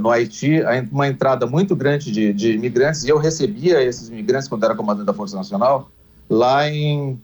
no 0.00 0.10
Haiti, 0.10 0.60
uma 0.92 1.08
entrada 1.08 1.46
muito 1.46 1.74
grande 1.74 2.12
de, 2.12 2.32
de 2.32 2.52
imigrantes, 2.52 3.02
e 3.02 3.08
eu 3.08 3.18
recebia 3.18 3.82
esses 3.82 4.08
imigrantes 4.08 4.46
quando 4.46 4.62
era 4.62 4.74
comandante 4.74 5.06
da 5.06 5.12
Força 5.12 5.36
Nacional, 5.36 5.90
lá 6.30 6.68
em 6.68 7.18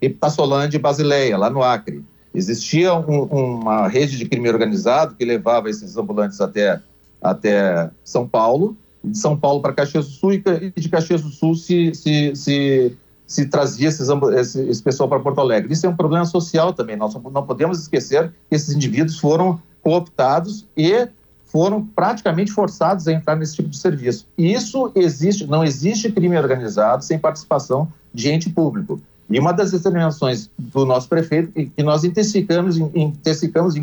e 0.00 0.08
Passolândia 0.08 0.76
e 0.76 0.80
Basileia, 0.80 1.36
lá 1.36 1.50
no 1.50 1.62
Acre. 1.62 2.04
Existia 2.34 2.94
um, 2.94 3.22
uma 3.24 3.88
rede 3.88 4.18
de 4.18 4.26
crime 4.26 4.48
organizado 4.48 5.14
que 5.14 5.24
levava 5.24 5.70
esses 5.70 5.96
ambulantes 5.96 6.40
até, 6.40 6.80
até 7.20 7.90
São 8.04 8.28
Paulo, 8.28 8.76
de 9.02 9.16
São 9.16 9.36
Paulo 9.36 9.60
para 9.62 9.72
Caxias 9.72 10.06
do 10.06 10.12
Sul, 10.12 10.34
e 10.34 10.42
de 10.76 10.88
Caxias 10.88 11.22
do 11.22 11.30
Sul 11.30 11.54
se, 11.54 11.94
se, 11.94 12.36
se, 12.36 12.96
se 13.26 13.46
trazia 13.46 13.88
esses, 13.88 14.08
esse, 14.36 14.60
esse 14.68 14.82
pessoal 14.82 15.08
para 15.08 15.18
Porto 15.20 15.40
Alegre. 15.40 15.72
Isso 15.72 15.84
é 15.84 15.88
um 15.88 15.96
problema 15.96 16.24
social 16.24 16.72
também. 16.72 16.96
Nós 16.96 17.14
não 17.14 17.44
podemos 17.44 17.80
esquecer 17.80 18.32
que 18.48 18.54
esses 18.54 18.74
indivíduos 18.74 19.18
foram 19.18 19.60
cooptados 19.82 20.66
e 20.76 21.08
foram 21.44 21.84
praticamente 21.84 22.52
forçados 22.52 23.08
a 23.08 23.12
entrar 23.12 23.36
nesse 23.36 23.56
tipo 23.56 23.68
de 23.68 23.76
serviço. 23.76 24.26
E 24.36 24.52
isso 24.52 24.92
existe, 24.94 25.46
não 25.46 25.64
existe 25.64 26.10
crime 26.12 26.36
organizado 26.36 27.04
sem 27.04 27.18
participação 27.18 27.88
de 28.12 28.28
ente 28.28 28.50
público. 28.50 29.00
E 29.28 29.38
uma 29.40 29.52
das 29.52 29.72
determinações 29.72 30.50
do 30.56 30.84
nosso 30.84 31.08
prefeito 31.08 31.52
que 31.52 31.82
nós 31.82 32.04
intensificamos, 32.04 32.76
intensificamos, 32.76 33.74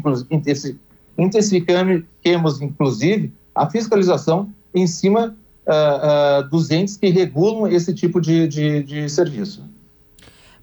intensificamos, 1.18 2.62
inclusive, 2.62 3.34
a 3.54 3.70
fiscalização 3.70 4.50
em 4.74 4.88
cima 4.88 5.36
uh, 5.68 6.46
uh, 6.46 6.50
dos 6.50 6.72
entes 6.72 6.98
que 6.98 7.10
regulam 7.10 7.68
esse 7.68 7.94
tipo 7.94 8.20
de, 8.20 8.48
de, 8.48 8.84
de 8.84 9.10
serviço. 9.10 9.64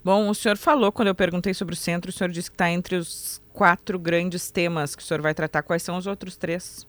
Bom, 0.03 0.29
o 0.29 0.33
senhor 0.33 0.57
falou, 0.57 0.91
quando 0.91 1.09
eu 1.09 1.15
perguntei 1.15 1.53
sobre 1.53 1.73
o 1.73 1.77
centro, 1.77 2.09
o 2.09 2.13
senhor 2.13 2.31
disse 2.31 2.49
que 2.49 2.55
está 2.55 2.71
entre 2.71 2.95
os 2.95 3.39
quatro 3.53 3.99
grandes 3.99 4.49
temas 4.49 4.95
que 4.95 5.03
o 5.03 5.05
senhor 5.05 5.21
vai 5.21 5.33
tratar. 5.33 5.61
Quais 5.61 5.83
são 5.83 5.97
os 5.97 6.07
outros 6.07 6.35
três? 6.35 6.87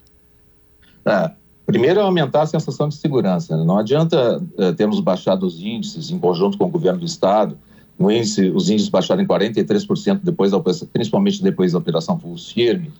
É, 1.04 1.30
primeiro 1.66 2.00
é 2.00 2.02
aumentar 2.02 2.42
a 2.42 2.46
sensação 2.46 2.88
de 2.88 2.94
segurança. 2.94 3.56
Né? 3.56 3.64
Não 3.64 3.78
adianta 3.78 4.38
uh, 4.38 4.72
termos 4.74 5.00
baixado 5.00 5.46
os 5.46 5.60
índices 5.60 6.10
em 6.10 6.18
conjunto 6.18 6.56
com 6.56 6.64
o 6.64 6.68
governo 6.68 7.00
do 7.00 7.06
Estado, 7.06 7.58
índice, 8.00 8.50
os 8.50 8.70
índices 8.70 8.88
baixaram 8.88 9.22
em 9.22 9.26
43% 9.26 10.20
depois 10.22 10.50
da, 10.50 10.60
principalmente 10.92 11.42
depois 11.42 11.72
da 11.72 11.78
operação 11.78 12.18
Pulse 12.18 12.52
Firme. 12.54 12.90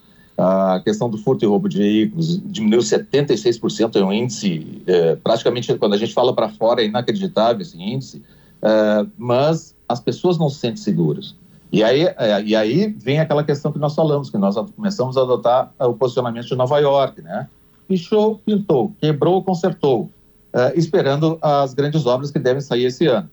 A 0.44 0.80
questão 0.80 1.08
do 1.08 1.16
furto 1.16 1.44
e 1.44 1.46
roubo 1.46 1.68
de 1.68 1.78
veículos 1.78 2.42
diminuiu 2.44 2.80
76%, 2.80 3.94
é 3.94 4.04
um 4.04 4.12
índice, 4.12 4.82
é, 4.88 5.14
praticamente, 5.14 5.72
quando 5.78 5.92
a 5.94 5.96
gente 5.96 6.12
fala 6.12 6.34
para 6.34 6.48
fora, 6.48 6.82
é 6.82 6.86
inacreditável 6.86 7.62
esse 7.62 7.80
índice, 7.80 8.20
é, 8.60 9.06
mas 9.16 9.72
as 9.88 10.00
pessoas 10.00 10.38
não 10.38 10.48
se 10.48 10.58
sentem 10.58 10.82
seguras. 10.82 11.36
E 11.70 11.84
aí, 11.84 12.02
é, 12.02 12.42
e 12.42 12.56
aí 12.56 12.88
vem 12.88 13.20
aquela 13.20 13.44
questão 13.44 13.70
que 13.70 13.78
nós 13.78 13.94
falamos, 13.94 14.30
que 14.30 14.36
nós 14.36 14.56
começamos 14.74 15.16
a 15.16 15.20
adotar 15.20 15.72
o 15.78 15.94
posicionamento 15.94 16.46
de 16.48 16.56
Nova 16.56 16.76
York, 16.80 17.22
né? 17.22 17.48
Pichou, 17.86 18.40
pintou, 18.44 18.92
quebrou, 19.00 19.44
consertou, 19.44 20.10
é, 20.52 20.72
esperando 20.76 21.38
as 21.40 21.72
grandes 21.72 22.04
obras 22.04 22.32
que 22.32 22.40
devem 22.40 22.60
sair 22.60 22.86
esse 22.86 23.06
ano. 23.06 23.30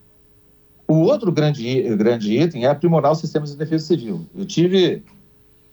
O 0.86 1.00
outro 1.00 1.32
grande, 1.32 1.82
grande 1.96 2.38
item 2.38 2.66
é 2.66 2.68
aprimorar 2.68 3.10
os 3.10 3.18
sistemas 3.18 3.50
de 3.50 3.56
defesa 3.56 3.84
civil. 3.84 4.24
Eu 4.36 4.44
tive 4.44 5.02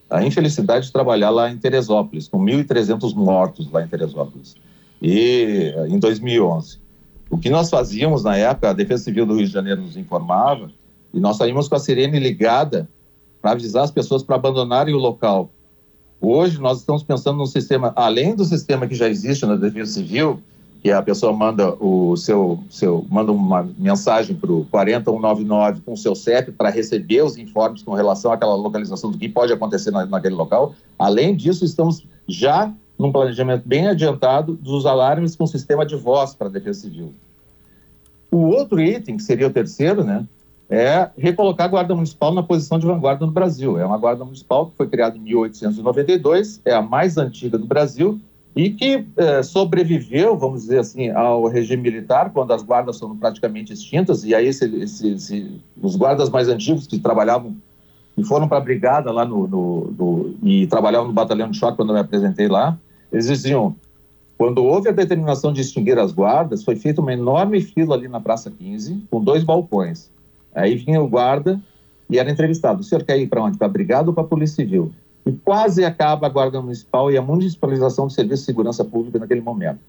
a 0.09 0.23
infelicidade 0.23 0.87
de 0.87 0.91
trabalhar 0.91 1.29
lá 1.29 1.51
em 1.51 1.57
Teresópolis, 1.57 2.27
com 2.27 2.39
1.300 2.43 3.13
mortos 3.13 3.69
lá 3.71 3.83
em 3.83 3.87
Teresópolis, 3.87 4.55
e 5.01 5.73
em 5.89 5.99
2011. 5.99 6.79
O 7.29 7.37
que 7.37 7.49
nós 7.49 7.69
fazíamos 7.69 8.23
na 8.23 8.37
época, 8.37 8.69
a 8.69 8.73
Defesa 8.73 9.03
Civil 9.03 9.25
do 9.25 9.35
Rio 9.35 9.45
de 9.45 9.51
Janeiro 9.51 9.81
nos 9.81 9.97
informava, 9.97 10.71
e 11.13 11.19
nós 11.19 11.37
saímos 11.37 11.67
com 11.67 11.75
a 11.75 11.79
sirene 11.79 12.19
ligada 12.19 12.87
para 13.41 13.51
avisar 13.51 13.83
as 13.83 13.91
pessoas 13.91 14.23
para 14.23 14.35
abandonarem 14.35 14.93
o 14.93 14.97
local. 14.97 15.49
Hoje 16.19 16.59
nós 16.59 16.79
estamos 16.79 17.03
pensando 17.03 17.37
num 17.37 17.45
sistema, 17.45 17.93
além 17.95 18.35
do 18.35 18.43
sistema 18.43 18.87
que 18.87 18.95
já 18.95 19.07
existe 19.07 19.45
na 19.45 19.55
Defesa 19.55 19.93
Civil, 19.93 20.41
que 20.87 20.91
a 20.93 21.01
pessoa 21.01 21.33
manda 21.33 21.75
o 21.83 22.15
seu, 22.15 22.63
seu 22.69 23.05
manda 23.09 23.29
uma 23.29 23.69
mensagem 23.77 24.33
para 24.33 24.49
o 24.49 24.65
40199 24.71 25.81
com 25.81 25.91
o 25.91 25.97
seu 25.97 26.15
CEP 26.15 26.53
para 26.53 26.69
receber 26.69 27.21
os 27.23 27.37
informes 27.37 27.83
com 27.83 27.93
relação 27.93 28.31
àquela 28.31 28.55
localização 28.55 29.11
do 29.11 29.17
que 29.17 29.27
pode 29.27 29.51
acontecer 29.51 29.91
na, 29.91 30.05
naquele 30.05 30.35
local. 30.35 30.73
Além 30.97 31.35
disso, 31.35 31.65
estamos 31.65 32.05
já 32.25 32.71
num 32.97 33.11
planejamento 33.11 33.67
bem 33.67 33.89
adiantado 33.89 34.53
dos 34.53 34.85
alarmes 34.85 35.35
com 35.35 35.45
sistema 35.45 35.85
de 35.85 35.97
voz 35.97 36.33
para 36.33 36.47
a 36.47 36.49
Defesa 36.49 36.79
Civil. 36.79 37.13
O 38.31 38.45
outro 38.45 38.79
item, 38.79 39.17
que 39.17 39.23
seria 39.23 39.47
o 39.47 39.51
terceiro, 39.51 40.05
né, 40.05 40.25
é 40.69 41.09
recolocar 41.17 41.65
a 41.65 41.69
Guarda 41.69 41.95
Municipal 41.95 42.33
na 42.33 42.43
posição 42.43 42.79
de 42.79 42.85
vanguarda 42.85 43.25
no 43.25 43.31
Brasil. 43.33 43.77
É 43.77 43.85
uma 43.85 43.97
Guarda 43.97 44.23
Municipal 44.23 44.67
que 44.67 44.77
foi 44.77 44.87
criada 44.87 45.17
em 45.17 45.19
1892, 45.19 46.61
é 46.63 46.73
a 46.73 46.81
mais 46.81 47.17
antiga 47.17 47.57
do 47.57 47.65
Brasil 47.65 48.21
e 48.57 48.71
que 48.71 49.05
é, 49.15 49.43
sobreviveu, 49.43 50.35
vamos 50.35 50.61
dizer 50.61 50.79
assim, 50.79 51.11
ao 51.11 51.47
regime 51.47 51.83
militar, 51.83 52.31
quando 52.33 52.51
as 52.51 52.63
guardas 52.63 52.99
foram 52.99 53.15
praticamente 53.15 53.71
extintas, 53.71 54.23
e 54.23 54.33
aí 54.33 54.47
esse, 54.47 54.65
esse, 54.77 55.09
esse, 55.09 55.61
os 55.79 55.95
guardas 55.95 56.27
mais 56.27 56.49
antigos 56.49 56.87
que 56.87 56.97
trabalhavam 56.97 57.55
e 58.17 58.23
foram 58.23 58.47
para 58.47 58.57
a 58.57 58.61
brigada 58.61 59.11
lá 59.11 59.23
no, 59.23 59.47
no, 59.47 59.91
no, 59.91 60.35
e 60.41 60.65
trabalhavam 60.65 61.07
no 61.07 61.13
batalhão 61.13 61.51
de 61.51 61.57
choque 61.59 61.77
quando 61.77 61.89
eu 61.89 61.93
me 61.93 62.01
apresentei 62.01 62.47
lá, 62.47 62.75
eles 63.13 63.27
diziam, 63.27 63.75
quando 64.39 64.63
houve 64.63 64.89
a 64.89 64.91
determinação 64.91 65.53
de 65.53 65.61
extinguir 65.61 65.99
as 65.99 66.11
guardas, 66.11 66.63
foi 66.63 66.75
feita 66.75 66.99
uma 66.99 67.13
enorme 67.13 67.61
fila 67.61 67.93
ali 67.93 68.07
na 68.07 68.19
Praça 68.19 68.49
15, 68.49 69.03
com 69.11 69.23
dois 69.23 69.43
balcões. 69.43 70.09
Aí 70.55 70.75
vinha 70.75 70.99
o 70.99 71.07
guarda 71.07 71.61
e 72.09 72.17
era 72.17 72.31
entrevistado, 72.31 72.81
o 72.81 72.83
senhor 72.83 73.03
quer 73.03 73.19
ir 73.19 73.27
para 73.27 73.43
onde? 73.43 73.55
Para 73.55 73.67
a 73.67 73.69
brigada 73.69 74.09
ou 74.09 74.15
para 74.15 74.23
a 74.23 74.27
Polícia 74.27 74.55
Civil? 74.55 74.91
E 75.27 75.31
quase 75.43 75.83
acaba 75.83 76.27
a 76.27 76.29
Guarda 76.29 76.61
Municipal 76.61 77.11
e 77.11 77.17
a 77.17 77.21
municipalização 77.21 78.07
do 78.07 78.13
Serviço 78.13 78.43
de 78.43 78.45
Segurança 78.45 78.85
Pública 78.85 79.19
naquele 79.19 79.41
momento. 79.41 79.79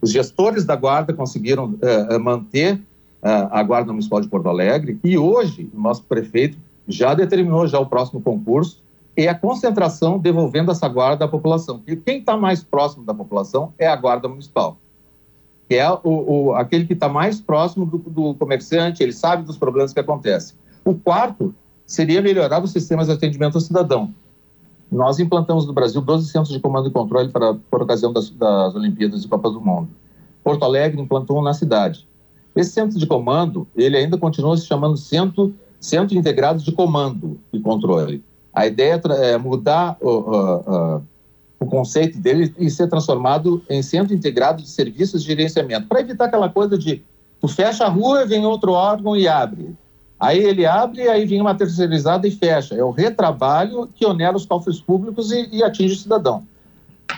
Os 0.00 0.10
gestores 0.10 0.64
da 0.64 0.74
Guarda 0.74 1.12
conseguiram 1.12 1.74
uh, 1.74 2.20
manter 2.20 2.74
uh, 2.76 3.48
a 3.50 3.62
Guarda 3.62 3.92
Municipal 3.92 4.20
de 4.20 4.28
Porto 4.28 4.48
Alegre 4.48 4.98
e 5.04 5.18
hoje 5.18 5.70
o 5.74 5.80
nosso 5.80 6.02
prefeito 6.04 6.56
já 6.88 7.12
determinou 7.12 7.66
já 7.66 7.78
o 7.78 7.86
próximo 7.86 8.20
concurso 8.20 8.82
e 9.16 9.28
a 9.28 9.34
concentração 9.34 10.18
devolvendo 10.18 10.70
essa 10.70 10.88
guarda 10.88 11.24
à 11.24 11.28
população. 11.28 11.82
E 11.86 11.96
quem 11.96 12.18
está 12.18 12.36
mais 12.36 12.62
próximo 12.62 13.04
da 13.04 13.14
população 13.14 13.72
é 13.78 13.86
a 13.86 13.96
Guarda 13.96 14.28
Municipal, 14.28 14.78
que 15.68 15.74
é 15.74 15.90
o, 15.90 15.98
o 16.04 16.54
aquele 16.54 16.86
que 16.86 16.92
está 16.92 17.08
mais 17.08 17.40
próximo 17.40 17.86
do, 17.86 17.98
do 17.98 18.34
comerciante, 18.34 19.02
ele 19.02 19.12
sabe 19.12 19.42
dos 19.42 19.56
problemas 19.56 19.92
que 19.92 20.00
acontecem. 20.00 20.56
O 20.84 20.94
quarto 20.94 21.54
seria 21.86 22.20
melhorar 22.22 22.62
os 22.62 22.72
sistemas 22.72 23.06
de 23.06 23.12
atendimento 23.14 23.56
ao 23.56 23.60
cidadão. 23.60 24.12
Nós 24.90 25.18
implantamos 25.18 25.66
no 25.66 25.72
Brasil 25.72 26.00
12 26.00 26.28
centros 26.30 26.52
de 26.52 26.60
comando 26.60 26.88
e 26.88 26.92
controle 26.92 27.28
para, 27.28 27.54
por 27.54 27.82
ocasião 27.82 28.12
das, 28.12 28.30
das 28.30 28.74
Olimpíadas 28.74 29.24
e 29.24 29.28
Copas 29.28 29.52
do 29.52 29.60
Mundo. 29.60 29.88
Porto 30.44 30.64
Alegre 30.64 31.00
implantou 31.00 31.38
um 31.38 31.42
na 31.42 31.52
cidade. 31.52 32.06
Esse 32.54 32.70
centro 32.70 32.98
de 32.98 33.06
comando, 33.06 33.66
ele 33.76 33.96
ainda 33.96 34.16
continua 34.16 34.56
se 34.56 34.66
chamando 34.66 34.96
Centro, 34.96 35.54
centro 35.80 36.16
Integrado 36.16 36.62
de 36.62 36.72
Comando 36.72 37.38
e 37.52 37.60
Controle. 37.60 38.24
A 38.54 38.66
ideia 38.66 39.00
é, 39.10 39.32
é 39.32 39.38
mudar 39.38 39.98
o, 40.00 40.10
uh, 40.10 41.02
o 41.60 41.66
conceito 41.66 42.18
dele 42.18 42.54
e 42.58 42.70
ser 42.70 42.88
transformado 42.88 43.62
em 43.68 43.82
Centro 43.82 44.14
Integrado 44.14 44.62
de 44.62 44.68
Serviços 44.70 45.22
de 45.22 45.28
Gerenciamento, 45.28 45.86
para 45.86 46.00
evitar 46.00 46.26
aquela 46.26 46.48
coisa 46.48 46.78
de 46.78 47.02
tu 47.40 47.48
fecha 47.48 47.84
a 47.84 47.88
rua, 47.88 48.24
vem 48.24 48.46
outro 48.46 48.72
órgão 48.72 49.16
e 49.16 49.28
abre. 49.28 49.76
Aí 50.18 50.38
ele 50.38 50.64
abre, 50.64 51.08
aí 51.08 51.26
vem 51.26 51.40
uma 51.40 51.54
terceirizada 51.54 52.26
e 52.26 52.30
fecha. 52.30 52.74
É 52.74 52.82
o 52.82 52.90
retrabalho 52.90 53.88
que 53.94 54.06
onera 54.06 54.36
os 54.36 54.46
cofres 54.46 54.80
públicos 54.80 55.30
e, 55.30 55.48
e 55.52 55.62
atinge 55.62 55.94
o 55.94 55.98
cidadão. 55.98 56.44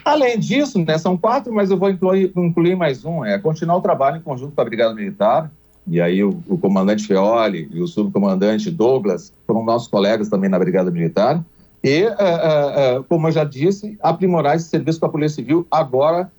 Além 0.04 0.38
disso, 0.38 0.78
né, 0.84 0.98
são 0.98 1.16
quatro, 1.16 1.52
mas 1.52 1.70
eu 1.70 1.76
vou 1.76 1.90
incluir, 1.90 2.32
incluir, 2.36 2.76
mais 2.76 3.04
um, 3.04 3.24
é 3.24 3.38
continuar 3.38 3.76
o 3.76 3.80
trabalho 3.80 4.16
em 4.16 4.20
conjunto 4.20 4.54
com 4.54 4.60
a 4.60 4.64
Brigada 4.64 4.94
Militar, 4.94 5.50
e 5.86 6.00
aí 6.00 6.22
o, 6.22 6.42
o 6.46 6.58
comandante 6.58 7.06
Feoli 7.06 7.68
e 7.72 7.80
o 7.80 7.86
subcomandante 7.86 8.70
Douglas 8.70 9.32
foram 9.46 9.64
nossos 9.64 9.88
colegas 9.88 10.28
também 10.28 10.50
na 10.50 10.58
Brigada 10.58 10.90
Militar, 10.90 11.42
e, 11.82 12.04
uh, 12.04 12.10
uh, 12.10 13.00
uh, 13.00 13.04
como 13.04 13.28
eu 13.28 13.32
já 13.32 13.44
disse, 13.44 13.96
aprimorar 14.02 14.56
esse 14.56 14.68
serviço 14.68 15.00
com 15.00 15.06
a 15.06 15.10
Polícia 15.10 15.36
Civil, 15.36 15.66
agora 15.70 16.30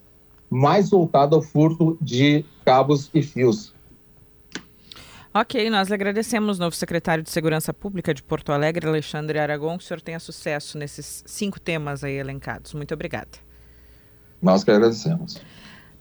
mais 0.49 0.89
voltado 0.89 1.35
ao 1.35 1.41
furto 1.41 1.97
de 2.01 2.43
cabos 2.65 3.09
e 3.13 3.21
fios. 3.21 3.73
Ok, 5.31 5.69
nós 5.69 5.91
agradecemos, 5.91 6.57
novo 6.57 6.75
secretário 6.75 7.23
de 7.23 7.29
Segurança 7.29 7.71
Pública 7.71 8.15
de 8.15 8.23
Porto 8.23 8.51
Alegre, 8.51 8.87
Alexandre 8.87 9.37
Aragon, 9.37 9.77
que 9.77 9.83
o 9.83 9.87
senhor 9.87 10.01
tenha 10.01 10.19
sucesso 10.19 10.75
nesses 10.75 11.23
cinco 11.27 11.59
temas 11.59 12.03
aí 12.03 12.15
elencados. 12.15 12.73
Muito 12.73 12.95
obrigada. 12.95 13.37
Nós 14.41 14.63
que 14.63 14.71
agradecemos. 14.71 15.39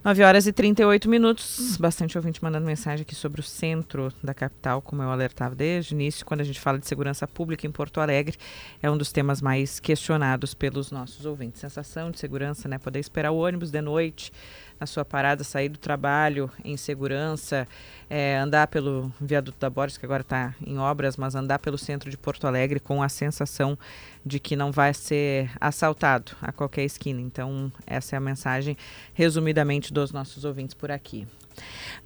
9 0.02 0.22
horas 0.22 0.46
e 0.46 0.52
38 0.52 1.10
minutos. 1.10 1.76
Bastante 1.76 2.16
ouvinte 2.16 2.42
mandando 2.42 2.64
mensagem 2.64 3.02
aqui 3.02 3.14
sobre 3.14 3.40
o 3.40 3.44
centro 3.44 4.10
da 4.22 4.32
capital, 4.32 4.80
como 4.80 5.02
eu 5.02 5.10
alertava 5.10 5.54
desde 5.54 5.92
o 5.92 5.94
início, 5.94 6.24
quando 6.24 6.40
a 6.40 6.44
gente 6.44 6.60
fala 6.60 6.78
de 6.78 6.86
segurança 6.86 7.26
pública 7.26 7.66
em 7.66 7.70
Porto 7.70 8.00
Alegre, 8.00 8.38
é 8.80 8.88
um 8.88 8.96
dos 8.96 9.12
temas 9.12 9.42
mais 9.42 9.80
questionados 9.80 10.54
pelos 10.54 10.90
nossos 10.90 11.26
ouvintes. 11.26 11.60
Sensação 11.60 12.10
de 12.10 12.18
segurança, 12.18 12.68
né? 12.68 12.78
Poder 12.78 13.00
esperar 13.00 13.32
o 13.32 13.38
ônibus 13.38 13.70
de 13.70 13.82
noite 13.82 14.32
na 14.78 14.86
sua 14.86 15.04
parada, 15.04 15.42
sair 15.44 15.68
do 15.68 15.78
trabalho 15.78 16.50
em 16.64 16.76
segurança, 16.76 17.66
é, 18.08 18.36
andar 18.38 18.68
pelo 18.68 19.12
viaduto 19.20 19.58
da 19.58 19.68
Borges, 19.68 19.98
que 19.98 20.06
agora 20.06 20.22
está 20.22 20.54
em 20.64 20.78
obras, 20.78 21.16
mas 21.16 21.34
andar 21.34 21.58
pelo 21.58 21.76
centro 21.76 22.10
de 22.10 22.16
Porto 22.16 22.46
Alegre 22.46 22.80
com 22.80 23.02
a 23.02 23.08
sensação 23.08 23.78
de 24.24 24.38
que 24.38 24.56
não 24.56 24.70
vai 24.70 24.94
ser 24.94 25.50
assaltado 25.60 26.32
a 26.40 26.52
qualquer 26.52 26.84
esquina. 26.84 27.20
Então, 27.20 27.72
essa 27.86 28.14
é 28.14 28.18
a 28.18 28.20
mensagem, 28.20 28.76
resumidamente, 29.14 29.92
dos 29.92 30.12
nossos 30.12 30.44
ouvintes 30.44 30.74
por 30.74 30.90
aqui. 30.90 31.26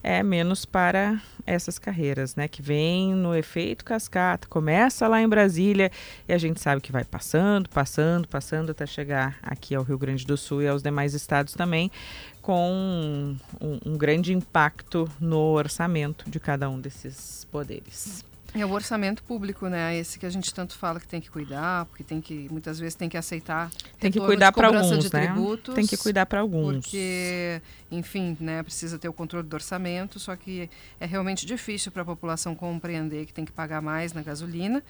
é 0.08 0.22
menos 0.22 0.66
para 0.66 1.20
essas 1.48 1.80
carreiras, 1.80 2.36
né? 2.36 2.48
Que 2.48 2.62
vem 2.62 3.16
no 3.16 3.36
efeito 3.36 3.84
cascata, 3.84 4.48
começa 4.48 5.08
lá 5.08 5.20
em 5.20 5.28
Brasília 5.28 5.92
e 6.30 6.34
a 6.34 6.38
gente 6.38 6.62
sabe 6.62 6.80
que 6.80 6.92
vai 6.92 7.04
passando, 7.04 7.68
passando, 7.68 8.28
passando 8.28 8.70
até 8.70 8.86
chegar 8.86 9.40
aqui 9.42 9.74
ao 9.74 9.82
Rio 9.82 9.98
Grande 9.98 10.24
do 10.24 10.38
Sul 10.38 10.62
e 10.62 10.68
aos 10.68 10.84
demais 10.84 11.16
estados 11.16 11.56
também, 11.56 11.92
com 12.40 13.36
um, 13.60 13.80
um, 13.84 13.98
grande 13.98 14.32
impacto 14.32 15.10
no 15.20 15.40
orçamento 15.40 16.30
de 16.30 16.40
cada 16.40 16.70
um 16.70 16.80
desses 16.80 17.48
poderes. 17.52 18.24
É 18.56 18.66
o 18.66 18.72
orçamento 18.72 19.22
público, 19.24 19.68
né? 19.68 19.98
Esse 19.98 20.18
que 20.18 20.26
a 20.26 20.30
gente 20.30 20.54
tanto 20.54 20.78
fala 20.78 21.00
que 21.00 21.08
tem 21.08 21.20
que 21.20 21.30
cuidar, 21.30 21.86
porque 21.86 22.04
tem 22.04 22.22
que 22.22 22.48
muitas 22.50 22.80
vezes 22.80 22.96
tem 22.96 23.10
que 23.10 23.18
aceitar. 23.18 23.70
Tem 24.00 24.12
que 24.12 24.20
cuidar 24.20 24.52
para 24.52 24.68
alguns, 24.68 25.12
né? 25.12 25.28
Tributos, 25.28 25.76
tem 25.76 25.86
que 25.86 25.98
cuidar 25.98 26.26
para 26.26 26.40
alguns. 26.40 26.86
Porque, 26.86 27.62
enfim, 27.92 28.38
né? 28.40 28.64
Precisa 28.64 28.98
ter 28.98 29.10
o 29.10 29.14
controle 29.14 29.48
do 29.48 29.54
orçamento, 29.54 30.20
só 30.20 30.36
que 30.36 30.70
é 31.00 31.06
realmente 31.06 31.46
difícil 31.46 31.92
para 31.92 32.04
a 32.04 32.06
população 32.06 32.56
compreender 32.56 33.26
que 33.26 33.34
tem 33.34 33.44
que 33.44 33.52
pagar 33.52 33.82
mais 33.82 34.14
na 34.14 34.22
gasolina 34.22 34.82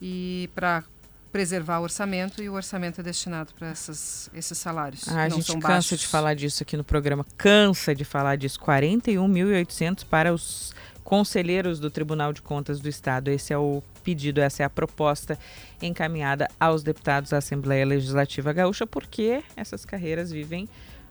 e 0.00 0.48
para 0.54 0.84
preservar 1.32 1.78
o 1.78 1.84
orçamento 1.84 2.42
e 2.42 2.48
o 2.48 2.52
orçamento 2.52 3.00
é 3.00 3.04
destinado 3.04 3.54
para 3.54 3.72
esses 3.72 4.30
salários. 4.58 5.08
Ah, 5.08 5.22
a 5.22 5.28
gente 5.30 5.50
cansa 5.54 5.68
baixos. 5.68 6.00
de 6.00 6.06
falar 6.06 6.34
disso 6.34 6.62
aqui 6.62 6.76
no 6.76 6.84
programa, 6.84 7.24
cansa 7.38 7.94
de 7.94 8.04
falar 8.04 8.36
disso. 8.36 8.60
41.800 8.60 10.04
para 10.04 10.32
os 10.32 10.74
conselheiros 11.04 11.78
do 11.78 11.90
Tribunal 11.90 12.32
de 12.32 12.42
Contas 12.42 12.80
do 12.80 12.88
Estado. 12.88 13.28
Esse 13.28 13.52
é 13.52 13.58
o 13.58 13.82
pedido, 14.02 14.40
essa 14.40 14.62
é 14.62 14.66
a 14.66 14.70
proposta 14.70 15.38
encaminhada 15.80 16.48
aos 16.58 16.82
deputados 16.82 17.30
da 17.30 17.38
Assembleia 17.38 17.84
Legislativa 17.84 18.52
Gaúcha, 18.52 18.86
porque 18.86 19.42
essas 19.56 19.84
carreiras 19.84 20.30
vivem 20.30 20.68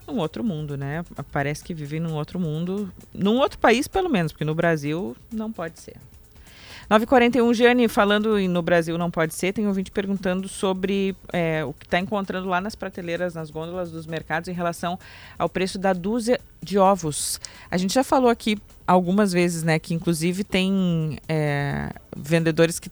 num 0.07 0.17
outro 0.17 0.43
mundo, 0.43 0.75
né? 0.75 1.03
Parece 1.31 1.63
que 1.63 1.73
vivem 1.73 1.99
num 1.99 2.13
outro 2.13 2.39
mundo, 2.39 2.91
num 3.13 3.37
outro 3.37 3.59
país 3.59 3.87
pelo 3.87 4.09
menos, 4.09 4.31
porque 4.31 4.45
no 4.45 4.55
Brasil 4.55 5.15
não 5.31 5.51
pode 5.51 5.79
ser. 5.79 5.97
9h41, 6.91 7.53
Giane, 7.53 7.87
falando 7.87 8.37
no 8.49 8.61
Brasil 8.61 8.97
não 8.97 9.09
pode 9.09 9.33
ser, 9.33 9.53
tem 9.53 9.65
ouvinte 9.65 9.89
perguntando 9.89 10.49
sobre 10.49 11.15
é, 11.31 11.63
o 11.63 11.71
que 11.71 11.85
está 11.85 11.97
encontrando 11.97 12.49
lá 12.49 12.59
nas 12.59 12.75
prateleiras, 12.75 13.33
nas 13.33 13.49
gôndolas 13.49 13.89
dos 13.89 14.05
mercados 14.05 14.49
em 14.49 14.51
relação 14.51 14.99
ao 15.39 15.47
preço 15.47 15.79
da 15.79 15.93
dúzia 15.93 16.37
de 16.61 16.77
ovos. 16.77 17.39
A 17.69 17.77
gente 17.77 17.93
já 17.93 18.03
falou 18.03 18.29
aqui 18.29 18.57
algumas 18.85 19.31
vezes, 19.31 19.63
né, 19.63 19.79
que 19.79 19.93
inclusive 19.93 20.43
tem 20.43 21.17
é, 21.29 21.91
vendedores 22.13 22.77
que 22.77 22.89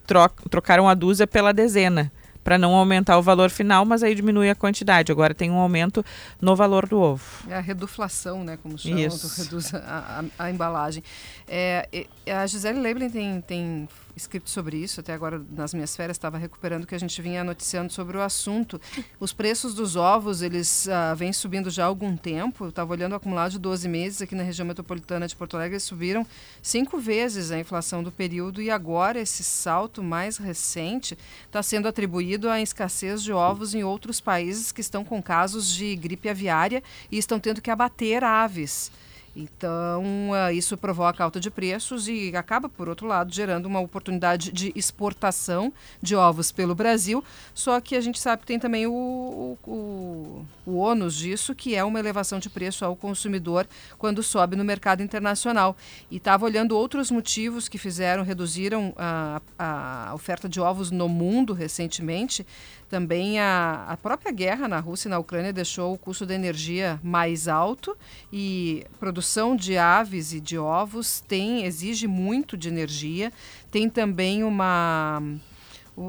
trocaram 0.49 0.87
a 0.87 0.93
dúzia 0.93 1.27
pela 1.27 1.51
dezena 1.51 2.09
para 2.43 2.57
não 2.57 2.73
aumentar 2.73 3.17
o 3.17 3.21
valor 3.21 3.49
final, 3.49 3.85
mas 3.85 4.01
aí 4.01 4.15
diminui 4.15 4.49
a 4.49 4.55
quantidade. 4.55 5.11
Agora 5.11 5.33
tem 5.33 5.51
um 5.51 5.57
aumento 5.57 6.03
no 6.41 6.55
valor 6.55 6.87
do 6.87 6.99
ovo. 6.99 7.23
É 7.47 7.55
a 7.55 7.59
reduflação, 7.59 8.43
né, 8.43 8.57
como 8.57 8.77
chama, 8.77 8.95
reduz 9.37 9.73
a, 9.73 10.23
a, 10.37 10.45
a 10.45 10.49
embalagem. 10.49 11.03
É, 11.51 12.05
a 12.27 12.45
Gisele 12.45 12.79
Leiblen 12.79 13.09
tem, 13.09 13.41
tem 13.41 13.89
escrito 14.15 14.51
sobre 14.51 14.77
isso, 14.77 14.99
até 14.99 15.13
agora 15.13 15.43
nas 15.49 15.73
minhas 15.73 15.95
férias 15.95 16.15
estava 16.15 16.37
recuperando 16.37 16.85
que 16.85 16.93
a 16.93 16.97
gente 16.99 17.19
vinha 17.23 17.43
noticiando 17.43 17.91
sobre 17.91 18.17
o 18.17 18.21
assunto. 18.21 18.79
Os 19.19 19.33
preços 19.33 19.73
dos 19.73 19.95
ovos, 19.95 20.43
eles 20.43 20.85
uh, 20.85 21.15
vêm 21.15 21.33
subindo 21.33 21.71
já 21.71 21.85
há 21.85 21.87
algum 21.87 22.15
tempo. 22.15 22.65
Eu 22.65 22.69
estava 22.69 22.93
olhando 22.93 23.13
o 23.13 23.15
acumulado 23.15 23.53
de 23.53 23.57
12 23.57 23.89
meses 23.89 24.21
aqui 24.21 24.35
na 24.35 24.43
região 24.43 24.63
metropolitana 24.63 25.27
de 25.27 25.35
Porto 25.35 25.55
Alegre, 25.55 25.73
eles 25.75 25.83
subiram 25.83 26.23
cinco 26.61 26.99
vezes 26.99 27.49
a 27.49 27.57
inflação 27.57 28.03
do 28.03 28.11
período 28.11 28.61
e 28.61 28.69
agora 28.69 29.19
esse 29.19 29.43
salto 29.43 30.03
mais 30.03 30.37
recente 30.37 31.17
está 31.47 31.63
sendo 31.63 31.87
atribuído 31.87 32.47
à 32.47 32.61
escassez 32.61 33.23
de 33.23 33.33
ovos 33.33 33.73
em 33.73 33.83
outros 33.83 34.21
países 34.21 34.71
que 34.71 34.81
estão 34.81 35.03
com 35.03 35.19
casos 35.19 35.73
de 35.73 35.95
gripe 35.95 36.29
aviária 36.29 36.83
e 37.11 37.17
estão 37.17 37.39
tendo 37.39 37.59
que 37.59 37.71
abater 37.71 38.23
aves. 38.23 38.91
Então, 39.35 40.31
uh, 40.31 40.51
isso 40.51 40.77
provoca 40.77 41.23
alta 41.23 41.39
de 41.39 41.49
preços 41.49 42.07
e 42.07 42.35
acaba, 42.35 42.67
por 42.67 42.89
outro 42.89 43.07
lado, 43.07 43.31
gerando 43.33 43.65
uma 43.65 43.79
oportunidade 43.79 44.51
de 44.51 44.71
exportação 44.75 45.71
de 46.01 46.15
ovos 46.15 46.51
pelo 46.51 46.75
Brasil. 46.75 47.23
Só 47.53 47.79
que 47.79 47.95
a 47.95 48.01
gente 48.01 48.19
sabe 48.19 48.41
que 48.41 48.47
tem 48.47 48.59
também 48.59 48.87
o, 48.87 48.91
o, 48.91 49.57
o, 49.69 50.45
o 50.65 50.77
ônus 50.77 51.15
disso, 51.15 51.53
que 51.53 51.75
é 51.75 51.83
uma 51.83 51.99
elevação 51.99 52.39
de 52.39 52.49
preço 52.49 52.83
ao 52.83 52.95
consumidor 52.95 53.67
quando 53.97 54.23
sobe 54.23 54.55
no 54.55 54.63
mercado 54.63 55.03
internacional. 55.03 55.77
E 56.09 56.17
estava 56.17 56.45
olhando 56.45 56.75
outros 56.75 57.11
motivos 57.11 57.69
que 57.69 57.77
fizeram, 57.77 58.23
reduziram 58.23 58.93
a, 58.97 59.41
a 59.57 60.11
oferta 60.15 60.49
de 60.49 60.59
ovos 60.59 60.91
no 60.91 61.07
mundo 61.07 61.53
recentemente. 61.53 62.45
Também 62.89 63.39
a, 63.39 63.85
a 63.87 63.95
própria 63.95 64.31
guerra 64.31 64.67
na 64.67 64.79
Rússia 64.79 65.07
e 65.07 65.11
na 65.11 65.19
Ucrânia 65.19 65.53
deixou 65.53 65.93
o 65.93 65.97
custo 65.97 66.25
da 66.25 66.33
energia 66.33 66.99
mais 67.03 67.47
alto 67.47 67.95
e 68.33 68.83
produção 68.99 69.18
de 69.55 69.77
aves 69.77 70.33
e 70.33 70.39
de 70.39 70.57
ovos 70.57 71.21
tem 71.21 71.65
exige 71.65 72.07
muito 72.07 72.57
de 72.57 72.67
energia. 72.67 73.31
Tem 73.71 73.89
também 73.89 74.43
uma 74.43 75.21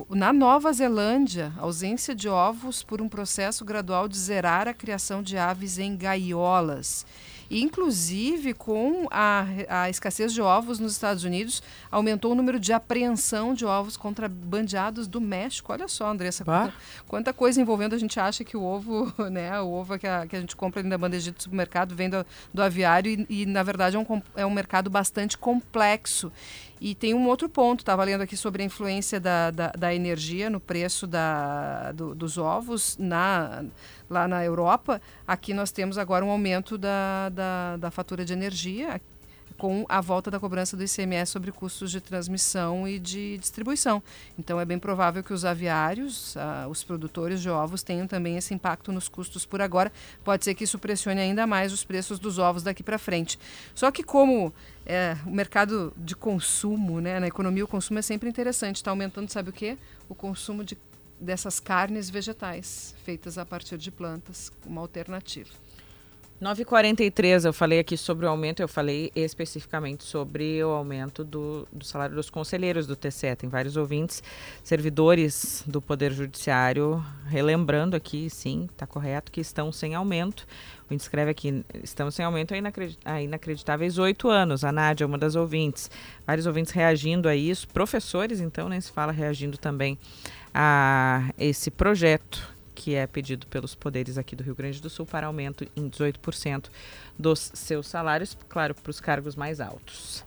na 0.08 0.32
Nova 0.32 0.72
Zelândia, 0.72 1.52
ausência 1.58 2.14
de 2.14 2.28
ovos 2.28 2.82
por 2.82 3.02
um 3.02 3.08
processo 3.08 3.64
gradual 3.64 4.06
de 4.06 4.16
zerar 4.16 4.68
a 4.68 4.74
criação 4.74 5.20
de 5.20 5.36
aves 5.36 5.78
em 5.78 5.96
gaiolas. 5.96 7.04
Inclusive, 7.50 8.54
com 8.54 9.08
a, 9.10 9.44
a 9.68 9.90
escassez 9.90 10.32
de 10.32 10.40
ovos 10.40 10.78
nos 10.78 10.92
Estados 10.92 11.24
Unidos, 11.24 11.62
aumentou 11.90 12.30
o 12.30 12.34
número 12.34 12.60
de 12.60 12.72
apreensão 12.72 13.52
de 13.52 13.64
ovos 13.64 13.96
contrabandeados 13.96 15.08
do 15.08 15.20
México. 15.20 15.72
Olha 15.72 15.88
só, 15.88 16.08
Andressa, 16.08 16.44
quanta, 16.44 16.74
quanta, 17.08 17.32
coisa 17.32 17.60
envolvendo. 17.60 17.94
A 17.94 17.98
gente 17.98 18.20
acha 18.20 18.44
que 18.44 18.56
o 18.56 18.62
ovo, 18.62 19.12
né, 19.30 19.60
o 19.60 19.68
ovo 19.72 19.98
que 19.98 20.06
a, 20.06 20.26
que 20.26 20.36
a 20.36 20.40
gente 20.40 20.54
compra 20.54 20.80
na 20.82 20.96
bandejinha 20.96 21.32
do 21.32 21.42
supermercado 21.42 21.94
vem 21.94 22.08
do, 22.08 22.24
do 22.54 22.62
aviário 22.62 23.26
e, 23.28 23.42
e, 23.42 23.46
na 23.46 23.64
verdade, 23.64 23.96
é 23.96 23.98
um, 23.98 24.22
é 24.36 24.46
um 24.46 24.50
mercado 24.50 24.88
bastante 24.88 25.36
complexo. 25.36 26.30
E 26.80 26.94
tem 26.94 27.12
um 27.12 27.28
outro 27.28 27.46
ponto, 27.46 27.80
estava 27.80 28.02
lendo 28.04 28.22
aqui 28.22 28.36
sobre 28.36 28.62
a 28.62 28.66
influência 28.66 29.20
da, 29.20 29.50
da, 29.50 29.68
da 29.68 29.94
energia 29.94 30.48
no 30.48 30.58
preço 30.58 31.06
da, 31.06 31.92
do, 31.92 32.14
dos 32.14 32.38
ovos 32.38 32.96
na, 32.98 33.64
lá 34.08 34.26
na 34.26 34.42
Europa. 34.42 35.00
Aqui 35.26 35.52
nós 35.52 35.70
temos 35.70 35.98
agora 35.98 36.24
um 36.24 36.30
aumento 36.30 36.78
da, 36.78 37.28
da, 37.28 37.76
da 37.76 37.90
fatura 37.90 38.24
de 38.24 38.32
energia 38.32 38.98
com 39.60 39.84
a 39.90 40.00
volta 40.00 40.30
da 40.30 40.40
cobrança 40.40 40.74
do 40.74 40.82
ICMS 40.82 41.30
sobre 41.30 41.52
custos 41.52 41.90
de 41.90 42.00
transmissão 42.00 42.88
e 42.88 42.98
de 42.98 43.36
distribuição. 43.36 44.02
Então, 44.38 44.58
é 44.58 44.64
bem 44.64 44.78
provável 44.78 45.22
que 45.22 45.34
os 45.34 45.44
aviários, 45.44 46.34
ah, 46.38 46.66
os 46.66 46.82
produtores 46.82 47.42
de 47.42 47.50
ovos, 47.50 47.82
tenham 47.82 48.06
também 48.06 48.38
esse 48.38 48.54
impacto 48.54 48.90
nos 48.90 49.06
custos 49.06 49.44
por 49.44 49.60
agora. 49.60 49.92
Pode 50.24 50.46
ser 50.46 50.54
que 50.54 50.64
isso 50.64 50.78
pressione 50.78 51.20
ainda 51.20 51.46
mais 51.46 51.74
os 51.74 51.84
preços 51.84 52.18
dos 52.18 52.38
ovos 52.38 52.62
daqui 52.62 52.82
para 52.82 52.98
frente. 52.98 53.38
Só 53.74 53.90
que, 53.90 54.02
como 54.02 54.50
é, 54.90 55.16
o 55.24 55.30
mercado 55.30 55.92
de 55.96 56.16
consumo, 56.16 57.00
né, 57.00 57.20
na 57.20 57.28
economia, 57.28 57.64
o 57.64 57.68
consumo 57.68 58.00
é 58.00 58.02
sempre 58.02 58.28
interessante. 58.28 58.76
Está 58.76 58.90
aumentando, 58.90 59.30
sabe 59.30 59.50
o 59.50 59.52
quê? 59.52 59.78
O 60.08 60.16
consumo 60.16 60.64
de, 60.64 60.76
dessas 61.20 61.60
carnes 61.60 62.10
vegetais 62.10 62.92
feitas 63.04 63.38
a 63.38 63.46
partir 63.46 63.78
de 63.78 63.92
plantas, 63.92 64.50
uma 64.66 64.80
alternativa. 64.80 65.50
9,43 66.40 67.44
eu 67.44 67.52
falei 67.52 67.80
aqui 67.80 67.98
sobre 67.98 68.24
o 68.24 68.28
aumento, 68.30 68.60
eu 68.60 68.68
falei 68.68 69.12
especificamente 69.14 70.04
sobre 70.04 70.64
o 70.64 70.70
aumento 70.70 71.22
do, 71.22 71.68
do, 71.70 71.84
salário 71.84 72.16
dos 72.16 72.30
conselheiros 72.30 72.86
do 72.86 72.96
TCE. 72.96 73.36
Tem 73.36 73.50
vários 73.50 73.76
ouvintes, 73.76 74.22
servidores 74.64 75.62
do 75.66 75.82
Poder 75.82 76.10
Judiciário, 76.12 77.04
relembrando 77.26 77.94
aqui, 77.94 78.30
sim, 78.30 78.66
está 78.72 78.86
correto, 78.86 79.30
que 79.30 79.42
estão 79.42 79.70
sem 79.70 79.94
aumento. 79.94 80.46
O 80.88 80.94
gente 80.94 81.02
escreve 81.02 81.30
aqui, 81.30 81.62
estamos 81.84 82.14
sem 82.14 82.24
aumento 82.24 82.54
há 83.04 83.20
inacreditáveis 83.20 83.98
oito 83.98 84.30
anos. 84.30 84.64
A 84.64 84.72
Nádia 84.72 85.04
é 85.04 85.06
uma 85.06 85.18
das 85.18 85.36
ouvintes. 85.36 85.90
Vários 86.26 86.46
ouvintes 86.46 86.72
reagindo 86.72 87.28
a 87.28 87.36
isso. 87.36 87.68
Professores, 87.68 88.40
então, 88.40 88.66
nem 88.66 88.80
se 88.80 88.90
fala, 88.90 89.12
reagindo 89.12 89.58
também 89.58 89.98
a 90.54 91.32
esse 91.38 91.70
projeto 91.70 92.59
que 92.74 92.94
é 92.94 93.06
pedido 93.06 93.46
pelos 93.46 93.74
poderes 93.74 94.18
aqui 94.18 94.34
do 94.34 94.42
Rio 94.42 94.54
Grande 94.54 94.80
do 94.80 94.90
Sul 94.90 95.06
para 95.06 95.26
aumento 95.26 95.66
em 95.76 95.88
18% 95.88 96.66
dos 97.18 97.50
seus 97.54 97.86
salários, 97.86 98.36
claro, 98.48 98.74
para 98.74 98.90
os 98.90 99.00
cargos 99.00 99.36
mais 99.36 99.60
altos. 99.60 100.24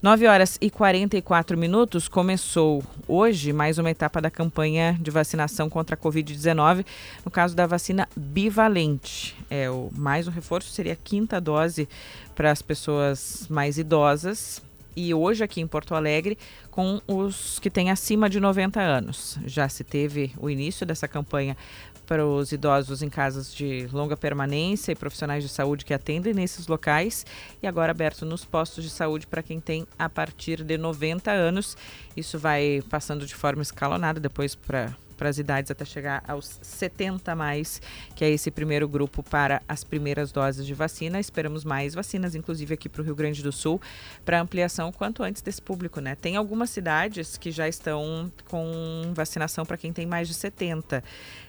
9 0.00 0.28
horas 0.28 0.56
e 0.60 0.70
44 0.70 1.58
minutos 1.58 2.06
começou 2.06 2.84
hoje 3.08 3.52
mais 3.52 3.78
uma 3.78 3.90
etapa 3.90 4.20
da 4.20 4.30
campanha 4.30 4.96
de 5.00 5.10
vacinação 5.10 5.68
contra 5.68 5.96
a 5.96 5.98
Covid-19, 5.98 6.86
no 7.24 7.30
caso 7.30 7.56
da 7.56 7.66
vacina 7.66 8.08
bivalente. 8.16 9.34
É, 9.50 9.68
o, 9.68 9.90
mais 9.92 10.28
um 10.28 10.30
reforço 10.30 10.70
seria 10.70 10.92
a 10.92 10.96
quinta 10.96 11.40
dose 11.40 11.88
para 12.36 12.52
as 12.52 12.62
pessoas 12.62 13.46
mais 13.50 13.76
idosas. 13.76 14.62
E 15.00 15.14
hoje 15.14 15.44
aqui 15.44 15.60
em 15.60 15.66
Porto 15.68 15.94
Alegre, 15.94 16.36
com 16.72 17.00
os 17.06 17.60
que 17.60 17.70
têm 17.70 17.88
acima 17.88 18.28
de 18.28 18.40
90 18.40 18.80
anos. 18.80 19.38
Já 19.46 19.68
se 19.68 19.84
teve 19.84 20.32
o 20.36 20.50
início 20.50 20.84
dessa 20.84 21.06
campanha 21.06 21.56
para 22.04 22.26
os 22.26 22.50
idosos 22.50 23.00
em 23.00 23.08
casas 23.08 23.54
de 23.54 23.86
longa 23.92 24.16
permanência 24.16 24.90
e 24.90 24.96
profissionais 24.96 25.44
de 25.44 25.50
saúde 25.50 25.84
que 25.84 25.94
atendem 25.94 26.34
nesses 26.34 26.66
locais 26.66 27.24
e 27.62 27.66
agora 27.68 27.92
aberto 27.92 28.26
nos 28.26 28.44
postos 28.44 28.82
de 28.82 28.90
saúde 28.90 29.24
para 29.24 29.40
quem 29.40 29.60
tem 29.60 29.86
a 29.96 30.08
partir 30.08 30.64
de 30.64 30.76
90 30.76 31.30
anos. 31.30 31.76
Isso 32.16 32.36
vai 32.36 32.82
passando 32.90 33.24
de 33.24 33.36
forma 33.36 33.62
escalonada 33.62 34.18
depois 34.18 34.56
para 34.56 34.96
para 35.18 35.28
as 35.28 35.36
idades 35.36 35.70
até 35.70 35.84
chegar 35.84 36.22
aos 36.26 36.58
70 36.62 37.34
mais, 37.34 37.82
que 38.14 38.24
é 38.24 38.30
esse 38.30 38.50
primeiro 38.50 38.88
grupo 38.88 39.22
para 39.22 39.60
as 39.68 39.82
primeiras 39.82 40.32
doses 40.32 40.64
de 40.64 40.72
vacina. 40.72 41.18
Esperamos 41.18 41.64
mais 41.64 41.94
vacinas, 41.94 42.34
inclusive 42.34 42.72
aqui 42.72 42.88
para 42.88 43.02
o 43.02 43.04
Rio 43.04 43.16
Grande 43.16 43.42
do 43.42 43.52
Sul, 43.52 43.80
para 44.24 44.40
ampliação 44.40 44.92
quanto 44.92 45.22
antes 45.22 45.42
desse 45.42 45.60
público, 45.60 46.00
né? 46.00 46.14
Tem 46.14 46.36
algumas 46.36 46.70
cidades 46.70 47.36
que 47.36 47.50
já 47.50 47.68
estão 47.68 48.32
com 48.48 49.12
vacinação 49.12 49.66
para 49.66 49.76
quem 49.76 49.92
tem 49.92 50.06
mais 50.06 50.28
de 50.28 50.34
70. 50.34 51.02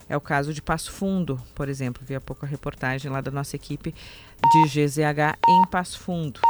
É 0.10 0.18
o 0.18 0.22
caso 0.22 0.52
de 0.54 0.62
Passo 0.62 0.92
Fundo, 0.92 1.40
por 1.54 1.70
exemplo. 1.70 2.02
Vi 2.04 2.16
há 2.16 2.22
pouco 2.22 2.44
a 2.44 2.50
reportagem 2.50 3.12
lá 3.12 3.22
da 3.22 3.30
nossa 3.30 3.56
equipe 3.56 3.94
de 3.94 4.68
GZH 4.68 5.38
em 5.48 5.68
Passo 5.70 6.00
Fundo. 6.00 6.42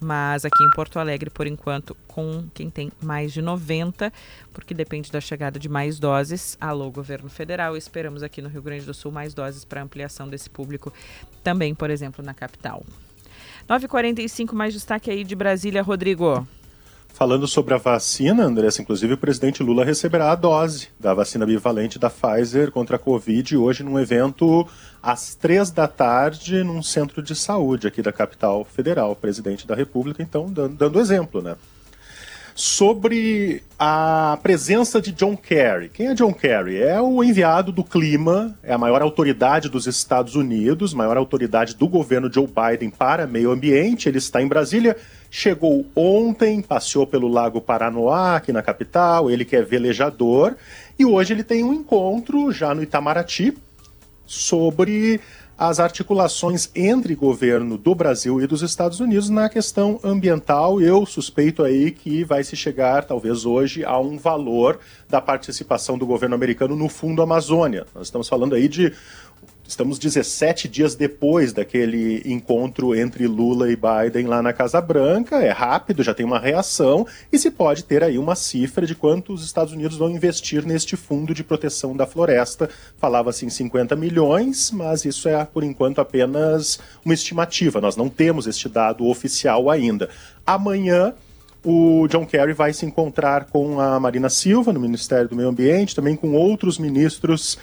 Mas 0.00 0.44
aqui 0.44 0.62
em 0.62 0.70
Porto 0.70 0.98
Alegre, 0.98 1.28
por 1.28 1.46
enquanto, 1.46 1.96
com 2.06 2.46
quem 2.54 2.70
tem 2.70 2.92
mais 3.02 3.32
de 3.32 3.42
90, 3.42 4.12
porque 4.52 4.72
depende 4.72 5.10
da 5.10 5.20
chegada 5.20 5.58
de 5.58 5.68
mais 5.68 5.98
doses. 5.98 6.56
Alô, 6.60 6.90
governo 6.90 7.28
federal. 7.28 7.76
Esperamos 7.76 8.22
aqui 8.22 8.40
no 8.40 8.48
Rio 8.48 8.62
Grande 8.62 8.84
do 8.84 8.94
Sul 8.94 9.10
mais 9.10 9.34
doses 9.34 9.64
para 9.64 9.82
ampliação 9.82 10.28
desse 10.28 10.48
público, 10.48 10.92
também, 11.42 11.74
por 11.74 11.90
exemplo, 11.90 12.24
na 12.24 12.32
capital. 12.32 12.84
9h45, 13.68 14.52
mais 14.52 14.72
destaque 14.72 15.10
aí 15.10 15.24
de 15.24 15.34
Brasília, 15.34 15.82
Rodrigo. 15.82 16.46
Falando 17.18 17.48
sobre 17.48 17.74
a 17.74 17.78
vacina, 17.78 18.44
Andressa, 18.44 18.80
inclusive 18.80 19.14
o 19.14 19.18
presidente 19.18 19.60
Lula 19.60 19.84
receberá 19.84 20.30
a 20.30 20.36
dose 20.36 20.86
da 21.00 21.12
vacina 21.12 21.44
bivalente 21.44 21.98
da 21.98 22.08
Pfizer 22.08 22.70
contra 22.70 22.94
a 22.94 22.98
Covid 22.98 23.56
hoje 23.56 23.82
num 23.82 23.98
evento 23.98 24.64
às 25.02 25.34
três 25.34 25.72
da 25.72 25.88
tarde 25.88 26.62
num 26.62 26.80
centro 26.80 27.20
de 27.20 27.34
saúde 27.34 27.88
aqui 27.88 28.02
da 28.02 28.12
capital 28.12 28.64
federal. 28.64 29.10
O 29.10 29.16
presidente 29.16 29.66
da 29.66 29.74
República, 29.74 30.22
então, 30.22 30.46
dando, 30.48 30.76
dando 30.76 31.00
exemplo, 31.00 31.42
né? 31.42 31.56
sobre 32.58 33.62
a 33.78 34.36
presença 34.42 35.00
de 35.00 35.12
John 35.12 35.36
Kerry. 35.36 35.88
Quem 35.88 36.08
é 36.08 36.14
John 36.14 36.34
Kerry? 36.34 36.82
É 36.82 37.00
o 37.00 37.22
enviado 37.22 37.70
do 37.70 37.84
clima, 37.84 38.58
é 38.64 38.72
a 38.72 38.78
maior 38.78 39.00
autoridade 39.00 39.68
dos 39.68 39.86
Estados 39.86 40.34
Unidos, 40.34 40.92
maior 40.92 41.16
autoridade 41.16 41.76
do 41.76 41.86
governo 41.86 42.28
Joe 42.32 42.48
Biden 42.48 42.90
para 42.90 43.28
meio 43.28 43.52
ambiente. 43.52 44.08
Ele 44.08 44.18
está 44.18 44.42
em 44.42 44.48
Brasília, 44.48 44.96
chegou 45.30 45.86
ontem, 45.94 46.62
passeou 46.62 47.06
pelo 47.06 47.28
Lago 47.28 47.60
Paranoá, 47.60 48.36
aqui 48.36 48.52
na 48.52 48.62
capital, 48.62 49.30
ele 49.30 49.44
que 49.44 49.56
é 49.56 49.62
velejador, 49.62 50.56
e 50.98 51.04
hoje 51.04 51.32
ele 51.32 51.44
tem 51.44 51.62
um 51.62 51.72
encontro 51.72 52.50
já 52.50 52.74
no 52.74 52.82
Itamaraty 52.82 53.56
sobre 54.26 55.20
as 55.58 55.80
articulações 55.80 56.70
entre 56.72 57.16
governo 57.16 57.76
do 57.76 57.92
Brasil 57.92 58.40
e 58.40 58.46
dos 58.46 58.62
Estados 58.62 59.00
Unidos 59.00 59.28
na 59.28 59.48
questão 59.48 59.98
ambiental. 60.04 60.80
Eu 60.80 61.04
suspeito 61.04 61.64
aí 61.64 61.90
que 61.90 62.22
vai 62.22 62.44
se 62.44 62.54
chegar, 62.54 63.04
talvez 63.04 63.44
hoje, 63.44 63.84
a 63.84 63.98
um 63.98 64.16
valor 64.16 64.78
da 65.08 65.20
participação 65.20 65.98
do 65.98 66.06
governo 66.06 66.36
americano 66.36 66.76
no 66.76 66.88
Fundo 66.88 67.22
Amazônia. 67.22 67.86
Nós 67.92 68.06
estamos 68.06 68.28
falando 68.28 68.54
aí 68.54 68.68
de 68.68 68.92
Estamos 69.68 69.98
17 69.98 70.66
dias 70.66 70.94
depois 70.94 71.52
daquele 71.52 72.22
encontro 72.24 72.94
entre 72.94 73.26
Lula 73.26 73.70
e 73.70 73.76
Biden 73.76 74.26
lá 74.26 74.40
na 74.40 74.50
Casa 74.50 74.80
Branca. 74.80 75.36
É 75.42 75.50
rápido, 75.50 76.02
já 76.02 76.14
tem 76.14 76.24
uma 76.24 76.38
reação 76.38 77.06
e 77.30 77.38
se 77.38 77.50
pode 77.50 77.84
ter 77.84 78.02
aí 78.02 78.16
uma 78.16 78.34
cifra 78.34 78.86
de 78.86 78.94
quanto 78.94 79.30
os 79.30 79.44
Estados 79.44 79.74
Unidos 79.74 79.98
vão 79.98 80.08
investir 80.08 80.64
neste 80.64 80.96
fundo 80.96 81.34
de 81.34 81.44
proteção 81.44 81.94
da 81.94 82.06
floresta. 82.06 82.70
Falava-se 82.96 83.44
em 83.44 83.50
50 83.50 83.94
milhões, 83.94 84.70
mas 84.70 85.04
isso 85.04 85.28
é 85.28 85.44
por 85.44 85.62
enquanto 85.62 86.00
apenas 86.00 86.80
uma 87.04 87.12
estimativa. 87.12 87.78
Nós 87.78 87.94
não 87.94 88.08
temos 88.08 88.46
este 88.46 88.70
dado 88.70 89.06
oficial 89.06 89.68
ainda. 89.68 90.08
Amanhã 90.46 91.12
o 91.62 92.08
John 92.08 92.24
Kerry 92.24 92.54
vai 92.54 92.72
se 92.72 92.86
encontrar 92.86 93.44
com 93.46 93.78
a 93.78 94.00
Marina 94.00 94.30
Silva 94.30 94.72
no 94.72 94.80
Ministério 94.80 95.28
do 95.28 95.36
Meio 95.36 95.50
Ambiente, 95.50 95.94
também 95.94 96.16
com 96.16 96.32
outros 96.32 96.78
ministros 96.78 97.58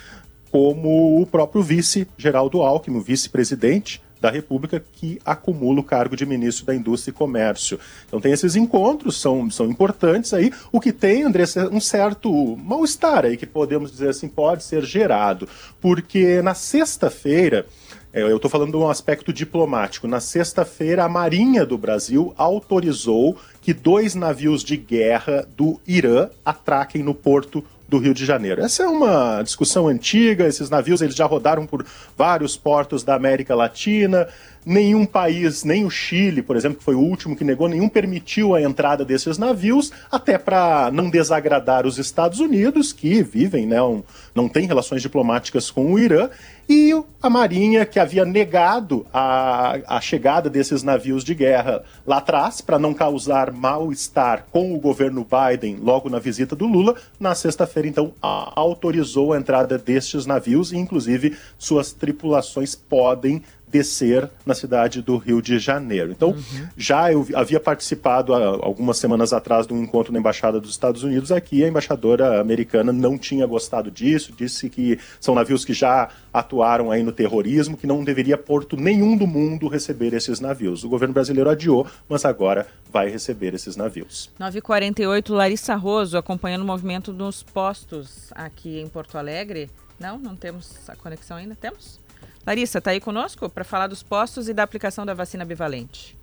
como 0.56 1.22
o 1.22 1.26
próprio 1.26 1.62
vice 1.62 2.08
Geraldo 2.18 2.62
Alckmin, 2.62 3.02
vice-presidente 3.02 4.02
da 4.22 4.32
República, 4.32 4.82
que 4.94 5.20
acumula 5.26 5.82
o 5.82 5.84
cargo 5.84 6.16
de 6.16 6.26
ministro 6.26 6.66
da 6.66 6.74
Indústria 6.74 7.12
e 7.12 7.14
Comércio. 7.14 7.78
Então 8.08 8.22
tem 8.22 8.32
esses 8.32 8.56
encontros, 8.56 9.20
são, 9.20 9.52
são 9.52 9.66
importantes 9.66 10.34
aí. 10.34 10.54
O 10.72 10.80
que 10.80 10.94
tem, 10.94 11.24
André, 11.24 11.44
é 11.58 11.64
um 11.66 11.82
certo 11.82 12.56
mal-estar 12.56 13.26
aí, 13.26 13.36
que 13.36 13.46
podemos 13.46 13.92
dizer 13.92 14.08
assim, 14.08 14.30
pode 14.30 14.64
ser 14.64 14.86
gerado, 14.86 15.46
porque 15.82 16.42
na 16.42 16.54
sexta-feira, 16.54 17.66
é, 18.14 18.22
eu 18.22 18.38
estou 18.38 18.50
falando 18.50 18.72
de 18.72 18.78
um 18.78 18.90
aspecto 18.90 19.34
diplomático. 19.34 20.08
Na 20.08 20.22
sexta-feira, 20.22 21.04
a 21.04 21.10
Marinha 21.10 21.66
do 21.66 21.78
Brasil 21.78 22.34
autorizou 22.38 23.36
que 23.62 23.74
dois 23.74 24.16
navios 24.16 24.64
de 24.64 24.78
guerra 24.78 25.46
do 25.58 25.82
Irã 25.86 26.30
atraquem 26.46 27.04
no 27.04 27.14
porto 27.14 27.62
do 27.88 27.98
Rio 27.98 28.14
de 28.14 28.26
Janeiro. 28.26 28.62
Essa 28.62 28.84
é 28.84 28.88
uma 28.88 29.42
discussão 29.44 29.88
antiga, 29.88 30.48
esses 30.48 30.70
navios 30.70 31.02
eles 31.02 31.16
já 31.16 31.26
rodaram 31.26 31.66
por 31.66 31.86
vários 32.18 32.58
portos 32.58 33.04
da 33.04 33.16
América 33.16 33.56
Latina, 33.56 34.28
nenhum 34.66 35.06
país, 35.06 35.64
nem 35.64 35.86
o 35.86 35.90
Chile, 35.90 36.42
por 36.42 36.56
exemplo, 36.56 36.80
que 36.80 36.84
foi 36.84 36.96
o 36.96 37.00
último 37.00 37.36
que 37.36 37.44
negou, 37.44 37.70
nenhum 37.70 37.88
permitiu 37.88 38.56
a 38.56 38.62
entrada 38.62 39.06
desses 39.06 39.38
navios, 39.38 39.92
até 40.12 40.38
para 40.38 40.90
não 40.92 41.10
desagradar 41.10 41.86
os 41.86 42.00
Estados 42.00 42.40
Unidos, 42.40 42.92
que 42.92 43.22
vivem, 43.22 43.68
né, 43.68 43.82
um, 43.82 44.02
não 44.34 44.50
têm 44.50 44.66
relações 44.66 45.02
diplomáticas 45.02 45.70
com 45.70 45.94
o 45.94 46.00
Irã, 46.00 46.30
e 46.68 46.92
a 47.22 47.30
Marinha, 47.30 47.86
que 47.86 48.00
havia 48.00 48.26
negado 48.26 49.06
a, 49.14 49.78
a 49.86 50.02
chegada 50.02 50.50
desses 50.50 50.82
navios 50.82 51.24
de 51.24 51.36
guerra 51.36 51.84
lá 52.08 52.18
atrás, 52.18 52.60
para 52.60 52.80
não 52.80 52.92
causar 52.92 53.52
mal-estar 53.52 54.48
com 54.52 54.74
o 54.74 54.80
governo 54.80 55.24
Biden 55.24 55.78
logo 55.80 56.10
na 56.10 56.18
visita 56.18 56.56
do 56.56 56.66
Lula, 56.66 56.96
na 57.20 57.36
sexta-feira, 57.36 57.88
então, 57.88 58.14
autorizou 58.20 59.34
a 59.34 59.38
entrada 59.38 59.78
destes 59.78 60.26
navios, 60.26 60.72
e 60.72 60.78
inclusive 60.78 61.38
suas 61.56 61.92
tripulações 61.92 62.74
podem 62.74 63.44
descer 63.76 64.30
na 64.46 64.54
cidade 64.54 65.02
do 65.02 65.18
Rio 65.18 65.42
de 65.42 65.60
Janeiro. 65.60 66.12
Então, 66.12 66.30
uhum. 66.30 66.68
já 66.78 67.12
eu 67.12 67.28
havia 67.36 67.60
participado 67.60 68.34
há 68.34 68.46
algumas 68.48 68.98
semanas 68.98 69.34
atrás 69.34 69.68
de 69.68 69.74
um 69.74 69.84
encontro 69.84 70.14
na 70.14 70.20
Embaixada 70.20 70.62
dos 70.62 70.72
Estados 70.72 71.04
Unidos 71.04 71.32
aqui, 71.32 71.64
a 71.64 71.68
embaixadora 71.68 72.40
americana 72.40 72.94
não 72.94 73.18
tinha 73.18 73.46
gostado 73.46 73.92
disso, 73.92 74.34
disse 74.36 74.70
que 74.70 74.98
são 75.20 75.36
navios 75.36 75.66
que 75.66 75.74
já 75.74 76.10
atuaram 76.34 76.90
aí 76.90 77.04
no 77.04 77.12
terrorismo, 77.12 77.76
que 77.76 77.86
não 77.86 78.04
deveria 78.04 78.38
porto 78.38 78.78
nenhum 78.78 79.18
do 79.18 79.28
mundo 79.28 79.68
receber 79.68 80.14
esses 80.14 80.40
navios. 80.40 80.84
O 80.84 80.90
governo 80.90 81.14
brasileiro 81.14 81.50
adiou, 81.50 81.86
mas 82.08 82.24
agora 82.24 82.66
vai 82.92 83.10
receber 83.10 83.54
esses 83.54 83.76
navios. 83.76 84.32
9h48, 84.40 85.34
Larissa 85.34 85.76
Roso 85.76 86.18
acompanhando 86.18 86.62
o 86.62 86.66
movimento 86.66 87.12
nos 87.12 87.44
postos 87.44 88.32
aqui 88.32 88.80
em 88.80 88.88
Porto 88.88 89.18
Alegre. 89.18 89.70
Não, 90.00 90.18
não 90.18 90.36
temos 90.36 90.90
a 90.90 90.96
conexão 90.96 91.38
ainda? 91.38 91.56
Temos? 91.56 92.05
Larissa, 92.46 92.78
está 92.78 92.92
aí 92.92 93.00
conosco 93.00 93.50
para 93.50 93.64
falar 93.64 93.88
dos 93.88 94.04
postos 94.04 94.48
e 94.48 94.54
da 94.54 94.64
aplicação 94.64 95.06
da 95.06 95.14
vacina 95.14 95.44
bivalente? 95.44 96.18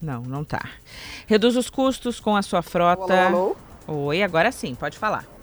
Não, 0.00 0.22
não 0.22 0.44
tá. 0.44 0.70
Reduz 1.26 1.56
os 1.56 1.70
custos 1.70 2.20
com 2.20 2.36
a 2.36 2.42
sua 2.42 2.62
frota. 2.62 3.26
Alô, 3.26 3.56
alô? 3.88 4.06
Oi, 4.08 4.22
agora 4.22 4.52
sim, 4.52 4.74
pode 4.74 4.98
falar. 4.98 5.35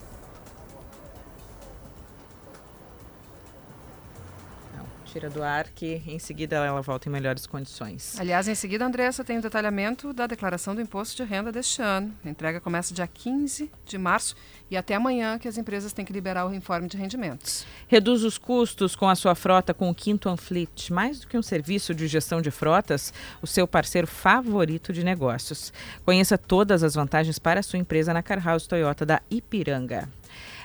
Tira 5.14 5.30
do 5.30 5.44
ar, 5.44 5.68
que 5.70 6.02
em 6.08 6.18
seguida 6.18 6.56
ela 6.56 6.82
volta 6.82 7.08
em 7.08 7.12
melhores 7.12 7.46
condições. 7.46 8.20
Aliás, 8.20 8.48
em 8.48 8.56
seguida, 8.56 8.84
Andressa, 8.84 9.24
tem 9.24 9.36
o 9.36 9.40
um 9.40 9.42
detalhamento 9.44 10.12
da 10.12 10.26
declaração 10.26 10.74
do 10.74 10.82
imposto 10.82 11.16
de 11.16 11.30
renda 11.30 11.52
deste 11.52 11.84
ano. 11.84 12.12
A 12.26 12.30
entrega 12.30 12.60
começa 12.60 12.96
dia 12.96 13.06
15 13.06 13.70
de 13.86 13.98
março 14.00 14.36
e 14.72 14.76
até 14.76 14.96
amanhã 14.96 15.38
que 15.38 15.48
as 15.48 15.56
empresas 15.56 15.94
têm 15.94 16.04
que 16.04 16.12
liberar 16.12 16.48
o 16.48 16.54
informe 16.54 16.88
de 16.88 16.98
rendimentos. 16.98 17.64
Reduz 17.88 18.24
os 18.24 18.40
custos 18.40 18.96
com 18.96 19.08
a 19.08 19.14
sua 19.14 19.36
frota 19.36 19.72
com 19.72 19.88
o 19.88 19.94
Quinto 19.94 20.28
Anfleet. 20.28 20.92
Mais 20.92 21.20
do 21.20 21.28
que 21.28 21.38
um 21.38 21.44
serviço 21.44 21.94
de 21.94 22.08
gestão 22.08 22.42
de 22.42 22.50
frotas, 22.50 23.14
o 23.40 23.46
seu 23.46 23.68
parceiro 23.68 24.08
favorito 24.08 24.92
de 24.92 25.04
negócios. 25.04 25.72
Conheça 26.04 26.40
todas 26.40 26.82
as 26.82 26.96
vantagens 26.96 27.38
para 27.38 27.60
a 27.60 27.64
sua 27.64 27.78
empresa 27.78 28.14
na 28.14 28.24
Car 28.24 28.44
House 28.44 28.66
Toyota 28.66 29.06
da 29.06 29.22
Ipiranga. 29.30 30.10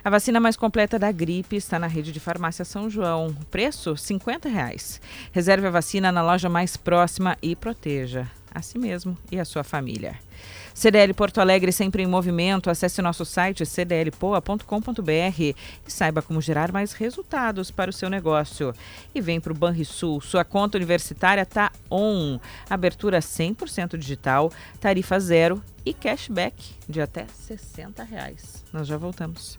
A 0.04 0.10
vacina 0.10 0.38
mais 0.38 0.56
completa 0.56 0.98
da 0.98 1.10
gripe 1.10 1.56
está 1.56 1.78
na 1.78 1.86
rede 1.86 2.12
de 2.12 2.20
farmácia 2.20 2.64
São 2.64 2.88
João. 2.88 3.34
Preço: 3.50 3.96
50 3.96 4.48
reais. 4.48 5.00
Reserve 5.32 5.66
a 5.66 5.70
vacina 5.70 6.12
na 6.12 6.22
loja 6.22 6.48
mais 6.48 6.76
próxima 6.76 7.36
e 7.42 7.56
proteja 7.56 8.26
a 8.54 8.62
si 8.62 8.78
mesmo 8.78 9.16
e 9.30 9.38
a 9.38 9.44
sua 9.44 9.62
família. 9.62 10.16
CDL 10.74 11.12
Porto 11.12 11.40
Alegre 11.40 11.72
sempre 11.72 12.02
em 12.02 12.06
movimento. 12.06 12.70
Acesse 12.70 13.02
nosso 13.02 13.24
site 13.24 13.64
cdlpoa.com.br 13.64 15.40
e 15.40 15.56
saiba 15.86 16.22
como 16.22 16.40
gerar 16.40 16.70
mais 16.72 16.92
resultados 16.92 17.70
para 17.70 17.90
o 17.90 17.92
seu 17.92 18.08
negócio. 18.08 18.72
E 19.14 19.20
vem 19.20 19.40
para 19.40 19.52
o 19.52 19.56
Banrisul. 19.56 20.20
Sua 20.20 20.44
conta 20.44 20.78
universitária 20.78 21.42
está 21.42 21.72
on. 21.90 22.38
Abertura 22.70 23.18
100% 23.18 23.96
digital, 23.96 24.52
tarifa 24.80 25.18
zero 25.18 25.62
e 25.84 25.92
cashback 25.92 26.54
de 26.88 27.00
até 27.00 27.26
60 27.26 28.04
reais. 28.04 28.64
Nós 28.72 28.86
já 28.86 28.96
voltamos. 28.96 29.58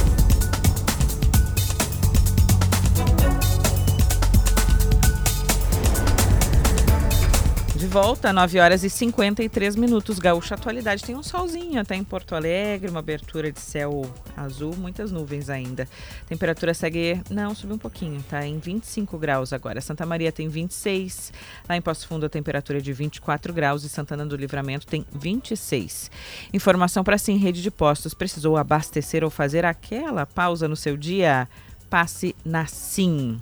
De 7.81 7.87
volta, 7.87 8.31
9 8.31 8.59
horas 8.59 8.83
e 8.83 8.91
53 8.91 9.75
minutos. 9.75 10.19
Gaúcha 10.19 10.53
Atualidade 10.53 11.03
tem 11.03 11.15
um 11.15 11.23
solzinho 11.23 11.81
até 11.81 11.95
em 11.95 12.03
Porto 12.03 12.35
Alegre, 12.35 12.91
uma 12.91 12.99
abertura 12.99 13.51
de 13.51 13.59
céu 13.59 14.03
azul, 14.37 14.75
muitas 14.77 15.11
nuvens 15.11 15.49
ainda. 15.49 15.87
Temperatura 16.27 16.75
segue, 16.75 17.19
não, 17.27 17.55
subiu 17.55 17.77
um 17.77 17.79
pouquinho, 17.79 18.21
tá 18.29 18.45
em 18.45 18.59
25 18.59 19.17
graus 19.17 19.51
agora. 19.51 19.81
Santa 19.81 20.05
Maria 20.05 20.31
tem 20.31 20.47
26, 20.47 21.33
lá 21.67 21.75
em 21.75 21.81
Poço 21.81 22.07
Fundo 22.07 22.23
a 22.23 22.29
temperatura 22.29 22.77
é 22.77 22.81
de 22.83 22.93
24 22.93 23.51
graus 23.51 23.83
e 23.83 23.89
Santana 23.89 24.27
do 24.27 24.35
Livramento 24.35 24.85
tem 24.85 25.03
26. 25.11 26.11
Informação 26.53 27.03
para 27.03 27.17
Sim 27.17 27.37
Rede 27.37 27.63
de 27.63 27.71
Postos, 27.71 28.13
precisou 28.13 28.57
abastecer 28.57 29.23
ou 29.23 29.31
fazer 29.31 29.65
aquela 29.65 30.27
pausa 30.27 30.67
no 30.67 30.75
seu 30.75 30.95
dia? 30.95 31.49
Passe 31.89 32.35
na 32.45 32.67
Sim. 32.67 33.39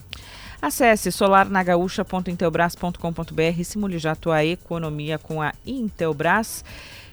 Acesse 0.61 1.11
solarnagaúcha.intelbras.com.br 1.11 3.57
e 3.57 3.63
simule 3.63 3.97
já 3.97 4.11
a 4.11 4.15
tua 4.15 4.43
economia 4.43 5.17
com 5.17 5.41
a 5.41 5.53
Intelbras. 5.65 6.65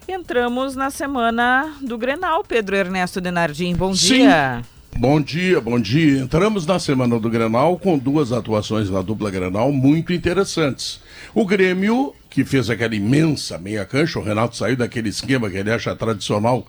Entramos 0.08 0.74
na 0.74 0.90
semana 0.90 1.76
do 1.80 1.96
Grenal, 1.96 2.42
Pedro 2.44 2.76
Ernesto 2.76 3.20
Denardim. 3.20 3.74
Bom 3.74 3.94
Sim. 3.94 4.14
dia. 4.14 4.62
Bom 4.98 5.20
dia, 5.20 5.60
bom 5.60 5.78
dia. 5.78 6.20
Entramos 6.20 6.64
na 6.64 6.78
semana 6.78 7.20
do 7.20 7.28
Grenal 7.28 7.78
com 7.78 7.98
duas 7.98 8.32
atuações 8.32 8.88
na 8.88 9.02
dupla 9.02 9.30
Grenal 9.30 9.70
muito 9.70 10.12
interessantes. 10.12 11.00
O 11.34 11.44
Grêmio, 11.44 12.14
que 12.30 12.44
fez 12.44 12.70
aquela 12.70 12.94
imensa 12.94 13.58
meia 13.58 13.84
cancha, 13.84 14.18
o 14.18 14.22
Renato 14.22 14.56
saiu 14.56 14.76
daquele 14.76 15.10
esquema 15.10 15.50
que 15.50 15.58
ele 15.58 15.70
acha 15.70 15.94
tradicional, 15.94 16.66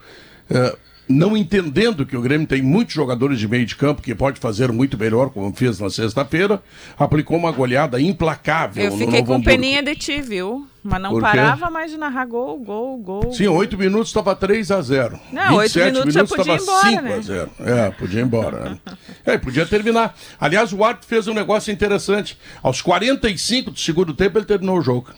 eh, 0.49 0.75
não 1.07 1.37
entendendo 1.37 2.05
que 2.05 2.17
o 2.17 2.21
Grêmio 2.21 2.45
tem 2.45 2.61
muitos 2.61 2.93
jogadores 2.93 3.39
de 3.39 3.47
meio 3.47 3.65
de 3.65 3.75
campo 3.75 4.01
que 4.01 4.13
pode 4.13 4.39
fazer 4.39 4.71
muito 4.71 4.97
melhor, 4.97 5.29
como 5.29 5.53
fez 5.55 5.79
na 5.79 5.89
sexta-feira, 5.89 6.61
aplicou 6.97 7.37
uma 7.37 7.51
goleada 7.51 7.99
implacável 7.99 8.83
Eu 8.83 8.91
no 8.91 8.97
fiquei 8.97 9.21
Novo 9.21 9.33
com 9.33 9.41
peninha 9.41 9.81
de 9.81 9.95
ti, 9.95 10.21
viu? 10.21 10.67
Mas 10.83 11.01
não 11.01 11.19
parava 11.19 11.69
mais 11.69 11.91
de 11.91 11.97
narrar 11.97 12.25
gol, 12.25 12.57
gol, 12.59 12.97
gol. 12.97 13.33
Sim, 13.33 13.47
oito 13.47 13.77
minutos 13.77 14.07
estava 14.07 14.35
3 14.35 14.71
a 14.71 14.81
0 14.81 15.19
Não, 15.33 15.55
oito 15.55 15.77
minutos 15.79 16.13
já 16.13 16.25
podia 16.25 16.53
ir 16.53 16.61
embora, 16.61 16.89
5 16.89 17.01
né? 17.01 17.13
a 17.13 17.19
0 17.21 17.51
É, 17.59 17.89
podia 17.91 18.19
ir 18.21 18.23
embora. 18.23 18.69
né? 18.69 18.77
é, 19.25 19.37
podia 19.37 19.65
terminar. 19.65 20.15
Aliás, 20.39 20.71
o 20.71 20.83
árbitro 20.83 21.07
fez 21.09 21.27
um 21.27 21.33
negócio 21.33 21.73
interessante. 21.73 22.37
Aos 22.63 22.81
45 22.81 23.71
do 23.71 23.79
segundo 23.79 24.13
tempo, 24.13 24.37
ele 24.37 24.45
terminou 24.45 24.77
o 24.77 24.81
jogo. 24.81 25.09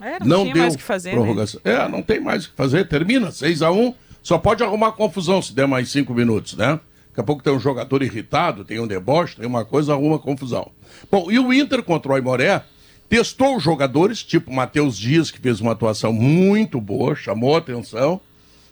É, 0.00 0.20
não, 0.20 0.28
não 0.28 0.42
tinha 0.42 0.54
deu 0.54 0.62
mais 0.62 0.74
o 0.74 0.78
que 0.78 0.84
fazer, 0.84 1.10
né? 1.10 1.16
prorrogação. 1.16 1.60
É, 1.64 1.88
não 1.88 2.02
tem 2.02 2.20
mais 2.20 2.44
o 2.44 2.50
que 2.50 2.54
fazer. 2.56 2.86
Termina 2.86 3.32
6 3.32 3.62
a 3.62 3.72
1 3.72 3.94
Só 4.28 4.36
pode 4.36 4.62
arrumar 4.62 4.92
confusão 4.92 5.40
se 5.40 5.54
der 5.54 5.66
mais 5.66 5.90
cinco 5.90 6.12
minutos, 6.12 6.54
né? 6.54 6.78
Daqui 7.08 7.20
a 7.20 7.22
pouco 7.22 7.42
tem 7.42 7.50
um 7.50 7.58
jogador 7.58 8.02
irritado, 8.02 8.62
tem 8.62 8.78
um 8.78 8.86
deboche, 8.86 9.36
tem 9.36 9.46
uma 9.46 9.64
coisa, 9.64 9.94
arruma 9.94 10.18
confusão. 10.18 10.70
Bom, 11.10 11.32
e 11.32 11.38
o 11.38 11.50
Inter 11.50 11.82
contra 11.82 12.12
o 12.12 12.14
Aimoré 12.14 12.62
testou 13.08 13.56
os 13.56 13.62
jogadores, 13.62 14.22
tipo 14.22 14.52
Matheus 14.52 14.98
Dias, 14.98 15.30
que 15.30 15.40
fez 15.40 15.62
uma 15.62 15.72
atuação 15.72 16.12
muito 16.12 16.78
boa, 16.78 17.14
chamou 17.14 17.54
a 17.54 17.58
atenção. 17.58 18.20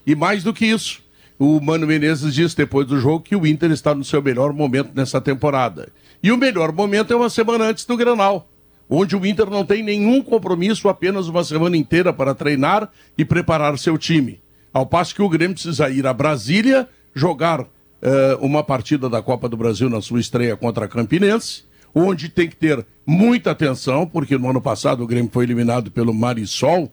E 0.07 0.15
mais 0.15 0.45
do 0.45 0.53
que 0.53 0.67
isso, 0.67 1.01
o 1.39 1.59
Mano 1.59 1.87
Menezes 1.87 2.35
disse 2.35 2.55
depois 2.55 2.87
do 2.87 3.01
jogo 3.01 3.25
que 3.25 3.35
o 3.35 3.47
Inter 3.47 3.71
está 3.71 3.95
no 3.95 4.05
seu 4.05 4.21
melhor 4.21 4.53
momento 4.53 4.91
nessa 4.95 5.23
temporada. 5.23 5.89
E 6.23 6.31
o 6.31 6.37
melhor 6.37 6.71
momento 6.71 7.15
é 7.15 7.17
uma 7.17 7.31
semana 7.31 7.65
antes 7.65 7.87
do 7.87 7.97
Granal, 7.97 8.47
onde 8.91 9.17
o 9.17 9.25
Inter 9.25 9.49
não 9.49 9.65
tem 9.65 9.83
nenhum 9.83 10.23
compromisso, 10.23 10.87
apenas 10.87 11.29
uma 11.29 11.43
semana 11.43 11.79
inteira 11.79 12.13
para 12.13 12.35
treinar 12.35 12.91
e 13.17 13.25
preparar 13.25 13.79
seu 13.79 13.97
time. 13.97 14.45
Ao 14.77 14.85
passo 14.85 15.15
que 15.15 15.23
o 15.23 15.29
Grêmio 15.31 15.55
precisa 15.55 15.89
ir 15.89 16.07
a 16.07 16.13
Brasília 16.13 16.87
jogar 17.15 17.65
eh, 18.03 18.37
uma 18.43 18.63
partida 18.63 19.09
da 19.09 19.23
Copa 19.23 19.49
do 19.49 19.57
Brasil 19.57 19.89
na 19.89 20.03
sua 20.03 20.21
estreia 20.21 20.55
contra 20.55 20.85
a 20.85 20.89
Campinense, 20.89 21.65
onde 21.95 22.29
tem 22.29 22.47
que 22.47 22.57
ter 22.57 22.85
muita 23.07 23.53
atenção, 23.53 24.07
porque 24.07 24.37
no 24.37 24.51
ano 24.51 24.61
passado 24.61 25.03
o 25.03 25.07
Grêmio 25.07 25.31
foi 25.33 25.45
eliminado 25.45 25.91
pelo 25.91 26.13
Marisol 26.13 26.93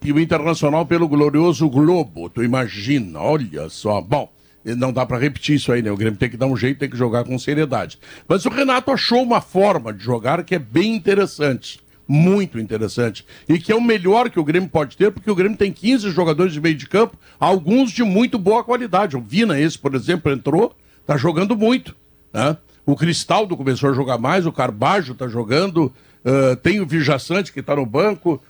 e 0.00 0.12
o 0.12 0.20
Internacional 0.20 0.86
pelo 0.86 1.08
glorioso 1.08 1.68
Globo. 1.68 2.30
Tu 2.30 2.44
imagina, 2.44 3.18
olha 3.18 3.68
só. 3.68 4.00
Bom, 4.00 4.32
não 4.64 4.92
dá 4.92 5.04
para 5.04 5.18
repetir 5.18 5.56
isso 5.56 5.72
aí, 5.72 5.82
né? 5.82 5.90
O 5.90 5.96
Grêmio 5.96 6.20
tem 6.20 6.30
que 6.30 6.36
dar 6.36 6.46
um 6.46 6.56
jeito, 6.56 6.78
tem 6.78 6.88
que 6.88 6.96
jogar 6.96 7.24
com 7.24 7.36
seriedade. 7.36 7.98
Mas 8.28 8.46
o 8.46 8.48
Renato 8.48 8.92
achou 8.92 9.24
uma 9.24 9.40
forma 9.40 9.92
de 9.92 10.04
jogar 10.04 10.44
que 10.44 10.54
é 10.54 10.60
bem 10.60 10.94
interessante. 10.94 11.80
Muito 12.08 12.58
interessante. 12.58 13.26
E 13.48 13.58
que 13.58 13.72
é 13.72 13.74
o 13.74 13.80
melhor 13.80 14.30
que 14.30 14.38
o 14.38 14.44
Grêmio 14.44 14.68
pode 14.68 14.96
ter, 14.96 15.10
porque 15.10 15.30
o 15.30 15.34
Grêmio 15.34 15.58
tem 15.58 15.72
15 15.72 16.10
jogadores 16.10 16.52
de 16.52 16.60
meio 16.60 16.76
de 16.76 16.86
campo, 16.88 17.18
alguns 17.38 17.90
de 17.90 18.04
muito 18.04 18.38
boa 18.38 18.62
qualidade. 18.62 19.16
O 19.16 19.20
Vina, 19.20 19.58
esse, 19.58 19.78
por 19.78 19.94
exemplo, 19.94 20.30
entrou, 20.30 20.74
tá 21.04 21.16
jogando 21.16 21.56
muito. 21.56 21.96
Né? 22.32 22.56
O 22.84 22.94
Cristaldo 22.94 23.56
começou 23.56 23.90
a 23.90 23.92
jogar 23.92 24.18
mais, 24.18 24.46
o 24.46 24.52
Carbajo 24.52 25.14
tá 25.14 25.26
jogando, 25.26 25.92
ah, 26.24 26.56
tem 26.56 26.80
o 26.80 26.86
Vijaçante 26.86 27.52
que 27.52 27.62
tá 27.62 27.74
no 27.74 27.86
banco. 27.86 28.42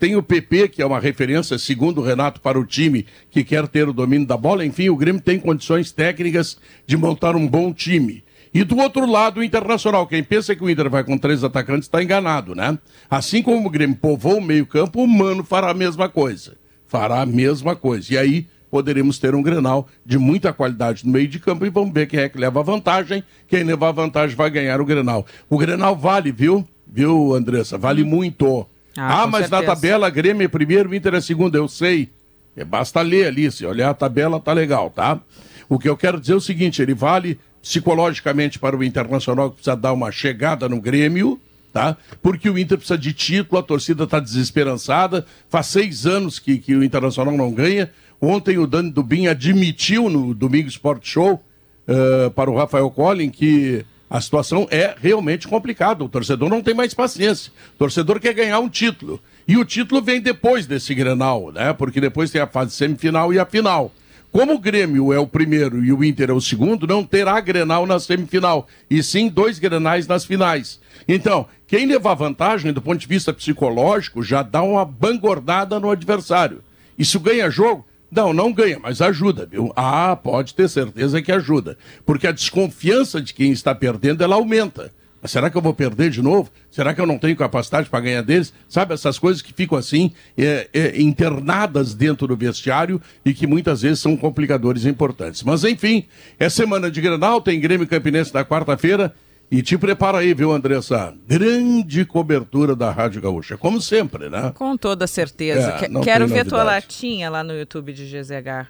Tem 0.00 0.16
o 0.16 0.22
PP, 0.22 0.66
que 0.66 0.82
é 0.82 0.84
uma 0.84 0.98
referência, 0.98 1.56
segundo 1.56 2.00
o 2.00 2.04
Renato, 2.04 2.40
para 2.40 2.58
o 2.58 2.66
time 2.66 3.06
que 3.30 3.44
quer 3.44 3.68
ter 3.68 3.88
o 3.88 3.92
domínio 3.92 4.26
da 4.26 4.36
bola. 4.36 4.66
Enfim, 4.66 4.88
o 4.88 4.96
Grêmio 4.96 5.22
tem 5.22 5.38
condições 5.38 5.92
técnicas 5.92 6.58
de 6.84 6.96
montar 6.96 7.36
um 7.36 7.46
bom 7.46 7.72
time. 7.72 8.24
E 8.52 8.64
do 8.64 8.76
outro 8.78 9.06
lado, 9.06 9.40
o 9.40 9.44
Internacional. 9.44 10.06
Quem 10.06 10.24
pensa 10.24 10.56
que 10.56 10.64
o 10.64 10.68
Inter 10.68 10.90
vai 10.90 11.04
com 11.04 11.16
três 11.16 11.44
atacantes 11.44 11.86
está 11.86 12.02
enganado, 12.02 12.54
né? 12.54 12.76
Assim 13.08 13.42
como 13.42 13.66
o 13.66 13.70
Grêmio 13.70 13.96
povoou 13.96 14.38
o 14.38 14.42
meio-campo, 14.42 15.02
o 15.02 15.06
Mano 15.06 15.44
fará 15.44 15.70
a 15.70 15.74
mesma 15.74 16.08
coisa. 16.08 16.56
Fará 16.88 17.20
a 17.20 17.26
mesma 17.26 17.76
coisa. 17.76 18.12
E 18.14 18.18
aí 18.18 18.46
poderemos 18.68 19.18
ter 19.18 19.34
um 19.36 19.42
Grenal 19.42 19.88
de 20.04 20.18
muita 20.18 20.52
qualidade 20.52 21.06
no 21.06 21.12
meio 21.12 21.28
de 21.28 21.38
campo 21.38 21.64
e 21.64 21.70
vamos 21.70 21.92
ver 21.94 22.06
quem 22.06 22.18
é 22.20 22.28
que 22.28 22.38
leva 22.38 22.62
vantagem. 22.62 23.22
Quem 23.46 23.62
levar 23.62 23.92
vantagem 23.92 24.34
vai 24.36 24.50
ganhar 24.50 24.80
o 24.80 24.84
Grenal. 24.84 25.24
O 25.48 25.56
Grenal 25.56 25.94
vale, 25.96 26.32
viu? 26.32 26.66
Viu, 26.86 27.34
Andressa? 27.34 27.78
Vale 27.78 28.02
muito. 28.02 28.66
Ah, 28.96 29.22
Ah, 29.22 29.26
mas 29.28 29.48
na 29.48 29.58
certeza. 29.58 29.74
tabela, 29.76 30.10
Grêmio 30.10 30.44
é 30.44 30.48
primeiro, 30.48 30.92
Inter 30.92 31.14
é 31.14 31.20
segundo, 31.20 31.54
eu 31.54 31.68
sei. 31.68 32.10
É, 32.56 32.64
basta 32.64 33.00
ler 33.00 33.28
ali, 33.28 33.48
se 33.52 33.64
olhar 33.64 33.90
a 33.90 33.94
tabela, 33.94 34.40
tá 34.40 34.52
legal, 34.52 34.90
tá? 34.90 35.20
O 35.68 35.78
que 35.78 35.88
eu 35.88 35.96
quero 35.96 36.20
dizer 36.20 36.32
é 36.32 36.36
o 36.36 36.40
seguinte, 36.40 36.82
ele 36.82 36.94
vale 36.94 37.38
psicologicamente 37.62 38.58
para 38.58 38.76
o 38.76 38.82
Internacional, 38.82 39.50
que 39.50 39.56
precisa 39.56 39.76
dar 39.76 39.92
uma 39.92 40.10
chegada 40.10 40.68
no 40.68 40.80
Grêmio, 40.80 41.40
tá? 41.72 41.96
Porque 42.22 42.48
o 42.48 42.58
Inter 42.58 42.78
precisa 42.78 42.98
de 42.98 43.12
título, 43.12 43.60
a 43.60 43.62
torcida 43.62 44.04
está 44.04 44.18
desesperançada, 44.18 45.26
faz 45.48 45.66
seis 45.66 46.06
anos 46.06 46.38
que, 46.38 46.58
que 46.58 46.74
o 46.74 46.82
Internacional 46.84 47.36
não 47.36 47.52
ganha. 47.52 47.90
Ontem 48.20 48.58
o 48.58 48.66
Dani 48.66 48.90
Dubin 48.90 49.26
admitiu 49.26 50.10
no 50.10 50.34
Domingo 50.34 50.68
Sport 50.68 51.06
Show 51.06 51.42
eh, 51.88 52.30
para 52.34 52.50
o 52.50 52.56
Rafael 52.56 52.90
Collin 52.90 53.30
que 53.30 53.84
a 54.08 54.20
situação 54.20 54.66
é 54.70 54.94
realmente 55.00 55.48
complicada. 55.48 56.04
O 56.04 56.08
torcedor 56.08 56.50
não 56.50 56.62
tem 56.62 56.74
mais 56.74 56.92
paciência. 56.92 57.52
O 57.74 57.78
torcedor 57.78 58.18
quer 58.20 58.34
ganhar 58.34 58.58
um 58.58 58.68
título. 58.68 59.20
E 59.46 59.56
o 59.56 59.64
título 59.64 60.02
vem 60.02 60.20
depois 60.20 60.66
desse 60.66 60.94
Grenal, 60.94 61.52
né? 61.52 61.72
Porque 61.72 62.00
depois 62.00 62.30
tem 62.30 62.40
a 62.40 62.46
fase 62.46 62.72
semifinal 62.72 63.32
e 63.32 63.38
a 63.38 63.46
final. 63.46 63.92
Como 64.32 64.54
o 64.54 64.58
Grêmio 64.60 65.12
é 65.12 65.18
o 65.18 65.26
primeiro 65.26 65.84
e 65.84 65.92
o 65.92 66.04
Inter 66.04 66.30
é 66.30 66.32
o 66.32 66.40
segundo, 66.40 66.86
não 66.86 67.04
terá 67.04 67.40
Grenal 67.40 67.84
na 67.84 67.98
semifinal, 67.98 68.68
e 68.88 69.02
sim 69.02 69.28
dois 69.28 69.58
Grenais 69.58 70.06
nas 70.06 70.24
finais. 70.24 70.78
Então, 71.08 71.46
quem 71.66 71.84
levar 71.84 72.14
vantagem 72.14 72.72
do 72.72 72.80
ponto 72.80 73.00
de 73.00 73.08
vista 73.08 73.32
psicológico 73.32 74.22
já 74.22 74.42
dá 74.42 74.62
uma 74.62 74.84
bangordada 74.84 75.80
no 75.80 75.90
adversário. 75.90 76.62
Isso 76.96 77.18
ganha 77.18 77.50
jogo? 77.50 77.84
Não, 78.10 78.32
não 78.32 78.52
ganha, 78.52 78.78
mas 78.80 79.00
ajuda, 79.00 79.46
viu? 79.46 79.72
Ah, 79.74 80.16
pode 80.16 80.54
ter 80.54 80.68
certeza 80.68 81.22
que 81.22 81.32
ajuda. 81.32 81.76
Porque 82.06 82.26
a 82.26 82.32
desconfiança 82.32 83.20
de 83.20 83.34
quem 83.34 83.50
está 83.50 83.74
perdendo, 83.74 84.22
ela 84.22 84.36
aumenta. 84.36 84.92
Mas 85.22 85.30
será 85.30 85.50
que 85.50 85.56
eu 85.56 85.62
vou 85.62 85.74
perder 85.74 86.10
de 86.10 86.22
novo? 86.22 86.50
Será 86.70 86.94
que 86.94 87.00
eu 87.00 87.06
não 87.06 87.18
tenho 87.18 87.36
capacidade 87.36 87.88
para 87.90 88.00
ganhar 88.00 88.22
deles? 88.22 88.52
Sabe, 88.68 88.94
essas 88.94 89.18
coisas 89.18 89.42
que 89.42 89.52
ficam 89.52 89.76
assim, 89.76 90.12
é, 90.36 90.68
é, 90.72 91.00
internadas 91.00 91.94
dentro 91.94 92.26
do 92.26 92.36
vestiário 92.36 93.00
e 93.24 93.34
que 93.34 93.46
muitas 93.46 93.82
vezes 93.82 94.00
são 94.00 94.16
complicadores 94.16 94.86
importantes. 94.86 95.42
Mas 95.42 95.64
enfim, 95.64 96.06
é 96.38 96.48
semana 96.48 96.90
de 96.90 97.00
Grenal, 97.00 97.40
tem 97.40 97.60
Grêmio 97.60 97.86
Campinense 97.86 98.32
na 98.32 98.44
quarta-feira. 98.44 99.14
E 99.52 99.62
te 99.62 99.76
prepara 99.76 100.18
aí, 100.18 100.32
viu, 100.32 100.52
Andressa? 100.52 101.12
Grande 101.26 102.04
cobertura 102.04 102.76
da 102.76 102.88
Rádio 102.92 103.20
Gaúcha, 103.20 103.56
como 103.56 103.80
sempre, 103.80 104.30
né? 104.30 104.52
Com 104.54 104.76
toda 104.76 105.08
certeza. 105.08 105.70
É, 105.82 105.88
não 105.88 106.02
Quero 106.02 106.28
ver 106.28 106.46
tua 106.46 106.62
latinha 106.62 107.28
lá 107.28 107.42
no 107.42 107.52
YouTube 107.52 107.92
de 107.92 108.04
GZH. 108.06 108.68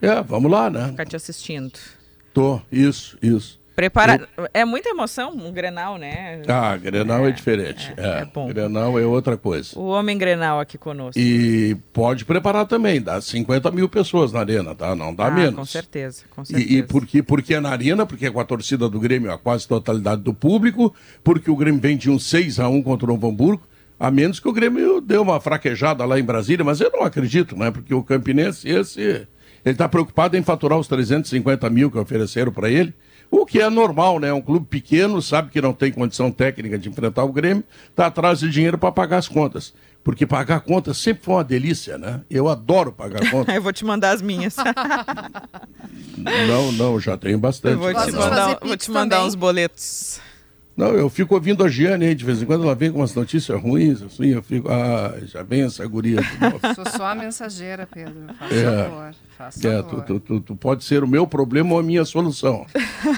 É, 0.00 0.22
vamos 0.22 0.50
lá, 0.50 0.70
né? 0.70 0.88
Ficar 0.88 1.04
te 1.04 1.14
assistindo. 1.14 1.78
Tô, 2.32 2.58
isso, 2.72 3.18
isso. 3.20 3.60
Prepara... 3.78 4.28
É 4.52 4.64
muita 4.64 4.88
emoção 4.88 5.30
um 5.30 5.52
Grenal, 5.52 5.98
né? 5.98 6.42
Ah, 6.48 6.76
Grenal 6.76 7.24
é, 7.26 7.28
é 7.28 7.30
diferente. 7.30 7.94
É, 7.96 8.02
é, 8.02 8.08
é, 8.22 8.24
bom. 8.24 8.48
Grenal 8.48 8.98
é 8.98 9.06
outra 9.06 9.36
coisa. 9.36 9.78
O 9.78 9.86
homem 9.86 10.18
Grenal 10.18 10.58
aqui 10.58 10.76
conosco. 10.76 11.16
E 11.16 11.76
pode 11.92 12.24
preparar 12.24 12.66
também, 12.66 13.00
dá 13.00 13.20
50 13.20 13.70
mil 13.70 13.88
pessoas 13.88 14.32
na 14.32 14.40
arena, 14.40 14.74
tá? 14.74 14.96
Não 14.96 15.14
dá 15.14 15.26
ah, 15.26 15.30
menos. 15.30 15.54
Com 15.54 15.64
certeza, 15.64 16.24
com 16.28 16.44
certeza. 16.44 16.68
E, 16.68 16.78
e 16.78 16.82
por, 16.82 17.06
que, 17.06 17.22
por 17.22 17.40
que 17.40 17.60
na 17.60 17.70
arena? 17.70 18.04
Porque 18.04 18.26
é 18.26 18.30
com 18.32 18.40
a 18.40 18.44
torcida 18.44 18.88
do 18.88 18.98
Grêmio, 18.98 19.30
a 19.30 19.38
quase 19.38 19.68
totalidade 19.68 20.22
do 20.22 20.34
público, 20.34 20.92
porque 21.22 21.48
o 21.48 21.54
Grêmio 21.54 21.80
vem 21.80 21.96
de 21.96 22.10
um 22.10 22.18
6 22.18 22.58
a 22.58 22.68
1 22.68 22.82
contra 22.82 23.06
o 23.06 23.10
Novo 23.10 23.28
Hamburgo, 23.28 23.62
a 23.96 24.10
menos 24.10 24.40
que 24.40 24.48
o 24.48 24.52
Grêmio 24.52 25.00
deu 25.00 25.22
uma 25.22 25.40
fraquejada 25.40 26.04
lá 26.04 26.18
em 26.18 26.24
Brasília, 26.24 26.64
mas 26.64 26.80
eu 26.80 26.90
não 26.90 27.04
acredito, 27.04 27.56
né? 27.56 27.70
Porque 27.70 27.94
o 27.94 28.02
Campinense, 28.02 28.68
esse, 28.68 29.00
ele 29.00 29.28
está 29.64 29.88
preocupado 29.88 30.36
em 30.36 30.42
faturar 30.42 30.80
os 30.80 30.88
350 30.88 31.70
mil 31.70 31.92
que 31.92 31.98
ofereceram 31.98 32.50
para 32.50 32.68
ele 32.68 32.92
o 33.30 33.44
que 33.44 33.60
é 33.60 33.68
normal, 33.68 34.18
né? 34.18 34.32
Um 34.32 34.40
clube 34.40 34.66
pequeno 34.66 35.20
sabe 35.20 35.50
que 35.50 35.60
não 35.60 35.72
tem 35.72 35.92
condição 35.92 36.30
técnica 36.30 36.78
de 36.78 36.88
enfrentar 36.88 37.24
o 37.24 37.32
Grêmio, 37.32 37.64
está 37.90 38.06
atrás 38.06 38.40
de 38.40 38.48
dinheiro 38.48 38.78
para 38.78 38.92
pagar 38.92 39.18
as 39.18 39.28
contas. 39.28 39.74
Porque 40.02 40.26
pagar 40.26 40.60
contas 40.60 40.96
sempre 40.96 41.24
foi 41.24 41.34
uma 41.34 41.44
delícia, 41.44 41.98
né? 41.98 42.22
Eu 42.30 42.48
adoro 42.48 42.90
pagar 42.92 43.20
contas. 43.30 43.54
Eu 43.54 43.60
vou 43.60 43.72
te 43.72 43.84
mandar 43.84 44.12
as 44.12 44.22
minhas. 44.22 44.56
não, 46.46 46.72
não, 46.72 46.98
já 46.98 47.16
tenho 47.16 47.38
bastante. 47.38 47.74
Eu 47.74 47.78
vou 47.78 47.92
te 47.92 48.12
mandar, 48.12 48.58
vou 48.62 48.76
te 48.76 48.90
mandar 48.90 49.24
uns 49.24 49.34
boletos. 49.34 50.20
Não, 50.78 50.90
eu 50.90 51.10
fico 51.10 51.34
ouvindo 51.34 51.64
a 51.64 51.68
Giane 51.68 52.06
aí, 52.06 52.14
de 52.14 52.24
vez 52.24 52.40
em 52.40 52.46
quando 52.46 52.62
ela 52.62 52.72
vem 52.72 52.92
com 52.92 53.00
umas 53.00 53.12
notícias 53.12 53.60
ruins, 53.60 54.00
assim, 54.00 54.28
eu 54.28 54.40
fico, 54.40 54.70
ah, 54.70 55.12
já 55.24 55.42
vem 55.42 55.62
essa 55.62 55.84
guria. 55.84 56.20
Sou 56.76 56.86
só 56.96 57.06
a 57.06 57.14
mensageira, 57.16 57.84
Pedro. 57.84 58.32
Faça 58.38 58.54
é, 58.54 58.84
favor. 58.84 59.14
Faça 59.36 59.68
é, 59.68 59.82
tu, 59.82 60.02
tu, 60.02 60.20
tu, 60.20 60.40
tu, 60.40 60.54
pode 60.54 60.84
ser 60.84 61.02
o 61.02 61.08
meu 61.08 61.26
problema 61.26 61.72
ou 61.72 61.80
a 61.80 61.82
minha 61.82 62.04
solução. 62.04 62.64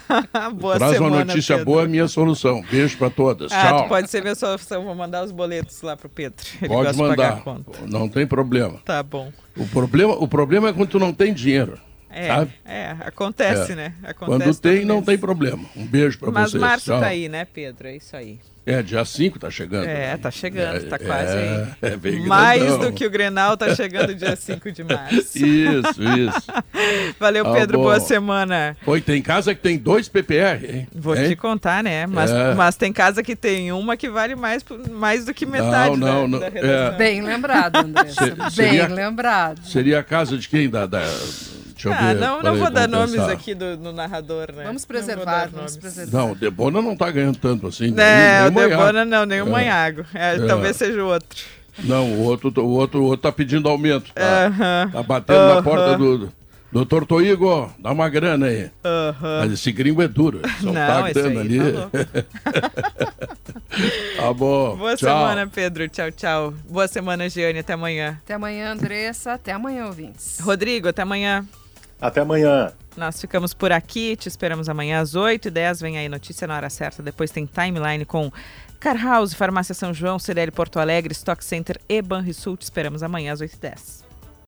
boa 0.58 0.78
Traz 0.78 0.94
semana, 0.94 1.16
uma 1.16 1.24
notícia 1.26 1.56
Pedro. 1.58 1.70
boa, 1.70 1.84
a 1.84 1.86
minha 1.86 2.08
solução. 2.08 2.64
Beijo 2.70 2.96
para 2.96 3.10
todas. 3.10 3.52
Ah, 3.52 3.60
Tchau. 3.60 3.88
pode 3.88 4.08
ser 4.08 4.22
minha 4.22 4.34
solução, 4.34 4.82
vou 4.82 4.94
mandar 4.94 5.22
os 5.22 5.30
boletos 5.30 5.82
lá 5.82 5.94
pro 5.98 6.08
Pedro. 6.08 6.42
Ele 6.62 6.66
pode 6.66 6.96
mandar. 6.96 7.42
Não 7.86 8.08
tem 8.08 8.26
problema. 8.26 8.80
Tá 8.86 9.02
bom. 9.02 9.30
O 9.54 9.66
problema, 9.66 10.14
o 10.14 10.26
problema 10.26 10.70
é 10.70 10.72
quando 10.72 10.88
tu 10.88 10.98
não 10.98 11.12
tem 11.12 11.34
dinheiro. 11.34 11.78
É, 12.12 12.26
sabe? 12.26 12.50
é 12.64 12.96
acontece, 13.06 13.72
é. 13.72 13.76
né? 13.76 13.94
Acontece 14.02 14.42
Quando 14.42 14.60
tem, 14.60 14.84
não 14.84 15.00
tem 15.02 15.16
problema. 15.16 15.64
Um 15.76 15.86
beijo 15.86 16.18
para 16.18 16.30
vocês. 16.30 16.52
Mas 16.54 16.60
março 16.60 16.86
Tchau. 16.86 17.00
tá 17.00 17.06
aí, 17.06 17.28
né, 17.28 17.44
Pedro? 17.44 17.86
É 17.88 17.96
isso 17.96 18.16
aí. 18.16 18.38
É, 18.66 18.82
dia 18.82 19.04
5 19.04 19.38
tá 19.38 19.50
chegando. 19.50 19.86
É, 19.88 20.16
tá 20.18 20.30
chegando, 20.30 20.76
é, 20.76 20.80
tá 20.80 20.98
quase 20.98 21.32
é, 21.36 21.66
aí. 21.82 21.90
É 21.92 21.96
bem 21.96 22.26
Mais 22.26 22.62
grandão. 22.62 22.90
do 22.90 22.92
que 22.92 23.06
o 23.06 23.10
Grenal 23.10 23.56
tá 23.56 23.74
chegando 23.74 24.14
dia 24.14 24.36
5 24.36 24.70
de 24.70 24.84
março. 24.84 25.14
Isso, 25.38 26.02
isso. 26.02 26.46
Valeu, 27.18 27.44
Tá 27.44 27.52
Pedro, 27.52 27.78
bom. 27.78 27.84
boa 27.84 27.98
semana. 27.98 28.76
Oi, 28.86 29.00
tem 29.00 29.22
casa 29.22 29.54
que 29.54 29.60
tem 29.62 29.78
dois 29.78 30.08
PPR, 30.08 30.64
hein? 30.76 30.88
Vou 30.94 31.16
Hein? 31.16 31.30
te 31.30 31.36
contar, 31.36 31.82
né? 31.82 32.06
Mas, 32.06 32.30
É. 32.30 32.54
mas 32.54 32.76
tem 32.76 32.92
casa 32.92 33.22
que 33.22 33.34
tem 33.34 33.72
uma 33.72 33.96
que 33.96 34.10
vale 34.10 34.36
mais, 34.36 34.62
mais 34.90 35.24
do 35.24 35.32
que 35.34 35.46
metade 35.46 35.96
não, 35.96 36.28
da, 36.28 36.28
não, 36.28 36.38
da 36.38 36.46
é. 36.46 36.90
Bem 36.92 37.22
lembrado. 37.22 37.78
Se- 38.12 38.30
Bem 38.30 38.50
seria- 38.50 38.86
lembrado. 38.88 39.64
Seria 39.66 39.98
a 40.00 40.04
casa 40.04 40.36
de 40.36 40.48
quem? 40.48 40.68
Da, 40.68 40.84
da... 40.86 41.00
Deixa 41.82 41.88
eu 41.88 41.92
Ah, 41.92 42.12
ver. 42.12 42.20
não, 42.20 42.42
não 42.42 42.56
vou 42.56 42.70
dar 42.70 42.88
nomes 42.88 43.12
pensar. 43.12 43.32
aqui 43.32 43.54
do, 43.54 43.76
no 43.76 43.92
narrador, 43.92 44.52
né? 44.54 44.64
Vamos 44.64 44.82
Não 44.82 44.88
preservar, 44.88 45.24
dar 45.24 45.48
vamos 45.48 45.76
preservar. 45.76 46.18
Não, 46.18 46.32
o 46.32 46.34
Debona 46.34 46.82
não 46.82 46.96
tá 46.96 47.10
ganhando 47.10 47.38
tanto 47.38 47.66
assim. 47.66 47.94
É, 47.98 48.46
o 48.46 48.50
Debona 48.50 49.04
não, 49.04 49.24
nem 49.24 49.40
o 49.42 49.46
É. 49.46 49.50
Manhago. 49.50 50.04
É, 50.14 50.36
É. 50.36 50.46
Talvez 50.46 50.76
seja 50.76 51.02
o 51.02 51.08
outro. 51.08 51.38
Não, 51.84 52.12
o 52.12 52.22
outro, 52.24 52.52
o 52.62 52.68
outro, 52.70 53.00
o 53.00 53.04
outro 53.04 53.22
tá 53.22 53.32
pedindo 53.32 53.68
aumento. 53.68 54.12
Tá, 54.12 54.46
Aham. 54.46 54.90
tá 54.92 55.02
batendo 55.02 55.38
na 55.38 55.52
Aham. 55.54 55.62
porta 55.62 55.96
do. 55.96 56.32
Doutor 56.72 57.04
Toigo, 57.04 57.68
dá 57.80 57.90
uma 57.90 58.08
grana 58.08 58.46
aí. 58.46 58.70
Aham. 58.84 59.40
Mas 59.40 59.52
esse 59.54 59.72
gringo 59.72 60.00
é 60.02 60.06
duro. 60.06 60.40
Só 60.60 60.66
Não, 60.66 60.74
tá 60.74 61.10
esse 61.10 61.14
dando 61.20 61.40
aí 61.40 61.58
ali. 61.58 61.72
tá 61.72 61.90
tá 64.16 64.32
bom. 64.32 64.76
Boa 64.76 64.96
tchau. 64.96 65.08
semana, 65.08 65.46
Pedro. 65.52 65.88
Tchau, 65.88 66.10
tchau. 66.12 66.54
Boa 66.68 66.86
semana, 66.86 67.28
Giane. 67.28 67.58
Até 67.58 67.72
amanhã. 67.72 68.18
Até 68.22 68.34
amanhã, 68.34 68.70
Andressa. 68.72 69.32
Até 69.32 69.50
amanhã, 69.52 69.86
ouvintes. 69.86 70.38
Rodrigo, 70.40 70.88
até 70.88 71.02
amanhã. 71.02 71.44
Até 72.00 72.20
amanhã. 72.20 72.72
Nós 72.96 73.20
ficamos 73.20 73.54
por 73.54 73.70
aqui, 73.70 74.16
te 74.16 74.28
esperamos 74.28 74.68
amanhã 74.68 75.00
às 75.00 75.14
8h10. 75.14 75.80
Vem 75.80 75.98
aí 75.98 76.08
notícia 76.08 76.46
na 76.46 76.56
hora 76.56 76.70
certa. 76.70 77.02
Depois 77.02 77.30
tem 77.30 77.46
timeline 77.46 78.04
com 78.04 78.32
Car 78.78 78.96
House, 78.96 79.34
Farmácia 79.34 79.74
São 79.74 79.92
João, 79.92 80.18
CDL 80.18 80.50
Porto 80.50 80.78
Alegre, 80.78 81.12
Stock 81.12 81.44
Center 81.44 81.78
e 81.88 82.00
Banrisul. 82.00 82.56
Te 82.56 82.62
esperamos 82.62 83.02
amanhã 83.02 83.32
às 83.32 83.40
8h10. 83.40 83.99